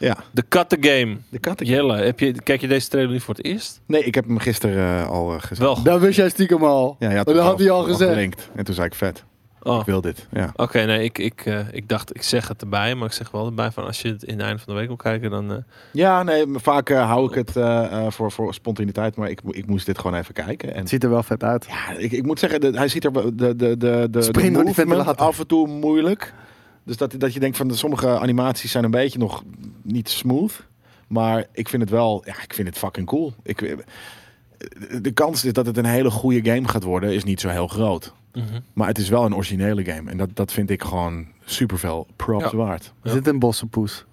Ja, 0.00 0.16
De 0.30 0.44
Cut 0.48 0.68
the 0.68 0.76
Game. 0.80 1.16
de 1.28 1.38
kat. 1.38 1.66
Jelle, 1.66 1.96
heb 1.96 2.20
je, 2.20 2.32
kijk 2.42 2.60
je 2.60 2.68
deze 2.68 2.88
trailer 2.88 3.12
nu 3.12 3.20
voor 3.20 3.34
het 3.34 3.44
eerst? 3.44 3.80
Nee, 3.86 4.04
ik 4.04 4.14
heb 4.14 4.24
hem 4.26 4.38
gisteren 4.38 4.98
eh, 5.02 5.10
al 5.10 5.34
eh, 5.34 5.40
gezien. 5.42 5.64
Wel. 5.64 5.82
Dat 5.82 6.00
wist 6.00 6.16
jij 6.16 6.28
stiekem 6.28 6.64
al. 6.64 6.96
Ja, 6.98 7.14
had 7.14 7.26
dat 7.26 7.36
had 7.38 7.58
hij 7.58 7.70
al 7.70 7.82
gezegd. 7.82 8.10
gelinkt. 8.12 8.48
En 8.54 8.64
toen 8.64 8.74
zei 8.74 8.86
ik 8.86 8.94
vet. 8.94 9.24
Oh. 9.62 9.78
Ik 9.78 9.86
wil 9.86 10.00
dit. 10.00 10.26
Ja. 10.32 10.52
Oké, 10.56 10.84
nee, 10.84 11.04
ik, 11.04 11.18
ik, 11.18 11.42
eh, 11.46 11.58
ik 11.70 11.88
dacht, 11.88 12.14
ik 12.14 12.22
zeg 12.22 12.48
het 12.48 12.62
erbij, 12.62 12.94
maar 12.94 13.06
ik 13.06 13.12
zeg 13.12 13.30
wel 13.30 13.46
erbij 13.46 13.70
van 13.70 13.84
als 13.84 14.02
je 14.02 14.08
het 14.08 14.22
in 14.22 14.34
het 14.36 14.42
einde 14.46 14.58
van 14.62 14.72
de 14.74 14.78
week 14.78 14.88
wil 14.88 14.96
kijken, 14.96 15.30
dan... 15.30 15.50
eh, 15.52 15.56
Ja, 15.92 16.22
nee, 16.22 16.44
vaak 16.54 16.90
eh, 16.90 17.06
hou 17.08 17.28
ik 17.28 17.34
het 17.34 17.56
eh, 17.56 17.84
eh, 18.06 18.10
voor, 18.12 18.32
voor 18.32 18.54
spontaniteit, 18.54 19.16
maar 19.16 19.30
ik, 19.30 19.40
ik 19.50 19.66
moest 19.66 19.86
dit 19.86 19.98
gewoon 19.98 20.16
even 20.18 20.34
kijken. 20.34 20.72
En 20.74 20.78
Het 20.80 20.88
ziet 20.88 21.04
er 21.04 21.10
wel 21.10 21.22
vet 21.22 21.42
uit. 21.44 21.66
ja, 21.68 21.96
ik, 21.98 22.12
ik 22.12 22.26
moet 22.26 22.38
zeggen, 22.38 22.60
de, 22.60 22.70
hij 22.70 22.88
ziet 22.88 23.04
er 23.04 23.12
wel- 23.12 23.30
de, 23.36 23.56
de, 23.56 23.76
de, 23.76 24.06
de, 24.10 24.22
Spring 24.22 24.56
de 24.56 24.62
movement 24.64 25.16
af 25.16 25.38
en 25.38 25.46
toe 25.46 25.66
moeilijk. 25.68 26.32
Dus 26.84 26.96
dat, 26.96 27.14
dat 27.18 27.32
je 27.34 27.40
denkt 27.40 27.56
van 27.56 27.68
de, 27.68 27.74
sommige 27.76 28.18
animaties 28.18 28.70
zijn 28.70 28.84
een 28.84 28.90
beetje 28.90 29.18
nog 29.18 29.42
niet 29.82 30.08
smooth. 30.08 30.66
Maar 31.06 31.46
ik 31.52 31.68
vind 31.68 31.82
het 31.82 31.90
wel, 31.90 32.22
ja, 32.26 32.42
ik 32.42 32.54
vind 32.54 32.68
het 32.68 32.78
fucking 32.78 33.06
cool. 33.06 33.34
Ik, 33.42 33.76
de 35.02 35.10
kans 35.12 35.44
is 35.44 35.52
dat 35.52 35.66
het 35.66 35.76
een 35.76 35.84
hele 35.84 36.10
goede 36.10 36.50
game 36.52 36.68
gaat 36.68 36.82
worden, 36.82 37.12
is 37.14 37.24
niet 37.24 37.40
zo 37.40 37.48
heel 37.48 37.66
groot. 37.68 38.12
mhm. 38.32 38.44
Maar 38.72 38.88
het 38.88 38.98
is 38.98 39.08
wel 39.08 39.24
een 39.24 39.34
originele 39.34 39.84
game. 39.84 40.10
En 40.10 40.16
dat, 40.16 40.28
dat 40.34 40.52
vind 40.52 40.70
ik 40.70 40.82
gewoon 40.82 41.26
super 41.44 41.78
veel 41.78 42.06
props 42.16 42.50
Ja. 42.50 42.56
waard. 42.56 42.92
Er 43.02 43.10
zit 43.10 43.26
een 43.26 43.38
bossenpoes. 43.38 44.04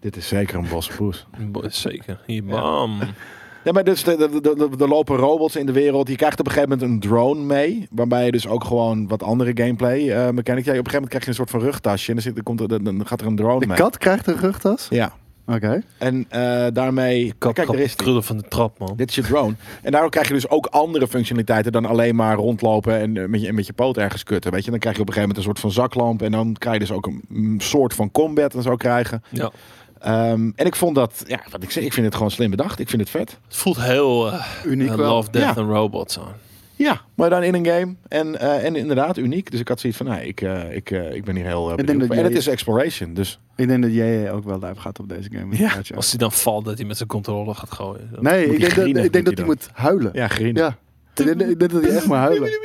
Dit 0.00 0.16
is 0.16 0.28
zeker 0.28 0.58
een 0.58 0.68
bosse 0.68 0.92
poes. 0.96 1.26
Bo- 1.38 1.68
Zeker. 1.68 2.20
Hier, 2.26 2.44
bam. 2.44 2.98
Ja, 3.00 3.06
maar 3.72 3.84
dus 3.84 4.06
er 4.06 4.18
de, 4.18 4.40
de, 4.40 4.54
de, 4.56 4.76
de 4.76 4.88
lopen 4.88 5.16
robots 5.16 5.56
in 5.56 5.66
de 5.66 5.72
wereld. 5.72 6.08
Je 6.08 6.16
krijgt 6.16 6.40
op 6.40 6.46
een 6.46 6.52
gegeven 6.52 6.78
moment 6.78 6.90
een 6.90 7.10
drone 7.10 7.40
mee. 7.40 7.88
Waarbij 7.90 8.24
je 8.24 8.30
dus 8.32 8.46
ook 8.48 8.64
gewoon 8.64 9.08
wat 9.08 9.22
andere 9.22 9.50
gameplay 9.54 10.10
eh 10.10 10.30
mechanics... 10.30 10.44
Ja, 10.44 10.52
op 10.52 10.56
een 10.56 10.64
gegeven 10.66 10.92
moment 10.92 11.08
krijg 11.08 11.22
je 11.24 11.28
een 11.28 11.34
soort 11.34 11.50
van 11.50 11.60
rugtasje. 11.60 12.08
En 12.08 12.14
dan, 12.14 12.22
zit, 12.22 12.34
dan, 12.34 12.44
komt 12.44 12.60
er, 12.60 12.84
dan- 12.84 13.06
gaat 13.06 13.20
er 13.20 13.26
een 13.26 13.36
drone 13.36 13.60
De 13.60 13.66
mee. 13.66 13.76
kat 13.76 13.98
krijgt 13.98 14.26
een 14.26 14.38
rugtas? 14.38 14.86
Ja. 14.90 15.12
Oké. 15.46 15.82
En 15.98 16.26
eh, 16.28 16.66
daarmee... 16.72 17.32
Kat, 17.38 17.52
kijk, 17.52 17.68
er 17.68 17.78
is 17.80 17.94
krullen 17.94 18.24
van 18.24 18.36
de 18.36 18.42
trap, 18.48 18.78
man. 18.78 18.92
Dit 18.96 19.08
is 19.08 19.14
je 19.14 19.22
drone. 19.22 19.54
En 19.82 19.92
daardoor 19.92 20.10
krijg 20.10 20.28
je 20.28 20.34
dus 20.34 20.48
ook 20.48 20.66
andere 20.66 21.08
functionaliteiten 21.08 21.72
dan 21.72 21.86
alleen 21.86 22.14
maar 22.16 22.36
rondlopen 22.36 22.98
en 22.98 23.16
eh, 23.16 23.28
met 23.28 23.42
je, 23.42 23.52
met 23.52 23.66
je 23.66 23.72
poot 23.72 23.96
ergens 23.96 24.22
kutten. 24.22 24.52
Weet 24.52 24.64
je, 24.64 24.70
dan 24.70 24.78
krijg 24.80 24.96
je 24.96 25.02
op 25.02 25.08
een 25.08 25.14
gegeven 25.14 25.36
moment 25.36 25.56
een 25.56 25.62
soort 25.62 25.74
van 25.74 25.84
zaklamp. 25.84 26.22
En 26.22 26.30
dan 26.32 26.56
krijg 26.58 26.74
je 26.74 26.80
dus 26.86 26.92
ook 26.92 27.06
een 27.06 27.22
mm, 27.28 27.60
soort 27.60 27.94
van 27.94 28.10
combat 28.10 28.54
en 28.54 28.62
zo 28.62 28.76
krijgen. 28.76 29.22
Ja. 29.30 29.50
Ehm, 30.04 30.50
en 30.54 30.66
ik 30.66 30.76
vond 30.76 30.94
dat, 30.94 31.24
ja, 31.26 31.40
wat 31.50 31.62
ik 31.62 31.70
zeg, 31.70 31.84
ik 31.84 31.92
vind 31.92 32.06
het 32.06 32.14
gewoon 32.14 32.30
slim 32.30 32.50
bedacht. 32.50 32.78
Ik 32.78 32.88
vind 32.88 33.00
het 33.00 33.10
vet. 33.10 33.38
Het 33.48 33.56
voelt 33.56 33.80
heel 33.80 34.32
eh, 34.32 34.46
Uniek 34.64 34.94
wel. 34.94 35.14
Love, 35.14 35.30
Death 35.30 35.54
Ja. 35.54 35.62
and 35.62 35.70
Robots 35.70 36.18
aan. 36.18 36.34
Ja, 36.76 37.00
maar 37.14 37.30
dan 37.30 37.42
in 37.42 37.54
een 37.54 37.66
game. 37.66 37.94
En, 38.08 38.40
eh, 38.40 38.64
en 38.64 38.76
inderdaad 38.76 39.16
uniek. 39.16 39.50
Dus 39.50 39.60
ik 39.60 39.68
had 39.68 39.80
zoiets 39.80 39.98
van, 39.98 40.08
nee, 40.08 40.26
ik, 40.26 40.40
eh, 40.40 40.76
ik, 40.76 40.90
eh, 40.90 41.14
ik 41.14 41.24
ben 41.24 41.36
hier 41.36 41.44
heel 41.44 41.70
uh, 41.70 41.76
denk 41.76 42.00
dat 42.00 42.10
En 42.10 42.24
het 42.24 42.34
is 42.36 42.46
exploration, 42.46 43.14
dus... 43.14 43.38
Ik 43.56 43.68
denk 43.68 43.82
dat 43.82 43.92
jij 43.94 44.32
ook 44.32 44.44
wel 44.44 44.58
live 44.58 44.80
gaat 44.80 44.98
op 44.98 45.08
deze 45.08 45.28
game. 45.32 45.56
Ja. 45.56 45.72
Als 45.94 46.10
hij 46.10 46.18
dan 46.18 46.32
valt, 46.32 46.64
dat 46.64 46.78
hij 46.78 46.86
met 46.86 46.96
zijn 46.96 47.08
controle 47.08 47.54
gaat 47.54 47.70
gooien. 47.72 48.10
Nee, 48.20 48.44
ik 48.44 48.50
denk, 48.50 48.60
dat, 48.60 48.70
grienen, 48.70 49.04
ik 49.04 49.12
denk 49.12 49.24
dat 49.24 49.36
hij 49.36 49.46
moet 49.46 49.68
huilen. 49.72 50.10
Ja, 50.14 50.28
green. 50.28 50.54
Ja. 50.54 50.76
Ik 51.14 51.24
denk, 51.24 51.40
ik 51.40 51.58
denk 51.58 51.70
dat 51.72 51.82
hij 51.82 51.90
echt 51.90 52.06
moet 52.06 52.16
huilen. 52.16 52.50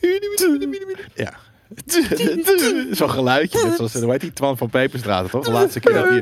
Ja. 1.14 1.32
Zo'n 2.90 3.10
geluidje, 3.10 3.64
net 3.64 3.76
zoals, 3.76 3.94
hoe 3.94 4.10
heet 4.10 4.20
die, 4.20 4.32
Twan 4.32 4.56
van 4.56 4.70
Peperstraat, 4.70 5.30
toch? 5.30 5.44
De 5.44 5.50
laatste 5.50 5.80
keer 5.80 5.92
dat 5.92 6.08
hij... 6.08 6.20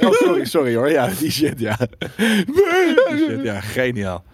Oh, 0.00 0.12
sorry, 0.12 0.44
sorry 0.44 0.74
hoor. 0.74 0.90
Ja, 0.90 1.08
die 1.18 1.30
shit, 1.30 1.60
ja. 1.60 1.76
Die 2.16 3.16
shit, 3.16 3.42
ja, 3.42 3.60
geniaal. 3.60 4.24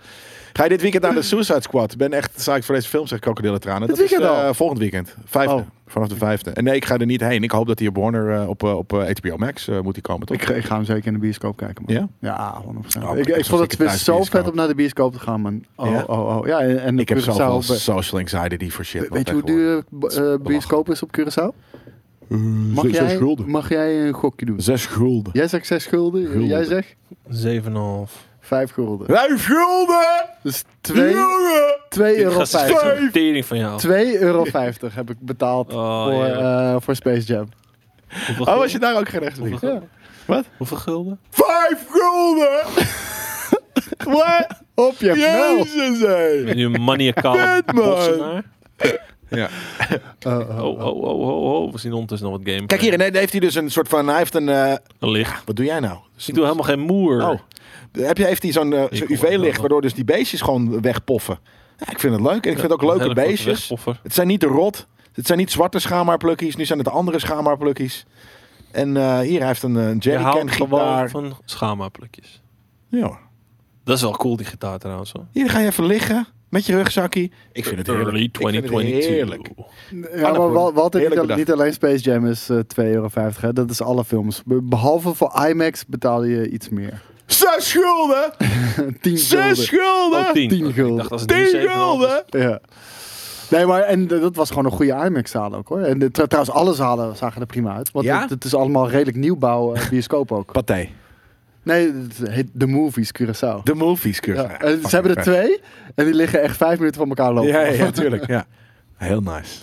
Ga 0.52 0.62
je 0.62 0.68
dit 0.68 0.80
weekend 0.80 1.02
naar 1.02 1.14
de 1.14 1.22
Suicide 1.22 1.60
Squad? 1.60 1.96
Ben 1.96 2.12
echt, 2.12 2.30
sta 2.40 2.56
ik 2.56 2.64
voor 2.64 2.74
deze 2.74 2.88
film, 2.88 3.06
zeg 3.06 3.18
krokodillen 3.18 3.60
tranen. 3.60 3.88
Dit 3.88 3.96
Dat 3.96 4.04
is 4.04 4.10
weekend 4.10 4.30
eh, 4.30 4.48
volgend 4.52 4.78
weekend. 4.78 5.14
Vijfde. 5.24 5.54
Oh. 5.54 5.66
Vanaf 5.90 6.08
de 6.08 6.16
vijfde. 6.16 6.50
En 6.50 6.64
nee, 6.64 6.74
ik 6.74 6.84
ga 6.84 6.98
er 6.98 7.06
niet 7.06 7.20
heen. 7.20 7.42
Ik 7.42 7.50
hoop 7.50 7.66
dat 7.66 7.78
hij 7.78 7.88
op 7.88 7.96
Warner, 7.96 8.40
eh, 8.40 8.48
op, 8.48 8.62
eh, 8.64 8.76
op 8.76 8.92
eh, 8.92 9.14
HBO 9.18 9.36
Max 9.36 9.68
eh, 9.68 9.80
moet 9.80 9.92
hij 9.92 10.02
komen, 10.02 10.26
toch? 10.26 10.36
Ik, 10.36 10.42
ga- 10.42 10.54
ik 10.54 10.64
ga 10.64 10.74
hem 10.74 10.84
zeker 10.84 11.06
in 11.06 11.12
de 11.12 11.18
bioscoop 11.18 11.56
kijken, 11.56 11.84
man. 11.86 11.94
Ja? 11.96 12.08
Ja, 12.20 12.62
100%. 12.64 13.02
Oh, 13.04 13.18
ik, 13.18 13.26
ik 13.26 13.44
vond 13.44 13.78
het 13.78 13.90
zo 13.98 14.22
vet 14.24 14.50
om 14.50 14.54
naar 14.56 14.68
de 14.68 14.74
bioscoop 14.74 15.12
te 15.12 15.18
gaan, 15.18 15.40
man. 15.40 15.64
Oh, 15.76 15.90
Ja? 15.90 16.04
oh, 16.06 16.36
oh. 16.36 16.46
Ja, 16.46 16.60
en, 16.60 16.82
en 16.82 16.98
ik 16.98 17.08
heb 17.08 17.18
zoveel 17.20 17.44
eh, 17.56 17.60
social 17.60 18.20
anxiety 18.20 18.70
voor 18.70 18.84
shit. 18.84 19.08
Weet 19.08 19.28
je 19.28 19.34
hoe 19.34 19.44
duur 19.44 19.84
bioscoop 20.42 20.90
is 20.90 21.02
op 21.02 21.18
Curaçao? 21.18 21.68
Mag 22.74 22.84
zes 22.84 22.96
jij, 22.96 23.16
gulden. 23.16 23.50
mag 23.50 23.68
jij 23.68 24.06
een 24.06 24.12
gokje 24.12 24.46
doen? 24.46 24.60
Zes 24.60 24.86
gulden. 24.86 25.32
Jij 25.32 25.48
zegt 25.48 25.66
6 25.66 25.86
gulden, 25.86 26.26
Gulden. 26.26 26.46
jij 26.46 26.64
zegt 26.64 26.96
7,5. 27.28 28.29
5 28.50 28.70
gulden. 28.72 29.06
Vijf 29.06 29.46
gulden! 29.46 30.24
Dus 30.42 30.64
2 30.80 31.10
Jongen! 31.12 31.76
2 31.88 32.14
Ik 32.16 32.22
euro 32.22 32.38
ga 32.38 32.46
50. 32.46 32.98
een 32.98 33.10
tering 33.12 33.44
van 33.46 33.58
jou. 33.58 33.80
2,50 33.86 33.92
euro 34.20 34.46
heb 34.92 35.10
ik 35.10 35.16
betaald 35.20 35.72
Oh, 35.72 36.04
voor, 36.04 36.26
ja. 36.26 36.72
eh, 36.74 36.76
voor 36.80 36.94
Space 36.94 37.26
Jam. 37.26 37.48
Hoeveel 38.26 38.44
Oh, 38.46 38.56
was 38.56 38.72
je 38.72 38.78
daar 38.78 38.96
ook 38.98 39.08
geen 39.08 39.20
recht 39.20 39.38
Hoeveel 39.38 39.54
op? 39.56 39.60
gulden? 39.62 39.88
Wat? 40.26 40.44
Hoeveel 40.56 40.76
gulden? 40.76 41.18
Vijf 41.30 41.86
gulden! 41.90 42.60
Wat? 44.18 44.46
Op 44.74 44.94
je! 44.98 45.06
Jezus, 45.14 46.00
hé! 46.00 46.42
Ben 46.44 46.58
je 46.58 46.64
een 46.64 46.84
maniacale 46.84 47.62
bossenaar? 47.74 48.42
Ja. 49.28 49.48
Oh, 50.26 50.32
oh, 50.32 50.58
Oh, 50.64 50.80
oh, 50.80 51.02
oh, 51.02 51.20
oh, 51.20 51.62
oh. 51.62 51.72
We 51.72 51.78
zien 51.78 51.92
ondertussen 51.92 52.28
nog 52.30 52.38
wat 52.38 52.48
game. 52.54 52.66
Kijk 52.66 52.80
hier, 52.80 53.00
en 53.00 53.14
heeft 53.14 53.30
hij 53.32 53.40
dus 53.40 53.54
een 53.54 53.70
soort 53.70 53.88
van... 53.88 54.08
Hij 54.08 54.16
heeft 54.18 54.34
een... 54.34 54.48
eh, 54.48 54.72
Een 54.98 55.10
licht. 55.10 55.44
wat 55.44 55.56
doe 55.56 55.64
jij 55.64 55.80
nou? 55.80 55.98
Ik 56.26 56.34
doe 56.34 56.42
helemaal 56.44 56.64
geen 56.64 56.80
moer. 56.80 57.22
Oh. 57.30 57.40
Heb 57.92 58.16
je, 58.18 58.24
heeft 58.24 58.42
hij 58.42 58.52
zo'n 58.52 58.72
eh, 58.72 58.84
UV-licht 59.08 59.58
waardoor 59.60 59.80
dus 59.80 59.94
die 59.94 60.04
beestjes 60.04 60.40
gewoon 60.40 60.80
wegpoffen? 60.80 61.38
Ja, 61.78 61.90
ik 61.90 61.98
vind 62.00 62.12
het 62.14 62.22
leuk. 62.22 62.44
En 62.44 62.50
ik 62.52 62.58
vind 62.58 62.72
het 62.72 62.72
ook 62.72 62.96
leuke 62.98 63.14
beestjes. 63.14 63.72
Het 64.02 64.14
zijn 64.14 64.26
niet 64.26 64.40
de 64.40 64.46
rot. 64.46 64.86
Het 65.12 65.26
zijn 65.26 65.38
niet 65.38 65.50
zwarte 65.50 65.78
schaamhaarplukkies. 65.78 66.56
Nu 66.56 66.64
zijn 66.64 66.78
het 66.78 66.88
andere 66.88 67.18
schaamhaarplukkies. 67.18 68.06
En 68.70 68.96
eh, 68.96 69.18
hier 69.18 69.38
hij 69.38 69.46
heeft 69.48 69.62
een, 69.62 69.74
een 69.74 69.96
Je 70.00 70.10
jerrycan 70.10 70.50
gitaar. 70.50 71.10
van 71.10 71.36
schama-plukjes. 71.44 72.42
Ja. 72.88 73.18
Dat 73.84 73.96
is 73.96 74.02
wel 74.02 74.16
cool, 74.16 74.36
die 74.36 74.46
gitaar 74.46 74.78
trouwens. 74.78 75.12
Hoor. 75.12 75.26
Hier 75.32 75.50
ga 75.50 75.58
je 75.58 75.66
even 75.66 75.86
liggen 75.86 76.26
met 76.48 76.66
je 76.66 76.76
rugzakkie. 76.76 77.32
Ik 77.52 77.64
vind 77.64 77.78
het 77.78 77.86
heerlijk. 77.86 78.08
Early 78.08 78.22
het 78.24 78.32
2022. 78.32 79.10
heerlijk. 79.10 79.50
Ja, 80.20 80.32
maar 80.32 80.72
Walter, 80.72 81.00
Heerlijk 81.00 81.26
niet, 81.28 81.36
niet 81.36 81.52
alleen 81.52 81.72
Space 81.72 82.02
Jam 82.02 82.26
is 82.26 82.48
eh 82.48 82.56
2,50 82.56 82.62
euro. 82.76 83.08
Hè? 83.40 83.52
Dat 83.52 83.70
is 83.70 83.82
alle 83.82 84.04
films. 84.04 84.42
Be- 84.44 84.62
Behalve 84.62 85.14
voor 85.14 85.46
IMAX 85.48 85.86
betaal 85.86 86.24
je 86.24 86.48
iets 86.50 86.68
meer. 86.68 87.02
Zes 87.32 87.72
gulden! 87.72 88.32
10 89.00 89.18
Zes 89.18 89.68
gulden. 89.68 89.84
gulden! 89.86 90.20
Oh, 90.26 90.32
10. 90.32 90.48
tien 90.48 90.66
Ik 90.66 90.74
gulden. 90.74 90.96
dacht 90.96 91.10
als 91.12 91.20
het 91.20 91.30
Tien 91.30 91.38
nu 91.38 91.50
7,5 91.50 91.54
is. 91.64 91.72
gulden! 91.72 92.24
Ja. 92.30 92.60
Nee, 93.50 93.66
maar 93.66 93.80
en 93.82 94.06
dat 94.06 94.36
was 94.36 94.48
gewoon 94.48 94.64
een 94.64 94.70
goede 94.70 94.92
IMAX-zaal 95.04 95.54
ook 95.54 95.68
hoor. 95.68 95.80
En 95.80 95.98
de, 95.98 96.10
tr- 96.10 96.22
trouwens, 96.22 96.54
alle 96.54 96.74
zalen 96.74 97.16
zagen 97.16 97.40
er 97.40 97.46
prima 97.46 97.74
uit. 97.76 97.90
Want 97.92 98.06
Ja? 98.06 98.20
het, 98.20 98.30
het 98.30 98.44
is 98.44 98.54
allemaal 98.54 98.88
redelijk 98.90 99.16
nieuwbouw 99.16 99.74
eh, 99.74 99.88
bioscoop 99.88 100.32
ook. 100.32 100.52
Pathé. 100.62 100.88
Nee, 101.62 101.92
het 101.92 102.28
heet 102.30 102.46
The 102.58 102.66
Movies 102.66 103.10
Curaçao. 103.22 103.62
De 103.64 103.74
movies, 103.74 104.20
Kurt. 104.20 104.36
Ja. 104.36 104.60
En 104.60 104.80
ze 104.80 104.88
hebben 104.88 105.16
er 105.16 105.22
twee 105.22 105.60
en 105.94 106.04
die 106.04 106.14
liggen 106.14 106.42
echt 106.42 106.56
vijf 106.56 106.78
minuten 106.78 107.00
van 107.00 107.08
elkaar 107.08 107.32
lopen. 107.32 107.50
Ja, 107.50 107.60
ja, 107.60 107.72
ja, 107.72 107.90
tuurlijk. 107.90 108.26
Ja. 108.26 108.46
Heel 108.96 109.20
nice. 109.20 109.58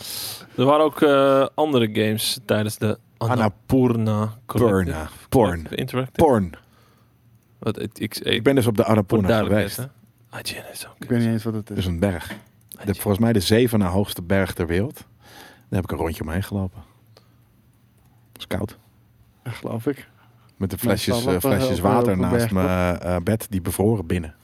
Er 0.55 0.65
waren 0.65 0.85
ook 0.85 1.01
eh, 1.01 1.45
andere 1.55 1.89
games 1.93 2.39
tijdens 2.45 2.77
de 2.77 2.97
Annapurna 3.17 4.33
Collective. 4.45 4.83
Porna. 4.83 5.09
Porn. 5.29 5.67
Interactive. 5.69 6.25
Porn. 6.25 6.51
Wat, 7.67 7.81
ik, 7.81 7.99
ik, 7.99 8.15
Ik 8.17 8.43
ben 8.43 8.55
dus 8.55 8.67
op 8.67 8.77
de 8.77 8.83
duidelijkheid, 8.83 9.71
geweest. 9.73 9.89
is 10.73 10.87
ook. 10.87 10.95
Ik 10.99 11.09
weet 11.09 11.19
niet 11.19 11.27
eens 11.27 11.43
wat 11.43 11.53
het 11.53 11.67
Dat 11.67 11.77
is. 11.77 11.83
is 11.85 11.89
een 11.89 11.99
berg. 11.99 12.31
De, 12.85 12.93
volgens 12.93 13.17
mij 13.19 13.33
de 13.33 13.39
zeven 13.39 13.79
na 13.79 13.87
hoogste 13.87 14.21
berg 14.21 14.53
ter 14.53 14.67
wereld. 14.67 14.95
Daar 14.95 15.05
heb 15.81 15.83
ik 15.83 15.91
een 15.91 15.97
rondje 15.97 16.21
omheen 16.23 16.43
gelopen. 16.43 16.79
Het 18.33 18.37
is 18.37 18.47
koud. 18.47 18.77
Ja, 19.43 19.51
geloof 19.51 19.85
ik. 19.87 20.07
Met 20.57 20.69
de 20.69 20.75
het 20.75 20.85
flesjes, 20.85 21.25
eh, 21.25 21.33
op- 21.33 21.39
flesjes 21.39 21.77
op- 21.77 21.83
water 21.83 22.11
op 22.13 22.19
naast 22.19 22.35
berg, 22.37 22.51
mijn 22.51 22.99
eh, 22.99 23.15
bed. 23.23 23.47
Die 23.49 23.61
bevroren 23.61 24.05
binnen. 24.05 24.35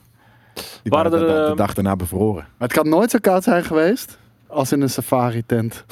Die 0.54 0.64
Waren 0.92 1.10
waren, 1.10 1.28
er, 1.28 1.42
de, 1.44 1.48
de 1.50 1.56
dag 1.56 1.74
daarna 1.74 1.96
bevroren. 1.96 2.42
Maar 2.58 2.68
het 2.68 2.72
kan 2.72 2.88
nooit 2.88 3.10
zo 3.10 3.18
koud 3.20 3.42
zijn 3.42 3.64
geweest 3.64 4.18
als 4.46 4.72
in 4.72 4.80
een 4.80 4.90
safari-tent. 4.90 5.84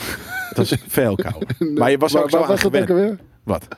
Het 0.49 0.57
was 0.57 0.77
veel 0.89 1.15
kouder. 1.15 1.49
Maar 1.79 1.91
je 1.91 1.99
was 1.99 2.15
er 2.15 2.23
ook 2.23 2.31
zo 2.31 2.37
Waar 2.37 2.45
aan 2.47 2.53
was 2.53 2.63
dat 2.63 2.87
gewend. 2.87 3.21
Wat? 3.43 3.69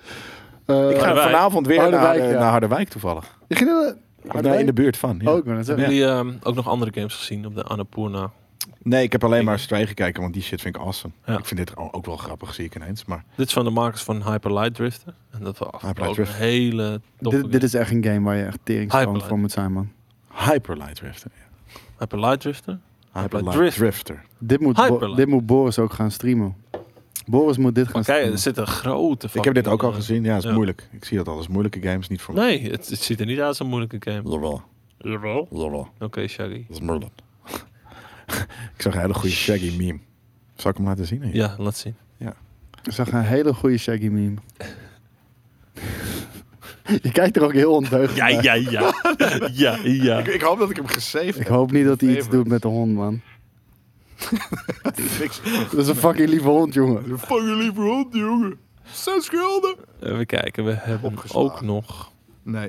Eh, 0.65 0.75
Ik 0.91 0.97
ga 0.97 1.05
Harderwijk. 1.05 1.31
vanavond 1.31 1.67
weer 1.67 1.77
naar, 1.77 1.91
Harderwijk, 1.93 2.33
ja. 2.33 2.39
naar 2.39 2.51
Harderwijk 2.51 2.89
toevallig. 2.89 3.39
je 3.49 3.55
ging 3.57 3.71
er- 3.71 4.43
nee, 4.43 4.59
in 4.59 4.67
de 4.67 4.73
buurt 4.73 4.97
van. 4.97 5.19
ja. 5.23 5.31
Oh, 5.33 5.39
ik 5.39 5.45
ben 5.45 5.57
het 5.57 5.67
Hebben 5.67 5.85
jullie 5.91 6.07
ehm, 6.07 6.33
ook 6.43 6.55
nog 6.55 6.69
andere 6.69 6.93
games 6.95 7.15
gezien 7.15 7.47
op 7.47 7.55
de 7.55 7.63
Annapurna? 7.63 8.31
Nee, 8.83 9.03
ik 9.03 9.13
heb 9.13 9.25
alleen 9.25 9.45
maar 9.45 9.59
Stray 9.59 9.87
gekeken, 9.87 10.21
want 10.23 10.35
die 10.35 10.43
shit 10.43 10.61
vind 10.61 10.77
ik 10.77 10.83
awesome. 10.83 11.13
Ja. 11.27 11.39
Ik 11.39 11.45
vind 11.45 11.61
dit 11.67 11.77
ook 11.77 12.07
wel 12.07 12.17
grappig, 12.17 12.55
zie 12.55 12.65
ik 12.65 12.75
ineens. 12.77 13.05
Maar 13.05 13.25
Dit 13.37 13.47
is 13.47 13.53
van 13.53 13.65
de 13.65 13.71
makers 13.71 14.03
van 14.03 14.23
Hyper 14.23 14.53
Light 14.55 14.75
Drifter. 14.75 15.15
En 15.31 15.45
dat 15.45 15.59
was 15.59 15.69
Hyper 15.71 15.87
Light 15.87 16.01
ook 16.01 16.07
een 16.09 16.15
Drifter. 16.15 16.37
hele 16.45 17.01
Dit, 17.19 17.53
dit 17.53 17.63
is 17.63 17.75
echt 17.75 17.91
een 17.91 18.05
game 18.05 18.21
waar 18.21 18.37
je 18.37 18.45
echt 18.45 18.59
Hyperlight. 18.65 19.23
voor 19.23 19.39
moet 19.39 19.53
zijn, 19.53 19.73
man. 19.73 19.91
Hyper 20.35 20.77
Light 20.77 20.95
Drifter. 20.95 21.31
game. 21.35 21.81
Hyper 21.99 22.21
Light 22.21 22.41
Drifter? 22.41 22.79
Hyper 23.13 23.45
Light 23.45 23.75
Drifter. 23.75 24.23
Dit 24.39 24.61
moet, 24.61 25.17
dit 25.17 25.27
moet 25.27 25.47
Boris 25.47 25.79
ook 25.79 25.93
gaan 25.93 26.11
streamen. 26.11 26.55
Boris 27.27 27.57
moet 27.57 27.75
dit 27.75 27.85
gaan 27.85 27.95
Maar 27.95 28.05
kijk, 28.05 28.17
streamen. 28.17 28.33
er 28.33 28.43
zit 28.43 28.57
een 28.57 28.67
grote 28.67 29.29
Ik 29.33 29.45
heb 29.45 29.55
dit 29.55 29.69
ook 29.69 29.83
al 29.83 29.93
gezien. 29.93 30.25
Ja, 30.25 30.35
het 30.35 30.43
is 30.43 30.49
ja. 30.49 30.55
moeilijk. 30.55 30.89
Ik 30.93 31.05
zie 31.05 31.17
dat 31.17 31.29
al 31.29 31.37
als 31.37 31.49
moeilijke 31.49 31.81
games 31.81 32.09
niet 32.09 32.21
voor 32.21 32.35
eh, 32.35 32.41
mij. 32.41 32.59
Nee, 32.59 32.71
het, 32.71 32.89
het 32.89 33.01
ziet 33.01 33.21
er 33.21 33.27
niet 33.27 33.39
uit 33.39 33.49
als 33.49 33.61
een 33.61 33.67
moeilijke 33.67 33.97
game. 33.99 34.31
Jawel. 34.31 34.63
Jawel. 34.99 35.49
Jawel. 35.51 35.89
Oké, 35.99 36.27
Shaggy. 36.27 36.65
Dat 36.69 36.77
is 36.77 36.81
Merlin. 36.81 37.11
ik 38.77 38.83
zag 38.83 38.95
een 38.95 39.01
hele 39.01 39.15
goede 39.15 39.35
Shaggy 39.35 39.77
meme. 39.77 39.99
Zal 40.55 40.71
ik 40.71 40.77
hem 40.77 40.87
laten 40.87 41.07
zien? 41.07 41.31
Ja, 41.33 41.55
laat 41.59 41.77
zien. 41.77 41.97
Ik 42.85 42.93
zag 42.93 43.13
een 43.13 43.23
hele 43.23 43.55
goede 43.55 43.79
Shaggy 43.79 44.09
meme. 44.09 44.37
je 47.03 47.13
kijkt 47.13 47.37
er 47.37 47.43
ook 47.43 47.53
heel 47.53 47.73
ondeugend 47.73 48.17
Ja, 48.17 48.29
ja, 48.29 48.55
ja. 48.55 48.95
ja, 49.53 49.79
ja. 49.83 50.19
Ik, 50.19 50.27
ik 50.27 50.41
hoop 50.41 50.59
dat 50.59 50.71
ik 50.71 50.77
hem 50.77 50.87
gesaved 50.87 51.41
Ik 51.41 51.47
hoop 51.47 51.73
niet 51.73 51.85
dat 51.85 52.01
hij 52.01 52.17
iets 52.17 52.29
doet 52.29 52.49
met 52.49 52.63
de 52.63 52.69
hond, 52.69 52.95
man. 52.95 53.21
Dat 54.83 55.79
is 55.79 55.89
een 55.89 55.95
fucking 55.95 56.29
lieve 56.29 56.49
hond, 56.49 56.75
jongen. 56.75 57.11
Een 57.11 57.19
fucking 57.19 57.57
lieve 57.59 57.81
hond, 57.81 58.15
jongen. 58.15 58.59
Zes 58.85 59.29
gulden. 59.29 59.77
Even 60.01 60.27
kijken, 60.27 60.65
we 60.65 60.73
hebben 60.75 61.11
Opgeslagen. 61.11 61.51
ook 61.51 61.61
nog... 61.61 62.13
Nee. 62.43 62.69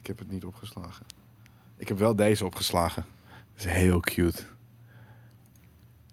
Ik 0.00 0.06
heb 0.06 0.18
het 0.18 0.30
niet 0.30 0.44
opgeslagen. 0.44 1.06
Ik 1.76 1.88
heb 1.88 1.98
wel 1.98 2.16
deze 2.16 2.44
opgeslagen. 2.44 3.04
Dat 3.54 3.64
is 3.66 3.72
heel 3.72 4.00
cute. 4.00 4.42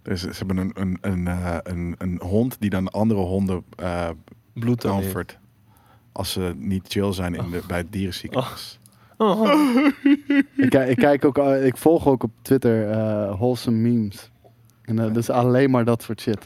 Dus 0.02 0.22
ze 0.22 0.30
hebben 0.38 0.58
een, 0.58 0.72
een, 0.74 0.98
een, 1.02 1.28
eh, 1.28 1.58
een, 1.64 1.96
een 1.98 2.20
hond 2.24 2.56
die 2.60 2.70
dan 2.70 2.92
andere 2.92 3.20
honden 3.20 3.64
eh 3.76 4.10
Bloed. 4.54 4.86
Als 6.12 6.32
ze 6.32 6.54
niet 6.58 6.88
chill 6.88 7.14
zijn 7.14 7.36
in 7.36 7.50
de, 7.52 7.62
bij 7.68 7.78
het 7.78 7.92
dierenziekenhuis. 7.92 8.80
Oh. 9.18 9.50
Ik, 10.58 10.70
kijk- 10.70 10.90
ik, 10.90 10.98
kijk 10.98 11.26
ook, 11.26 11.38
al- 11.38 11.56
ik 11.56 11.78
volg 11.78 12.08
ook 12.08 12.24
op 12.24 12.32
Twitter 12.42 12.90
eh 12.90 13.34
wholesome 13.36 13.78
memes. 13.78 14.31
En 14.98 15.00
eh, 15.00 15.06
dat 15.14 15.18
is 15.18 15.30
alleen 15.30 15.70
maar 15.72 15.86
dat 15.86 16.04
soort 16.04 16.22
shit. 16.22 16.38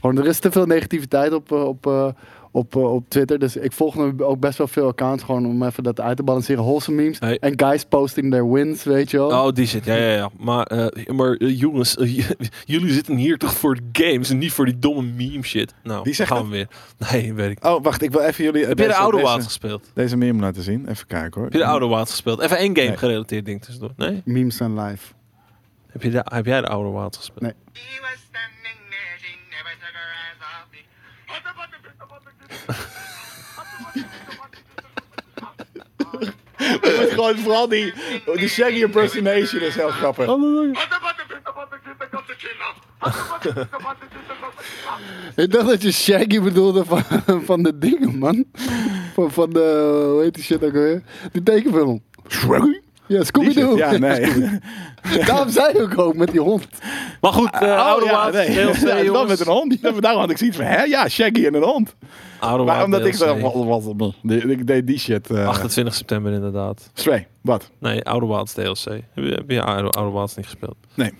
Gewoon, 0.00 0.18
er 0.18 0.26
is 0.26 0.38
te 0.38 0.50
veel 0.50 0.66
negativiteit 0.66 1.32
op, 1.32 1.52
eh, 1.52 1.64
op, 1.64 1.86
eh, 1.86 2.08
op, 2.50 2.76
eh, 2.76 2.92
op 2.94 3.04
Twitter. 3.08 3.38
Dus 3.38 3.56
ik 3.56 3.72
volg 3.72 3.94
nu 3.96 4.22
ook 4.22 4.40
best 4.40 4.58
wel 4.58 4.66
veel 4.66 4.86
accounts 4.86 5.22
gewoon 5.22 5.46
om 5.46 5.62
even 5.62 5.82
dat 5.82 6.00
uit 6.00 6.16
te 6.16 6.22
balanceren. 6.22 6.62
Wholesome 6.64 7.02
memes. 7.02 7.18
Hey. 7.18 7.38
En 7.38 7.52
guys 7.60 7.84
posting 7.84 8.30
their 8.30 8.50
wins, 8.52 8.84
weet 8.84 9.10
je 9.10 9.16
wel. 9.16 9.28
Oh, 9.28 9.52
die 9.52 9.66
zit. 9.66 9.84
Ja, 9.84 9.94
ja, 9.96 10.12
ja. 10.12 10.30
Maar, 10.38 10.66
eh, 10.66 11.06
maar 11.14 11.36
jongens, 11.44 11.96
jullie 12.64 12.92
zitten 12.92 13.16
hier 13.16 13.38
toch 13.38 13.52
voor 13.52 13.74
de 13.74 13.82
games 14.04 14.30
en 14.30 14.38
niet 14.38 14.52
voor 14.52 14.64
die 14.64 14.78
domme 14.78 15.02
meme 15.02 15.42
shit. 15.42 15.74
Nou, 15.82 16.12
zegt 16.12 16.30
gaan 16.30 16.44
we 16.44 16.50
weer. 16.50 16.68
Nee, 17.12 17.34
weet 17.34 17.50
ik. 17.50 17.64
Oh, 17.64 17.82
wacht. 17.82 18.02
Ik 18.02 18.10
wil 18.10 18.20
even 18.20 18.44
jullie... 18.44 18.60
Heb 18.66 18.78
je 18.78 18.82
de 18.84 18.88
deze- 18.88 18.98
Oude 19.00 19.20
Waard 19.20 19.44
gespeeld? 19.44 19.90
Deze 19.94 20.16
meme 20.16 20.40
laten 20.40 20.62
zien. 20.62 20.88
Even 20.88 21.06
kijken 21.06 21.32
hoor. 21.34 21.42
Heb 21.44 21.52
je 21.52 21.58
de 21.58 21.64
Oude 21.66 21.86
Waard 21.86 22.10
gespeeld? 22.10 22.40
Even 22.40 22.56
één 22.58 22.76
game 22.76 22.88
Nee. 22.88 22.96
gerelateerd 22.96 23.44
ding 23.44 23.62
tussendoor. 23.62 23.92
Nee? 23.96 24.22
Memes 24.24 24.56
zijn 24.56 24.80
live. 24.80 25.12
Heb, 25.88 26.02
je 26.02 26.10
de, 26.10 26.24
heb 26.24 26.46
jij 26.46 26.60
de 26.60 26.66
Oude 26.68 26.90
Waard 26.90 27.16
gespeeld? 27.16 27.40
Nee. 27.40 27.52
Me. 27.52 27.78
gewoon 37.18 37.38
vooral 37.38 37.68
die, 37.68 37.92
die 38.34 38.48
Shaggy 38.48 38.82
impersonation 38.82 39.62
is 39.62 39.74
heel 39.74 39.90
grappig. 39.90 40.26
Ik 45.36 45.52
dacht 45.52 45.66
dat 45.66 45.82
je 45.82 45.92
Shaggy 45.92 46.40
bedoelde 46.40 46.84
van, 46.84 47.02
van 47.44 47.62
de 47.62 47.78
dingen, 47.78 48.18
man. 48.18 48.44
Van, 49.14 49.30
van 49.30 49.50
de, 49.50 50.10
hoe 50.12 50.22
heet 50.22 50.34
die 50.34 50.44
shit 50.44 50.64
ook 50.64 50.72
weer? 50.72 51.02
Die 51.32 51.42
tekenfilm. 51.42 52.02
Shaggy? 52.28 52.80
Ja, 53.08 53.24
Scooby-Doo. 53.24 53.76
Ja, 53.76 53.96
nee. 53.98 54.32
Daarom 55.26 55.50
zei 55.50 55.78
ik 55.78 55.98
ook 55.98 56.14
met 56.16 56.30
die 56.30 56.40
hond. 56.40 56.66
Maar 57.20 57.32
goed, 57.32 57.50
uh, 57.54 57.60
Oh, 57.96 58.04
ja, 58.04 58.30
nee. 58.30 58.46
DLC, 58.46 58.76
Ja, 58.76 58.84
wel 58.84 59.04
jongens. 59.04 59.28
met 59.28 59.40
een 59.40 59.52
hond. 59.52 59.78
Ja, 59.80 59.90
Daarom 59.92 60.20
had 60.20 60.30
ik 60.30 60.36
zoiets 60.38 60.56
van, 60.56 60.66
hè? 60.66 60.82
Ja, 60.82 61.08
Shaggy 61.08 61.46
en 61.46 61.54
een 61.54 61.62
hond. 61.62 61.94
Ouderwets 62.40 62.76
Maar 62.76 62.84
omdat 62.84 63.06
ik 63.06 63.12
DLC. 63.14 63.24
zo 63.28 63.64
was, 63.64 63.84
was 63.96 64.12
ik 64.22 64.66
deed 64.66 64.86
die 64.86 64.98
shit. 64.98 65.30
eh 65.30 65.46
28 65.46 65.94
september 65.94 66.32
inderdaad. 66.32 66.90
Stray, 66.94 67.26
wat? 67.40 67.70
Nee, 67.78 68.04
Outer 68.04 68.28
Wilds 68.28 68.52
DLC. 68.52 68.84
Heb 68.84 69.24
je, 69.24 69.30
heb 69.30 69.50
je 69.50 69.62
Outer, 69.62 69.84
Outer 69.90 70.12
Wilds 70.12 70.36
niet 70.36 70.44
gespeeld? 70.46 70.76
Nee. 70.94 71.12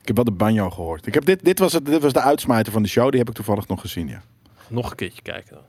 Ik 0.00 0.06
heb 0.08 0.16
wel 0.16 0.24
de 0.24 0.30
banjo 0.30 0.70
gehoord. 0.70 1.06
Ik 1.06 1.14
heb 1.14 1.24
dit, 1.24 1.44
dit, 1.44 1.58
was 1.58 1.72
het, 1.72 1.86
dit 1.86 2.02
was 2.02 2.12
de 2.12 2.20
uitsmijter 2.20 2.72
van 2.72 2.82
de 2.82 2.88
show. 2.88 3.10
Die 3.10 3.18
heb 3.18 3.28
ik 3.28 3.34
toevallig 3.34 3.68
nog 3.68 3.80
gezien, 3.80 4.08
ja. 4.08 4.22
Nog 4.68 4.90
een 4.90 4.96
keertje 4.96 5.22
kijken 5.22 5.54
dan. 5.54 5.62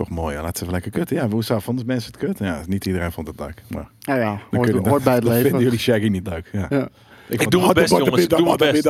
Toch 0.00 0.08
mooi, 0.10 0.34
ja. 0.36 0.42
Laat 0.42 0.56
ze 0.56 0.62
even 0.62 0.74
lekker 0.74 0.90
kut. 0.90 1.08
Ja, 1.10 1.28
hoe 1.28 1.44
zou 1.44 1.60
vonden 1.62 1.86
mensen 1.86 2.12
het 2.12 2.20
kut? 2.20 2.38
Ja, 2.38 2.60
niet 2.66 2.86
iedereen 2.86 3.12
vond 3.12 3.26
het 3.26 3.38
leuk. 3.40 3.62
Maar 3.68 3.88
Nou 4.04 4.18
ja, 4.20 4.38
dan 4.50 4.88
hoort, 4.88 5.04
bij 5.04 5.14
het 5.14 5.24
leven. 5.24 5.42
vinden 5.42 5.60
jullie 5.60 5.78
Shaggy 5.78 6.06
niet 6.08 6.26
leuk. 6.26 6.48
Ja. 6.52 6.66
Ja. 6.70 6.88
vond- 7.40 7.50
doe 7.50 7.60
mijn 7.60 7.72
best, 7.74 7.90
jongens. 7.90 8.22
Ik 8.22 8.28
doe 8.28 8.42
mijn 8.44 8.56
best. 8.56 8.84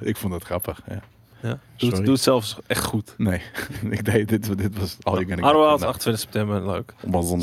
Ik 0.00 0.16
vond 0.16 0.32
het 0.32 0.42
grappig. 0.42 0.80
Ja. 0.88 1.00
Ja. 1.42 1.58
Doe, 1.76 1.90
het, 1.90 2.04
doe 2.04 2.12
het 2.14 2.22
zelfs 2.22 2.56
echt 2.66 2.84
goed. 2.84 3.14
Nee, 3.18 3.40
ik 3.90 4.04
deed 4.04 4.28
dit, 4.28 4.58
dit 4.58 4.78
was 4.78 4.96
al 5.02 5.20
ik 5.20 5.26
Wilds, 5.66 5.82
28 5.82 6.22
september, 6.22 6.66
leuk. 6.72 6.92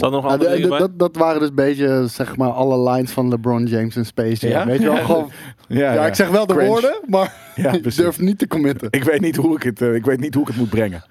Er 0.01 0.11
nog 0.11 0.29
Ja, 0.31 0.37
de- 0.37 0.61
de- 0.61 0.67
dat, 0.67 0.99
dat 0.99 1.15
waren 1.15 1.39
dus 1.39 1.49
een 1.49 1.55
beetje, 1.55 2.07
zeg 2.07 2.35
maar, 2.37 2.49
alle 2.49 2.91
lines 2.91 3.11
van 3.11 3.27
LeBron 3.29 3.65
James 3.65 3.95
in 3.95 4.05
Space 4.05 4.47
Jam. 4.47 4.59
Ja? 4.59 4.65
Weet 4.65 4.81
je 4.81 4.85
wel, 4.91 5.05
gewoon... 5.05 5.31
Ja, 5.67 5.93
Ja, 5.93 6.05
ik 6.05 6.15
zeg 6.15 6.29
wel 6.29 6.45
de 6.45 6.53
Cringe. 6.53 6.69
woorden, 6.69 6.99
maar 7.07 7.33
Ja, 7.55 7.71
ik 7.71 7.95
durf 7.95 8.19
niet 8.19 8.39
te 8.39 8.47
committen. 8.47 8.87
Ik 8.91 9.03
weet 9.03 9.21
niet 9.21 9.35
hoe 9.35 9.55
ik 9.55 9.63
het, 9.63 9.81
eh, 9.81 9.93
ik 9.95 10.05
weet 10.05 10.19
niet 10.19 10.33
hoe 10.33 10.41
ik 10.43 10.47
het 10.47 10.57
moet 10.57 10.69
brengen. 10.69 11.03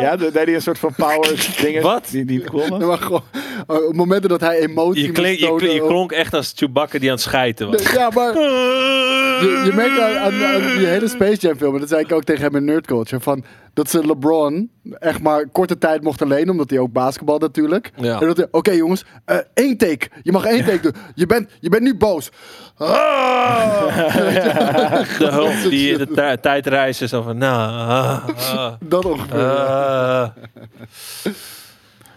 Ja, 0.00 0.16
de- 0.16 0.30
deed 0.32 0.44
hij 0.44 0.54
een 0.54 0.62
soort 0.62 0.78
van 0.78 0.94
power 0.96 1.48
dingen 1.60 1.82
Wat? 1.82 2.08
die 2.10 2.24
niet 2.24 2.44
cool 2.44 2.68
was? 2.68 2.80
Ja, 2.80 2.86
maar 2.86 2.98
gewoon, 2.98 3.22
eh, 3.66 3.86
op 3.86 3.94
momenten 3.94 4.28
dat 4.28 4.40
hij 4.40 4.58
emotie 4.58 5.00
Je, 5.02 5.08
moest 5.08 5.20
klink, 5.20 5.38
je, 5.38 5.44
tonen 5.44 5.58
klink- 5.60 5.74
je 5.74 5.82
op- 5.82 5.88
klonk 5.88 6.12
echt 6.12 6.34
als 6.34 6.52
Chewbacca 6.56 6.98
die 6.98 7.08
aan 7.08 7.14
het 7.14 7.24
schijten 7.24 7.70
was. 7.70 7.92
Ja, 7.92 8.10
maar 8.14 8.34
je, 9.44 9.62
je 9.64 9.72
merkt 9.74 10.00
aan, 10.00 10.16
aan, 10.18 10.44
aan 10.44 10.76
die 10.76 10.86
hele 10.86 11.08
Space 11.08 11.40
Jam 11.40 11.56
film, 11.56 11.74
en 11.74 11.80
dat 11.80 11.88
zei 11.88 12.00
ik 12.04 12.12
ook 12.12 12.24
tegen 12.24 12.42
hem 12.42 12.56
in 12.56 12.64
Nerd 12.64 12.86
Culture, 12.86 13.20
van 13.20 13.44
dat 13.74 13.90
ze 13.90 14.06
LeBron 14.06 14.70
echt 14.98 15.22
maar 15.22 15.46
korte 15.48 15.78
tijd 15.78 16.02
mochten 16.02 16.26
lenen, 16.28 16.50
omdat 16.50 16.70
hij 16.70 16.78
ook 16.78 16.92
basketbal 16.92 17.38
natuurlijk. 17.38 17.92
Ja. 17.96 18.20
En 18.20 18.26
dat 18.26 18.36
hij, 18.36 18.46
oké 18.50 18.70
jongens, 18.70 19.04
eh, 19.24 19.36
één 19.54 19.76
take. 19.76 20.08
Je 20.22 20.32
mag 20.32 20.44
één 20.44 20.64
take 20.64 20.80
doen. 20.80 20.92
Je 21.14 21.26
bent, 21.26 21.50
je 21.60 21.68
bent 21.68 21.82
nu 21.82 21.96
boos. 21.96 22.30
Ah! 22.76 23.96
De 25.18 25.28
hulp 25.30 25.70
die 25.70 25.98
de 25.98 26.06
tij- 26.06 26.36
tijdreizen 26.36 27.08
zo 27.08 27.22
van, 27.22 27.38
nou, 27.38 27.70
ah, 27.70 28.28
ah, 28.54 28.72
Dat 28.80 29.04
ongeveer. 29.04 29.38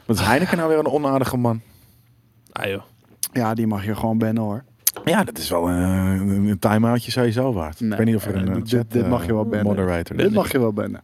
Wat 0.06 0.16
is 0.20 0.26
Heineken 0.26 0.58
nou 0.58 0.70
weer 0.70 0.80
een 0.80 0.88
onaardige 0.88 1.38
man? 1.38 1.62
Ah, 2.52 2.66
joh. 2.70 2.82
ja, 3.34 3.54
die 3.54 3.68
mag 3.68 3.86
je 3.86 3.96
gewoon 3.96 4.18
bannen 4.18 4.44
hoor. 4.44 4.64
Ja, 5.06 5.24
dat 5.24 5.38
is 5.38 5.50
wel 5.50 5.68
eh, 5.70 5.76
een, 5.76 6.30
een 6.48 6.60
time-outje 6.60 7.12
sowieso 7.12 7.54
waard. 7.54 7.80
Nee, 7.80 7.92
ik 7.92 7.98
weet 7.98 8.06
niet 8.06 8.16
of 8.16 8.26
er 8.26 8.36
een 8.36 8.54
dit- 8.54 8.70
chat, 8.70 8.92
dit 8.92 9.08
mag 9.08 9.26
je 9.26 9.34
wel 9.34 9.44
bannen. 9.44 9.64
moderator 9.66 10.18
Dit 10.18 10.28
is. 10.30 10.34
mag 10.34 10.52
je 10.52 10.60
wel 10.60 10.74
bannen. 10.74 11.02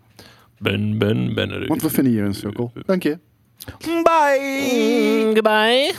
Ben, 0.64 0.98
ben, 0.98 1.34
ben 1.34 1.52
er. 1.52 1.68
Want 1.68 1.82
we 1.82 1.90
vinden 1.90 2.14
hier 2.14 2.24
een 2.24 2.34
sukkel. 2.34 2.72
Dank 2.86 3.04
je. 3.04 3.20
Bye! 4.04 5.32
Goodbye. 5.34 5.94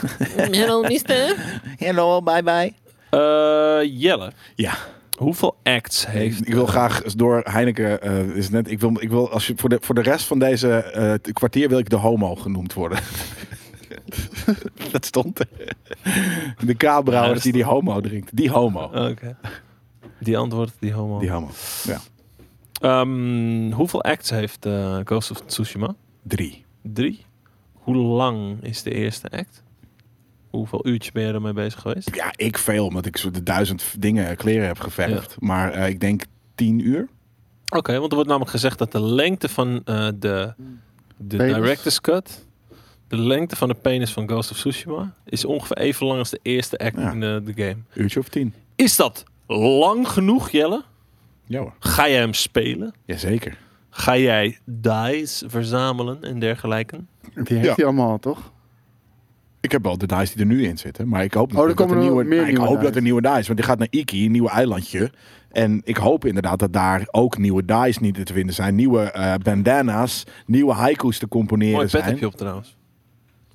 Hello, 0.59 0.82
mister. 0.82 1.36
Hello, 1.78 2.23
bye 2.23 2.43
bye. 2.43 2.73
Eh, 3.11 4.01
Jelle, 4.01 4.32
Ja, 4.55 4.74
hoeveel 5.16 5.57
acts 5.62 6.07
heeft... 6.07 6.47
ik 6.47 6.53
wil 6.55 6.66
graag 6.66 7.03
door 7.03 7.41
Heineken. 7.45 8.03
eh, 8.03 8.36
is 8.36 8.51
net, 8.51 8.70
ik 8.70 8.81
wil, 8.81 8.93
ik 9.01 9.11
wil 9.11 9.31
als 9.31 9.47
je 9.47 9.53
voor 9.57 9.69
de, 9.69 9.78
voor 9.81 9.95
de 9.95 10.03
rest 10.03 10.27
van 10.27 10.39
deze 10.39 10.70
eh, 10.77 11.32
kwartier 11.32 11.69
wil 11.69 11.78
ik 11.78 11.91
de 11.91 11.97
homo 11.97 12.35
genoemd 12.35 12.73
worden. 12.73 12.99
dat 14.93 15.05
stond 15.05 15.39
er. 15.39 15.47
De 16.65 16.74
K-brouwer 16.74 17.35
Ja, 17.35 17.41
die 17.43 17.53
die 17.53 17.65
homo 17.65 18.01
drinkt. 18.01 18.36
Die 18.36 18.51
homo. 18.51 18.82
Oké. 18.82 19.36
Die 20.20 20.39
antwoord, 20.39 20.73
die 20.78 20.93
homo. 20.93 21.19
Die 21.19 21.31
homo. 21.31 21.51
Ja. 21.86 22.01
Ehm, 22.85 23.70
hoeveel 23.73 24.02
acts 24.02 24.31
heeft 24.31 24.66
eh, 24.66 24.98
Ghost 25.05 25.31
of 25.31 25.40
Tsushima? 25.47 25.94
Drie. 26.23 26.65
Drie. 26.82 27.24
Hoe 27.73 27.94
lang 27.97 28.62
is 28.62 28.82
de 28.82 28.90
eerste 28.94 29.31
act? 29.31 29.62
Hoeveel 30.51 30.86
uurtjes 30.86 31.12
ben 31.12 31.23
je 31.27 31.32
ermee 31.32 31.52
bezig 31.52 31.81
geweest? 31.81 32.15
Ja, 32.15 32.32
ik 32.36 32.59
veel, 32.59 32.86
omdat 32.86 33.06
ik 33.06 33.16
zo 33.16 33.31
de 33.31 33.43
duizend 33.43 33.94
dingen, 33.98 34.36
kleren 34.36 34.66
heb 34.66 34.78
geverfd. 34.81 35.36
Maar 35.40 35.73
eh, 35.73 35.89
ik 35.89 36.01
denk 36.01 36.23
tien 36.55 36.78
uur. 36.86 37.09
Oké, 37.77 37.93
want 37.93 38.09
er 38.09 38.15
wordt 38.15 38.28
namelijk 38.28 38.51
gezegd 38.51 38.78
dat 38.78 38.93
de 38.93 39.02
lengte 39.02 39.48
van 39.48 39.81
eh, 39.85 40.09
de, 40.19 40.55
de 41.16 41.36
Penis. 41.36 41.55
director's 41.55 42.01
cut, 42.01 42.47
de 43.09 43.16
lengte 43.19 43.56
van 43.56 43.69
de 43.69 43.74
penis 43.74 44.12
van 44.12 44.28
Ghost 44.28 44.51
of 44.51 44.56
Tsushima, 44.56 45.15
is 45.24 45.44
ongeveer 45.44 45.77
even 45.78 46.06
lang 46.06 46.19
als 46.19 46.31
de 46.31 46.40
eerste 46.43 46.78
act 46.78 46.97
Ja. 46.97 47.11
in 47.12 47.20
de, 47.20 47.40
de 47.44 47.52
game. 47.62 47.77
Uurtje 47.94 48.20
of 48.20 48.28
tien. 48.28 48.55
Is 48.77 48.97
dat 48.97 49.24
lang 49.47 50.09
genoeg, 50.09 50.51
Jelle? 50.51 50.82
Ja 51.46 51.60
hoor. 51.60 51.72
Ga 51.78 52.08
jij 52.08 52.18
hem 52.18 52.32
spelen? 52.34 52.94
Jazeker. 53.04 53.58
Ga 53.90 54.16
jij 54.16 54.58
dice 54.64 55.48
verzamelen 55.50 56.22
en 56.22 56.38
dergelijke? 56.38 56.96
Die 57.34 57.44
heeft 57.56 57.64
Ja. 57.64 57.74
hij 57.74 57.84
allemaal, 57.84 58.18
toch? 58.18 58.52
Ik 59.60 59.72
heb 59.72 59.82
wel 59.82 59.98
de 59.98 60.06
dice 60.06 60.32
die 60.32 60.40
er 60.40 60.46
nu 60.46 60.64
in 60.64 60.78
zitten. 60.78 61.08
Maar 61.08 61.24
ik 61.24 61.34
hoop 61.34 61.54
Oh, 61.54 61.60
er 61.60 61.66
dat 61.66 61.76
komen 61.76 61.96
er 61.96 62.02
nieuwe, 62.02 62.24
meer 62.24 62.40
ik 62.40 62.46
nieuwe 62.46 62.60
hoop 62.62 62.70
dice. 62.74 62.82
dat 62.86 62.96
er 62.96 63.02
nieuwe 63.02 63.20
dice. 63.22 63.42
Want 63.44 63.56
die 63.56 63.62
gaat 63.62 63.78
naar 63.78 63.88
Iki, 63.90 64.24
een 64.26 64.32
nieuw 64.32 64.48
eilandje. 64.48 65.10
En 65.50 65.80
ik 65.84 65.96
hoop 65.96 66.24
inderdaad 66.24 66.58
dat 66.58 66.72
daar 66.72 67.08
ook 67.10 67.38
nieuwe 67.38 67.64
dice 67.64 68.00
niet 68.00 68.26
te 68.26 68.32
vinden 68.32 68.54
zijn. 68.54 68.74
Nieuwe 68.74 69.00
eh, 69.10 69.34
bandana's, 69.42 70.24
nieuwe 70.46 70.72
haiku's 70.72 71.18
te 71.18 71.28
componeren 71.28 71.72
Mooi 71.74 71.84
pet 71.86 71.90
zijn. 72.00 72.04
heb 72.04 72.18
je 72.18 72.26
op 72.26 72.34
trouwens. 72.36 72.76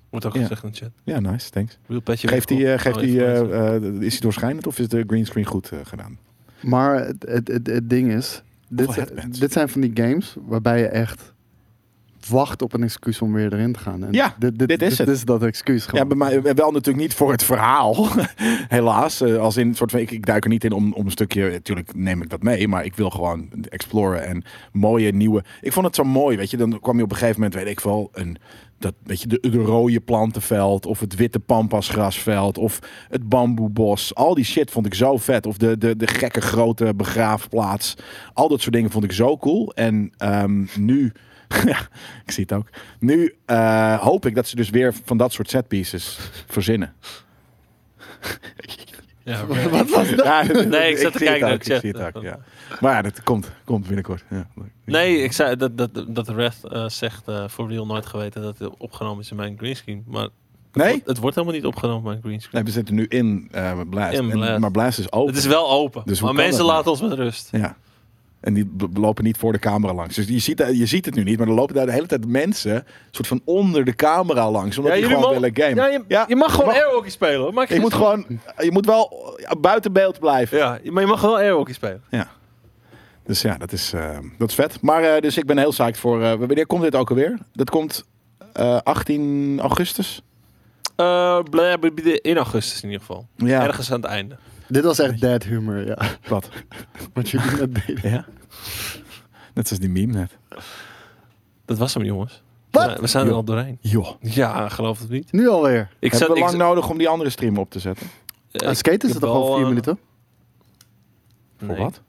Wordt 0.09 0.25
ook 0.25 0.33
Ja. 0.33 0.41
gezegd 0.41 0.63
in 0.63 0.69
de 0.71 0.77
chat. 0.77 0.91
Ja, 1.03 1.19
nice, 1.19 1.49
thanks. 1.49 1.77
Real 1.87 2.01
petje 2.01 2.27
Geeft 2.27 2.47
die, 2.47 2.71
eh, 2.71 2.79
geeft 2.79 2.95
Oh, 2.95 3.01
die, 3.01 3.25
eh, 3.25 3.75
eh, 3.75 3.83
is 4.01 4.11
hij 4.11 4.21
doorschijnend 4.21 4.67
of 4.67 4.79
is 4.79 4.87
de 4.87 5.03
greenscreen 5.07 5.45
goed 5.45 5.69
eh, 5.71 5.79
gedaan? 5.83 6.17
Maar 6.61 7.06
het, 7.06 7.26
het, 7.27 7.48
het, 7.48 7.68
het 7.68 7.90
ding 7.90 8.11
is, 8.11 8.44
dit, 8.68 9.11
dit 9.40 9.52
zijn 9.52 9.69
van 9.69 9.81
die 9.81 9.91
games 9.94 10.36
waarbij 10.45 10.80
je 10.80 10.88
echt 10.88 11.34
wacht 12.30 12.61
op 12.61 12.73
een 12.73 12.84
excuus 12.84 13.22
om 13.22 13.34
weer 13.34 13.53
erin 13.53 13.73
te 13.73 13.80
gaan. 13.80 14.03
En 14.03 14.14
Ja, 14.14 14.36
dit, 14.40 14.60
dit, 14.60 14.68
dit 14.68 14.81
is 14.81 14.90
dit 14.90 14.98
het. 14.98 15.15
is 15.15 15.26
dat 15.26 15.44
excuus 15.44 15.84
Ja, 15.86 15.90
gewoon. 15.99 16.18
mij 16.18 16.36
eh, 16.38 16.53
wel 16.56 16.72
natuurlijk 16.72 16.98
niet 16.98 17.14
voor 17.14 17.31
het 17.31 17.44
verhaal, 17.44 18.07
helaas. 18.77 19.22
Eh, 19.22 19.38
als 19.38 19.57
in 19.57 19.68
een 19.68 19.76
soort 19.76 19.91
van, 19.91 19.99
ik, 19.99 20.11
ik 20.11 20.26
duik 20.26 20.44
er 20.44 20.49
niet 20.49 20.64
in 20.64 20.72
om, 20.72 20.94
om 20.94 21.06
een 21.06 21.11
stukje, 21.11 21.49
natuurlijk 21.52 21.95
neem 21.95 22.22
ik 22.22 22.30
dat 22.30 22.44
mee, 22.44 22.68
maar 22.68 22.86
ik 22.86 22.95
wil 22.95 23.10
gewoon 23.10 23.49
exploren 23.69 24.26
en 24.26 24.44
mooie 24.72 25.11
nieuwe. 25.11 25.44
Ik 25.61 25.73
vond 25.73 25.86
het 25.86 25.95
zo 25.95 26.03
mooi, 26.03 26.38
weet 26.38 26.52
je. 26.52 26.57
Dan 26.57 26.80
kwam 26.80 26.98
je 26.98 27.03
op 27.03 27.11
een 27.11 27.18
gegeven 27.18 27.41
moment, 27.41 27.60
weet 27.60 27.68
ik 27.72 27.80
wel, 27.80 28.10
een 28.14 28.38
dat 28.80 28.93
weet 29.03 29.22
je 29.22 29.27
de, 29.27 29.49
de 29.49 29.57
rode 29.57 29.99
plantenveld 29.99 30.85
of 30.85 30.99
het 30.99 31.15
witte 31.15 31.39
pampasgrasveld 31.39 32.57
of 32.57 32.80
het 33.10 33.30
bamboebos. 33.30 34.15
Al 34.15 34.34
die 34.34 34.45
shit 34.45 34.72
vond 34.72 34.85
ik 34.85 34.93
zo 34.93 35.18
vet. 35.18 35.45
Of 35.45 35.57
de, 35.57 35.77
de, 35.77 35.95
de 35.95 36.07
gekke 36.07 36.41
grote 36.41 36.93
begraafplaats. 36.95 37.95
Al 38.34 38.49
dat 38.49 38.61
soort 38.61 38.73
dingen 38.73 38.91
vond 38.91 39.03
ik 39.03 39.11
zo 39.11 39.38
cool. 39.38 39.73
En 39.73 40.11
ehm, 40.18 40.65
nu, 40.77 41.14
ik 42.26 42.31
zie 42.31 42.43
het 42.47 42.53
ook. 42.53 42.69
Nu 42.99 43.35
eh, 43.45 43.99
hoop 43.99 44.26
ik 44.26 44.35
dat 44.35 44.47
ze 44.47 44.56
dus 44.56 44.69
weer 44.69 44.93
van 45.03 45.18
dat 45.18 45.34
soort 45.34 45.49
setpieces 45.49 46.19
verzinnen. 46.47 46.93
Ja, 49.30 49.45
Wat 49.69 49.89
was 49.89 50.10
dat? 50.10 50.26
Ja, 50.26 50.43
Nee, 50.43 50.91
ik 50.91 50.97
zat 50.97 51.11
te 51.11 51.18
kijken 51.18 51.41
naar 51.41 51.53
ook, 51.53 51.64
Ik 51.64 51.80
zie 51.80 51.91
het 51.91 52.15
ook, 52.15 52.23
ja. 52.23 52.39
Maar 52.80 52.93
ja, 52.95 53.01
dat 53.01 53.23
komt, 53.23 53.51
komt 53.65 53.85
binnenkort. 53.85 54.23
Ja. 54.30 54.47
Nee, 54.85 55.18
ik 55.23 55.31
zei 55.31 55.56
dat, 55.56 55.77
dat, 55.77 55.89
dat 56.07 56.30
Red 56.30 56.56
eh, 56.64 56.88
zegt 56.89 57.27
eh, 57.27 57.43
voor 57.47 57.69
real 57.69 57.85
nooit 57.85 58.06
geweten 58.06 58.41
dat 58.41 58.57
het 58.57 58.77
opgenomen 58.77 59.23
is 59.23 59.30
in 59.30 59.35
mijn 59.35 59.57
greenscreen. 59.57 60.03
Maar 60.07 60.27
Nee? 60.73 61.01
het 61.06 61.18
wordt 61.18 61.35
helemaal 61.35 61.57
niet 61.57 61.65
opgenomen 61.65 61.97
in 62.03 62.07
mijn 62.10 62.22
greenscreen. 62.22 62.53
Nee, 62.53 62.64
we 62.64 62.72
zitten 62.72 62.95
nu 62.95 63.06
in 63.06 63.47
eh 63.51 63.80
Blast. 63.89 64.18
In 64.18 64.43
En- 64.43 64.61
maar 64.61 64.72
Blast 64.72 64.99
is 64.99 65.11
open. 65.11 65.27
Het 65.34 65.38
is 65.43 65.45
wel 65.49 65.69
open. 65.69 66.01
Dus 66.06 66.22
maar 66.22 66.34
mensen 66.34 66.57
dat 66.57 66.68
laten 66.68 66.91
ons 66.91 67.01
met 67.01 67.11
rust. 67.14 67.49
Ja. 67.51 67.76
En 68.39 68.53
die 68.53 68.71
lopen 68.93 69.23
niet 69.23 69.37
voor 69.37 69.51
de 69.51 69.59
camera 69.59 69.93
langs. 69.93 70.15
Dus 70.15 70.27
je 70.27 70.39
ziet, 70.39 70.57
je 70.73 70.85
ziet 70.85 71.05
het 71.05 71.15
nu 71.15 71.23
niet, 71.23 71.37
maar 71.37 71.47
er 71.47 71.53
lopen 71.53 71.75
daar 71.75 71.85
de 71.85 71.91
hele 71.91 72.07
tijd 72.07 72.27
mensen 72.27 72.85
soort 73.11 73.27
van 73.27 73.41
onder 73.45 73.85
de 73.85 73.95
camera 73.95 74.51
langs. 74.51 74.77
Omdat 74.77 74.93
die 74.93 75.03
gewoon 75.05 75.33
willen 75.33 75.51
gamen. 75.53 75.75
Ja, 75.75 75.87
je, 75.87 76.25
je 76.27 76.35
mag 76.35 76.53
gewoon 76.53 76.73
airhockey 76.73 77.09
spelen. 77.09 77.53
Maak 77.53 77.69
je 77.69 77.79
moet 77.79 77.93
gewoon, 77.93 78.25
je 78.57 78.71
moet 78.71 78.85
wel 78.85 79.37
buiten 79.59 79.93
beeld 79.93 80.19
blijven. 80.19 80.57
Ja, 80.57 80.79
maar 80.83 81.01
je 81.03 81.09
mag 81.09 81.21
wel 81.21 81.37
airhockey 81.37 81.73
spelen. 81.73 82.03
Ja. 82.09 82.27
Dus 83.23 83.41
ja, 83.41 83.57
dat 83.57 83.71
is, 83.71 83.93
eh, 83.93 84.17
dat 84.37 84.49
is 84.49 84.55
vet. 84.55 84.81
Maar 84.81 85.03
eh, 85.03 85.21
dus 85.21 85.37
ik 85.37 85.45
ben 85.45 85.57
heel 85.57 85.69
psyched 85.69 85.97
voor. 85.97 86.23
eh, 86.23 86.33
wanneer 86.33 86.67
komt 86.67 86.81
dit 86.81 86.95
ook 86.95 87.09
alweer? 87.09 87.37
Dat 87.53 87.69
komt 87.69 88.05
eh, 88.53 88.77
18 88.83 89.59
augustus. 89.61 90.21
Eh, 90.95 91.39
in 92.21 92.37
augustus 92.37 92.81
in 92.83 92.89
ieder 92.89 93.05
geval. 93.05 93.27
Ja. 93.35 93.63
Ergens 93.63 93.91
aan 93.91 94.01
het 94.01 94.09
einde. 94.09 94.37
Dit 94.69 94.83
was 94.83 94.99
echt 94.99 95.21
dead 95.21 95.43
humor, 95.43 95.85
ja. 95.85 95.97
Wat? 96.27 96.49
Wat 97.13 97.29
jullie 97.29 97.51
net 97.51 97.75
deden. 97.85 98.11
Ja. 98.11 98.25
Net 99.53 99.67
zoals 99.67 99.81
die 99.81 99.89
meme 99.91 100.13
net. 100.13 100.37
Dat 101.65 101.77
was 101.77 101.93
hem, 101.93 102.03
jongens. 102.03 102.41
Wat? 102.71 102.99
We 102.99 103.07
zijn 103.07 103.27
er 103.27 103.33
al 103.33 103.43
doorheen. 103.43 103.77
Joh. 103.81 104.09
Ja, 104.21 104.69
geloof 104.69 104.99
het 104.99 105.09
niet. 105.09 105.31
Nu 105.31 105.47
alweer. 105.49 105.89
Ik 105.99 106.11
Hebben 106.11 106.29
we 106.29 106.35
ik 106.37 106.43
lang 106.43 106.57
nodig 106.57 106.89
om 106.89 106.97
die 106.97 107.07
andere 107.09 107.29
stream 107.29 107.57
op 107.57 107.69
te 107.69 107.79
zetten? 107.79 108.07
eh, 108.51 108.67
Uh, 108.69 108.73
skate 108.75 108.89
is 108.89 108.93
ik 108.95 109.01
het 109.01 109.11
heb 109.11 109.21
toch 109.21 109.31
al 109.33 109.51
vier 109.53 109.61
eh, 109.63 109.67
minuten? 109.69 109.99
Voor 111.57 111.75
wat? 111.77 112.01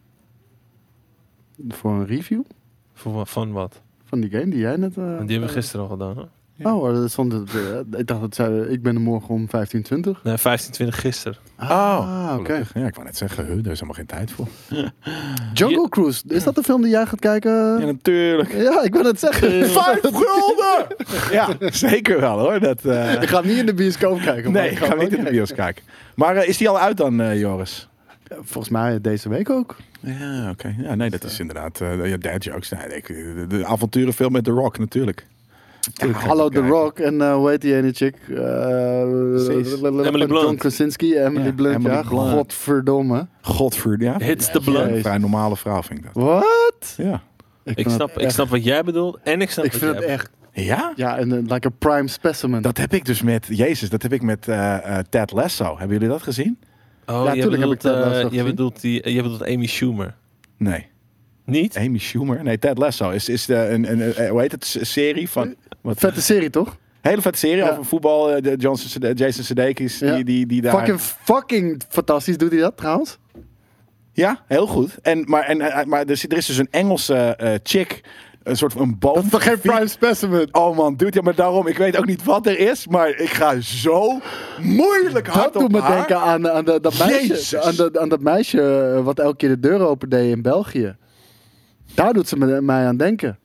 Voor 1.69 1.91
een 1.93 2.07
review 2.07 2.43
Voor, 2.95 3.27
van 3.27 3.53
wat? 3.53 3.81
van 4.05 4.21
die 4.21 4.31
game 4.31 4.49
die 4.49 4.59
jij 4.59 4.77
net... 4.77 4.91
eh, 4.97 5.05
Die 5.05 5.13
hebben 5.17 5.41
we 5.41 5.49
gisteren 5.49 5.81
al 5.87 5.91
gedaan. 5.91 6.17
Hè? 6.19 6.25
Oh, 6.63 6.95
dat 6.95 7.11
stond 7.11 7.33
het, 7.33 7.51
ik 7.99 8.07
dacht 8.07 8.21
dat 8.21 8.35
zei, 8.35 8.61
ik 8.63 8.83
ben 8.83 8.95
er 8.95 9.01
morgen 9.01 9.29
om 9.35 9.47
15.20. 9.47 10.23
Nee, 10.23 10.37
15, 10.39 10.73
20 10.73 11.01
gisteren. 11.01 11.39
Ah, 11.57 12.35
oké. 12.39 12.45
gelukkig. 12.53 12.75
Ja, 12.75 12.87
ik 12.87 12.95
wou 12.95 13.07
net 13.07 13.17
zeggen, 13.17 13.45
huh, 13.47 13.55
daar 13.63 13.73
is 13.73 13.81
helemaal 13.81 13.95
geen 13.95 14.07
tijd 14.07 14.31
voor. 14.31 14.49
Jungle 15.55 15.89
Cruise, 15.89 16.23
is 16.29 16.45
dat 16.45 16.55
de 16.55 16.63
film 16.63 16.83
die 16.83 16.91
jij 16.91 17.07
gaat 17.07 17.21
kijken? 17.21 17.53
Ja, 17.53 17.85
natuurlijk. 17.85 18.53
Ja, 18.53 18.83
ik 18.83 18.93
wil 18.95 19.05
het 19.05 19.21
zeggen. 19.21 19.67
Vijf 19.67 20.01
gulden! 20.23 20.87
ja, 21.33 21.49
zeker 21.71 22.21
wel 22.21 22.39
hoor. 22.39 22.61
Dat, 22.61 22.85
eh, 22.85 23.23
Ik 23.23 23.29
ga 23.29 23.41
niet 23.41 23.57
in 23.59 23.67
de 23.67 23.75
bioscoop 23.75 24.21
kijken. 24.21 24.53
maar 24.53 24.63
nee, 24.63 24.71
ik 24.71 24.79
ga 24.79 24.95
niet 24.95 25.03
in 25.03 25.09
de 25.09 25.15
kijken. 25.17 25.33
bios 25.33 25.53
kijken. 25.55 25.85
Maar 26.15 26.45
is 26.47 26.57
die 26.57 26.69
al 26.69 26.79
uit 26.79 26.97
dan, 26.97 27.21
eh, 27.21 27.39
Joris? 27.41 27.89
Volgens 28.41 28.69
mij 28.69 29.01
deze 29.01 29.29
week 29.29 29.51
ook. 29.51 29.77
Ja, 30.01 30.51
oké. 30.51 30.75
Ja, 30.79 30.95
nee, 30.95 31.11
dat 31.11 31.25
is 31.25 31.41
inderdaad... 31.41 31.81
eh 31.81 32.09
ja, 32.09 32.17
dad 32.17 32.45
jokes. 32.45 32.71
Nee, 32.71 33.03
de 33.49 33.67
avonturenfilm 33.67 34.33
met 34.33 34.45
The 34.45 34.51
Rock 34.51 34.79
natuurlijk. 34.79 35.27
Ja, 35.93 36.07
hallo 36.13 36.49
The. 36.49 36.61
Rock 36.67 36.99
en 36.99 37.21
eh, 37.21 37.35
hoe 37.35 37.49
heet 37.51 37.61
die 37.61 37.75
ene 37.77 37.93
chick? 37.93 38.15
Precies. 38.27 39.73
Emily 39.83 40.05
John 40.05 40.27
Blunt. 40.27 40.59
Krasinski, 40.59 41.17
Emily 41.19 41.45
Ja, 41.47 41.53
Blunt. 41.53 41.75
Emily 41.77 41.95
ja, 41.95 42.03
Blunt. 42.03 42.31
godverdomme. 42.31 43.27
Godver, 43.43 44.03
ja. 44.03 44.19
Hits 44.19 44.51
the 44.51 44.61
blood. 44.61 44.77
Jezus. 44.81 44.97
Een 44.97 45.03
vrij 45.03 45.19
normale 45.19 45.57
vrouw 45.57 45.83
vind 45.83 45.99
ik 45.99 46.05
dat. 46.05 46.23
Wat? 46.23 46.95
Ja. 46.97 47.23
Ik 47.65 47.89
snap, 47.89 48.19
ik 48.19 48.31
snap 48.31 48.49
wat 48.49 48.65
jij 48.65 48.83
bedoelt 48.85 49.19
en 49.23 49.41
ik 49.41 49.51
snap 49.51 49.65
Ik 49.65 49.73
wat 49.73 49.81
vind 49.81 49.93
jij 49.93 50.01
het 50.03 50.11
echt, 50.11 50.31
Ja? 50.53 50.93
ja, 50.97 51.19
en, 51.19 51.33
like 51.47 51.67
a 51.69 51.71
prime 51.79 52.09
specimen. 52.09 52.63
Dat 52.63 52.77
heb 52.79 52.93
ik 52.95 53.05
dus 53.05 53.23
met... 53.23 53.47
Jezus, 53.51 53.91
dat 53.91 54.03
heb 54.03 54.13
ik 54.13 54.23
met 54.23 54.49
eh, 54.49 54.99
eh, 54.99 55.05
Ted 55.11 55.33
Lasso. 55.33 55.65
Hebben 55.79 55.97
jullie 55.97 56.09
dat 56.13 56.23
gezien? 56.23 56.59
Oh, 57.07 57.25
Ja, 57.25 57.33
jij 57.35 57.43
tuurlijk 57.43 57.63
heb 57.63 57.73
ik 57.73 57.83
eh, 57.83 57.91
zo 57.91 57.99
jij 58.19 58.29
gezien. 58.29 58.45
bedoelt, 58.45 58.81
die, 58.81 59.11
jij 59.13 59.23
bedoelt 59.23 59.45
Amy 59.47 59.67
Schumer. 59.67 60.15
Nee. 60.57 60.87
Niet? 61.51 61.77
Amy 61.77 61.99
Schumer? 61.99 62.43
Nee, 62.43 62.59
Ted 62.59 62.79
Lasso 62.79 63.11
is, 63.11 63.29
is 63.29 63.47
de, 63.47 63.55
een, 63.69 63.91
een, 63.91 64.21
een- 64.23 64.29
hoe 64.29 64.41
heet 64.41 64.53
het? 64.53 64.77
Serie 64.81 65.31
van... 65.31 65.55
Wat, 65.81 65.99
Vette 65.99 66.23
serie, 66.23 66.51
toch? 66.51 66.77
hele 67.01 67.21
vette 67.23 67.39
serie 67.39 67.57
Ja. 67.57 67.71
over 67.71 67.85
voetbal. 67.85 68.31
eh, 68.31 68.43
De 68.43 68.57
Johnson, 68.57 68.89
Sude- 68.89 69.13
Jason 69.15 69.45
Sudeikis, 69.45 69.99
Ja. 69.99 70.15
die, 70.15 70.25
die, 70.25 70.47
die 70.47 70.61
daar... 70.61 70.77
Fucking, 70.77 71.01
fucking 71.01 71.83
fantastisch 71.89 72.37
doet 72.39 72.51
hij 72.51 72.61
dat 72.61 72.77
trouwens. 72.77 73.19
Ja, 74.13 74.43
heel 74.47 74.67
goed. 74.67 74.99
En, 75.03 75.25
maar 75.27 75.43
en, 75.43 75.61
eh, 75.61 75.85
maar 75.85 76.01
er, 76.01 76.11
is- 76.11 76.25
er 76.25 76.37
is 76.37 76.47
dus 76.47 76.57
een 76.57 76.69
Engelse 76.71 77.15
eh, 77.17 77.55
chick, 77.63 78.01
een 78.43 78.57
soort 78.57 78.73
van 78.73 78.83
een 78.83 78.99
boom. 78.99 79.15
Dat 79.15 79.25
is 79.25 79.31
toch 79.31 79.43
geen 79.43 79.61
prime 79.61 79.87
specimen? 79.89 80.49
Oh 80.55 80.77
man, 80.77 80.97
doet 80.97 81.15
ja, 81.15 81.21
maar 81.23 81.35
daarom, 81.35 81.67
ik 81.67 81.79
weet 81.79 81.97
ook 81.99 82.07
niet 82.07 82.25
wat 82.25 82.47
er 82.47 82.59
is, 82.59 82.87
maar 82.87 83.09
ik 83.09 83.29
ga 83.31 83.61
zo 83.61 84.21
moeilijk 84.61 85.27
hard 85.27 85.45
Dat 85.45 85.53
doet 85.53 85.63
op 85.63 85.71
me 85.73 85.81
haar. 85.81 85.97
denken 85.97 86.17
aan, 86.21 86.49
aan, 86.51 86.65
de, 86.65 86.81
dat 86.81 86.99
meisje, 86.99 87.27
Jezus. 87.27 87.57
aan, 87.57 87.75
de, 87.75 88.01
aan 88.01 88.09
dat 88.09 88.21
meisje 88.21 88.93
eh, 88.97 89.05
wat 89.05 89.19
elke 89.19 89.37
keer 89.37 89.49
de 89.49 89.61
deur 89.61 89.81
opende 89.81 90.29
in 90.29 90.43
België. 90.43 90.97
Daar 92.01 92.13
doet 92.13 92.29
ze 92.29 92.37
me, 92.37 92.61
mij 92.61 92.87
aan 92.87 92.97
denken. 92.97 93.39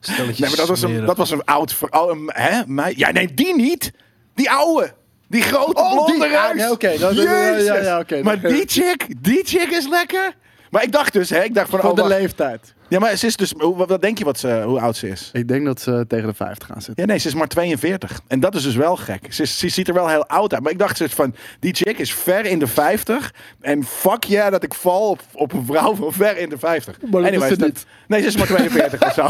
Stelletje 0.00 0.40
Nee, 0.40 0.48
maar 0.50 0.58
dat 0.58 0.68
was 0.68 0.82
een, 0.82 1.04
dat 1.06 1.16
was 1.16 1.30
een 1.30 1.44
oud... 1.44 1.76
Oh, 1.90 2.10
een, 2.10 2.30
hè? 2.34 2.60
Mij, 2.66 2.94
ja, 2.96 3.10
nee, 3.10 3.34
die 3.34 3.54
niet. 3.54 3.92
Die 4.34 4.50
oude. 4.50 4.92
Die 5.28 5.42
grote 5.42 5.80
Oh, 5.82 5.92
blonde 5.92 6.12
die- 6.28 6.36
ah, 6.36 6.46
reus. 6.52 6.60
nee, 6.62 6.70
oké, 6.70 6.98
dat- 6.98 7.14
ja, 7.14 7.22
Jezus. 7.50 7.66
ja, 7.66 7.76
ja, 7.76 7.98
oké. 7.98 8.22
Maar 8.22 8.40
die 8.40 8.62
chick, 8.66 9.06
die 9.24 9.40
chick 9.44 9.70
is 9.70 9.88
lekker. 9.88 10.34
Maar 10.70 10.82
ik 10.82 10.92
dacht 10.92 11.12
dus, 11.12 11.30
hè, 11.30 11.42
ik 11.44 11.54
dacht 11.54 11.70
van... 11.70 11.80
Voor 11.80 11.90
oh, 11.90 11.96
de 11.96 12.02
wacht. 12.02 12.14
leeftijd. 12.14 12.74
Ja, 12.88 12.98
maar 12.98 13.16
ze 13.16 13.26
is 13.26 13.36
dus... 13.36 13.54
Hoe, 13.58 13.76
wat 13.86 14.02
denk 14.02 14.18
je 14.18 14.24
wat 14.24 14.38
ze, 14.38 14.62
hoe 14.66 14.80
oud 14.80 14.96
ze 14.96 15.08
is? 15.08 15.30
Ik 15.32 15.48
denk 15.48 15.64
dat 15.64 15.80
ze 15.80 16.04
tegen 16.08 16.26
de 16.28 16.34
50 16.34 16.68
gaan 16.68 16.82
zitten. 16.82 17.04
Ja, 17.04 17.10
nee, 17.10 17.18
ze 17.18 17.28
is 17.28 17.34
maar 17.34 17.46
42. 17.48 18.20
En 18.26 18.40
dat 18.40 18.54
is 18.54 18.62
dus 18.62 18.74
wel 18.76 18.96
gek. 18.96 19.32
Ze, 19.32 19.42
is- 19.42 19.58
ze 19.58 19.68
ziet 19.68 19.88
er 19.88 19.94
wel 19.94 20.08
heel 20.08 20.26
oud 20.26 20.52
uit. 20.54 20.62
Maar 20.62 20.72
ik 20.72 20.78
dacht 20.78 20.98
dus 20.98 21.12
van, 21.12 21.34
die 21.60 21.74
chick 21.74 21.98
is 21.98 22.14
ver 22.14 22.44
in 22.44 22.58
de 22.58 22.66
50. 22.66 23.34
En 23.60 23.84
fuck 23.84 24.24
yeah 24.24 24.50
dat 24.50 24.62
ik 24.62 24.74
val 24.74 25.08
op, 25.08 25.20
op 25.32 25.52
een 25.52 25.64
vrouw 25.66 25.94
van 25.94 26.12
ver 26.12 26.36
in 26.38 26.48
de 26.48 26.58
50. 26.58 26.96
Maar 27.10 27.22
dat 27.22 27.32
is 27.32 27.42
ze 27.48 27.56
dat- 27.56 27.66
niet. 27.68 27.86
Nee, 28.06 28.20
ze 28.20 28.26
is 28.26 28.36
maar 28.36 28.46
42 28.46 29.02
of 29.06 29.12
zo. 29.14 29.26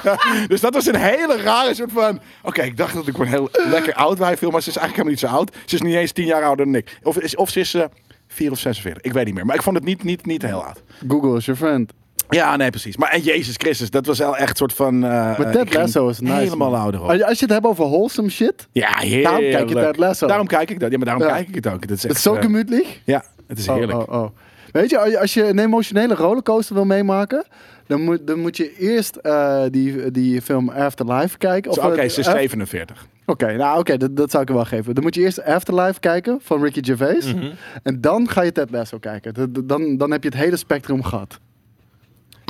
dus 0.48 0.60
dat 0.60 0.74
was 0.74 0.86
een 0.86 0.96
hele 0.96 1.36
rare 1.42 1.74
soort 1.74 1.92
van... 1.92 2.20
Oké, 2.42 2.62
ik 2.62 2.76
dacht 2.76 2.94
dat 2.94 3.06
ik 3.06 3.18
een 3.18 3.26
heel 3.26 3.48
lekker 3.52 3.94
oud 3.94 4.18
wijf 4.18 4.38
viel. 4.38 4.50
Maar 4.50 4.62
ze 4.62 4.68
is 4.70 4.76
eigenlijk 4.76 5.08
helemaal 5.08 5.38
niet 5.38 5.48
zo 5.50 5.56
oud. 5.60 5.68
Ze 5.70 5.74
is 5.74 5.80
niet 5.82 5.94
eens 5.94 6.12
10 6.12 6.24
jaar 6.26 6.42
ouder 6.44 6.64
dan 6.64 6.74
ik. 6.74 6.98
Of, 7.02 7.18
is, 7.18 7.36
of 7.36 7.50
ze 7.50 7.60
is 7.60 7.74
eh 7.74 7.84
4 8.32 8.50
of 8.50 8.58
46. 8.58 9.02
Ik 9.02 9.12
weet 9.12 9.24
niet 9.24 9.34
meer. 9.34 9.46
Maar 9.46 9.54
ik 9.56 9.62
vond 9.62 9.76
het 9.76 9.84
niet, 9.84 10.04
niet, 10.04 10.26
niet 10.26 10.42
heel 10.42 10.64
oud. 10.64 10.82
Google 11.08 11.36
is 11.36 11.44
your 11.44 11.60
friend. 11.60 11.92
Ja, 12.28 12.56
nee, 12.56 12.70
precies. 12.70 12.96
Maar 12.96 13.10
en 13.10 13.20
Jezus 13.20 13.54
Christus, 13.56 13.90
dat 13.90 14.06
was 14.06 14.18
wel 14.18 14.36
echt 14.36 14.50
een 14.50 14.56
soort 14.56 14.72
van... 14.72 14.94
eh, 15.04 15.10
Maar 15.38 15.52
Ted 15.52 15.74
Lasso 15.74 16.08
is 16.08 16.20
nice. 16.20 16.34
Helemaal 16.34 16.76
ouder 16.76 17.02
op. 17.02 17.08
Als 17.08 17.38
je, 17.38 17.44
het 17.44 17.50
hebt 17.54 17.66
over 17.66 17.84
wholesome 17.84 18.28
shit. 18.30 18.68
Ja, 18.72 18.98
heerlijk. 18.98 19.22
Daarom 19.24 19.50
kijk 19.50 19.68
je 19.68 19.74
Ted 19.74 19.96
Lasso. 19.96 20.26
Daarom 20.26 20.46
kijk 20.46 20.70
ik 20.70 20.80
dat. 20.80 20.90
Ja, 20.90 20.96
maar 20.96 21.06
daarom 21.06 21.24
Ja. 21.26 21.32
kijk 21.34 21.48
ik 21.48 21.54
het 21.54 21.66
ook. 21.66 21.86
Dat 21.88 21.96
is, 21.96 22.02
Het 22.02 22.12
is 22.12 22.22
zo 22.22 22.34
eh, 22.34 22.42
gemütlich. 22.42 23.00
Ja, 23.04 23.24
het 23.46 23.58
is 23.58 23.68
Oh, 23.68 23.74
heerlijk. 23.74 24.12
oh, 24.12 24.22
oh. 24.22 24.30
Weet 24.72 24.90
je, 24.90 25.18
als 25.18 25.34
je- 25.34 25.48
een 25.48 25.58
emotionele 25.58 26.14
rollercoaster 26.14 26.74
wil 26.74 26.84
meemaken, 26.84 27.44
dan 27.86 28.00
moet, 28.00 28.26
dan 28.26 28.38
moet 28.38 28.56
je 28.56 28.76
eerst 28.78 29.16
eh, 29.16 29.62
die, 29.70 30.10
die 30.10 30.42
film 30.42 30.68
Afterlife 30.68 31.38
kijken. 31.38 31.72
Zo, 31.72 31.80
Oké, 31.80 32.00
eh, 32.00 32.08
ze 32.08 32.20
is 32.20 32.26
Af- 32.26 32.32
47. 32.36 33.06
Oké, 33.26 33.56
nou 33.56 33.78
oké, 33.78 33.96
dat, 33.96 34.16
dat 34.16 34.30
zou 34.30 34.42
ik 34.42 34.48
wel 34.48 34.64
geven. 34.64 34.94
Dan 34.94 35.02
moet 35.02 35.14
je 35.14 35.20
eerst 35.20 35.42
Afterlife 35.44 36.00
kijken 36.00 36.38
van 36.42 36.62
Ricky 36.62 36.82
Gervais. 36.82 37.34
Mhm. 37.34 37.50
En 37.82 38.00
dan 38.00 38.28
ga 38.28 38.42
je 38.42 38.52
Ted 38.52 38.70
Lasso 38.70 38.98
kijken. 38.98 39.52
Dan, 39.66 39.96
dan 39.96 40.10
heb 40.10 40.22
je 40.22 40.28
het 40.28 40.38
hele 40.38 40.56
spectrum 40.56 41.02
gehad. 41.02 41.38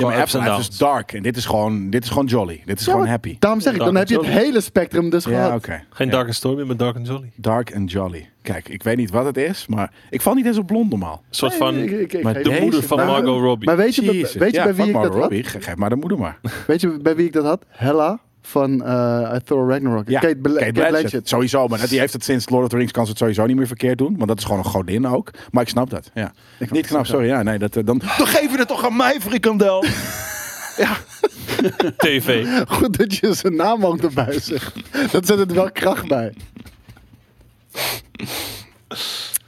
Ja, 0.09 0.15
maar 0.15 0.21
ups 0.23 0.35
en 0.35 0.45
downs. 0.45 0.69
is 0.69 0.79
dark. 0.79 1.13
En 1.13 1.23
dit 1.23 1.37
is 1.37 1.45
gewoon, 1.47 1.91
dit 1.91 2.05
is 2.05 2.09
gewoon 2.11 2.27
jolly. 2.27 2.63
Dit 2.65 2.81
is 2.81 2.87
Ja, 2.87 2.93
gewoon 2.93 3.07
happy. 3.07 3.37
Daarom 3.39 3.61
zeg 3.61 3.73
ik, 3.73 3.79
dan 3.79 3.97
heb 3.97 4.09
je 4.09 4.17
het 4.17 4.27
hele 4.27 4.61
spectrum 4.61 5.11
dus 5.11 5.25
Ja, 5.25 5.31
gehad. 5.31 5.57
oké. 5.57 5.83
Geen 5.91 6.07
Ja. 6.07 6.13
Dark 6.13 6.27
and 6.27 6.35
Stormy, 6.35 6.63
maar 6.63 6.77
Dark 6.77 6.97
and 6.97 7.07
Jolly. 7.07 7.31
Dark 7.35 7.75
and 7.75 7.91
jolly. 7.93 8.31
Kijk, 8.43 8.69
ik 8.69 8.83
weet 8.83 8.97
niet 8.97 9.11
wat 9.11 9.25
het 9.25 9.37
is, 9.37 9.67
maar 9.67 9.93
ik 10.11 10.21
val 10.21 10.35
niet 10.35 10.47
eens 10.47 10.59
op 10.59 10.67
blond 10.67 10.91
normaal. 10.91 11.23
Een 11.29 11.35
soort 11.35 11.51
Nee, 11.51 11.61
van 11.61 11.77
ik- 11.77 11.91
ik- 11.91 12.13
ik- 12.13 12.23
Maar 12.23 12.37
ik- 12.37 12.43
de 12.45 12.49
deze- 12.49 12.63
moeder 12.63 12.83
van 12.83 12.97
nou, 12.97 13.11
Margot 13.11 13.41
Robbie. 13.41 13.69
Maar 13.69 13.77
weet 13.77 13.95
je, 13.95 14.03
weet 14.39 14.51
je 14.51 14.51
ja, 14.53 14.65
bij 14.65 14.75
wie 14.75 14.87
ik 14.87 14.93
dat 14.93 15.03
Margot 15.03 15.21
had? 15.45 15.63
Geef 15.63 15.77
maar 15.77 15.91
de 15.91 15.97
moeder 15.97 16.19
maar. 16.19 16.39
Weet 16.67 16.81
je 16.81 16.99
bij 17.03 17.17
wie 17.17 17.27
ik 17.27 17.33
dat 17.33 17.45
had? 17.45 17.65
Hella 17.69 18.19
van 18.43 18.85
eh 18.85 19.35
Thor 19.45 19.69
Ragnarok. 19.71 20.09
Ja, 20.09 20.21
Kate, 20.21 20.37
Bla- 20.37 20.59
Kate 20.59 20.73
Kate 20.73 20.89
Blanchett. 20.89 21.29
Sowieso, 21.29 21.69
maar 21.69 21.89
die 21.89 21.99
heeft 21.99 22.13
het 22.13 22.25
sinds 22.25 22.49
Lord 22.49 22.63
of 22.65 22.69
the 22.71 22.77
Rings 22.77 22.93
kan 22.93 23.05
ze 23.05 23.11
het 23.11 23.19
sowieso 23.19 23.47
niet 23.47 23.57
meer 23.57 23.67
verkeerd 23.67 23.99
doen. 23.99 24.15
Want 24.17 24.29
dat 24.29 24.39
is 24.39 24.45
gewoon 24.45 24.59
een 24.59 24.65
godin 24.65 25.07
ook. 25.07 25.31
Maar 25.51 25.63
ik 25.63 25.69
snap 25.69 25.91
dat. 25.91 26.11
Ja. 26.15 26.33
Niet 26.71 26.87
knap, 26.87 27.07
sorry. 27.07 27.27
Ja, 27.27 27.43
nee, 27.43 27.59
dat, 27.59 27.77
eh, 27.77 27.85
dan, 27.85 27.99
dan 28.19 28.27
geef 28.27 28.51
je 28.53 28.59
het 28.59 28.69
toch 28.69 28.85
aan 28.85 28.97
mij, 28.97 29.21
frikandel. 29.21 29.85
TV. 31.97 32.47
Goed 32.69 32.99
dat 32.99 33.15
je 33.17 33.35
zijn 33.35 33.57
naam 33.57 33.87
ook 33.87 34.03
erbij 34.03 34.41
zegt. 34.41 34.73
Dat 35.13 35.27
zet 35.27 35.39
het 35.39 35.53
wel 35.53 35.71
kracht 35.73 36.09
bij. 36.09 36.35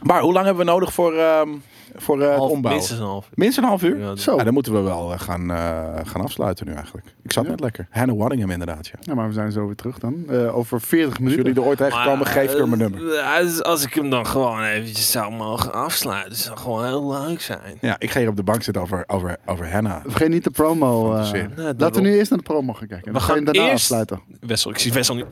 Maar 0.02 0.20
hoe 0.20 0.32
lang 0.32 0.44
hebben 0.46 0.64
we 0.64 0.70
nodig 0.70 0.92
voor, 0.92 1.14
ehm, 1.16 1.48
voor 1.96 2.20
eh, 2.22 2.30
het 2.30 2.38
ombouwen? 2.38 2.70
minstens 2.70 3.00
een 3.00 3.06
half. 3.06 3.28
Minstens 3.34 3.64
een 3.64 3.70
half 3.70 3.82
uur? 3.82 3.98
Ja, 3.98 4.16
Zo. 4.16 4.36
Ja, 4.36 4.44
dan 4.44 4.52
moeten 4.52 4.72
we 4.72 4.80
wel 4.80 5.12
eh, 5.12 5.20
gaan, 5.20 5.50
eh, 5.50 5.56
gaan 6.04 6.20
afsluiten 6.22 6.66
nu 6.66 6.72
eigenlijk. 6.72 7.06
Ik 7.22 7.32
zat 7.32 7.44
Ja. 7.44 7.50
net 7.50 7.60
lekker. 7.60 7.86
Hannah 7.90 8.18
Waddingham 8.18 8.50
inderdaad, 8.50 8.86
ja. 8.86 8.94
Ja, 9.00 9.14
maar 9.14 9.26
we 9.28 9.32
zijn 9.34 9.52
zo 9.52 9.66
weer 9.66 9.74
terug 9.76 9.98
dan. 9.98 10.24
Eh, 10.28 10.56
over 10.56 10.80
40 10.80 11.08
Als 11.10 11.18
minuten. 11.18 11.42
jullie 11.44 11.60
er 11.60 11.66
ooit 11.68 11.78
tegen 11.78 12.02
komen, 12.02 12.18
Maar, 12.18 12.26
geef 12.26 12.52
door 12.52 12.68
mijn 12.68 12.80
eh, 12.82 12.88
nummer. 12.90 13.18
eh, 13.18 13.36
als- 13.40 13.62
Als 13.62 13.84
ik 13.84 13.94
hem 13.94 14.10
dan 14.10 14.26
gewoon 14.26 14.62
eventjes 14.62 15.10
zou 15.10 15.32
mogen 15.32 15.72
afsluiten, 15.72 16.36
zou 16.36 16.56
gewoon 16.58 16.84
heel 16.84 17.10
leuk 17.10 17.40
zijn. 17.40 17.78
Ja, 17.80 17.96
ik 17.98 18.10
ga 18.10 18.18
hier 18.20 18.28
op 18.28 18.36
de 18.36 18.42
bank 18.42 18.62
zitten 18.62 18.82
over, 18.82 19.04
over, 19.06 19.36
over 19.46 19.72
Hannah. 19.72 20.00
Vergeet 20.06 20.28
niet 20.28 20.44
de 20.44 20.50
promo. 20.50 21.14
eh, 21.14 21.32
laten 21.76 22.02
we 22.02 22.08
nu 22.08 22.16
eerst 22.16 22.30
naar 22.30 22.38
de 22.38 22.44
promo 22.44 22.72
gaan 22.72 22.86
kijken. 22.88 23.06
We 23.06 23.12
Dan 23.12 23.20
gaan 23.20 23.34
gaan 23.36 23.44
we 23.44 23.52
daarna 23.52 23.70
eerst- 23.70 23.82
afsluiten. 23.82 24.20
Wessel, 24.40 24.70
ik 24.70 24.78
zie 24.78 24.92
Wessel 24.92 25.14
niet. 25.14 25.26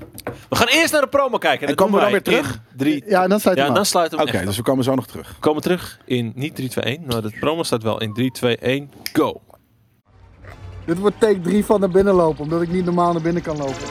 We 0.49 0.57
gaan 0.57 0.67
eerst 0.69 0.93
naar 0.93 1.01
de 1.01 1.09
promo 1.09 1.39
kijken. 1.39 1.61
En 1.61 1.67
dat 1.67 1.77
komen 1.77 1.95
we 1.95 2.01
dan 2.01 2.11
weer 2.11 2.23
terug? 2.23 2.53
in 2.55 2.61
Drie, 2.77 3.05
Ja, 3.07 3.23
en 3.23 3.29
dan 3.29 3.41
sluit 3.41 3.57
ja, 3.59 3.65
hem 3.65 3.75
dan 3.75 3.87
sluiten 3.87 4.19
we 4.19 4.25
Oké, 4.25 4.37
hem 4.37 4.47
dus 4.47 4.57
we 4.57 4.63
komen 4.63 4.85
zo 4.85 4.95
nog 4.95 5.07
terug. 5.07 5.29
We 5.29 5.41
komen 5.41 5.63
terug 5.63 5.99
in 6.05 6.33
niet 6.35 6.52
3, 6.53 6.69
2, 6.69 6.85
1, 6.85 7.03
maar 7.07 7.23
de 7.23 7.37
promo 7.41 7.63
staat 7.63 7.83
wel 7.83 8.01
in 8.01 8.13
3, 8.13 8.31
2, 8.31 8.57
1, 8.57 8.91
go. 9.13 9.41
Dit 10.85 10.99
wordt 10.99 11.21
take 11.21 11.41
3 11.41 11.65
van 11.65 11.81
naar 11.81 11.91
binnen 11.91 12.15
lopen, 12.15 12.43
omdat 12.43 12.63
ik 12.63 12.73
niet 12.73 12.85
normaal 12.85 13.13
naar 13.13 13.23
binnen 13.23 13.43
kan 13.43 13.57
lopen. 13.57 13.87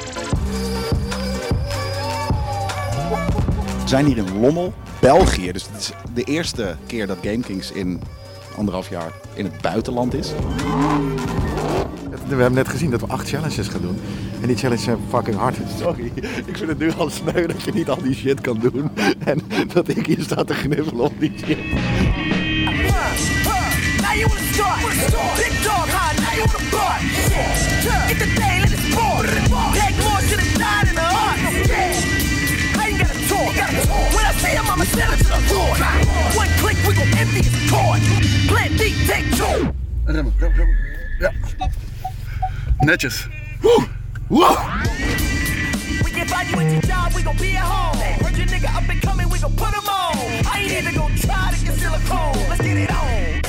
We 3.81 3.97
zijn 3.97 4.05
hier 4.05 4.17
in 4.17 4.39
Lommel, 4.39 4.73
België. 5.01 5.51
Dus 5.51 5.67
het 5.71 5.77
is 5.79 5.91
de 6.13 6.23
eerste 6.23 6.75
keer 6.85 7.07
dat 7.07 7.17
GameKings 7.21 7.71
in 7.71 8.01
anderhalf 8.57 8.89
jaar 8.89 9.11
in 9.33 9.45
het 9.45 9.61
buitenland 9.61 10.13
is. 10.13 10.31
We 12.27 12.38
hebben 12.38 12.53
net 12.53 12.67
gezien 12.67 12.91
dat 12.91 12.99
we 12.99 13.07
acht 13.07 13.29
challenges 13.29 13.67
gaan 13.67 13.81
doen. 13.81 13.97
En 14.41 14.47
die 14.47 14.57
challenges 14.57 14.83
zijn 14.83 14.97
fucking 15.09 15.35
hard. 15.35 15.55
Sorry, 15.79 16.11
ik 16.45 16.57
vind 16.57 16.69
het 16.69 16.79
nu 16.79 16.91
al 16.91 17.09
sneu 17.09 17.47
dat 17.47 17.61
je 17.61 17.71
niet 17.71 17.89
al 17.89 18.01
die 18.01 18.15
shit 18.15 18.41
kan 18.41 18.59
doen. 18.59 18.91
En 19.25 19.41
dat 19.73 19.88
ik 19.88 20.05
hier 20.05 20.21
sta 20.21 20.43
te 20.43 20.53
knuffelen 20.53 21.05
op 21.05 21.19
die 21.19 21.33
shit. 21.38 21.57
Now 24.01 24.13
you 24.13 24.27
wanna 24.27 24.41
start. 24.53 24.79
Big 25.38 25.53
dog 25.63 25.88
high, 25.89 26.15
now 26.19 26.33
you 26.33 26.45
wanna. 26.47 26.61
Get 28.07 28.19
the 28.19 28.27
day, 28.39 28.59
let 28.59 28.71
it. 28.71 29.45
Take 29.75 29.97
more 29.99 30.21
to 30.21 30.35
the 30.35 30.47
side 30.55 30.88
the 30.95 31.01
heart. 31.01 31.39
I 32.79 32.88
ain't 32.88 32.99
gotta 32.99 33.19
talk. 33.27 33.51
When 34.15 34.25
I 34.25 34.33
see 34.39 34.55
him, 34.55 34.65
I'ma 34.67 34.85
send 34.85 35.11
him 35.11 35.19
to 35.19 35.25
the 35.27 35.39
Lord. 35.53 35.79
One 36.35 36.51
click, 36.59 36.77
we 36.88 36.93
gon' 36.95 37.11
empty 37.17 37.41
his. 37.43 37.55
Plant 38.47 38.79
take 39.07 39.27
two. 39.35 39.73
Remmen. 40.07 40.31
You 46.22 46.27
at 46.60 46.72
your 46.72 46.81
job, 46.81 47.14
we 47.15 47.23
gon' 47.23 47.35
be 47.38 47.56
at 47.57 47.64
home. 47.64 47.98
Heard 48.22 48.35
your 48.38 48.45
nigga 48.48 48.69
up 48.77 48.89
and 48.89 48.99
coming, 49.02 49.27
we 49.31 49.39
gon' 49.39 49.53
put 49.56 49.73
him 49.73 49.88
on. 49.89 50.15
I 50.56 50.60
ain't 50.61 50.72
even 50.81 50.93
gon' 50.93 51.15
try 51.15 51.49
to 51.52 51.65
get 51.65 51.80
silicone. 51.80 52.48
Let's 52.49 52.61
get 52.61 52.77
it 52.77 52.89
on. 52.89 53.39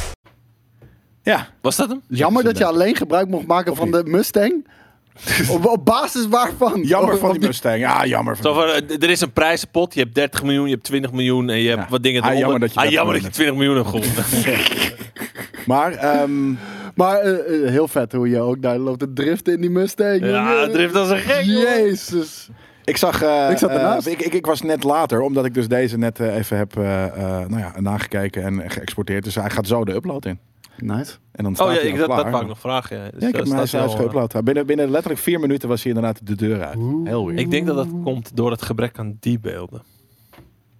Ja, 1.22 1.48
Was 1.60 1.76
dat 1.76 1.88
hem? 1.88 2.00
Jammer 2.08 2.44
dat 2.44 2.58
je 2.58 2.64
alleen 2.64 2.96
gebruik 2.96 3.28
mocht 3.28 3.46
maken 3.46 3.76
van 3.76 3.90
de 3.90 4.02
Mustang. 4.04 4.66
op, 5.50 5.66
op 5.66 5.84
basis 5.84 6.26
waarvan? 6.28 6.82
jammer 6.82 7.18
van 7.18 7.32
die 7.38 7.40
Mustang. 7.46 7.78
Ja, 7.78 8.06
jammer. 8.06 8.36
Van 8.36 8.44
Zo 8.44 8.52
van, 8.54 8.68
eh, 8.68 9.02
er 9.02 9.10
is 9.10 9.20
een 9.20 9.32
prijzenpot, 9.32 9.94
je 9.94 10.00
hebt 10.00 10.14
30 10.14 10.42
miljoen, 10.42 10.64
je 10.66 10.72
hebt 10.72 10.84
20 10.84 11.12
miljoen 11.12 11.50
en 11.50 11.58
je 11.58 11.68
hebt 11.68 11.82
Ja. 11.82 11.88
wat 11.88 12.02
dingen 12.02 12.22
Ah, 12.22 12.28
eronder. 12.28 12.42
jammer 12.50 12.60
dat 12.60 12.74
je 12.74 12.80
ah, 12.80 12.90
jammer 12.90 13.14
dat 13.22 13.36
je 13.36 13.42
gewonnen 13.42 13.54
20 13.54 13.56
miljoen 13.56 13.76
hebt 13.76 14.44
gewonnen. 14.44 14.60
Maar 15.66 15.92
ehm, 15.92 16.52
Maar 16.94 17.18
eh, 17.18 17.64
eh, 17.64 17.70
heel 17.70 17.88
vet 17.88 18.12
hoe 18.12 18.28
je 18.28 18.38
ook 18.40 18.62
daar 18.62 18.78
loopt 18.78 18.98
te 18.98 19.12
driften 19.12 19.52
in 19.54 19.60
die 19.60 19.70
Mustang. 19.70 20.20
ja, 20.24 20.66
drift 20.68 20.94
als 20.94 21.10
een 21.10 21.18
gek. 21.18 21.44
Jezus. 21.44 22.48
Ik 22.84 22.96
zag... 22.96 23.22
eh, 23.22 23.50
Ik 23.50 23.58
zat 23.58 23.70
ernaast. 23.70 24.06
eh, 24.06 24.12
ik, 24.12 24.20
ik, 24.20 24.32
ik 24.34 24.46
was 24.46 24.62
net 24.62 24.82
later, 24.84 25.20
omdat 25.20 25.44
ik 25.44 25.54
dus 25.54 25.68
deze 25.68 25.98
net 25.98 26.20
eh, 26.20 26.36
even 26.36 26.56
heb 26.56 26.76
eh, 26.76 27.04
eh, 27.06 27.48
nou 27.48 27.58
ja, 27.58 27.80
nagekeken 27.80 28.42
en 28.42 28.70
geëxporteerd. 28.70 29.24
Dus 29.24 29.34
hij 29.34 29.50
gaat 29.50 29.66
zo 29.66 29.84
de 29.84 29.94
upload 29.94 30.24
in. 30.26 30.38
Nice. 30.76 31.14
En 31.32 31.44
dan 31.44 31.54
staat 31.54 31.66
Oh 31.68 31.72
ja, 31.74 31.78
hij 31.80 31.88
ik, 31.88 31.96
dat, 31.98 32.08
dat 32.08 32.18
klaar. 32.18 32.30
wou 32.30 32.42
ik 32.42 32.48
nog 32.48 32.60
vragen. 32.60 32.96
Ja. 32.96 33.02
Dus 33.10 33.20
Ja, 33.22 33.26
ik 33.28 33.32
dat 33.34 33.70
heb 33.70 33.80
hem 33.80 33.88
geüpload. 34.08 34.42
Binnen, 34.44 34.66
binnen 34.66 34.90
letterlijk 34.90 35.20
vier 35.22 35.40
minuten 35.40 35.68
was 35.68 35.82
hij 35.82 35.92
inderdaad 35.92 36.26
de 36.26 36.34
deur 36.36 36.64
uit. 36.64 36.78
Heel 37.04 37.24
weird. 37.26 37.40
Ik 37.40 37.50
denk 37.50 37.66
dat 37.66 37.76
dat 37.76 37.88
komt 38.04 38.36
door 38.36 38.50
het 38.50 38.62
gebrek 38.62 38.98
aan 38.98 39.16
die 39.20 39.38
beelden. 39.40 39.82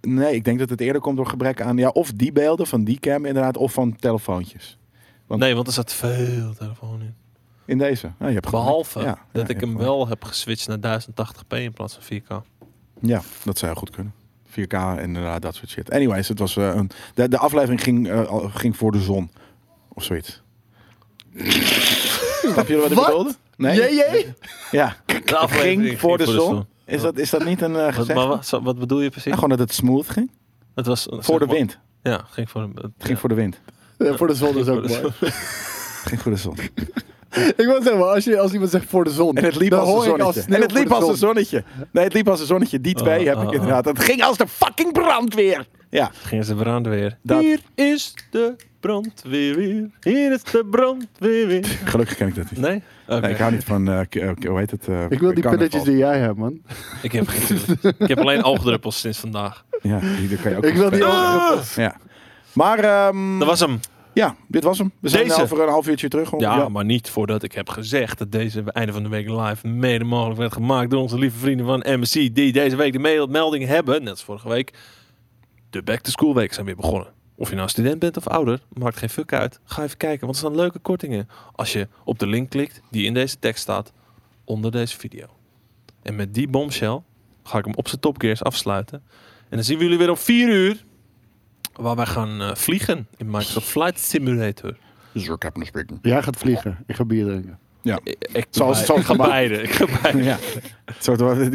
Nee, 0.01 0.35
ik 0.35 0.43
denk 0.43 0.59
dat 0.59 0.69
het 0.69 0.81
eerder 0.81 1.01
komt 1.01 1.17
door 1.17 1.25
gebrek 1.27 1.61
aan... 1.61 1.77
Ja, 1.77 1.89
of 1.89 2.11
die 2.11 2.31
beelden 2.31 2.67
van 2.67 2.83
die 2.83 2.99
cam 2.99 3.25
inderdaad, 3.25 3.57
of 3.57 3.73
van 3.73 3.95
telefoontjes. 3.95 4.77
Want- 5.27 5.41
Nee, 5.41 5.55
want 5.55 5.67
er 5.67 5.73
zat 5.73 5.93
veel 5.93 6.53
telefoon 6.57 7.01
in. 7.01 7.15
In 7.65 7.77
deze. 7.77 8.11
Ja, 8.19 8.27
je 8.27 8.33
hebt 8.33 8.47
gelijk. 8.47 8.65
Behalve 8.65 8.99
Ja, 8.99 9.17
dat 9.31 9.47
ja, 9.47 9.53
ik 9.53 9.59
hem 9.61 9.77
wel 9.77 10.07
heb 10.07 10.23
geswitcht 10.23 10.67
naar 10.67 11.01
1080p 11.01 11.47
in 11.47 11.73
plaats 11.73 11.97
van 11.99 12.19
4K. 12.21 12.45
Ja, 13.01 13.21
dat 13.43 13.57
zou 13.57 13.71
heel 13.71 13.79
goed 13.79 13.89
kunnen. 13.89 14.13
4K 14.49 14.73
en 14.73 14.99
inderdaad 14.99 15.41
dat 15.41 15.55
soort 15.55 15.69
shit. 15.69 15.91
Anyways, 15.91 16.27
het 16.27 16.39
was, 16.39 16.57
eh, 16.57 16.75
een, 16.75 16.89
de, 17.13 17.27
de 17.27 17.37
aflevering 17.37 17.83
ging, 17.83 18.09
eh, 18.09 18.45
ging 18.55 18.77
voor 18.77 18.91
de 18.91 19.01
zon. 19.01 19.31
Of 19.93 20.03
zoiets. 20.03 20.41
Snap 22.51 22.67
je 22.67 22.75
wat 22.75 22.91
ik 22.91 22.97
Wat? 22.97 23.05
bedoelde? 23.05 23.35
Nee? 23.57 23.75
Jee, 23.75 23.93
jee. 23.95 24.33
Ja, 24.71 24.95
De 25.05 25.37
aflevering 25.37 25.81
ging 25.83 25.99
voor 25.99 26.17
de 26.17 26.25
zon. 26.25 26.65
Is 26.85 27.01
dat, 27.01 27.17
is 27.17 27.29
dat 27.29 27.45
niet 27.45 27.61
een 27.61 27.71
uh, 27.71 27.77
Wat, 27.85 27.93
gezegd? 27.93 28.19
maar 28.19 28.27
wat, 28.27 28.49
wat 28.63 28.79
bedoel 28.79 29.01
je 29.01 29.09
precies? 29.09 29.33
Gewoon 29.33 29.49
dat 29.49 29.59
het 29.59 29.73
smooth 29.73 30.09
ging. 30.09 30.31
het 30.75 30.85
was 30.85 31.07
Voor 31.09 31.39
de 31.39 31.45
wind. 31.45 31.79
Ja, 32.01 32.25
ging 32.29 32.49
voor 32.49 32.61
de 32.73 32.81
Het 32.81 32.91
ging 32.97 33.19
voor 33.19 33.29
de 33.29 33.35
wind. 33.35 33.59
Ja, 33.97 34.15
voor 34.17 34.27
de 34.27 34.35
zon 34.35 34.57
is 34.57 34.67
ook 34.67 34.87
mooi. 34.87 35.01
Het 35.19 36.11
ging 36.11 36.21
voor 36.21 36.31
de 36.31 36.37
zon. 36.37 36.57
Ik 37.61 37.65
wil 37.65 37.81
zeggen, 37.81 38.11
als, 38.13 38.23
je, 38.23 38.39
als 38.39 38.51
iemand 38.53 38.71
zegt 38.71 38.85
voor 38.89 39.03
de 39.03 39.09
zon. 39.09 39.35
En 39.37 39.43
het 39.45 39.55
liep 39.55 39.73
als 39.73 39.89
een 39.89 40.01
zonnetje. 40.17 40.41
en 40.55 40.61
het 40.61 40.71
liep 40.71 40.87
de 40.87 40.93
als 40.93 41.03
een 41.03 41.07
zon. 41.09 41.17
zonnetje. 41.17 41.63
Nee, 41.91 42.03
het 42.03 42.13
liep 42.13 42.29
als 42.29 42.39
een 42.39 42.45
zonnetje. 42.45 42.81
Die 42.81 42.93
twee 42.95 43.19
Oh, 43.19 43.25
heb 43.25 43.35
oh, 43.35 43.41
ik 43.41 43.47
oh. 43.47 43.53
inderdaad. 43.53 43.85
Het 43.85 43.99
ging 43.99 44.23
als 44.23 44.37
de 44.37 44.47
fucking 44.47 44.91
brandweer. 44.93 45.67
Ja, 45.89 46.11
Gingen 46.13 46.45
ze 46.45 46.55
brandweer. 46.55 47.17
Dat- 47.21 47.39
Hier 47.41 47.59
is 47.75 48.13
de 48.29 48.55
brandweer 48.79 49.55
weer. 49.55 49.89
Hier 50.01 50.31
is 50.31 50.43
de 50.43 50.65
brandweer 50.71 51.47
weer. 51.47 51.65
gelukkig 51.85 52.15
ken 52.15 52.27
ik 52.27 52.35
dat 52.35 52.51
niet. 52.51 52.59
Nee? 52.59 52.81
Ik 53.31 53.37
hou 53.37 53.51
niet 53.51 53.63
van, 53.63 53.87
eh, 53.89 53.99
eh, 54.09 54.29
hoe 54.47 54.57
heet 54.59 54.71
het? 54.71 54.87
eh, 54.87 55.05
Ik 55.09 55.19
wil 55.19 55.33
die 55.33 55.49
pilletjes 55.49 55.83
die 55.83 55.97
jij 55.97 56.19
hebt, 56.19 56.37
man. 56.37 56.61
Ik 57.01 57.11
heb, 57.11 57.27
geen- 57.27 57.93
ik 57.97 58.07
heb 58.07 58.17
alleen 58.19 58.43
oogdruppels 58.53 58.99
sinds 58.99 59.19
vandaag. 59.19 59.65
Ja, 59.81 59.99
die 59.99 60.37
kan 60.37 60.51
je 60.51 60.57
ook 60.57 60.63
Ik 60.65 60.75
wil 60.75 60.89
die 60.89 61.05
oogdruppels. 61.05 61.75
Ja. 61.75 61.95
Maar 62.53 62.79
ehm, 62.79 63.39
Dat 63.39 63.47
was 63.47 63.59
hem. 63.59 63.79
Ja, 64.13 64.35
dit 64.47 64.63
was 64.63 64.77
hem. 64.77 64.91
We 64.99 65.09
zijn 65.09 65.27
Deze. 65.27 65.41
over 65.41 65.61
een 65.61 65.69
half 65.69 65.87
uurtje 65.87 66.07
terug. 66.07 66.31
Ja, 66.37 66.69
maar 66.69 66.85
niet 66.85 67.09
voordat 67.09 67.43
ik 67.43 67.51
heb 67.51 67.69
gezegd 67.69 68.17
dat 68.17 68.31
deze 68.31 68.63
einde 68.71 68.93
van 68.93 69.03
de 69.03 69.09
week 69.09 69.29
live 69.29 69.67
mede 69.67 70.03
mogelijk 70.03 70.39
werd 70.39 70.53
gemaakt 70.53 70.89
door 70.89 71.01
onze 71.01 71.17
lieve 71.17 71.37
vrienden 71.37 71.65
van 71.65 71.83
MSC. 71.99 72.13
Die 72.13 72.51
deze 72.51 72.75
week 72.75 72.93
de 72.93 73.27
melding 73.29 73.65
hebben, 73.65 74.01
net 74.03 74.09
als 74.09 74.23
vorige 74.23 74.49
week. 74.49 74.73
De 75.69 75.83
Back 75.83 75.99
to 75.99 76.11
School 76.11 76.33
week 76.35 76.53
zijn 76.53 76.65
weer 76.65 76.75
begonnen. 76.75 77.07
Of 77.35 77.49
je 77.49 77.55
nou 77.55 77.69
student 77.69 77.99
bent 77.99 78.17
of 78.17 78.27
ouder, 78.27 78.61
maakt 78.73 78.97
geen 78.97 79.09
fuck 79.09 79.33
uit. 79.33 79.59
Ga 79.63 79.83
even 79.83 79.97
kijken, 79.97 80.19
want 80.19 80.33
er 80.33 80.43
staan 80.43 80.55
leuke 80.55 80.79
kortingen. 80.79 81.27
Als 81.55 81.73
je 81.73 81.87
op 82.03 82.19
de 82.19 82.27
link 82.27 82.49
klikt 82.49 82.81
die 82.91 83.05
in 83.05 83.13
deze 83.13 83.39
tekst 83.39 83.61
staat 83.61 83.93
onder 84.45 84.71
deze 84.71 84.97
video. 84.97 85.25
En 86.01 86.15
met 86.15 86.33
die 86.33 86.47
bombshell 86.47 87.01
ga 87.43 87.57
ik 87.57 87.65
hem 87.65 87.75
op 87.75 87.87
zijn 87.87 88.01
topgears 88.01 88.43
afsluiten. 88.43 89.03
En 89.49 89.59
dan 89.59 89.63
zien 89.63 89.77
we 89.77 89.83
jullie 89.83 89.97
weer 89.97 90.09
om 90.09 90.17
4 90.17 90.49
uur. 90.49 90.85
Waar 91.75 91.95
wij 91.95 92.05
gaan 92.05 92.41
eh, 92.41 92.55
vliegen 92.55 93.07
in 93.17 93.25
Microsoft 93.25 93.67
Flight 93.67 93.99
Simulator. 93.99 94.75
Sir 95.15 95.37
Captain 95.37 95.65
speaking. 95.65 95.99
Jij 96.01 96.21
gaat 96.23 96.37
vliegen. 96.37 96.77
Ik 96.87 96.95
ga 96.95 97.05
bier 97.05 97.25
drinken. 97.25 97.57
Ja. 97.81 97.99
Ik, 98.03 98.15
ik, 98.33 98.45
Zoals- 98.49 98.79
ik, 98.79 98.85
zoals 98.85 99.01
ga 99.01 99.11
gemaakt. 99.13 99.29
beide. 99.29 99.61
Ik 99.61 99.71
ga 99.71 99.85
beide. 100.01 100.23
ja. 100.23 100.37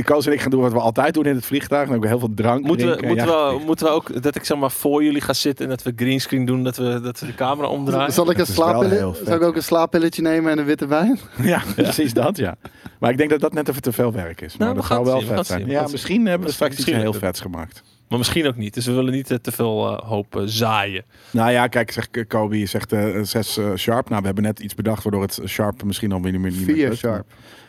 Koos 0.04 0.26
en 0.26 0.32
ik 0.32 0.40
gaan 0.40 0.50
doen 0.50 0.60
wat 0.60 0.72
we 0.72 0.78
altijd 0.78 1.14
doen 1.14 1.24
in 1.24 1.34
het 1.34 1.44
vliegtuig. 1.46 1.88
Dan 1.88 1.96
ook 1.96 2.04
heel 2.06 2.18
veel 2.18 2.34
drank 2.34 2.64
Moeten 2.64 2.86
we, 2.86 2.96
drinken. 2.96 3.16
moeten, 3.16 3.36
Ja, 3.36 3.54
we, 3.58 3.64
moeten 3.64 3.86
we 3.86 3.92
ook 3.92 4.22
dat 4.22 4.34
ik 4.36 4.44
zeg 4.44 4.58
maar 4.58 4.70
voor 4.70 5.04
jullie 5.04 5.20
ga 5.20 5.32
zitten 5.32 5.64
en 5.64 5.70
dat 5.70 5.82
we 5.82 5.92
greenscreen 5.96 6.44
doen, 6.44 6.64
dat 6.64 6.76
we, 6.76 7.00
dat 7.00 7.20
we 7.20 7.26
de 7.26 7.34
camera 7.34 7.68
omdraaien? 7.68 8.12
Zal 8.12 8.30
ik, 8.30 8.38
een 8.38 8.46
slaappilletje, 8.46 9.24
zal 9.24 9.34
ik 9.36 9.42
ook 9.42 9.56
een 9.56 9.62
slaappilletje 9.62 10.22
nemen 10.22 10.50
en 10.52 10.58
een 10.58 10.64
witte 10.64 10.86
wijn? 10.86 11.18
Ja, 11.42 11.62
precies 11.74 12.12
dat, 12.14 12.36
ja. 12.36 12.56
Maar 13.00 13.10
ik 13.10 13.16
denk 13.16 13.30
dat 13.30 13.40
dat 13.40 13.52
net 13.52 13.68
even 13.68 13.82
te 13.82 13.92
veel 13.92 14.12
werk 14.12 14.40
is. 14.40 14.56
Maar 14.56 14.66
Nou, 14.66 14.70
we 14.70 14.76
dat 14.76 14.84
gaan 14.86 15.04
zou 15.04 15.08
wel 15.08 15.18
zien, 15.20 15.28
we 15.30 15.36
vet 15.36 15.46
zijn. 15.46 15.58
zien, 15.58 15.68
we 15.68 15.74
Ja, 15.74 15.86
misschien 15.90 16.26
hebben 16.26 16.46
we 16.48 16.54
straks 16.54 16.76
iets 16.76 16.84
heel 16.90 17.12
vets 17.12 17.40
gemaakt. 17.40 17.82
Maar 18.08 18.18
misschien 18.18 18.46
ook 18.46 18.56
niet. 18.56 18.74
Dus 18.74 18.86
we 18.86 18.92
willen 18.92 19.12
niet 19.12 19.30
eh, 19.30 19.38
te 19.38 19.52
veel 19.52 19.98
eh, 19.98 20.08
hoop 20.08 20.36
eh, 20.36 20.42
zaaien. 20.46 21.04
Nou 21.30 21.50
ja, 21.50 21.66
kijk, 21.66 21.90
zegt 21.90 22.26
Kobe, 22.28 22.66
zegt 22.66 22.92
eh 22.92 23.22
6 23.22 23.58
sharp. 23.76 24.08
Nou, 24.08 24.20
we 24.20 24.26
hebben 24.26 24.44
net 24.44 24.60
iets 24.60 24.74
bedacht 24.74 25.02
waardoor 25.02 25.22
het 25.22 25.40
sharp 25.46 25.82
misschien 25.82 26.12
al 26.12 26.20
niet 26.20 26.38
meer 26.38 26.50
niet 26.50 26.66
meer 26.66 26.74
Vier 26.74 26.88
lukt. 26.88 26.98
sharp. 26.98 27.26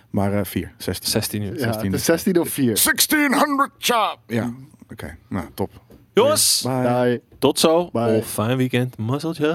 Maar 0.10 0.34
eh 0.34 0.44
4, 0.45 0.72
16. 0.78 1.10
16 1.10 1.41
uur. 1.41 1.53
Ja, 1.53 1.60
16. 1.64 1.91
het 1.91 1.99
is 1.99 2.06
16 2.06 2.40
of 2.40 2.49
4. 2.49 2.66
1600 2.66 3.72
sharp! 3.78 4.18
Ja, 4.28 4.53
oké. 4.91 5.18
Nou, 5.30 5.45
top. 5.53 5.70
Jongens, 6.14 6.61
Bye. 6.66 6.82
Bye. 6.82 7.22
tot 7.40 7.60
zo. 7.60 7.90
Bye. 7.91 8.18
Of 8.18 8.28
fijn 8.28 8.57
weekend. 8.57 8.98
Mazzeltje. 8.98 9.48